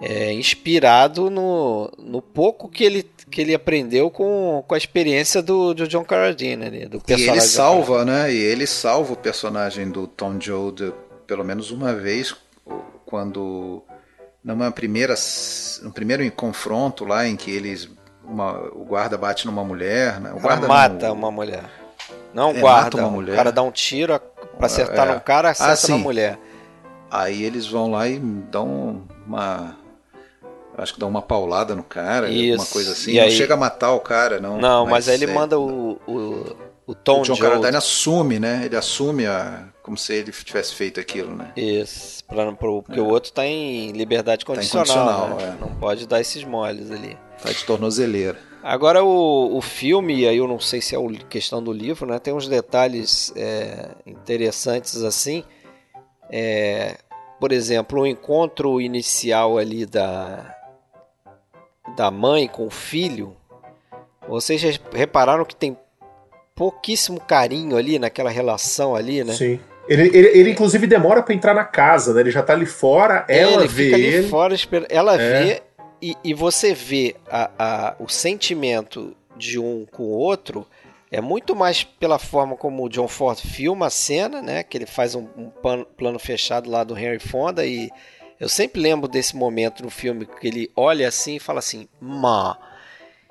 é 0.00 0.32
inspirado 0.32 1.28
no, 1.28 1.90
no 1.98 2.22
pouco 2.22 2.68
que 2.68 2.84
ele, 2.84 3.04
que 3.30 3.40
ele 3.40 3.54
aprendeu 3.54 4.10
com, 4.10 4.64
com 4.66 4.74
a 4.74 4.78
experiência 4.78 5.42
do, 5.42 5.74
do 5.74 5.88
John 5.88 6.04
Carradine, 6.04 6.70
né? 6.70 6.86
do 6.86 7.00
personagem. 7.00 7.34
E 7.34 7.38
ele 7.38 7.40
salva, 7.40 8.04
né? 8.04 8.32
E 8.32 8.36
ele 8.36 8.66
salva 8.66 9.12
o 9.12 9.16
personagem 9.16 9.90
do 9.90 10.06
Tom 10.06 10.36
Joe 10.40 10.72
de, 10.72 10.92
pelo 11.26 11.44
menos 11.44 11.70
uma 11.72 11.92
vez 11.92 12.34
quando 13.06 13.82
numa 14.42 14.70
primeira 14.70 15.14
no 15.82 15.92
primeiro 15.92 16.30
confronto 16.32 17.04
lá 17.04 17.26
em 17.26 17.36
que 17.36 17.50
eles 17.50 17.88
uma, 18.22 18.58
o 18.72 18.84
guarda 18.84 19.18
bate 19.18 19.46
numa 19.46 19.62
mulher, 19.62 20.20
né? 20.20 20.32
O 20.32 20.40
guarda 20.40 20.66
mata 20.66 21.08
não, 21.08 21.14
uma 21.14 21.30
mulher. 21.30 21.64
Não 22.32 22.50
é, 22.50 22.60
guarda, 22.60 22.96
uma 22.98 23.10
mulher. 23.10 23.32
o 23.32 23.36
cara 23.36 23.52
dá 23.52 23.62
um 23.62 23.70
tiro 23.70 24.18
para 24.56 24.66
acertar 24.66 25.08
é. 25.08 25.12
num 25.12 25.20
cara, 25.20 25.50
acerta 25.50 25.86
ah, 25.86 25.90
na 25.90 25.98
mulher. 25.98 26.38
Aí 27.10 27.42
eles 27.44 27.66
vão 27.66 27.90
lá 27.90 28.08
e 28.08 28.18
dão 28.18 29.02
uma. 29.26 29.76
Acho 30.76 30.94
que 30.94 31.00
dão 31.00 31.08
uma 31.08 31.22
paulada 31.22 31.74
no 31.76 31.84
cara, 31.84 32.28
Isso. 32.28 32.52
alguma 32.52 32.66
coisa 32.66 32.92
assim. 32.92 33.12
E 33.12 33.16
não 33.16 33.24
aí- 33.24 33.30
chega 33.30 33.54
a 33.54 33.56
matar 33.56 33.92
o 33.92 34.00
cara, 34.00 34.40
não. 34.40 34.58
Não, 34.58 34.86
mas, 34.86 35.08
aí 35.08 35.14
ele 35.14 35.30
é- 35.30 35.32
manda 35.32 35.58
o, 35.58 36.00
o, 36.08 36.56
o 36.84 36.94
Tom 36.94 37.20
O 37.20 37.22
John 37.22 37.34
Jones. 37.34 37.40
Carradine 37.40 37.76
assume, 37.76 38.40
né? 38.40 38.62
Ele 38.64 38.76
assume 38.76 39.26
a. 39.26 39.68
como 39.84 39.98
se 39.98 40.14
ele 40.14 40.32
tivesse 40.32 40.74
feito 40.74 40.98
aquilo, 40.98 41.36
né? 41.36 41.52
Isso, 41.54 42.24
pra, 42.24 42.50
pro, 42.52 42.82
porque 42.82 42.98
o 42.98 43.06
outro 43.06 43.30
tá 43.30 43.46
em 43.46 43.92
liberdade 43.92 44.42
condicional. 44.42 45.28
condicional, 45.28 45.36
né? 45.36 45.56
é. 45.58 45.60
Não 45.60 45.76
pode 45.76 46.08
dar 46.08 46.22
esses 46.22 46.42
moles 46.42 46.90
ali. 46.90 47.18
Tá 47.42 47.52
de 47.52 47.64
tornozeleira. 47.66 48.38
Agora 48.62 49.04
o, 49.04 49.54
o 49.54 49.60
filme, 49.60 50.26
aí 50.26 50.38
eu 50.38 50.48
não 50.48 50.58
sei 50.58 50.80
se 50.80 50.94
é 50.94 50.98
o, 50.98 51.10
questão 51.28 51.62
do 51.62 51.70
livro, 51.70 52.06
né? 52.06 52.18
Tem 52.18 52.32
uns 52.32 52.48
detalhes 52.48 53.30
é, 53.36 53.90
interessantes 54.06 55.02
assim. 55.02 55.44
É, 56.30 56.96
por 57.38 57.52
exemplo, 57.52 58.00
o 58.00 58.06
encontro 58.06 58.80
inicial 58.80 59.58
ali 59.58 59.84
da, 59.84 60.56
da 61.94 62.10
mãe 62.10 62.48
com 62.48 62.66
o 62.66 62.70
filho. 62.70 63.36
Vocês 64.26 64.62
já 64.62 64.70
repararam 64.94 65.44
que 65.44 65.54
tem 65.54 65.76
pouquíssimo 66.54 67.20
carinho 67.20 67.76
ali 67.76 67.98
naquela 67.98 68.30
relação 68.30 68.96
ali, 68.96 69.22
né? 69.22 69.34
Sim. 69.34 69.60
Ele, 69.88 70.08
ele, 70.16 70.28
ele, 70.38 70.50
inclusive, 70.50 70.86
demora 70.86 71.22
pra 71.22 71.34
entrar 71.34 71.54
na 71.54 71.64
casa, 71.64 72.14
né? 72.14 72.20
Ele 72.20 72.30
já 72.30 72.42
tá 72.42 72.52
ali 72.54 72.66
fora, 72.66 73.24
É, 73.28 73.38
ela 73.40 73.62
ele 73.64 73.68
vê 73.68 73.84
fica 73.84 73.96
ali 73.96 74.06
ele. 74.06 74.28
fora, 74.28 74.54
espera- 74.54 74.86
ela 74.88 75.20
É. 75.20 75.42
vê 75.44 75.62
e, 76.00 76.16
e 76.24 76.32
você 76.34 76.72
vê 76.74 77.14
a, 77.30 77.50
a- 77.58 77.96
o 77.98 78.08
sentimento 78.08 79.14
de 79.36 79.58
um 79.58 79.84
com 79.90 80.04
o 80.04 80.10
outro 80.10 80.66
é 81.10 81.20
muito 81.20 81.54
mais 81.54 81.84
pela 81.84 82.18
forma 82.18 82.56
como 82.56 82.84
o 82.84 82.88
John 82.88 83.06
Ford 83.08 83.38
filma 83.38 83.86
a 83.86 83.90
cena, 83.90 84.40
né? 84.42 84.62
Que 84.62 84.76
ele 84.78 84.86
faz 84.86 85.14
um, 85.14 85.28
um 85.36 85.50
plano 85.96 86.18
fechado 86.18 86.70
lá 86.70 86.82
do 86.82 86.96
Henry 86.98 87.18
Fonda 87.18 87.64
e 87.66 87.90
eu 88.40 88.48
sempre 88.48 88.80
lembro 88.80 89.06
desse 89.06 89.36
momento 89.36 89.82
no 89.84 89.90
filme 89.90 90.26
que 90.26 90.46
ele 90.48 90.70
olha 90.74 91.06
assim 91.06 91.36
e 91.36 91.40
fala 91.40 91.58
assim, 91.60 91.86
má. 92.00 92.56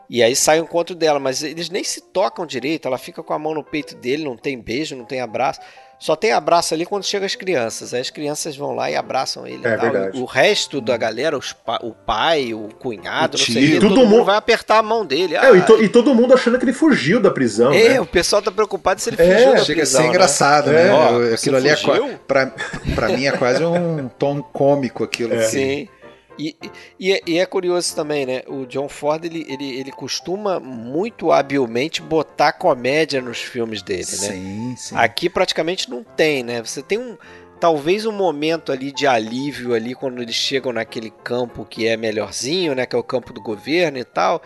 E 0.10 0.22
aí 0.22 0.36
sai 0.36 0.60
o 0.60 0.64
encontro 0.64 0.96
dela, 0.96 1.20
mas 1.20 1.42
eles 1.44 1.70
nem 1.70 1.84
se 1.84 2.00
tocam 2.02 2.46
direito, 2.46 2.88
ela 2.88 2.98
fica 2.98 3.24
com 3.24 3.34
a 3.34 3.40
mão 3.40 3.54
no 3.54 3.64
peito 3.64 3.96
dele, 3.96 4.24
não 4.24 4.38
tem 4.38 4.60
beijo, 4.60 4.96
não 4.96 5.06
tem 5.06 5.20
abraço. 5.22 5.60
Só 6.00 6.18
tem 6.18 6.34
abraço 6.34 6.74
ali 6.74 6.86
quando 6.86 7.06
chegam 7.06 7.26
as 7.26 7.34
crianças. 7.34 7.94
Aí 7.94 8.02
as 8.02 8.10
crianças 8.10 8.58
vão 8.58 8.76
lá 8.76 8.92
e 8.92 8.96
abraçam 8.96 9.48
ele. 9.48 9.62
É 9.66 10.12
e. 10.14 10.20
O 10.20 10.26
resto 10.26 10.82
da 10.82 10.98
galera, 10.98 11.38
os 11.38 11.54
pa- 11.54 11.80
o 11.82 11.92
pai, 11.94 12.54
o 12.54 12.68
cunhado, 12.78 13.38
O 13.38 13.40
não 13.40 13.46
sei 13.46 13.56
o 13.56 13.60
tio. 13.68 13.74
quê, 13.76 13.80
Todo 13.80 13.96
todo, 13.96 14.00
mundo 14.06 14.10
mundo- 14.18 14.26
vai 14.26 14.36
apertar 14.36 14.80
a 14.80 14.84
mão 14.84 15.06
dele. 15.06 15.36
É, 15.38 15.56
e, 15.56 15.60
Ah, 15.60 15.62
to- 15.62 15.82
e 15.82 15.88
todo 15.88 16.14
mundo 16.14 16.34
achando 16.34 16.58
que 16.60 16.66
ele 16.66 16.74
fugiu 16.74 17.22
da 17.22 17.32
prisão. 17.32 17.72
é, 17.72 17.90
né? 17.90 18.02
o 18.02 18.06
pessoal 18.06 18.42
tá 18.42 18.52
preocupado 18.52 19.00
se 19.00 19.10
ele 19.12 19.16
É, 19.22 19.26
fugiu 19.26 19.54
da 19.54 19.64
Chega 19.64 19.80
prisão, 19.82 20.00
a 20.00 20.04
ser 20.04 20.08
né? 20.10 20.14
engraçado, 20.14 20.70
É. 20.72 20.74
né? 20.74 20.92
Ó, 20.92 21.12
Eu- 21.14 21.28
você 21.30 21.34
aquilo 21.36 21.56
ali 21.58 21.70
é 21.70 21.78
fugiu? 21.78 22.04
qua- 22.10 22.20
pra, 22.28 22.52
pra 22.96 23.08
mim 23.10 23.26
é 23.26 23.32
quase 23.32 23.64
um 23.64 24.10
tom 24.20 24.42
cômico 24.44 25.04
aquilo. 25.06 25.34
É. 25.34 25.38
assim. 25.46 25.50
Sim. 25.58 25.90
E, 26.38 26.56
e, 27.00 27.14
é- 27.14 27.22
e 27.28 27.38
é 27.40 27.46
curioso 27.46 27.96
também, 27.96 28.26
né? 28.26 28.42
O 28.48 28.66
John 28.66 28.90
Ford 28.90 29.24
ele, 29.26 29.46
ele, 29.48 29.80
ele 29.80 29.92
costuma 29.92 30.60
muito 30.60 31.32
habilmente 31.32 32.02
botar 32.02 32.54
comédia 32.54 33.22
nos 33.22 33.40
filmes 33.40 33.82
dele, 33.82 34.02
né? 34.02 34.06
Sim, 34.06 34.76
sim. 34.78 34.96
Aqui 34.98 35.30
praticamente 35.30 35.90
não 35.90 36.04
tem, 36.04 36.44
né? 36.44 36.62
Você 36.64 36.82
tem 36.82 36.98
um 36.98 37.18
talvez 37.60 38.06
um 38.06 38.12
momento 38.12 38.72
ali 38.72 38.92
de 38.92 39.08
alívio 39.08 39.74
ali 39.74 39.96
quando 39.96 40.22
eles 40.22 40.36
chegam 40.36 40.74
naquele 40.74 41.10
campo 41.24 41.64
que 41.66 41.88
é 41.88 41.96
melhorzinho, 41.96 42.76
né? 42.76 42.86
Que 42.86 42.96
é 42.96 43.00
o 43.00 43.04
campo 43.04 43.32
do 43.32 43.42
governo 43.42 43.98
e 43.98 44.04
tal. 44.04 44.42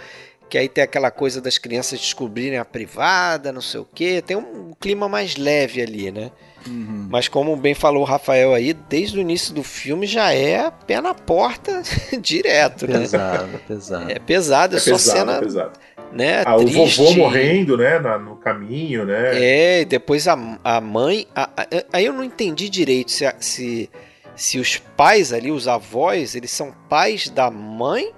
Que 0.49 0.57
aí 0.57 0.69
tem 0.69 0.84
aquela 0.84 1.11
coisa 1.11 1.41
das 1.41 1.57
crianças 1.57 1.99
descobrirem 1.99 2.57
a 2.59 2.64
privada, 2.64 3.51
não 3.51 3.61
sei 3.61 3.80
o 3.80 3.85
quê. 3.93 4.22
Tem 4.22 4.38
um 4.38 4.72
clima 4.80 5.09
mais 5.09 5.35
leve 5.35 5.81
ali, 5.81 6.11
né? 6.11 6.31
Uhum. 6.68 7.07
Mas 7.10 7.27
como 7.27 7.56
bem 7.56 7.73
falou 7.73 8.02
o 8.02 8.06
Rafael 8.06 8.53
aí, 8.53 8.73
desde 8.73 9.18
o 9.18 9.22
início 9.22 9.53
do 9.53 9.64
filme 9.64 10.06
já 10.06 10.34
é 10.34 10.69
pé 10.85 10.99
na 11.02 11.14
porta 11.14 11.81
direto, 12.22 12.88
né? 12.88 12.99
Pesado, 12.99 13.60
pesado. 13.68 14.11
É 14.11 14.19
pesado, 14.19 14.76
é, 14.76 14.77
É 14.77 14.80
só 14.81 14.91
pesado, 14.91 15.18
cena, 15.19 15.38
é 15.38 15.39
pesado. 15.39 15.72
né? 16.11 16.44
Ah, 16.45 16.56
o 16.57 16.68
vovô 16.68 17.11
morrendo, 17.14 17.77
né? 17.77 17.99
na- 17.99 18.18
no 18.18 18.35
caminho, 18.35 19.06
né? 19.06 19.31
É, 19.41 19.81
e 19.81 19.85
depois 19.85 20.27
a, 20.27 20.38
a 20.64 20.81
mãe. 20.81 21.27
a- 21.35 21.49
a- 21.56 21.68
aí 21.94 22.06
eu 22.06 22.14
não 22.14 22.23
entendi 22.23 22.68
direito 22.69 23.11
se, 23.11 23.26
se, 23.39 23.89
se 24.35 24.60
os 24.60 24.77
pais 24.77 25.31
ali, 25.34 25.52
os 25.52 25.68
avós, 25.68 26.35
eles 26.35 26.52
são 26.52 26.73
pais 26.89 27.30
da 27.30 27.49
mãe 27.49 28.11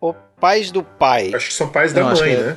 ou 0.00 0.14
pais 0.40 0.70
do 0.70 0.82
pai? 0.82 1.32
Acho 1.34 1.48
que 1.48 1.54
são 1.54 1.68
pais 1.68 1.92
da 1.92 2.02
Não, 2.02 2.08
acho 2.10 2.22
mãe, 2.22 2.32
é- 2.32 2.36
né? 2.40 2.56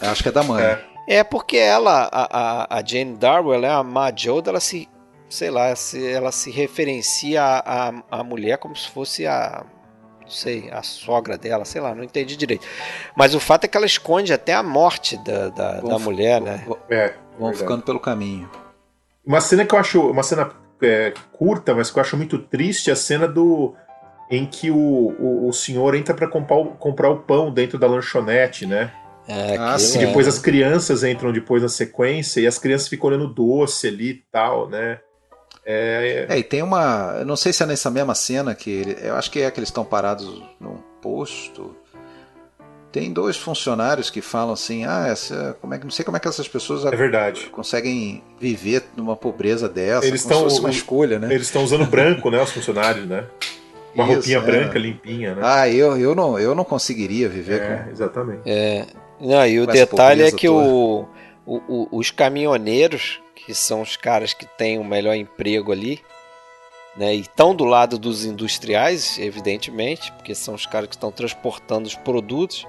Acho 0.00 0.22
que 0.22 0.28
é 0.28 0.32
da 0.32 0.42
mãe. 0.42 0.62
É. 0.62 0.93
É 1.06 1.22
porque 1.22 1.56
ela, 1.56 2.08
a, 2.10 2.64
a, 2.72 2.78
a 2.78 2.84
Jane 2.84 3.16
Darwell, 3.16 3.60
né, 3.60 3.68
a 3.70 3.82
Ma 3.82 4.12
Jode, 4.14 4.48
ela 4.48 4.60
se. 4.60 4.88
Sei 5.28 5.50
lá, 5.50 5.74
se, 5.74 6.06
ela 6.12 6.30
se 6.30 6.50
referencia 6.50 7.42
à 7.42 7.88
a, 7.88 8.20
a 8.20 8.24
mulher 8.24 8.58
como 8.58 8.76
se 8.76 8.88
fosse 8.88 9.26
a. 9.26 9.64
Não 10.20 10.30
sei, 10.30 10.70
a 10.70 10.82
sogra 10.82 11.36
dela, 11.36 11.64
sei 11.66 11.80
lá, 11.82 11.94
não 11.94 12.02
entendi 12.04 12.36
direito. 12.36 12.66
Mas 13.16 13.34
o 13.34 13.40
fato 13.40 13.64
é 13.64 13.68
que 13.68 13.76
ela 13.76 13.84
esconde 13.84 14.32
até 14.32 14.54
a 14.54 14.62
morte 14.62 15.16
da, 15.24 15.48
da, 15.50 15.72
da 15.74 15.80
Vão- 15.80 15.98
mulher, 16.00 16.40
né? 16.40 16.62
Vão- 16.66 16.78
É, 16.88 17.08
Vão 17.38 17.48
verdade. 17.48 17.58
ficando 17.58 17.82
pelo 17.82 18.00
caminho. 18.00 18.48
Uma 19.26 19.40
cena 19.40 19.66
que 19.66 19.74
eu 19.74 19.78
acho. 19.78 20.00
Uma 20.10 20.22
cena 20.22 20.50
é, 20.82 21.12
curta, 21.32 21.74
mas 21.74 21.90
que 21.90 21.98
eu 21.98 22.02
acho 22.02 22.16
muito 22.16 22.38
triste, 22.38 22.88
é 22.88 22.92
a 22.92 22.96
cena 22.96 23.26
do. 23.28 23.74
Em 24.30 24.46
que 24.46 24.70
o, 24.70 24.76
o, 24.76 25.48
o 25.48 25.52
senhor 25.52 25.94
entra 25.94 26.14
pra 26.14 26.26
comprar 26.26 26.64
comprar 26.78 27.10
o 27.10 27.18
pão 27.18 27.52
dentro 27.52 27.78
da 27.78 27.86
lanchonete, 27.86 28.64
né? 28.66 28.90
É, 29.26 29.56
Ah, 29.58 29.78
sim. 29.78 29.98
E 29.98 30.02
é- 30.02 30.06
depois 30.06 30.28
as 30.28 30.38
crianças 30.38 31.02
entram 31.04 31.32
depois 31.32 31.62
na 31.62 31.68
sequência 31.68 32.40
e 32.40 32.46
as 32.46 32.58
crianças 32.58 32.88
ficam 32.88 33.08
olhando 33.08 33.26
doce 33.28 33.88
ali 33.88 34.10
e 34.10 34.24
tal, 34.30 34.68
né? 34.68 34.98
É, 35.66 36.26
É, 36.28 36.38
e 36.38 36.42
tem 36.42 36.62
uma. 36.62 37.16
Eu 37.20 37.24
não 37.24 37.36
sei 37.36 37.50
se 37.52 37.62
é 37.62 37.66
nessa 37.66 37.90
mesma 37.90 38.14
cena 38.14 38.54
que. 38.54 38.70
ele- 38.70 38.98
eu 39.02 39.14
acho 39.16 39.30
que 39.30 39.40
é 39.40 39.50
que 39.50 39.58
eles 39.58 39.70
estão 39.70 39.84
parados 39.84 40.42
num 40.60 40.76
posto. 41.00 41.74
Tem 42.92 43.12
dois 43.12 43.36
funcionários 43.36 44.10
que 44.10 44.20
falam 44.20 44.52
assim: 44.52 44.84
ah, 44.84 45.06
essa, 45.08 45.56
como 45.62 45.72
é 45.72 45.78
que 45.78 45.84
não 45.84 45.90
sei 45.90 46.04
como 46.04 46.16
é 46.18 46.20
que 46.20 46.28
essas 46.28 46.46
pessoas 46.46 46.84
é 46.84 46.94
verdade. 46.94 47.46
conseguem 47.50 48.22
viver 48.38 48.84
numa 48.94 49.16
pobreza 49.16 49.66
dessa. 49.68 50.06
Eles 50.06 50.22
como 50.22 50.34
tão- 50.34 50.42
se 50.42 50.48
fosse 50.56 50.60
uma 50.60 50.70
escolha, 50.70 51.18
né? 51.18 51.28
Eles 51.32 51.46
estão 51.46 51.64
usando 51.64 51.86
branco, 51.86 52.30
né? 52.30 52.42
Os 52.42 52.52
funcionários, 52.52 53.06
né? 53.08 53.24
Uma 53.94 54.04
Isso, 54.04 54.12
roupinha 54.14 54.38
é. 54.38 54.40
branca, 54.40 54.78
limpinha, 54.78 55.34
né? 55.34 55.40
Ah, 55.44 55.68
eu, 55.68 55.96
eu, 55.96 56.14
não, 56.14 56.38
eu 56.38 56.54
não 56.54 56.64
conseguiria 56.64 57.28
viver 57.28 57.62
é, 57.62 57.76
com. 57.84 57.90
exatamente. 57.90 58.42
É. 58.44 58.84
Não, 59.20 59.46
e 59.46 59.60
o 59.60 59.66
detalhe 59.66 60.22
é 60.22 60.30
que 60.32 60.48
o, 60.48 61.06
o- 61.46 61.88
os 61.92 62.10
caminhoneiros, 62.10 63.20
que 63.34 63.54
são 63.54 63.80
os 63.82 63.96
caras 63.96 64.32
que 64.32 64.46
têm 64.46 64.78
o 64.78 64.84
melhor 64.84 65.14
emprego 65.14 65.72
ali, 65.72 66.00
né, 66.96 67.14
e 67.14 67.20
estão 67.20 67.54
do 67.54 67.64
lado 67.64 67.98
dos 67.98 68.24
industriais, 68.24 69.18
evidentemente, 69.18 70.12
porque 70.12 70.34
são 70.34 70.54
os 70.54 70.64
caras 70.66 70.88
que 70.88 70.94
estão 70.94 71.10
transportando 71.10 71.86
os 71.88 71.94
produtos, 71.94 72.66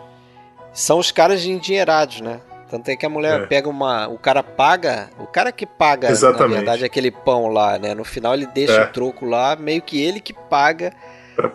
são 0.73 0.97
os 0.99 1.11
caras 1.11 1.45
endinheirados, 1.45 2.21
né? 2.21 2.39
Tanto 2.69 2.89
é 2.89 2.95
que 2.95 3.05
a 3.05 3.09
mulher 3.09 3.41
É. 3.41 3.45
pega 3.45 3.69
uma. 3.69 4.07
O 4.07 4.17
cara 4.17 4.41
paga. 4.41 5.09
O 5.19 5.27
cara 5.27 5.51
que 5.51 5.65
paga, 5.67 6.09
Exatamente. 6.09 6.49
na 6.49 6.55
verdade, 6.57 6.83
aquele 6.83 7.11
pão 7.11 7.47
lá, 7.47 7.77
né? 7.77 7.93
No 7.93 8.03
final 8.03 8.33
ele 8.33 8.47
deixa 8.47 8.73
É. 8.73 8.83
o 8.83 8.91
troco 8.91 9.23
lá, 9.25 9.55
meio 9.55 9.81
que 9.83 10.01
ele 10.01 10.19
que 10.19 10.33
paga. 10.33 10.91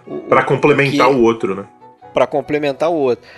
O- 0.06 0.20
complementar 0.46 1.08
o 1.08 1.10
que- 1.10 1.16
o 1.16 1.22
outro, 1.22 1.54
né? 1.56 1.64
para 2.14 2.26
complementar 2.26 2.90
o 2.90 2.94
outro. 2.94 3.28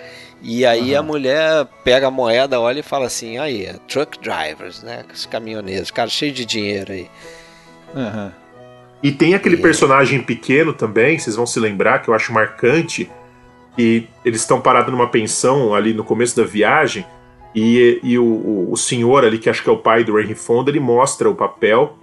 E 0.45 0.65
aí 0.65 0.93
Aham. 0.93 0.99
a 0.99 1.03
mulher 1.03 1.67
pega 1.85 2.07
a 2.07 2.11
moeda, 2.11 2.59
olha 2.59 2.81
e 2.81 2.83
fala 2.83 3.05
assim: 3.05 3.37
aí, 3.37 3.65
é 3.65 3.73
truck 3.87 4.19
drivers, 4.19 4.83
né? 4.83 5.05
Os 5.13 5.25
caminhoneiros, 5.25 5.89
cara 5.89 6.09
cheio 6.09 6.33
de 6.33 6.45
dinheiro 6.45 6.91
aí. 6.91 7.09
Aham. 7.95 8.33
E 9.01 9.11
tem 9.11 9.33
aquele 9.35 9.55
É. 9.55 9.61
personagem 9.61 10.21
pequeno 10.21 10.73
também, 10.73 11.17
vocês 11.17 11.35
vão 11.35 11.45
se 11.45 11.59
lembrar, 11.59 12.01
que 12.01 12.09
eu 12.09 12.13
acho 12.13 12.31
marcante, 12.33 13.09
que 13.75 14.07
eles 14.23 14.41
estão 14.41 14.59
parados 14.61 14.91
numa 14.91 15.07
pensão 15.09 15.73
ali 15.73 15.93
no 15.93 16.03
começo 16.03 16.35
da 16.37 16.43
viagem, 16.43 17.05
e, 17.55 17.99
e 18.03 18.17
o, 18.17 18.23
o, 18.23 18.71
o 18.71 18.77
senhor 18.77 19.23
ali, 19.25 19.37
que 19.37 19.49
acho 19.49 19.61
que 19.63 19.69
é 19.69 19.71
o 19.73 19.77
pai 19.77 20.03
do 20.03 20.19
Henry 20.19 20.35
Fonda, 20.35 20.69
ele 20.71 20.79
mostra 20.79 21.29
o 21.29 21.35
papel 21.35 21.97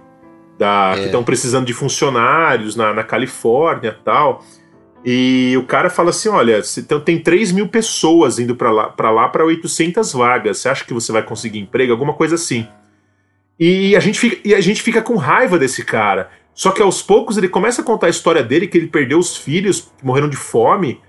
da, 0.57 0.91
que 0.95 1.01
É. 1.01 1.05
estão 1.05 1.23
precisando 1.23 1.65
de 1.65 1.73
funcionários 1.73 2.75
na, 2.75 2.93
na 2.93 3.03
Califórnia 3.03 3.95
e 3.99 4.03
tal. 4.03 4.43
E 5.03 5.55
o 5.57 5.65
cara 5.65 5.89
fala 5.89 6.11
assim: 6.11 6.29
olha, 6.29 6.61
então 6.77 6.99
tem 6.99 7.19
3 7.19 7.51
mil 7.51 7.67
pessoas 7.67 8.37
indo 8.39 8.55
para 8.55 8.71
lá 8.71 8.87
para 8.89 9.09
lá 9.09 9.27
para 9.29 9.43
800 9.45 10.13
vagas. 10.13 10.59
Você 10.59 10.69
acha 10.69 10.85
que 10.85 10.93
você 10.93 11.11
vai 11.11 11.23
conseguir 11.23 11.59
emprego? 11.59 11.91
Alguma 11.91 12.13
coisa 12.13 12.35
assim. 12.35 12.67
E 13.59 13.95
a 13.95 13.99
gente 13.99 14.19
fica, 14.19 14.37
e 14.47 14.53
a 14.55 14.61
gente 14.61 14.81
fica 14.81 15.01
com 15.01 15.15
raiva 15.15 15.57
desse 15.59 15.83
cara. 15.83 16.29
Só 16.53 16.71
que 16.71 16.81
aos 16.81 17.01
poucos 17.01 17.37
ele 17.37 17.47
começa 17.47 17.81
a 17.81 17.85
contar 17.85 18.07
a 18.07 18.09
história 18.09 18.43
dele, 18.43 18.67
que 18.67 18.77
ele 18.77 18.87
perdeu 18.87 19.17
os 19.19 19.37
filhos 19.37 19.81
que 19.97 20.05
morreram 20.05 20.29
de 20.29 20.35
fome. 20.37 20.99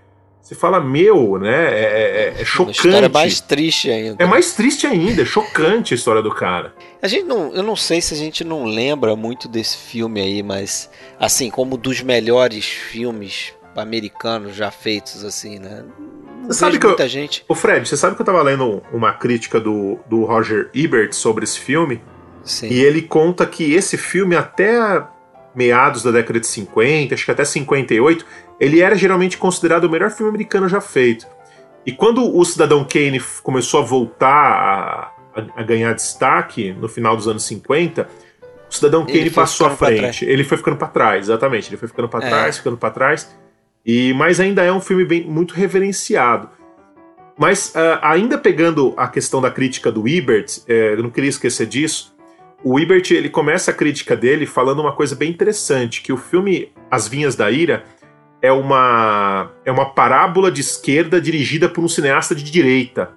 Você 0.40 0.54
fala, 0.54 0.80
meu, 0.80 1.38
né? 1.38 1.72
É, 1.72 1.82
é- 1.82 2.28
é 2.28 2.30
Uma 2.38 2.44
chocante. 2.44 2.76
história 2.86 3.08
mais 3.08 3.40
triste 3.40 3.90
ainda. 3.90 4.22
É 4.22 4.26
mais 4.26 4.54
triste 4.54 4.86
ainda, 4.86 5.22
é 5.22 5.24
chocante 5.24 5.94
a 5.94 5.96
história 5.96 6.20
do 6.20 6.34
cara. 6.34 6.74
A 7.00 7.06
gente 7.08 7.24
não, 7.24 7.52
eu 7.54 7.62
não 7.62 7.76
sei 7.76 8.00
se 8.00 8.12
a 8.12 8.16
gente 8.16 8.42
não 8.42 8.64
lembra 8.64 9.14
muito 9.14 9.48
desse 9.48 9.76
filme 9.76 10.20
aí, 10.20 10.42
mas 10.42 10.90
assim, 11.18 11.48
como 11.48 11.76
dos 11.76 12.00
melhores 12.02 12.64
filmes 12.66 13.54
americanos 13.76 14.54
já 14.54 14.70
feitos, 14.70 15.24
assim, 15.24 15.58
né? 15.58 15.84
Não 16.42 16.48
Você 16.48 16.58
sabe 16.58 16.78
que 16.78 16.86
eu- 16.86 16.90
muita 16.90 17.08
gente. 17.08 17.44
Ô 17.48 17.54
Fred, 17.54 17.88
você 17.88 17.96
sabe 17.96 18.16
que 18.16 18.22
eu 18.22 18.26
tava 18.26 18.42
lendo 18.42 18.82
uma 18.92 19.12
crítica 19.12 19.60
do, 19.60 19.98
do 20.06 20.24
Roger 20.24 20.70
Ebert 20.74 21.12
sobre 21.12 21.44
esse 21.44 21.58
filme? 21.58 22.02
Sim. 22.42 22.68
E 22.68 22.80
ele 22.80 23.02
conta 23.02 23.46
que 23.46 23.72
esse 23.72 23.96
filme, 23.96 24.34
até 24.34 25.04
meados 25.54 26.02
da 26.02 26.10
década 26.10 26.40
de 26.40 26.46
50, 26.46 27.14
acho 27.14 27.24
que 27.24 27.30
até 27.30 27.44
58, 27.44 28.26
ele 28.58 28.80
era 28.80 28.96
geralmente 28.96 29.36
considerado 29.36 29.84
o 29.84 29.90
melhor 29.90 30.10
filme 30.10 30.30
americano 30.30 30.68
já 30.68 30.80
feito. 30.80 31.26
E 31.84 31.92
quando 31.92 32.36
o 32.36 32.44
Cidadão 32.44 32.84
Kane 32.84 33.20
começou 33.42 33.80
a 33.80 33.84
voltar 33.84 35.12
a, 35.34 35.60
a 35.60 35.62
ganhar 35.62 35.92
destaque 35.94 36.72
no 36.72 36.88
final 36.88 37.16
dos 37.16 37.26
anos 37.26 37.44
50, 37.44 38.08
o 38.70 38.74
Cidadão 38.74 39.04
Kane 39.04 39.30
passou 39.30 39.66
à 39.66 39.70
frente. 39.70 40.24
Ele 40.24 40.44
foi 40.44 40.56
ficando 40.56 40.76
para 40.76 40.88
trás, 40.88 41.26
exatamente. 41.26 41.68
Ele 41.68 41.76
foi 41.76 41.88
ficando 41.88 42.08
para 42.08 42.24
é. 42.24 42.28
trás, 42.28 42.56
ficando 42.58 42.76
para 42.76 42.90
trás. 42.90 43.36
E 43.84 44.12
mas 44.14 44.40
ainda 44.40 44.62
é 44.62 44.72
um 44.72 44.80
filme 44.80 45.04
bem 45.04 45.24
muito 45.24 45.54
reverenciado. 45.54 46.48
Mas 47.38 47.70
uh, 47.74 47.98
ainda 48.02 48.38
pegando 48.38 48.94
a 48.96 49.08
questão 49.08 49.40
da 49.40 49.50
crítica 49.50 49.90
do 49.90 50.06
Ebert, 50.06 50.60
é, 50.68 50.92
eu 50.92 51.02
não 51.02 51.10
queria 51.10 51.30
esquecer 51.30 51.66
disso. 51.66 52.14
O 52.62 52.78
Ebert 52.78 53.10
ele 53.10 53.28
começa 53.28 53.70
a 53.70 53.74
crítica 53.74 54.14
dele 54.14 54.46
falando 54.46 54.80
uma 54.80 54.94
coisa 54.94 55.16
bem 55.16 55.30
interessante, 55.30 56.02
que 56.02 56.12
o 56.12 56.16
filme 56.16 56.72
As 56.90 57.08
Vinhas 57.08 57.34
da 57.34 57.50
Ira 57.50 57.84
é 58.40 58.52
uma 58.52 59.50
é 59.64 59.72
uma 59.72 59.86
parábola 59.86 60.50
de 60.50 60.60
esquerda 60.60 61.20
dirigida 61.20 61.68
por 61.68 61.82
um 61.82 61.88
cineasta 61.88 62.34
de 62.34 62.44
direita. 62.44 63.10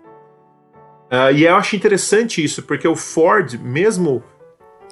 Uh, 1.11 1.31
e 1.35 1.43
eu 1.43 1.55
acho 1.55 1.75
interessante 1.75 2.43
isso, 2.43 2.63
porque 2.63 2.87
o 2.87 2.95
Ford, 2.95 3.59
mesmo 3.61 4.23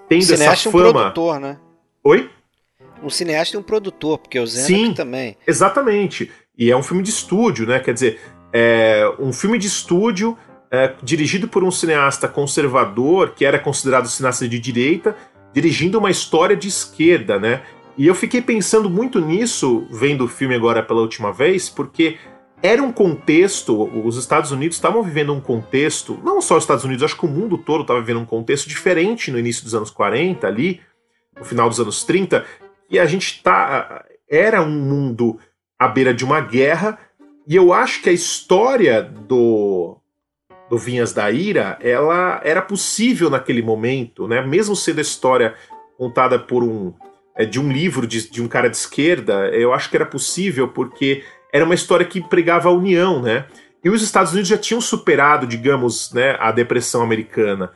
tendo 0.07 0.29
o 0.29 0.33
essa 0.33 0.69
fama. 0.69 0.89
Um 0.89 0.91
produtor, 0.93 1.39
né? 1.39 1.57
Oi? 2.03 2.29
Um 3.03 3.09
cineasta 3.09 3.57
e 3.57 3.59
um 3.59 3.63
produtor, 3.63 4.17
porque 4.17 4.39
o 4.39 4.47
Zemeck 4.47 4.85
Sim, 4.85 4.93
também. 4.93 5.37
Exatamente. 5.45 6.31
E 6.57 6.71
é 6.71 6.77
um 6.77 6.83
filme 6.83 7.03
de 7.03 7.09
estúdio, 7.09 7.67
né? 7.67 7.79
Quer 7.79 7.93
dizer, 7.93 8.19
é 8.51 9.03
um 9.19 9.33
filme 9.33 9.57
de 9.57 9.67
estúdio 9.67 10.37
é, 10.71 10.93
dirigido 11.03 11.47
por 11.47 11.63
um 11.63 11.71
cineasta 11.71 12.27
conservador, 12.27 13.33
que 13.35 13.45
era 13.45 13.59
considerado 13.59 14.07
cineasta 14.07 14.47
de 14.47 14.57
direita, 14.57 15.15
dirigindo 15.53 15.99
uma 15.99 16.09
história 16.09 16.55
de 16.55 16.67
esquerda, 16.67 17.39
né? 17.39 17.61
E 17.97 18.07
eu 18.07 18.15
fiquei 18.15 18.41
pensando 18.41 18.89
muito 18.89 19.19
nisso, 19.19 19.87
vendo 19.91 20.25
o 20.25 20.27
filme 20.27 20.55
agora 20.55 20.81
pela 20.81 21.01
última 21.01 21.31
vez, 21.31 21.69
porque 21.69 22.17
era 22.61 22.81
um 22.81 22.91
contexto, 22.91 23.83
os 24.05 24.17
Estados 24.17 24.51
Unidos 24.51 24.77
estavam 24.77 25.03
vivendo 25.03 25.33
um 25.33 25.41
contexto, 25.41 26.19
não 26.23 26.41
só 26.41 26.57
os 26.57 26.63
Estados 26.63 26.85
Unidos, 26.85 27.03
acho 27.03 27.17
que 27.17 27.25
o 27.25 27.29
mundo 27.29 27.57
todo 27.57 27.81
estava 27.81 27.99
vivendo 27.99 28.21
um 28.21 28.25
contexto 28.25 28.67
diferente 28.67 29.29
no 29.29 29.37
início 29.37 29.63
dos 29.63 29.75
anos 29.75 29.91
40, 29.91 30.47
ali, 30.47 30.79
no 31.37 31.43
final 31.43 31.69
dos 31.69 31.79
anos 31.79 32.03
30, 32.03 32.45
e 32.89 32.99
a 32.99 33.05
gente 33.05 33.41
tá. 33.41 34.05
Era 34.29 34.61
um 34.61 34.69
mundo 34.69 35.39
à 35.77 35.87
beira 35.87 36.13
de 36.13 36.23
uma 36.23 36.41
guerra, 36.41 36.97
e 37.47 37.55
eu 37.55 37.73
acho 37.73 38.01
que 38.01 38.09
a 38.09 38.13
história 38.13 39.01
do, 39.01 39.97
do 40.69 40.77
Vinhas 40.77 41.13
da 41.13 41.29
Ira, 41.29 41.77
ela 41.81 42.41
era 42.43 42.61
possível 42.61 43.29
naquele 43.29 43.61
momento, 43.61 44.27
né? 44.27 44.41
Mesmo 44.41 44.75
sendo 44.75 44.99
a 44.99 45.01
história 45.01 45.55
contada 45.97 46.39
por 46.39 46.63
um. 46.63 46.93
É, 47.35 47.45
de 47.45 47.59
um 47.59 47.71
livro 47.71 48.05
de, 48.05 48.29
de 48.29 48.43
um 48.43 48.47
cara 48.47 48.69
de 48.69 48.77
esquerda, 48.77 49.49
eu 49.49 49.73
acho 49.73 49.89
que 49.89 49.95
era 49.95 50.05
possível 50.05 50.67
porque 50.67 51.23
era 51.51 51.65
uma 51.65 51.73
história 51.73 52.05
que 52.05 52.21
pregava 52.21 52.69
a 52.69 52.71
união, 52.71 53.21
né? 53.21 53.45
E 53.83 53.89
os 53.89 54.01
Estados 54.01 54.31
Unidos 54.31 54.49
já 54.49 54.57
tinham 54.57 54.79
superado, 54.79 55.45
digamos, 55.45 56.13
né, 56.13 56.37
a 56.39 56.51
depressão 56.51 57.01
americana. 57.01 57.71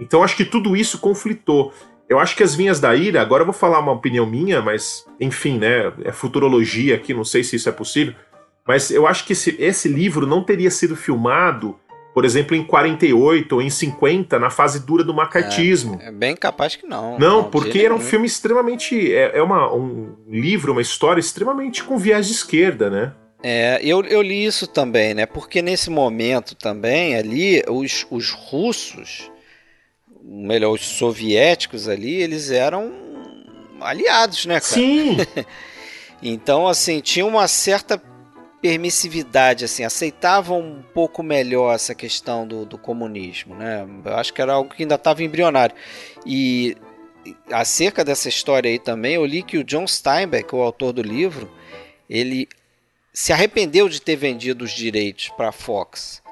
Então 0.00 0.22
acho 0.22 0.36
que 0.36 0.44
tudo 0.44 0.76
isso 0.76 0.98
conflitou. 0.98 1.72
Eu 2.10 2.18
acho 2.18 2.34
que 2.34 2.42
as 2.42 2.56
vinhas 2.56 2.80
da 2.80 2.94
ira, 2.94 3.22
agora 3.22 3.42
eu 3.42 3.46
vou 3.46 3.54
falar 3.54 3.78
uma 3.78 3.92
opinião 3.92 4.26
minha, 4.26 4.60
mas 4.60 5.06
enfim, 5.20 5.58
né, 5.58 5.92
é 6.04 6.10
futurologia 6.10 6.96
aqui, 6.96 7.14
não 7.14 7.24
sei 7.24 7.44
se 7.44 7.54
isso 7.54 7.68
é 7.68 7.72
possível, 7.72 8.14
mas 8.66 8.90
eu 8.90 9.06
acho 9.06 9.24
que 9.24 9.32
esse, 9.32 9.54
esse 9.60 9.88
livro 9.88 10.26
não 10.26 10.42
teria 10.42 10.72
sido 10.72 10.96
filmado 10.96 11.78
por 12.12 12.24
exemplo, 12.24 12.56
em 12.56 12.64
48 12.64 13.52
ou 13.54 13.62
em 13.62 13.70
50, 13.70 14.38
na 14.38 14.50
fase 14.50 14.84
dura 14.84 15.04
do 15.04 15.14
macartismo. 15.14 15.98
É, 16.02 16.08
é 16.08 16.12
bem 16.12 16.34
capaz 16.34 16.74
que 16.74 16.84
não. 16.84 17.18
Não, 17.18 17.42
não 17.42 17.44
porque 17.44 17.78
era 17.78 17.94
um 17.94 18.00
filme 18.00 18.26
extremamente. 18.26 19.14
É, 19.14 19.38
é 19.38 19.42
uma, 19.42 19.72
um 19.72 20.16
livro, 20.28 20.72
uma 20.72 20.82
história 20.82 21.20
extremamente 21.20 21.84
com 21.84 21.96
viés 21.96 22.26
de 22.26 22.32
esquerda, 22.32 22.90
né? 22.90 23.12
É, 23.42 23.80
eu, 23.82 24.02
eu 24.02 24.20
li 24.20 24.44
isso 24.44 24.66
também, 24.66 25.14
né? 25.14 25.24
Porque 25.24 25.62
nesse 25.62 25.88
momento 25.88 26.54
também, 26.54 27.16
ali, 27.16 27.62
os, 27.68 28.06
os 28.10 28.30
russos, 28.30 29.30
melhor, 30.30 30.72
os 30.74 30.82
soviéticos 30.84 31.88
ali, 31.88 32.14
eles 32.14 32.50
eram 32.52 32.92
aliados, 33.80 34.46
né, 34.46 34.60
cara? 34.60 34.72
Sim! 34.72 35.16
então, 36.22 36.68
assim, 36.68 37.00
tinha 37.00 37.26
uma 37.26 37.48
certa 37.48 38.00
permissividade, 38.62 39.64
assim, 39.64 39.82
aceitavam 39.82 40.60
um 40.60 40.82
pouco 40.94 41.22
melhor 41.22 41.74
essa 41.74 41.94
questão 41.94 42.46
do, 42.46 42.64
do 42.64 42.78
comunismo, 42.78 43.54
né? 43.54 43.86
Eu 44.04 44.14
acho 44.14 44.32
que 44.32 44.40
era 44.40 44.52
algo 44.52 44.72
que 44.72 44.82
ainda 44.82 44.94
estava 44.94 45.24
embrionário. 45.24 45.74
E 46.24 46.76
acerca 47.50 48.04
dessa 48.04 48.28
história 48.28 48.70
aí 48.70 48.78
também, 48.78 49.14
eu 49.14 49.24
li 49.24 49.42
que 49.42 49.58
o 49.58 49.64
John 49.64 49.86
Steinbeck, 49.86 50.54
o 50.54 50.60
autor 50.60 50.92
do 50.92 51.02
livro, 51.02 51.50
ele 52.08 52.46
se 53.12 53.32
arrependeu 53.32 53.88
de 53.88 54.00
ter 54.00 54.16
vendido 54.16 54.64
os 54.64 54.70
direitos 54.70 55.30
para 55.30 55.48
a 55.48 55.52
Fox, 55.52 56.22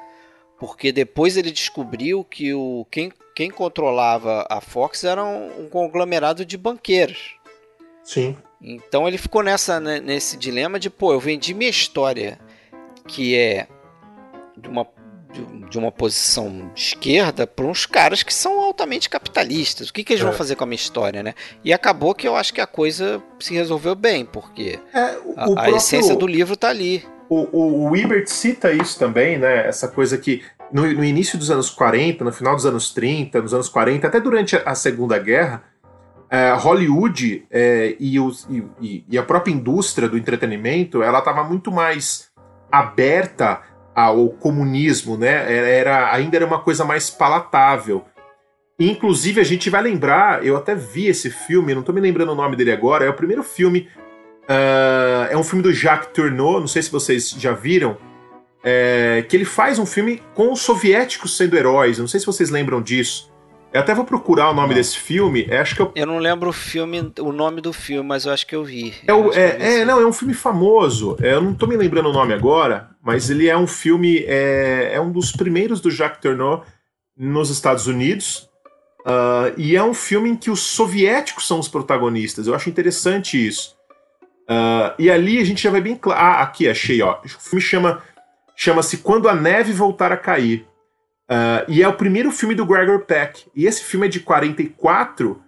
porque 0.59 0.93
depois 0.93 1.37
ele 1.37 1.51
descobriu 1.51 2.23
que 2.23 2.53
o 2.53 2.87
quem, 2.91 3.13
quem 3.39 3.53
controlava 3.53 4.45
a 4.51 4.61
Fox 4.61 5.05
era 5.05 5.25
um, 5.25 5.63
um 5.63 5.69
conglomerado 5.69 6.45
de 6.45 6.59
banqueiros. 6.59 7.37
Sim. 8.03 8.37
Então 8.61 9.07
ele 9.07 9.17
ficou 9.17 9.45
nessa 9.45 9.79
né, 9.79 10.01
nesse 10.01 10.37
dilema 10.37 10.77
de, 10.77 10.91
pô, 10.91 11.13
eu 11.13 11.21
vendi 11.21 11.55
minha 11.55 11.71
história, 11.71 12.37
que 13.07 13.37
é 13.37 13.69
de 14.57 14.69
uma, 14.69 14.85
de 15.71 15.79
uma 15.79 15.93
posição 15.93 16.69
de 16.75 16.81
esquerda, 16.81 17.47
para 17.47 17.65
uns 17.65 17.87
caras 17.87 18.25
que 18.25 18.35
são 18.35 18.59
altamente 18.59 19.09
capitalistas. 19.09 19.89
O 19.91 19.93
que, 19.93 20.03
que 20.03 20.15
eles 20.15 20.23
é. 20.23 20.27
vão 20.27 20.35
fazer 20.35 20.57
com 20.57 20.65
a 20.65 20.67
minha 20.67 20.75
história, 20.75 21.23
né? 21.23 21.33
E 21.63 21.73
acabou 21.73 22.17
que 22.17 22.27
eu 22.27 22.35
acho 22.35 22.53
que 22.53 22.61
a 22.61 22.67
coisa 22.67 23.23
se 23.39 23.55
resolveu 23.55 23.95
bem, 23.95 24.27
porque 24.27 24.81
é, 24.93 25.17
o, 25.25 25.35
a, 25.37 25.45
próprio, 25.45 25.75
a, 25.75 25.77
essência 25.77 26.17
do 26.17 26.27
livro 26.27 26.55
está 26.55 26.71
ali. 26.71 27.07
O, 27.29 27.47
o, 27.57 27.91
o 27.91 27.97
Ebert 27.97 28.27
cita 28.27 28.73
isso 28.73 28.99
também, 28.99 29.39
né? 29.39 29.69
Essa 29.69 29.87
coisa 29.87 30.19
que 30.19 30.43
no, 30.73 30.83
no 30.83 31.05
início 31.05 31.39
dos 31.39 31.51
anos 31.51 31.71
40, 31.71 32.25
no 32.25 32.33
final 32.33 32.55
dos 32.55 32.67
anos 32.67 32.93
30, 32.93 33.41
nos 33.43 33.55
anos 33.55 33.69
40, 33.69 34.07
até 34.07 34.21
durante 34.21 34.57
a 34.57 34.75
Segunda 34.75 35.19
Guerra, 35.19 35.63
é, 36.31 36.53
Hollywood 36.53 37.47
é, 37.51 37.97
e, 37.99 38.21
os, 38.21 38.47
e, 38.81 39.05
e, 39.09 39.17
a 39.17 39.23
própria 39.23 39.53
indústria 39.53 40.09
do 40.09 40.19
entretenimento 40.19 41.03
ela 41.03 41.21
estava 41.21 41.43
muito 41.43 41.73
mais 41.73 42.29
aberta 42.71 43.63
ao 43.95 44.29
comunismo, 44.29 45.17
né? 45.17 45.79
Era, 45.79 46.13
ainda 46.15 46.37
era 46.37 46.47
uma 46.47 46.61
coisa 46.61 46.85
mais 46.85 47.11
palatável. 47.11 48.05
Inclusive, 48.79 49.41
a 49.41 49.45
gente 49.45 49.69
vai 49.71 49.83
lembrar, 49.83 50.45
eu 50.47 50.57
até 50.57 50.75
vi 50.75 51.09
esse 51.09 51.31
filme, 51.31 51.75
não 51.75 51.81
estou 51.81 51.95
me 51.95 52.01
lembrando 52.01 52.31
o 52.31 52.35
nome 52.35 52.55
dele 52.55 52.71
agora, 52.71 53.05
é 53.05 53.09
o 53.09 53.15
primeiro 53.15 53.43
filme. 53.43 53.89
Uh, 54.45 55.27
é 55.31 55.37
um 55.37 55.43
filme 55.43 55.63
do 55.63 55.73
Jacques 55.73 56.11
Tourneur, 56.15 56.61
não 56.61 56.69
sei 56.69 56.83
se 56.83 56.91
vocês 56.91 57.31
já 57.31 57.53
viram. 57.53 57.97
É, 58.63 59.25
que 59.29 59.37
ele 59.37 59.45
faz 59.45 59.79
um 59.79 59.87
filme 59.87 60.23
com 60.35 60.53
os 60.53 60.61
soviéticos 60.61 61.37
sendo 61.37 61.57
heróis. 61.57 61.99
Não 61.99 62.09
sei 62.09 62.21
se 62.21 62.27
vocês 62.27 62.51
lembram 62.51 62.83
disso. 62.83 63.33
Eu 63.73 63.81
até 63.81 63.95
vou 63.95 64.05
procurar 64.05 64.51
o 64.51 64.55
nome 64.55 64.69
não. 64.69 64.75
desse 64.75 64.99
filme. 64.99 65.47
É, 65.49 65.59
acho 65.59 65.77
que 65.77 65.83
eu... 65.83 65.93
eu 65.95 66.07
não 66.07 66.19
lembro 66.19 66.49
o 66.49 66.53
filme, 66.53 67.13
o 67.21 67.33
nome 67.33 67.61
do 67.61 67.73
filme, 67.73 68.09
mas 68.09 68.25
eu 68.25 68.33
acho 68.33 68.47
que 68.47 68.57
eu 68.57 68.65
vi. 68.65 68.95
É, 69.07 69.13
o, 69.13 69.33
é, 69.33 69.81
é 69.81 69.85
não, 69.85 70.01
é 70.01 70.07
um 70.07 70.13
filme 70.13 70.33
famoso. 70.33 71.17
É, 71.21 71.35
eu 71.35 71.43
não 71.43 71.55
tô 71.55 71.67
me 71.67 71.77
lembrando 71.77 72.09
o 72.09 72.13
nome 72.13 72.33
agora, 72.33 72.91
mas 73.03 73.29
ele 73.29 73.47
é 73.47 73.57
um 73.57 73.67
filme. 73.67 74.25
É, 74.27 74.93
é 74.95 75.01
um 75.01 75.13
dos 75.13 75.33
primeiros 75.33 75.81
do 75.81 75.91
Jacques 75.91 76.21
Tourneur 76.21 76.63
nos 77.17 77.51
Estados 77.51 77.87
Unidos. 77.87 78.49
Uh, 79.01 79.53
e 79.57 79.77
é 79.77 79.83
um 79.83 79.95
filme 79.95 80.31
em 80.31 80.37
que 80.37 80.51
os 80.51 80.61
soviéticos 80.61 81.47
são 81.47 81.59
os 81.59 81.69
protagonistas. 81.69 82.47
Eu 82.47 82.55
acho 82.55 82.69
interessante 82.69 83.47
isso. 83.47 83.77
Uh, 84.45 84.93
e 84.99 85.11
ali 85.11 85.39
a 85.39 85.45
gente 85.45 85.63
já 85.63 85.71
vai 85.71 85.81
bem 85.81 85.95
claro. 85.95 86.21
Ah, 86.21 86.43
aqui, 86.43 86.69
achei, 86.69 87.01
ó. 87.03 87.19
O 87.25 87.29
filme 87.29 87.61
chama 87.61 88.03
chama-se 88.59 88.97
Quando 88.97 89.29
a 89.29 89.37
Neve 89.37 89.73
Voltar 89.73 90.11
a 90.11 90.17
Cair. 90.17 90.67
Uh, 91.31 91.63
e 91.69 91.81
é 91.81 91.87
o 91.87 91.93
primeiro 91.93 92.33
filme 92.33 92.57
do 92.57 92.67
Gregor 92.67 93.05
Peck. 93.05 93.47
E 93.55 93.67
esse 93.67 93.85
filme 93.85 94.07
é 94.07 94.11
de 94.11 94.19
44 94.19 95.41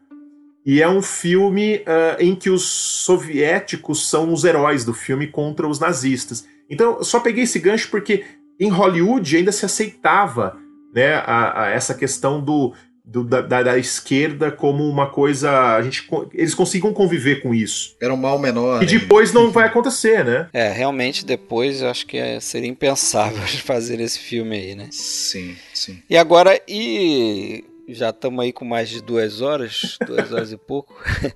e 0.64 0.80
é 0.80 0.88
um 0.88 1.02
filme 1.02 1.78
uh, 1.78 2.20
em 2.20 2.36
que 2.36 2.48
os 2.48 2.62
soviéticos 2.64 4.08
são 4.08 4.32
os 4.32 4.44
heróis 4.44 4.84
do 4.84 4.94
filme 4.94 5.26
contra 5.26 5.66
os 5.66 5.80
nazistas. 5.80 6.46
Então, 6.70 6.98
eu 6.98 7.04
só 7.04 7.18
peguei 7.18 7.42
esse 7.42 7.58
gancho 7.58 7.90
porque 7.90 8.24
em 8.60 8.68
Hollywood 8.70 9.36
ainda 9.36 9.50
se 9.50 9.64
aceitava 9.66 10.56
né, 10.94 11.14
a, 11.14 11.64
a 11.64 11.68
essa 11.70 11.94
questão 11.94 12.40
do, 12.40 12.74
do, 13.10 13.24
da, 13.24 13.40
da, 13.42 13.76
esquerda 13.76 14.52
como 14.52 14.88
uma 14.88 15.10
coisa. 15.10 15.74
A 15.74 15.82
gente, 15.82 16.08
eles 16.32 16.54
consigam 16.54 16.92
conviver 16.92 17.42
com 17.42 17.52
isso. 17.52 17.96
Era 18.00 18.14
um 18.14 18.16
mal 18.16 18.38
menor. 18.38 18.82
E 18.82 18.86
né? 18.86 18.98
depois 19.00 19.32
não 19.32 19.50
vai 19.50 19.66
acontecer, 19.66 20.24
né? 20.24 20.48
É, 20.52 20.70
realmente 20.70 21.26
depois 21.26 21.82
eu 21.82 21.88
acho 21.90 22.06
que 22.06 22.16
é, 22.16 22.38
seria 22.38 22.68
impensável 22.68 23.42
fazer 23.64 24.00
esse 24.00 24.18
filme 24.18 24.56
aí, 24.56 24.74
né? 24.76 24.88
Sim, 24.92 25.56
sim. 25.74 26.00
E 26.08 26.16
agora, 26.16 26.60
e 26.68 27.64
já 27.88 28.10
estamos 28.10 28.44
aí 28.44 28.52
com 28.52 28.64
mais 28.64 28.88
de 28.88 29.02
duas 29.02 29.40
horas, 29.40 29.98
duas 30.06 30.32
horas 30.32 30.52
e 30.52 30.56
pouco. 30.56 30.94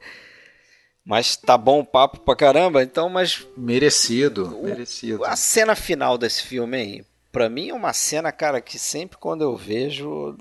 Mas 1.05 1.37
tá 1.37 1.59
bom 1.59 1.81
o 1.81 1.85
papo 1.85 2.21
pra 2.21 2.35
caramba, 2.35 2.83
então, 2.83 3.11
mas. 3.11 3.47
Merecido, 3.59 4.57
o, 4.59 4.65
merecido. 4.65 5.23
A 5.23 5.37
cena 5.37 5.75
final 5.77 6.17
desse 6.17 6.43
filme 6.45 6.79
aí, 6.79 7.05
pra 7.31 7.51
mim 7.51 7.69
é 7.69 7.75
uma 7.75 7.93
cena, 7.93 8.33
cara, 8.33 8.59
que 8.59 8.79
sempre 8.79 9.19
quando 9.19 9.43
eu 9.43 9.55
vejo 9.55 10.35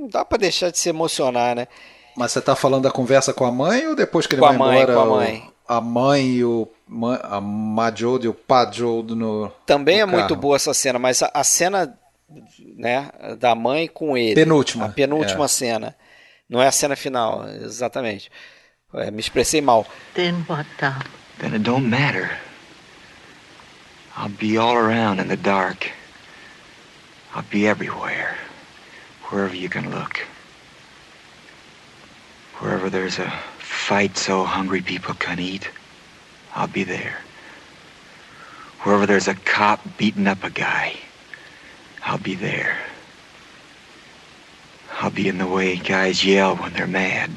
não 0.00 0.08
dá 0.08 0.24
para 0.24 0.38
deixar 0.38 0.70
de 0.70 0.78
se 0.78 0.88
emocionar, 0.88 1.54
né? 1.54 1.68
Mas 2.16 2.32
você 2.32 2.40
tá 2.40 2.56
falando 2.56 2.82
da 2.84 2.90
conversa 2.90 3.32
com 3.32 3.44
a 3.44 3.52
mãe 3.52 3.86
ou 3.86 3.94
depois 3.94 4.26
que 4.26 4.34
ele 4.34 4.40
Com 4.40 4.46
a 4.46 4.50
vai 4.50 4.58
mãe, 4.58 4.82
embora? 4.82 4.94
com 4.94 5.00
a 5.00 5.04
o- 5.04 5.10
mãe. 5.16 5.50
a 5.68 5.80
mãe 5.80 6.26
e 6.26 6.44
o 6.44 6.68
a 7.22 7.40
Majod 7.40 8.24
e 8.24 8.28
o 8.28 8.34
Pajod 8.34 9.14
no 9.14 9.48
Também 9.64 9.96
no 9.98 10.02
é 10.02 10.06
muito 10.06 10.28
carro. 10.30 10.40
boa 10.40 10.56
essa 10.56 10.74
cena, 10.74 10.98
mas 10.98 11.22
a, 11.22 11.30
a 11.32 11.44
cena 11.44 11.96
né, 12.76 13.10
da 13.38 13.54
mãe 13.54 13.86
com 13.86 14.16
ele. 14.16 14.34
Penúltima, 14.34 14.86
A 14.86 14.88
penúltima 14.88 15.44
é. 15.44 15.48
cena. 15.48 15.96
Não 16.48 16.60
é 16.60 16.66
a 16.66 16.72
cena 16.72 16.96
final, 16.96 17.46
exatamente. 17.48 18.28
É, 18.94 19.08
me 19.12 19.20
expressei 19.20 19.60
mal. 19.60 19.86
Then 20.14 20.44
what, 20.48 20.68
Tom? 20.78 20.94
Then 21.38 21.52
it 21.54 21.60
don't 21.62 21.86
matter. 21.86 22.28
I'll 24.18 24.28
be 24.28 24.58
all 24.58 24.76
around 24.76 25.20
in 25.22 25.28
the 25.28 25.36
dark. 25.36 25.86
I'll 27.34 27.44
be 27.52 27.66
everywhere. 27.68 28.36
Wherever 29.30 29.54
you 29.54 29.68
can 29.68 29.90
look. 29.90 30.20
Wherever 32.58 32.90
there's 32.90 33.18
a 33.18 33.30
fight 33.58 34.16
so 34.16 34.44
hungry 34.44 34.82
people 34.82 35.14
can 35.14 35.38
eat, 35.38 35.70
I'll 36.54 36.66
be 36.66 36.84
there. 36.84 37.16
Wherever 38.82 39.06
there's 39.06 39.28
a 39.28 39.34
cop 39.34 39.96
beating 39.96 40.26
up 40.26 40.42
a 40.42 40.50
guy, 40.50 40.96
I'll 42.04 42.18
be 42.18 42.34
there. 42.34 42.76
I'll 45.00 45.10
be 45.10 45.28
in 45.28 45.38
the 45.38 45.46
way 45.46 45.76
guys 45.76 46.24
yell 46.24 46.56
when 46.56 46.72
they're 46.72 46.86
mad. 46.86 47.30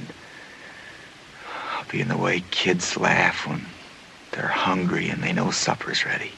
I'll 1.77 1.85
be 1.85 2.01
in 2.01 2.07
the 2.07 2.17
way 2.17 2.43
kids 2.51 2.97
laugh 2.97 3.47
when 3.47 3.65
they're 4.31 4.47
hungry 4.47 5.09
and 5.09 5.21
they 5.21 5.31
know 5.31 5.51
supper's 5.51 6.05
ready. 6.05 6.31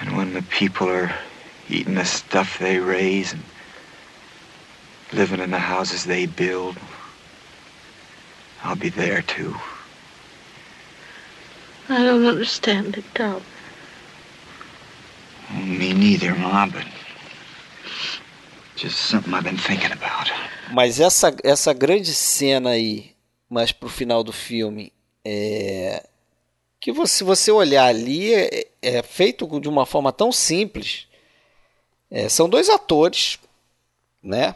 And 0.00 0.16
when 0.16 0.34
the 0.34 0.42
people 0.42 0.88
are 0.88 1.12
eating 1.70 1.94
the 1.94 2.04
stuff 2.04 2.58
they 2.58 2.78
raise 2.78 3.32
and 3.32 3.42
living 5.12 5.40
in 5.40 5.50
the 5.50 5.58
houses 5.58 6.04
they 6.04 6.26
build, 6.26 6.76
I'll 8.62 8.76
be 8.76 8.90
there 8.90 9.22
too. 9.22 9.54
I 11.88 12.04
don't 12.04 12.26
understand 12.26 12.98
it, 12.98 13.04
Tom. 13.14 13.42
Me 15.54 15.94
neither, 15.94 16.34
Ma, 16.34 16.66
but 16.66 16.84
just 18.76 18.98
something 18.98 19.32
I've 19.32 19.44
been 19.44 19.56
thinking 19.56 19.92
about. 19.92 20.30
Mas 20.70 21.00
essa, 21.00 21.34
essa 21.42 21.72
grande 21.72 22.12
cena 22.12 22.70
aí, 22.70 23.12
mais 23.48 23.72
pro 23.72 23.88
final 23.88 24.22
do 24.22 24.32
filme, 24.32 24.92
é 25.24 26.06
que 26.80 26.92
você, 26.92 27.18
se 27.18 27.24
você 27.24 27.50
olhar 27.50 27.86
ali, 27.86 28.34
é, 28.34 28.68
é 28.82 29.02
feito 29.02 29.48
de 29.60 29.68
uma 29.68 29.86
forma 29.86 30.12
tão 30.12 30.30
simples. 30.30 31.07
É, 32.10 32.28
são 32.28 32.48
dois 32.48 32.68
atores, 32.68 33.38
né? 34.22 34.54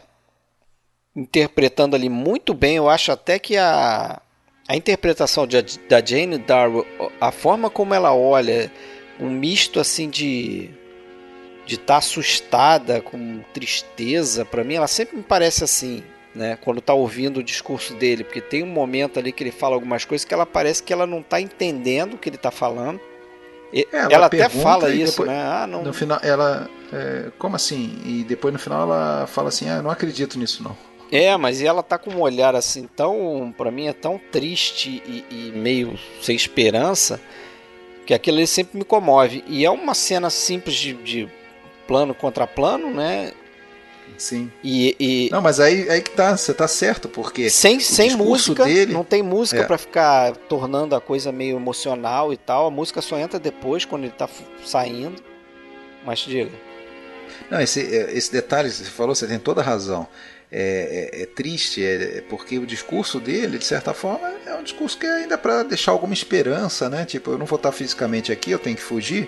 Interpretando 1.15 1.95
ali 1.95 2.09
muito 2.09 2.53
bem. 2.53 2.77
Eu 2.77 2.89
acho 2.89 3.11
até 3.11 3.37
que 3.37 3.57
a, 3.57 4.21
a 4.67 4.75
interpretação 4.75 5.45
de, 5.45 5.61
da 5.87 6.03
Jane 6.03 6.37
Darrow, 6.37 6.85
a 7.21 7.31
forma 7.31 7.69
como 7.69 7.93
ela 7.93 8.13
olha, 8.13 8.71
um 9.19 9.29
misto 9.29 9.79
assim 9.79 10.09
de 10.09 10.71
de 11.65 11.75
estar 11.75 11.97
assustada, 11.97 13.01
com 13.01 13.41
tristeza, 13.53 14.43
para 14.43 14.63
mim 14.63 14.75
ela 14.75 14.87
sempre 14.87 15.17
me 15.17 15.23
parece 15.23 15.63
assim, 15.63 16.03
né? 16.35 16.57
Quando 16.57 16.81
tá 16.81 16.93
ouvindo 16.93 17.39
o 17.39 17.43
discurso 17.43 17.93
dele, 17.95 18.23
porque 18.23 18.41
tem 18.41 18.63
um 18.63 18.67
momento 18.67 19.19
ali 19.19 19.31
que 19.31 19.43
ele 19.43 19.51
fala 19.51 19.75
algumas 19.75 20.03
coisas 20.03 20.25
que 20.25 20.33
ela 20.33 20.45
parece 20.45 20.83
que 20.83 20.91
ela 20.91 21.07
não 21.07 21.21
tá 21.21 21.39
entendendo 21.39 22.15
o 22.15 22.17
que 22.17 22.29
ele 22.29 22.37
tá 22.37 22.51
falando. 22.51 22.99
E- 23.73 23.87
É, 23.91 23.97
ela 23.97 24.13
ela 24.13 24.25
até 24.27 24.47
fala 24.49 24.89
isso, 24.93 25.11
depois- 25.13 25.29
né? 25.29 25.41
Ah, 25.43 25.65
não. 25.67 25.83
No 25.83 25.93
final, 25.93 26.19
ela. 26.21 26.69
é, 26.91 27.31
como 27.39 27.55
assim? 27.55 27.97
E 28.05 28.23
depois 28.23 28.53
no 28.53 28.59
final 28.59 28.83
ela 28.83 29.25
fala 29.27 29.49
assim: 29.49 29.67
Ah, 29.69 29.77
eu 29.77 29.83
não 29.83 29.89
acredito 29.91 30.37
nisso 30.37 30.61
não. 30.63 30.77
É, 31.11 31.35
mas 31.37 31.61
ela 31.61 31.83
tá 31.83 31.97
com 31.97 32.09
um 32.11 32.21
olhar 32.21 32.55
assim 32.55 32.87
tão, 32.95 33.53
para 33.55 33.69
mim 33.69 33.87
é 33.87 33.93
tão 33.93 34.19
triste 34.31 35.01
e, 35.05 35.23
e 35.29 35.51
meio 35.55 35.97
sem 36.21 36.35
esperança 36.35 37.19
que 38.05 38.13
aquilo 38.13 38.37
ali 38.37 38.47
sempre 38.47 38.77
me 38.77 38.83
comove. 38.83 39.43
E 39.47 39.63
é 39.65 39.69
uma 39.69 39.93
cena 39.93 40.29
simples 40.29 40.75
de, 40.75 40.93
de 40.93 41.29
plano 41.87 42.13
contra 42.15 42.47
plano, 42.47 42.89
né? 42.91 43.31
Sim. 44.23 44.49
E, 44.63 44.95
e- 44.97 45.29
Não, 45.29 45.41
mas 45.41 45.59
aí, 45.59 45.89
aí 45.89 46.01
que 46.01 46.11
tá, 46.11 46.37
você 46.37 46.53
tá 46.53 46.65
certo, 46.65 47.09
porque 47.09 47.49
sem, 47.49 47.77
sem 47.81 48.15
música, 48.15 48.63
dele- 48.63 48.93
não 48.93 49.03
tem 49.03 49.21
música 49.21 49.63
É. 49.63 49.65
pra 49.65 49.77
ficar 49.77 50.33
tornando 50.47 50.95
a 50.95 51.01
coisa 51.01 51.29
meio 51.29 51.57
emocional 51.57 52.31
e 52.31 52.37
tal. 52.37 52.67
A 52.67 52.71
música 52.71 53.01
só 53.01 53.17
entra 53.19 53.37
depois, 53.37 53.83
quando 53.83 54.03
ele 54.05 54.13
tá 54.13 54.29
saindo. 54.65 55.21
Mas 56.05 56.19
diga. 56.19 56.51
Não, 57.51 57.59
esse, 57.59 57.81
é, 57.81 58.13
esse 58.17 58.31
detalhe 58.31 58.69
que 58.69 58.75
você 58.75 58.83
falou, 58.85 59.13
você 59.13 59.27
tem 59.27 59.37
toda 59.39 59.59
a 59.59 59.63
razão. 59.63 60.07
É, 60.49 61.09
é- 61.13 61.21
é 61.23 61.25
triste, 61.25 61.83
é, 61.83 62.19
é 62.19 62.21
porque 62.29 62.57
o 62.59 62.65
discurso 62.65 63.19
dele, 63.19 63.57
de 63.57 63.65
certa 63.65 63.93
forma, 63.93 64.31
é 64.45 64.53
um 64.53 64.63
discurso 64.63 64.97
que 64.97 65.05
é 65.05 65.15
ainda 65.23 65.37
para 65.37 65.63
deixar 65.63 65.91
alguma 65.91 66.13
esperança, 66.13 66.87
né? 66.89 67.03
Tipo, 67.03 67.31
eu 67.31 67.37
não 67.37 67.45
vou 67.45 67.57
estar 67.57 67.73
fisicamente 67.73 68.31
aqui, 68.31 68.51
eu 68.51 68.59
tenho 68.59 68.75
que 68.77 68.81
fugir, 68.83 69.27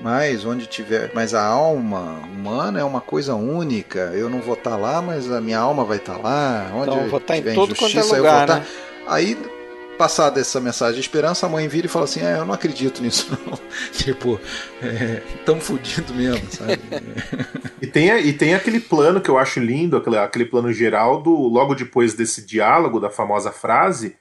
mas 0.00 0.44
onde 0.44 0.66
tiver. 0.66 1.10
Mas 1.14 1.34
a 1.34 1.44
alma 1.44 2.20
humana 2.32 2.80
é 2.80 2.84
uma 2.84 3.00
coisa 3.00 3.34
única. 3.34 4.12
Eu 4.14 4.28
não 4.28 4.40
vou 4.40 4.54
estar 4.54 4.76
lá, 4.76 5.00
mas 5.00 5.30
a 5.30 5.40
minha 5.40 5.58
alma 5.58 5.84
vai 5.84 5.98
estar 5.98 6.16
lá. 6.16 6.70
Onde 6.74 6.90
Então 6.90 7.02
eu 7.02 7.08
vou 7.08 7.18
estar 7.18 7.36
em 7.36 7.40
tiver 7.40 7.54
todo 7.54 7.74
quanto 7.74 7.98
é 7.98 8.02
lugar, 8.02 8.46
vou 8.46 8.56
né? 8.56 8.62
estar. 8.62 9.12
Aí, 9.12 9.36
passada 9.98 10.40
essa 10.40 10.60
mensagem 10.60 10.94
de 10.94 11.00
esperança, 11.00 11.46
a 11.46 11.48
mãe 11.48 11.68
vira 11.68 11.86
e 11.86 11.90
fala 11.90 12.04
assim: 12.04 12.20
é, 12.20 12.38
eu 12.38 12.44
não 12.44 12.54
acredito 12.54 13.02
nisso, 13.02 13.38
não. 13.46 13.58
tipo, 13.92 14.40
estamos 15.38 15.64
fudidos 15.64 16.14
mesmo, 16.14 16.44
sabe? 16.50 16.80
E 17.80 17.86
tem, 17.86 18.08
e 18.08 18.32
tem 18.32 18.54
aquele 18.54 18.80
plano 18.80 19.20
que 19.20 19.28
eu 19.28 19.38
acho 19.38 19.60
lindo, 19.60 19.96
aquele, 19.96 20.18
aquele 20.18 20.44
plano 20.44 20.72
geral 20.72 21.22
do 21.22 21.30
logo 21.30 21.74
depois 21.74 22.14
desse 22.14 22.44
diálogo, 22.44 23.00
da 23.00 23.10
famosa 23.10 23.52
frase, 23.52 24.16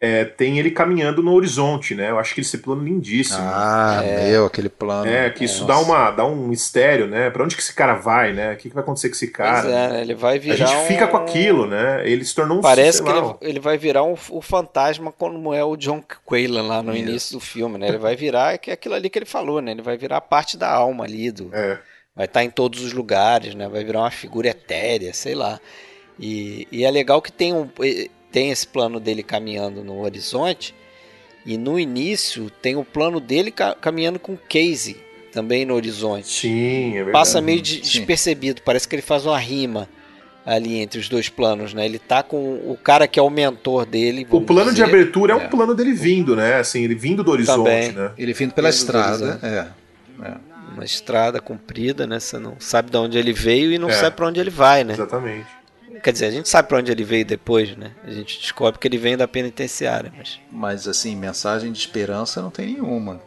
é, 0.00 0.24
tem 0.24 0.58
ele 0.58 0.70
caminhando 0.70 1.22
no 1.22 1.34
horizonte, 1.34 1.94
né? 1.94 2.08
Eu 2.10 2.18
acho 2.18 2.34
que 2.34 2.40
esse 2.40 2.56
plano 2.56 2.82
lindíssimo. 2.82 3.38
Ah, 3.42 4.02
meu, 4.02 4.46
aquele 4.46 4.70
plano. 4.70 5.10
é, 5.10 5.28
que 5.28 5.44
isso 5.44 5.66
dá, 5.66 5.78
uma, 5.78 6.10
dá 6.10 6.24
um 6.24 6.34
mistério, 6.48 7.06
né? 7.06 7.28
Pra 7.28 7.44
onde 7.44 7.54
que 7.54 7.60
esse 7.60 7.74
cara 7.74 7.94
vai, 7.94 8.32
né? 8.32 8.54
O 8.54 8.56
que, 8.56 8.68
que 8.70 8.74
vai 8.74 8.82
acontecer 8.82 9.08
com 9.10 9.14
esse 9.14 9.28
cara? 9.28 9.60
Pois 9.62 9.74
é, 9.74 9.88
né? 9.90 10.00
ele 10.00 10.14
vai 10.14 10.36
A 10.36 10.40
virar. 10.40 10.56
gente 10.66 10.86
fica 10.88 11.06
com 11.06 11.18
um- 11.18 11.20
aquilo, 11.20 11.66
né? 11.66 12.02
Ele 12.08 12.24
se 12.24 12.34
tornou 12.34 12.58
um 12.58 12.60
Parece 12.62 12.98
sei 12.98 13.06
que 13.06 13.12
lá, 13.12 13.36
ele, 13.42 13.50
ele 13.50 13.60
vai 13.60 13.76
virar 13.76 14.02
um, 14.04 14.16
o 14.30 14.40
fantasma 14.40 15.12
como 15.12 15.52
é 15.52 15.62
o 15.62 15.76
John 15.76 16.02
Quaylan 16.24 16.62
lá 16.66 16.82
no 16.82 16.92
Isso. 16.96 17.02
início 17.02 17.32
do 17.34 17.40
filme, 17.40 17.76
né? 17.76 17.88
Ele 17.88 17.98
vai 17.98 18.16
virar 18.16 18.56
que 18.56 18.70
é 18.70 18.74
aquilo 18.74 18.94
ali 18.94 19.10
que 19.10 19.18
ele 19.18 19.26
falou, 19.26 19.60
né? 19.60 19.72
Ele 19.72 19.82
vai 19.82 19.98
virar 19.98 20.22
parte 20.22 20.56
da 20.56 20.70
alma 20.72 21.04
ali 21.04 21.30
do, 21.30 21.50
É. 21.54 21.78
vai 22.16 22.24
estar 22.24 22.42
em 22.42 22.48
todos 22.50 22.82
os 22.82 22.94
lugares, 22.94 23.54
né? 23.54 23.68
Vai 23.68 23.84
virar 23.84 24.00
uma 24.00 24.10
figura 24.10 24.48
etérea, 24.48 25.12
sei 25.12 25.34
lá. 25.34 25.60
E, 26.18 26.66
e 26.72 26.84
é 26.84 26.90
legal 26.90 27.20
que 27.20 27.30
tem, 27.32 27.52
um, 27.52 27.68
tem 28.32 28.50
esse 28.50 28.66
plano 28.66 28.98
dele 29.00 29.22
caminhando 29.22 29.82
no 29.84 30.00
horizonte 30.00 30.74
e 31.44 31.56
no 31.58 31.78
início 31.78 32.50
tem 32.62 32.76
o 32.76 32.84
plano 32.84 33.18
dele 33.20 33.50
ca- 33.50 33.74
caminhando 33.74 34.18
com 34.18 34.36
Casey 34.36 34.96
também 35.32 35.64
no 35.64 35.74
horizonte. 35.74 36.26
Sim, 36.28 36.90
é 36.90 37.04
verdade. 37.04 37.12
Passa 37.12 37.40
meio 37.40 37.60
de- 37.62 37.76
Sim. 37.76 37.80
despercebido, 37.80 38.62
parece 38.62 38.86
que 38.88 38.94
ele 38.94 39.02
faz 39.02 39.24
uma 39.26 39.38
rima 39.38 39.88
ali 40.44 40.78
entre 40.80 40.98
os 40.98 41.08
dois 41.08 41.28
planos, 41.28 41.72
né? 41.74 41.84
Ele 41.84 41.98
tá 41.98 42.22
com 42.22 42.36
o 42.54 42.76
cara 42.82 43.06
que 43.06 43.18
é 43.18 43.22
o 43.22 43.30
mentor 43.30 43.84
dele. 43.86 44.26
O 44.30 44.40
plano 44.40 44.70
de 44.70 44.76
dizer. 44.76 44.84
abertura 44.88 45.34
é 45.34 45.36
um 45.36 45.42
É. 45.42 45.48
plano 45.48 45.74
dele 45.74 45.92
vindo, 45.92 46.34
né? 46.34 46.56
Assim, 46.56 46.82
ele 46.82 46.94
vindo 46.94 47.22
do 47.22 47.30
horizonte, 47.30 47.56
Também. 47.58 47.92
né? 47.92 48.10
Ele 48.18 48.32
vindo 48.32 48.52
pela 48.52 48.68
estrada, 48.70 49.24
horizonte. 49.24 49.44
é. 49.46 49.66
Uma 50.74 50.84
estrada 50.84 51.40
comprida, 51.40 52.06
né? 52.06 52.18
Você 52.20 52.38
não 52.38 52.56
sabe 52.58 52.90
de 52.90 52.96
onde 52.96 53.18
ele 53.18 53.32
veio 53.32 53.70
e 53.72 53.78
não 53.78 53.90
É. 53.90 53.92
sabe 53.92 54.16
para 54.16 54.26
onde 54.26 54.40
ele 54.40 54.50
vai, 54.50 54.82
né? 54.84 54.94
Exatamente. 54.94 55.46
Quer 56.02 56.12
dizer, 56.12 56.26
a 56.26 56.30
gente 56.30 56.48
sabe 56.48 56.68
para 56.68 56.78
onde 56.78 56.92
ele 56.92 57.04
veio 57.04 57.24
depois, 57.24 57.76
né? 57.76 57.92
A 58.04 58.10
gente 58.10 58.38
descobre 58.40 58.78
que 58.78 58.86
ele 58.86 58.98
vem 58.98 59.16
da 59.16 59.26
penitenciária, 59.26 60.12
mas 60.16 60.40
Mas 60.50 60.88
assim, 60.88 61.16
mensagem 61.16 61.72
de 61.72 61.78
esperança 61.78 62.40
não 62.40 62.50
tem 62.50 62.66
nenhuma 62.74 63.20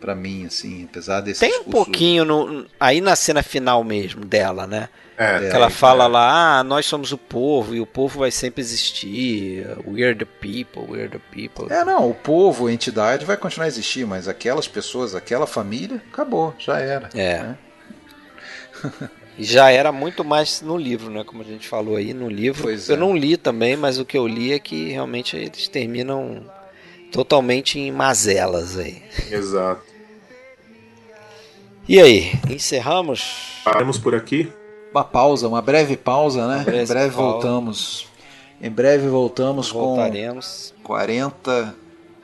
pra 0.00 0.14
mim, 0.14 0.46
assim, 0.46 0.84
apesar 0.84 1.20
desse 1.20 1.40
tem 1.40 1.48
um 1.48 1.52
discurso- 1.64 1.84
pouquinho 1.84 2.24
no, 2.24 2.66
aí 2.78 3.00
na 3.00 3.16
cena 3.16 3.42
final 3.42 3.82
mesmo 3.82 4.24
dela, 4.24 4.66
né? 4.66 4.88
É, 5.16 5.50
que 5.50 5.56
ela 5.56 5.66
é, 5.66 5.70
fala 5.70 6.04
é. 6.04 6.08
lá, 6.08 6.58
ah, 6.58 6.64
nós 6.64 6.86
somos 6.86 7.10
o 7.10 7.18
povo 7.18 7.74
e 7.74 7.80
o 7.80 7.86
povo 7.86 8.20
vai 8.20 8.30
sempre 8.30 8.60
existir. 8.60 9.66
We're 9.84 10.14
the 10.14 10.24
people, 10.24 10.84
we're 10.88 11.08
the 11.08 11.18
people. 11.32 11.72
É, 11.74 11.84
não, 11.84 12.08
o 12.08 12.14
povo, 12.14 12.68
a 12.68 12.72
entidade 12.72 13.24
vai 13.24 13.36
continuar 13.36 13.64
a 13.64 13.68
existir, 13.68 14.06
mas 14.06 14.28
aquelas 14.28 14.68
pessoas, 14.68 15.16
aquela 15.16 15.44
família, 15.44 16.00
acabou, 16.12 16.54
já 16.56 16.78
era. 16.78 17.08
É. 17.14 17.42
né? 17.42 17.58
E 19.38 19.44
já 19.44 19.70
era 19.70 19.92
muito 19.92 20.24
mais 20.24 20.60
no 20.60 20.76
livro, 20.76 21.10
né? 21.10 21.22
Como 21.22 21.42
a 21.42 21.44
gente 21.44 21.68
falou 21.68 21.94
aí 21.94 22.12
no 22.12 22.28
livro. 22.28 22.62
Pois 22.62 22.88
eu 22.88 22.96
é. 22.96 22.98
não 22.98 23.16
li 23.16 23.36
também, 23.36 23.76
mas 23.76 23.98
o 23.98 24.04
que 24.04 24.18
eu 24.18 24.26
li 24.26 24.52
é 24.52 24.58
que 24.58 24.90
realmente 24.90 25.36
eles 25.36 25.68
terminam 25.68 26.42
totalmente 27.12 27.78
em 27.78 27.92
mazelas 27.92 28.76
aí. 28.76 29.00
exato. 29.30 29.82
E 31.88 32.00
aí, 32.00 32.32
encerramos? 32.50 33.62
Paramos 33.64 33.96
por 33.96 34.14
aqui. 34.14 34.52
Uma 34.90 35.04
pausa, 35.04 35.46
uma 35.48 35.62
breve 35.62 35.96
pausa, 35.96 36.46
né? 36.46 36.64
Breve 36.64 36.82
em 36.82 36.86
breve 36.86 37.14
pausa. 37.14 37.32
voltamos. 37.32 38.06
Em 38.60 38.70
breve 38.70 39.06
voltamos 39.06 39.70
Voltaremos. 39.70 40.74
com 40.82 40.88
40 40.88 41.74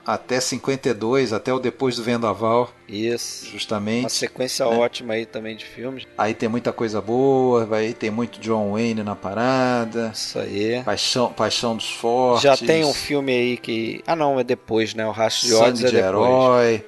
até 0.05 0.39
52, 0.39 1.33
até 1.33 1.51
o 1.53 1.59
Depois 1.59 1.95
do 1.95 2.03
Vendaval. 2.03 2.69
Isso. 2.87 3.47
Justamente. 3.47 4.03
Uma 4.03 4.09
sequência 4.09 4.65
né? 4.65 4.77
ótima 4.77 5.15
aí 5.15 5.25
também 5.25 5.55
de 5.55 5.65
filmes. 5.65 6.05
Aí 6.17 6.33
tem 6.33 6.47
muita 6.47 6.71
coisa 6.71 7.01
boa, 7.01 7.65
vai 7.65 7.93
tem 7.93 8.11
muito 8.11 8.39
John 8.39 8.73
Wayne 8.73 9.03
na 9.03 9.15
parada. 9.15 10.11
Isso 10.13 10.37
aí. 10.37 10.83
Paixão, 10.83 11.33
Paixão 11.33 11.75
dos 11.75 11.91
Fortes. 11.91 12.43
Já 12.43 12.55
tem 12.55 12.85
um 12.85 12.93
filme 12.93 13.31
aí 13.31 13.57
que. 13.57 14.03
Ah, 14.05 14.15
não, 14.15 14.39
é 14.39 14.43
depois, 14.43 14.93
né? 14.93 15.05
O 15.05 15.11
Rastro 15.11 15.47
de 15.47 15.53
Ódios 15.55 15.83
é 15.83 15.87
de 15.87 15.95
depois. 15.95 16.05
Herói. 16.05 16.85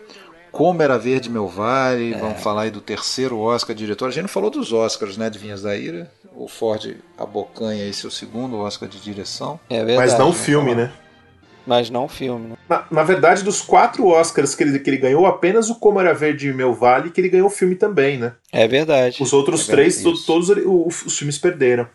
Como 0.52 0.82
Era 0.82 0.98
Verde 0.98 1.30
Meu 1.30 1.48
Vale, 1.48 2.14
é. 2.14 2.18
vamos 2.18 2.42
falar 2.42 2.64
aí 2.64 2.72
do 2.72 2.82
terceiro 2.82 3.40
Oscar 3.40 3.76
diretor. 3.76 4.08
A 4.08 4.12
gente 4.12 4.24
não 4.24 4.30
falou 4.30 4.50
dos 4.50 4.74
Oscars, 4.74 5.16
né, 5.16 5.30
de 5.30 5.38
Vinhas 5.38 5.62
da 5.62 5.76
Ira. 5.76 6.10
O 6.36 6.48
Ford 6.48 6.96
abocanha 7.18 7.84
aí 7.84 7.94
seu 7.94 8.10
segundo 8.10 8.58
Oscar 8.58 8.88
de 8.88 9.00
direção. 9.00 9.60
É 9.70 9.84
verdade. 9.84 9.98
Mas 9.98 10.18
não 10.18 10.34
filme, 10.34 10.74
né? 10.74 10.92
Mas 11.68 11.90
não 11.90 12.08
filme, 12.08 12.48
né? 12.48 12.58
Na, 12.70 12.86
na, 12.90 13.04
verdade, 13.04 13.44
dos 13.44 13.62
quatro 13.62 14.08
Oscars 14.08 14.56
que 14.56 14.64
ele, 14.64 14.80
que 14.80 14.90
ele 14.90 14.98
ganhou, 14.98 15.26
apenas 15.26 15.70
o 15.70 15.76
Como 15.76 16.00
Era 16.00 16.14
Verde 16.14 16.54
Meu 16.54 16.74
Vale 16.74 17.12
que 17.12 17.20
ele 17.20 17.28
ganhou 17.28 17.48
o 17.48 17.52
filme 17.52 17.76
também, 17.76 18.18
né? 18.18 18.34
É 18.54 18.66
verdade. 18.66 19.22
Os 19.22 19.34
outros 19.34 19.68
é 19.68 19.72
três, 19.74 20.02
to, 20.02 20.14
todos 20.26 20.50
os, 20.50 21.06
os 21.06 21.18
filmes 21.18 21.38
perderam. 21.38 21.86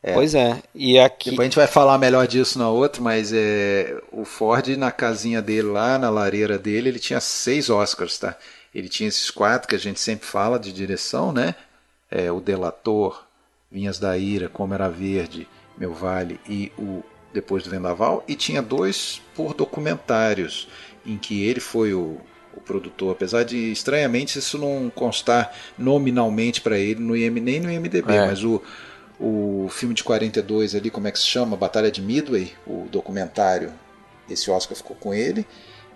É. 0.00 0.14
Pois 0.14 0.32
é. 0.34 0.62
E 0.72 0.96
aqui. 0.96 1.30
Depois 1.30 1.46
a 1.46 1.48
gente 1.48 1.56
vai 1.56 1.66
falar 1.66 1.98
melhor 1.98 2.26
disso 2.28 2.56
na 2.56 2.70
outra, 2.70 3.02
mas 3.02 3.32
é, 3.32 4.00
o 4.12 4.24
Ford, 4.24 4.68
na 4.76 4.92
casinha 4.92 5.42
dele 5.42 5.68
lá, 5.68 5.98
na 5.98 6.08
lareira 6.08 6.56
dele, 6.56 6.90
ele 6.90 7.00
tinha 7.00 7.18
seis 7.18 7.68
Oscars, 7.68 8.16
tá? 8.16 8.36
Ele 8.72 8.88
tinha 8.88 9.08
esses 9.08 9.28
quatro 9.28 9.68
que 9.68 9.74
a 9.74 9.78
gente 9.78 9.98
sempre 9.98 10.24
fala 10.26 10.56
de 10.58 10.72
direção, 10.72 11.32
né? 11.32 11.56
É, 12.08 12.30
o 12.30 12.40
Delator, 12.40 13.24
Vinhas 13.70 13.98
da 13.98 14.16
Ira, 14.16 14.48
Como 14.48 14.72
Era 14.72 14.88
Verde, 14.88 15.48
Meu 15.76 15.92
Vale 15.92 16.38
e 16.48 16.70
o 16.78 17.02
depois 17.32 17.62
do 17.62 17.70
Vendaval, 17.70 18.24
e 18.26 18.34
tinha 18.34 18.62
dois 18.62 19.20
por 19.34 19.54
documentários, 19.54 20.68
em 21.04 21.16
que 21.16 21.44
ele 21.44 21.60
foi 21.60 21.94
o, 21.94 22.18
o 22.54 22.60
produtor, 22.60 23.12
apesar 23.12 23.44
de 23.44 23.70
estranhamente 23.70 24.38
isso 24.38 24.58
não 24.58 24.90
constar 24.94 25.54
nominalmente 25.76 26.60
para 26.60 26.78
ele 26.78 27.00
no 27.00 27.16
IM, 27.16 27.30
nem 27.30 27.60
no 27.60 27.70
IMDB, 27.70 28.12
é. 28.12 28.26
mas 28.26 28.42
o, 28.44 28.62
o 29.18 29.68
filme 29.70 29.94
de 29.94 30.04
42 30.04 30.74
ali, 30.74 30.90
como 30.90 31.08
é 31.08 31.12
que 31.12 31.18
se 31.18 31.26
chama? 31.26 31.56
Batalha 31.56 31.90
de 31.90 32.02
Midway, 32.02 32.52
o 32.66 32.86
documentário, 32.90 33.72
esse 34.28 34.50
Oscar 34.50 34.76
ficou 34.76 34.96
com 34.96 35.14
ele, 35.14 35.46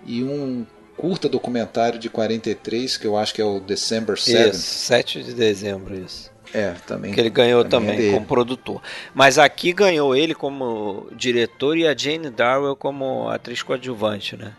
e 0.05 0.23
um 0.23 0.65
curta 0.97 1.27
documentário 1.27 1.99
de 1.99 2.09
43, 2.09 2.97
que 2.97 3.07
eu 3.07 3.17
acho 3.17 3.33
que 3.33 3.41
é 3.41 3.45
o 3.45 3.59
December 3.59 4.19
7. 4.19 4.55
Isso, 4.55 4.61
7 4.61 5.23
de 5.23 5.33
dezembro, 5.33 5.95
isso. 5.95 6.32
É, 6.53 6.75
também. 6.85 7.11
Que 7.11 7.19
ele 7.19 7.29
ganhou 7.29 7.65
também, 7.65 7.95
também 7.95 8.09
é 8.09 8.13
como 8.13 8.25
produtor. 8.25 8.81
Mas 9.13 9.39
aqui 9.39 9.73
ganhou 9.73 10.15
ele 10.15 10.35
como 10.35 11.07
diretor 11.11 11.75
e 11.77 11.87
a 11.87 11.97
Jane 11.97 12.29
Darwell 12.29 12.75
como 12.75 13.27
atriz 13.29 13.63
coadjuvante, 13.63 14.37
né? 14.37 14.53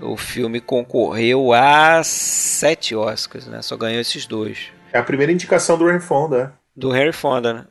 O 0.00 0.16
filme 0.16 0.60
concorreu 0.60 1.52
a 1.52 2.02
sete 2.02 2.94
Oscars, 2.94 3.46
né? 3.46 3.60
Só 3.62 3.76
ganhou 3.76 4.00
esses 4.00 4.26
dois. 4.26 4.70
É 4.92 4.98
a 4.98 5.02
primeira 5.02 5.30
indicação 5.30 5.76
do 5.76 5.88
Henry 5.88 6.00
Fonda. 6.00 6.54
Do 6.74 6.94
Henry 6.96 7.12
Fonda, 7.12 7.52
né? 7.52 7.64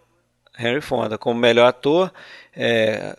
Henry 0.57 0.81
Fonda 0.81 1.17
como 1.17 1.39
melhor 1.39 1.67
ator. 1.67 2.11
É, 2.55 3.17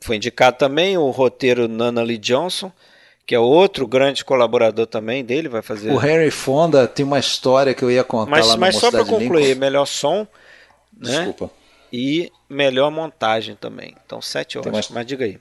foi 0.00 0.16
indicado 0.16 0.58
também 0.58 0.96
o 0.96 1.10
roteiro 1.10 1.66
Nana 1.66 2.02
Lee 2.02 2.18
Johnson 2.18 2.70
que 3.26 3.34
é 3.34 3.38
outro 3.38 3.88
grande 3.88 4.24
colaborador 4.24 4.86
também 4.86 5.24
dele, 5.24 5.48
vai 5.48 5.60
fazer. 5.60 5.90
O 5.90 5.96
Harry 5.96 6.30
Fonda 6.30 6.86
tem 6.86 7.04
uma 7.04 7.18
história 7.18 7.74
que 7.74 7.82
eu 7.82 7.90
ia 7.90 8.04
contar 8.04 8.30
mas, 8.30 8.46
lá 8.46 8.54
no 8.54 8.60
Mas 8.60 8.76
só 8.76 8.88
para 8.88 9.04
concluir, 9.04 9.56
melhor 9.56 9.84
som, 9.84 10.26
né? 10.96 11.10
Desculpa. 11.10 11.50
E 11.92 12.32
melhor 12.48 12.90
montagem 12.90 13.56
também. 13.56 13.96
Então, 14.04 14.22
sete 14.22 14.56
horas. 14.56 14.72
Uma... 14.72 14.94
Mas 14.94 15.06
diga 15.06 15.24
aí. 15.24 15.40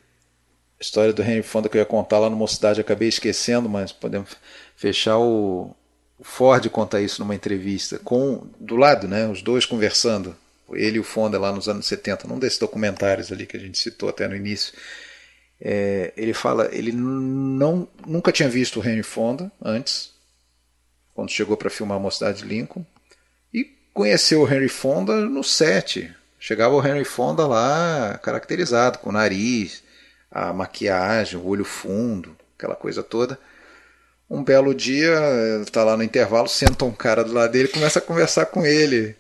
História 0.80 1.14
do 1.14 1.22
Henry 1.22 1.44
Fonda 1.44 1.70
que 1.70 1.78
eu 1.78 1.80
ia 1.80 1.86
contar 1.86 2.18
lá 2.18 2.30
no 2.30 2.36
Mocidade, 2.36 2.82
acabei 2.82 3.08
esquecendo, 3.08 3.70
mas 3.70 3.92
podemos 3.92 4.32
fechar 4.76 5.18
o, 5.20 5.74
o 6.18 6.24
Ford 6.24 6.68
conta 6.70 7.00
isso 7.00 7.22
numa 7.22 7.36
entrevista 7.36 8.00
com 8.00 8.48
do 8.60 8.76
lado, 8.76 9.08
né? 9.08 9.28
Os 9.28 9.44
dois 9.44 9.66
conversando. 9.66 10.36
Ele 10.72 10.98
e 10.98 11.00
o 11.00 11.04
Fonda 11.04 11.40
lá 11.40 11.52
nos 11.52 11.70
anos 11.70 11.86
70, 11.86 12.28
num 12.28 12.40
desses 12.40 12.58
documentários 12.58 13.32
ali 13.32 13.46
que 13.46 13.56
a 13.56 13.60
gente 13.60 13.78
citou 13.78 14.10
até 14.10 14.28
no 14.28 14.36
início. 14.36 14.74
É, 15.60 16.14
ele 16.18 16.34
fala, 16.34 16.70
ele 16.72 16.92
não, 16.92 17.88
nunca 18.06 18.32
tinha 18.32 18.50
visto 18.50 18.80
o 18.80 18.88
Henry 18.88 19.04
Fonda 19.04 19.52
antes, 19.62 20.12
quando 21.14 21.32
chegou 21.32 21.56
para 21.56 21.70
filmar 21.70 21.98
a 21.98 22.00
Mocidade 22.00 22.40
de 22.40 22.48
Lincoln, 22.48 22.86
e 23.54 23.64
conheceu 23.94 24.42
o 24.42 24.48
Henry 24.48 24.68
Fonda 24.68 25.16
no 25.16 25.44
set. 25.44 26.14
Chegava 26.40 26.76
o 26.76 26.86
Henry 26.86 27.06
Fonda 27.06 27.48
lá 27.48 28.20
caracterizado, 28.22 29.00
com 29.00 29.10
o 29.10 29.14
nariz, 29.14 29.82
a 30.30 30.52
maquiagem, 30.52 31.40
o 31.40 31.48
olho 31.48 31.66
fundo, 31.66 32.36
aquela 32.58 32.76
coisa 32.76 33.02
toda. 33.02 33.40
Um 34.30 34.44
belo 34.44 34.76
dia, 34.76 35.18
tá 35.72 35.84
lá 35.84 35.96
no 35.96 36.04
intervalo, 36.04 36.48
senta 36.50 36.84
um 36.84 36.92
cara 36.92 37.24
do 37.24 37.32
lado 37.32 37.52
dele 37.52 37.70
e 37.70 37.72
começa 37.72 38.00
a 38.00 38.02
conversar 38.02 38.48
com 38.48 38.66
ele. 38.66 39.16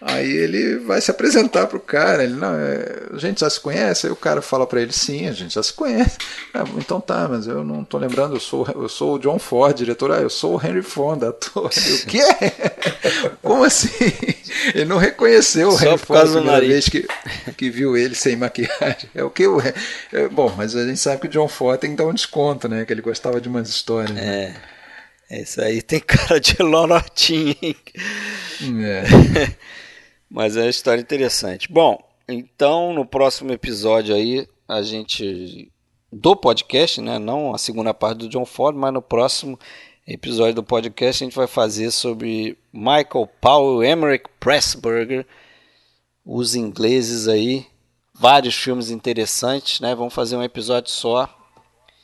Aí 0.00 0.30
ele 0.30 0.78
vai 0.78 1.00
se 1.00 1.10
apresentar 1.10 1.66
pro 1.66 1.80
cara, 1.80 2.22
ele, 2.22 2.34
não, 2.34 2.54
é, 2.54 3.08
a 3.12 3.18
gente 3.18 3.40
já 3.40 3.50
se 3.50 3.60
conhece? 3.60 4.06
Aí 4.06 4.12
o 4.12 4.16
cara 4.16 4.40
fala 4.40 4.64
para 4.64 4.80
ele, 4.80 4.92
sim, 4.92 5.26
a 5.26 5.32
gente 5.32 5.54
já 5.54 5.62
se 5.62 5.72
conhece. 5.72 6.18
Ah, 6.54 6.64
então 6.78 6.98
tá, 6.98 7.28
mas 7.28 7.46
eu 7.46 7.62
não 7.62 7.84
tô 7.84 7.98
lembrando, 7.98 8.34
eu 8.34 8.40
sou, 8.40 8.66
eu 8.74 8.88
sou 8.88 9.14
o 9.14 9.18
John 9.18 9.38
Ford, 9.38 9.76
diretor, 9.76 10.10
ah, 10.10 10.20
eu 10.22 10.30
sou 10.30 10.56
o 10.56 10.66
Henry 10.66 10.82
Fonda, 10.82 11.28
ator. 11.28 11.66
o 11.68 12.06
quê? 12.06 12.22
Como 13.42 13.64
assim? 13.64 13.90
Ele 14.74 14.86
não 14.86 14.96
reconheceu 14.96 15.68
o 15.68 15.78
Só 15.78 15.84
Henry 15.84 15.98
Fonda 15.98 16.22
a 16.22 16.32
primeira 16.32 16.60
vez 16.60 16.88
que, 16.88 17.06
que 17.56 17.68
viu 17.68 17.96
ele 17.96 18.14
sem 18.14 18.34
maquiagem. 18.34 19.10
É 19.14 19.22
o 19.22 19.30
que 19.30 19.46
o 19.46 19.60
é, 19.60 20.28
Bom, 20.28 20.52
mas 20.56 20.74
a 20.74 20.86
gente 20.86 20.98
sabe 20.98 21.20
que 21.20 21.26
o 21.26 21.30
John 21.30 21.48
Ford 21.48 21.78
tem 21.78 21.90
que 21.90 21.96
dar 21.96 22.06
um 22.06 22.14
desconto, 22.14 22.66
né? 22.66 22.84
Que 22.86 22.92
ele 22.92 23.02
gostava 23.02 23.40
de 23.40 23.48
umas 23.48 23.68
histórias. 23.68 24.10
Né? 24.10 24.56
É. 25.30 25.42
Isso 25.42 25.60
aí 25.60 25.82
tem 25.82 26.00
cara 26.00 26.40
de 26.40 26.56
Lorotinho, 26.62 27.54
hein? 27.60 27.76
É. 28.82 29.52
Mas 30.30 30.56
é 30.56 30.62
uma 30.62 30.70
história 30.70 31.00
interessante. 31.00 31.70
Bom, 31.72 31.98
então 32.28 32.92
no 32.92 33.06
próximo 33.06 33.52
episódio 33.52 34.14
aí, 34.14 34.46
a 34.66 34.82
gente. 34.82 35.72
Do 36.12 36.34
podcast, 36.36 37.00
né? 37.00 37.18
Não 37.18 37.54
a 37.54 37.58
segunda 37.58 37.92
parte 37.92 38.18
do 38.18 38.28
John 38.28 38.44
Ford, 38.44 38.76
mas 38.76 38.92
no 38.92 39.02
próximo 39.02 39.58
episódio 40.06 40.54
do 40.54 40.62
podcast 40.62 41.22
a 41.22 41.26
gente 41.26 41.36
vai 41.36 41.46
fazer 41.46 41.90
sobre 41.90 42.56
Michael 42.72 43.28
Powell, 43.40 43.84
Emmerich 43.84 44.24
Pressburger, 44.40 45.26
os 46.24 46.54
ingleses 46.54 47.28
aí. 47.28 47.66
Vários 48.20 48.54
filmes 48.54 48.90
interessantes, 48.90 49.80
né? 49.80 49.94
Vamos 49.94 50.12
fazer 50.12 50.36
um 50.36 50.42
episódio 50.42 50.90
só. 50.90 51.32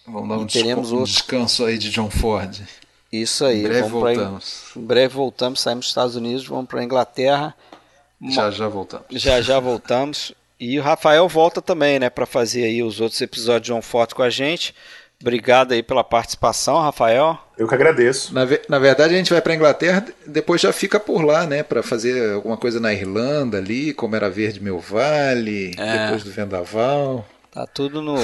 Vamos 0.07 0.29
dar 0.29 0.37
um, 0.37 0.47
teremos 0.47 0.93
um 0.93 1.03
descanso 1.03 1.65
aí 1.65 1.77
de 1.77 1.91
John 1.91 2.11
Ford. 2.11 2.63
Isso 3.11 3.45
aí. 3.45 3.61
Em 3.61 3.63
breve 3.63 3.89
voltamos. 3.89 4.65
Pra... 4.73 4.83
Em 4.83 4.85
breve 4.85 5.15
voltamos, 5.15 5.61
saímos 5.61 5.87
dos 5.87 5.91
Estados 5.91 6.15
Unidos, 6.15 6.47
vamos 6.47 6.67
para 6.67 6.81
a 6.81 6.85
Inglaterra 6.85 7.57
já 8.31 8.51
já 8.51 8.69
voltamos. 8.69 9.07
Já 9.11 9.41
já 9.41 9.61
voltamos. 9.61 10.33
E 10.59 10.79
o 10.79 10.83
Rafael 10.83 11.29
volta 11.29 11.61
também, 11.61 11.99
né, 11.99 12.09
para 12.09 12.27
fazer 12.27 12.65
aí 12.65 12.83
os 12.83 13.01
outros 13.01 13.21
episódios 13.21 13.63
de 13.63 13.69
João 13.69 13.83
Forte 13.83 14.15
com 14.15 14.23
a 14.23 14.31
gente. 14.31 14.75
Obrigado 15.21 15.73
aí 15.73 15.83
pela 15.83 16.05
participação, 16.05 16.81
Rafael. 16.81 17.39
Eu 17.57 17.67
que 17.67 17.75
agradeço. 17.75 18.35
Na, 18.35 18.45
ve 18.45 18.61
na 18.69 18.79
verdade, 18.79 19.15
a 19.15 19.17
gente 19.17 19.33
vai 19.33 19.41
para 19.41 19.55
Inglaterra, 19.55 20.05
depois 20.27 20.61
já 20.61 20.73
fica 20.73 21.01
por 21.01 21.23
lá, 21.23 21.47
né, 21.47 21.63
para 21.63 21.83
fazer 21.83 22.35
alguma 22.35 22.57
coisa 22.57 22.79
na 22.79 22.93
Irlanda 22.93 23.59
ali, 23.59 23.95
como 23.95 24.15
era 24.15 24.29
Verde 24.29 24.63
Meu 24.63 24.79
Vale, 24.79 25.75
é. 25.79 26.05
depois 26.05 26.25
do 26.25 26.31
Vendaval. 26.31 27.27
Tá 27.51 27.67
tudo 27.67 28.03
no, 28.03 28.17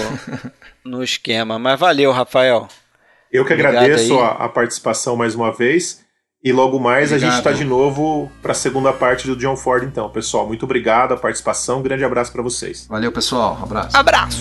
no 0.85 1.03
esquema. 1.03 1.59
Mas 1.59 1.79
valeu, 1.79 2.13
Rafael. 2.13 2.69
Eu 3.33 3.45
que 3.45 3.53
Obrigado 3.53 3.77
agradeço 3.77 4.19
a, 4.19 4.45
a 4.45 4.49
participação 4.49 5.17
mais 5.17 5.35
uma 5.35 5.53
vez. 5.53 6.05
E 6.43 6.53
logo 6.53 6.81
mais 6.81 7.13
obrigado. 7.13 7.29
a 7.29 7.33
gente 7.33 7.39
está 7.39 7.53
de 7.53 7.65
novo 7.65 8.33
para 8.41 8.53
a 8.53 8.55
segunda 8.55 8.93
parte 8.95 9.27
do 9.27 9.37
John 9.37 9.57
Ford, 9.57 9.85
então. 9.85 10.09
Pessoal, 10.09 10.47
muito 10.47 10.65
obrigado 10.65 11.13
a 11.13 11.17
participação. 11.17 11.81
Um 11.81 11.83
grande 11.83 12.03
abraço 12.03 12.33
para 12.33 12.43
vocês. 12.43 12.87
Valeu, 12.89 13.13
pessoal. 13.13 13.59
Um 13.61 13.65
abraço. 13.65 13.97
Abraço. 13.97 14.41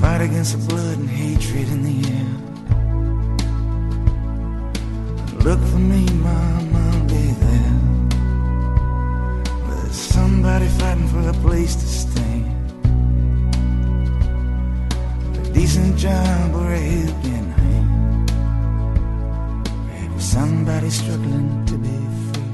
Fight 0.00 0.20
against 0.20 0.52
the 0.52 0.58
blood 0.68 0.98
and 0.98 1.08
hatred 1.08 1.66
in 1.70 1.82
the 1.82 2.08
air. 2.10 2.26
Look 5.42 5.60
for 5.70 5.78
me, 5.78 6.04
mama. 6.22 6.73
Somebody 10.44 10.68
fighting 10.78 11.08
for 11.08 11.26
a 11.26 11.32
place 11.40 11.74
to 11.74 11.86
stay. 11.86 12.44
A 15.40 15.42
decent 15.54 15.96
job 15.96 16.54
or 16.54 16.70
a 16.70 16.78
helping 16.78 17.50
hand. 17.60 18.30
Somebody 20.20 20.90
struggling 20.90 21.64
to 21.64 21.78
be 21.84 21.96
free. 22.28 22.52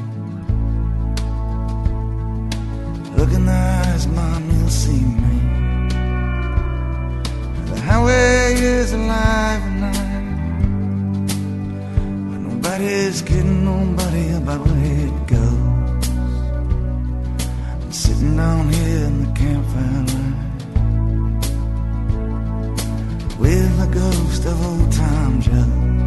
Look 3.16 3.32
in 3.32 3.44
the 3.46 3.60
eyes, 3.82 4.06
mom, 4.06 4.42
you'll 4.52 4.68
see 4.68 5.04
me. 5.22 5.36
The 7.70 7.80
highway 7.80 8.54
is 8.54 8.92
alive 8.92 9.62
and. 9.66 9.80
But 12.30 12.40
Nobody's 12.48 13.20
kidding 13.22 13.64
nobody 13.64 14.30
about 14.34 14.60
where 14.60 15.08
it 15.08 15.26
goes. 15.26 15.59
Sitting 17.92 18.36
down 18.36 18.72
here 18.72 19.06
in 19.06 19.24
the 19.24 19.32
campfire 19.32 19.82
line 19.82 21.40
with 23.40 23.80
a 23.80 23.86
ghost 23.92 24.44
of 24.46 24.64
old 24.64 24.92
time 24.92 25.40
Joe. 25.40 25.99